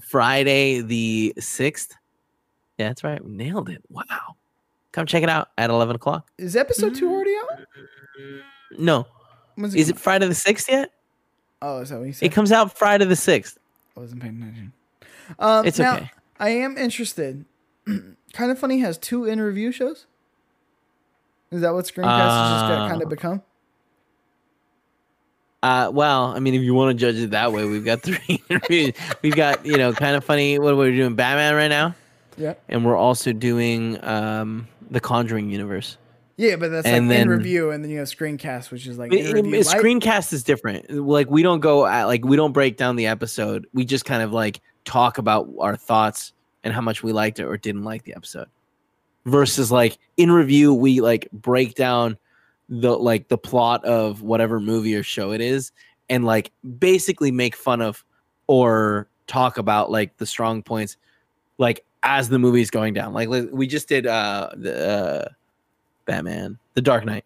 Friday 0.00 0.80
the 0.80 1.34
sixth. 1.40 1.92
Yeah, 2.78 2.88
that's 2.88 3.02
right. 3.02 3.24
Nailed 3.24 3.68
it. 3.68 3.82
Wow. 3.90 4.36
Come 4.92 5.06
check 5.06 5.24
it 5.24 5.28
out 5.28 5.48
at 5.58 5.70
eleven 5.70 5.96
o'clock. 5.96 6.30
Is 6.38 6.54
episode 6.54 6.94
two 6.94 7.10
already 7.10 7.34
out? 7.34 7.60
No, 8.78 9.06
When's 9.56 9.74
is 9.74 9.88
it 9.88 9.98
Friday 9.98 10.28
the 10.28 10.34
sixth 10.34 10.68
yet? 10.68 10.92
Oh, 11.60 11.80
is 11.80 11.88
that 11.88 11.98
what 11.98 12.06
you 12.06 12.12
said? 12.12 12.26
It 12.26 12.32
comes 12.32 12.52
out 12.52 12.78
Friday 12.78 13.06
the 13.06 13.16
sixth. 13.16 13.58
I 13.96 14.00
wasn't 14.00 14.22
paying 14.22 14.40
attention. 14.40 14.72
Um, 15.38 15.66
It's 15.66 15.78
now, 15.78 15.96
okay. 15.96 16.10
I 16.38 16.50
am 16.50 16.76
interested. 16.78 17.44
kind 17.86 18.50
of 18.50 18.58
funny 18.58 18.78
has 18.80 18.98
two 18.98 19.24
in 19.24 19.40
review 19.40 19.72
shows. 19.72 20.06
Is 21.50 21.62
that 21.62 21.72
what 21.74 21.86
Screencast 21.86 22.04
has 22.30 22.52
just 22.52 22.68
got 22.68 22.88
kind 22.90 23.00
Uh, 23.02 23.04
of 23.04 23.10
become? 23.10 23.42
Uh, 25.62 25.90
well, 25.92 26.26
I 26.26 26.38
mean, 26.38 26.54
if 26.54 26.62
you 26.62 26.72
want 26.74 26.96
to 26.96 27.00
judge 27.00 27.16
it 27.20 27.30
that 27.30 27.52
way, 27.52 27.64
we've 27.64 27.84
got 27.84 28.02
three 28.02 28.40
interviews. 28.48 28.92
We've 29.22 29.34
got, 29.34 29.66
you 29.66 29.76
know, 29.76 29.92
kind 29.92 30.14
of 30.14 30.24
funny. 30.24 30.58
What 30.58 30.74
are 30.74 30.76
we 30.76 30.94
doing? 30.94 31.14
Batman 31.16 31.54
right 31.54 31.68
now, 31.68 31.94
Yeah, 32.36 32.54
and 32.68 32.84
we're 32.84 32.96
also 32.96 33.32
doing 33.32 34.02
um 34.04 34.68
the 34.90 35.00
Conjuring 35.00 35.50
universe. 35.50 35.96
yeah, 36.36 36.54
but 36.56 36.68
that's 36.70 36.86
And 36.86 37.08
like 37.08 37.18
in 37.18 37.28
review, 37.28 37.70
and 37.70 37.82
then 37.82 37.90
you 37.90 37.98
have 37.98 38.06
Screencast, 38.08 38.70
which 38.70 38.86
is 38.86 38.98
like 38.98 39.12
it- 39.12 39.26
it- 39.36 39.44
screencast 39.66 40.32
is 40.32 40.44
different. 40.44 40.88
Like 40.90 41.28
we 41.28 41.42
don't 41.42 41.60
go 41.60 41.86
at 41.86 42.04
like 42.04 42.24
we 42.24 42.36
don't 42.36 42.52
break 42.52 42.76
down 42.76 42.94
the 42.96 43.06
episode. 43.08 43.66
We 43.74 43.84
just 43.84 44.04
kind 44.04 44.22
of 44.22 44.32
like 44.32 44.60
talk 44.88 45.18
about 45.18 45.48
our 45.58 45.76
thoughts 45.76 46.32
and 46.64 46.72
how 46.72 46.80
much 46.80 47.02
we 47.02 47.12
liked 47.12 47.38
it 47.38 47.44
or 47.44 47.56
didn't 47.56 47.84
like 47.84 48.04
the 48.04 48.14
episode. 48.14 48.48
Versus 49.26 49.70
like 49.70 49.98
in 50.16 50.30
review, 50.30 50.72
we 50.72 51.00
like 51.00 51.28
break 51.32 51.74
down 51.74 52.16
the 52.68 52.96
like 52.96 53.28
the 53.28 53.38
plot 53.38 53.84
of 53.84 54.22
whatever 54.22 54.60
movie 54.60 54.94
or 54.94 55.02
show 55.02 55.32
it 55.32 55.40
is 55.40 55.72
and 56.08 56.24
like 56.24 56.50
basically 56.78 57.30
make 57.30 57.54
fun 57.54 57.80
of 57.80 58.04
or 58.46 59.08
talk 59.26 59.58
about 59.58 59.90
like 59.90 60.16
the 60.16 60.26
strong 60.26 60.62
points 60.62 60.96
like 61.58 61.84
as 62.02 62.28
the 62.28 62.38
movie's 62.38 62.70
going 62.70 62.94
down. 62.94 63.12
Like 63.12 63.28
we 63.28 63.66
just 63.66 63.88
did 63.88 64.06
uh 64.06 64.50
the 64.56 64.88
uh, 64.88 65.28
Batman, 66.06 66.58
The 66.74 66.82
Dark 66.82 67.04
Knight 67.04 67.24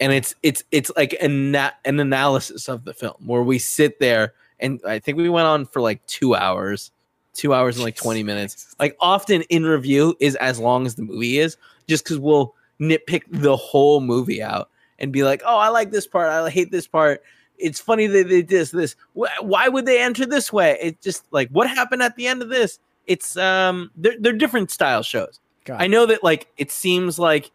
and 0.00 0.12
it's 0.12 0.34
it's 0.42 0.62
it's 0.70 0.90
like 0.96 1.16
an 1.20 1.54
an 1.56 2.00
analysis 2.00 2.68
of 2.68 2.84
the 2.84 2.94
film 2.94 3.16
where 3.24 3.42
we 3.42 3.58
sit 3.58 3.98
there 3.98 4.34
and 4.60 4.80
I 4.86 4.98
think 4.98 5.18
we 5.18 5.28
went 5.28 5.46
on 5.46 5.66
for 5.66 5.80
like 5.80 6.04
two 6.06 6.34
hours, 6.34 6.90
two 7.34 7.54
hours 7.54 7.76
and 7.76 7.84
like 7.84 7.96
twenty 8.02 8.22
minutes. 8.22 8.74
Like 8.78 8.96
often 9.00 9.42
in 9.42 9.64
review 9.64 10.16
is 10.20 10.34
as 10.36 10.58
long 10.58 10.86
as 10.86 10.94
the 10.96 11.02
movie 11.02 11.38
is, 11.38 11.56
just 11.88 12.04
because 12.04 12.18
we'll 12.18 12.54
nitpick 12.80 13.22
the 13.28 13.56
whole 13.56 14.00
movie 14.00 14.42
out 14.42 14.70
and 14.98 15.12
be 15.12 15.24
like, 15.24 15.42
oh, 15.44 15.58
I 15.58 15.68
like 15.68 15.90
this 15.90 16.06
part, 16.06 16.28
I 16.28 16.48
hate 16.50 16.70
this 16.70 16.86
part. 16.86 17.22
It's 17.56 17.80
funny 17.80 18.06
that 18.06 18.28
they 18.28 18.42
did 18.42 18.48
this. 18.48 18.70
This 18.70 18.94
why 19.14 19.68
would 19.68 19.84
they 19.86 20.00
enter 20.00 20.24
this 20.26 20.52
way? 20.52 20.78
It's 20.80 21.02
just 21.02 21.24
like 21.32 21.48
what 21.50 21.68
happened 21.68 22.02
at 22.02 22.14
the 22.16 22.26
end 22.26 22.42
of 22.42 22.48
this. 22.48 22.78
It's 23.06 23.36
um 23.36 23.90
they're 23.96 24.14
they're 24.20 24.32
different 24.32 24.70
style 24.70 25.02
shows. 25.02 25.40
Got 25.64 25.80
I 25.80 25.86
know 25.88 26.06
that 26.06 26.22
like 26.22 26.46
it 26.56 26.70
seems 26.70 27.18
like 27.18 27.50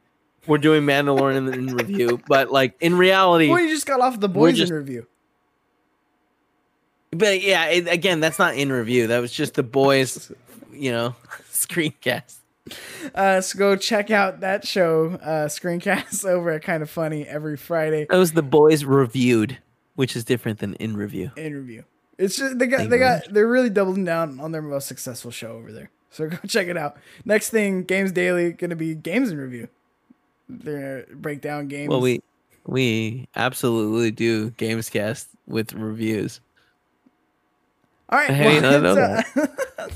we're 0.46 0.58
doing 0.58 0.84
Mandalorian 0.84 1.54
in 1.54 1.68
review, 1.74 2.20
but 2.28 2.52
like 2.52 2.76
in 2.82 2.98
reality, 2.98 3.50
Well, 3.50 3.62
you 3.62 3.70
just 3.70 3.86
got 3.86 4.02
off 4.02 4.20
the 4.20 4.28
boys 4.28 4.58
just- 4.58 4.72
in 4.72 4.78
review. 4.78 5.08
But 7.18 7.42
yeah, 7.42 7.68
it, 7.68 7.88
again, 7.88 8.20
that's 8.20 8.40
not 8.40 8.56
in 8.56 8.72
review. 8.72 9.08
That 9.08 9.20
was 9.20 9.32
just 9.32 9.56
the 9.56 9.64
boys, 9.64 10.32
you 10.72 10.92
know, 10.92 11.16
screencast. 11.52 12.38
Uh, 13.14 13.42
so 13.42 13.60
go 13.60 13.76
check 13.76 14.10
out 14.10 14.40
that 14.40 14.66
show, 14.66 15.20
uh, 15.22 15.48
Screencast, 15.48 16.26
over 16.30 16.52
at 16.52 16.64
Kind 16.64 16.82
of 16.82 16.90
Funny 16.90 17.28
every 17.28 17.58
Friday 17.58 18.06
That 18.10 18.18
was 18.18 18.32
the 18.32 18.42
boys 18.42 18.86
reviewed, 18.86 19.58
which 19.96 20.16
is 20.16 20.24
different 20.24 20.60
than 20.60 20.76
in 20.76 20.96
review. 20.96 21.32
in 21.36 21.54
review. 21.54 21.84
It's 22.18 22.38
just 22.38 22.60
they 22.60 22.68
got 22.68 22.78
Thank 22.78 22.90
they 22.92 23.00
got 23.00 23.24
they're 23.34 23.48
really 23.48 23.70
doubling 23.70 24.06
down 24.06 24.40
on 24.40 24.52
their 24.52 24.62
most 24.62 24.88
successful 24.88 25.32
show 25.32 25.54
over 25.54 25.72
there. 25.72 25.90
So 26.12 26.30
go 26.30 26.38
check 26.48 26.68
it 26.68 26.78
out. 26.78 26.98
Next 27.26 27.50
thing, 27.50 27.84
Games 27.84 28.12
Daily 28.12 28.54
gonna 28.54 28.76
be 28.76 28.96
games 28.96 29.32
in 29.32 29.38
review. 29.38 29.68
They're 30.48 31.06
gonna 31.06 31.18
break 31.18 31.42
down 31.42 31.68
games. 31.68 31.90
Well, 31.90 32.02
we 32.02 32.22
we 32.66 33.28
absolutely 33.36 34.12
do 34.12 34.52
Gamescast 34.52 35.28
with 35.48 35.74
reviews. 35.74 36.40
All 38.10 38.20
right. 38.20 38.30
Hey, 38.30 38.62
well, 38.62 38.98
uh, 39.78 39.88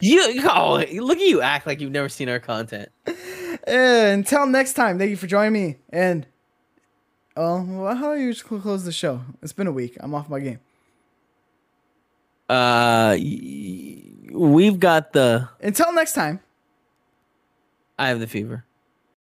You 0.00 0.42
oh, 0.50 0.84
look 0.92 1.18
at 1.18 1.24
you 1.24 1.40
act 1.40 1.66
like 1.66 1.80
you've 1.80 1.90
never 1.90 2.08
seen 2.08 2.28
our 2.28 2.38
content. 2.38 2.90
Until 3.66 4.46
next 4.46 4.74
time, 4.74 4.98
thank 4.98 5.10
you 5.10 5.16
for 5.16 5.26
joining 5.26 5.52
me. 5.52 5.76
And 5.88 6.26
oh, 7.36 7.62
well, 7.62 7.94
how 7.94 8.14
do 8.14 8.20
you 8.20 8.34
close 8.34 8.84
the 8.84 8.92
show? 8.92 9.22
It's 9.42 9.52
been 9.52 9.66
a 9.66 9.72
week. 9.72 9.96
I'm 10.00 10.14
off 10.14 10.28
my 10.28 10.40
game. 10.40 10.60
Uh, 12.48 13.16
we've 14.30 14.78
got 14.78 15.12
the. 15.12 15.48
Until 15.62 15.92
next 15.94 16.12
time. 16.12 16.40
I 17.98 18.08
have 18.08 18.20
the 18.20 18.26
fever. 18.26 18.64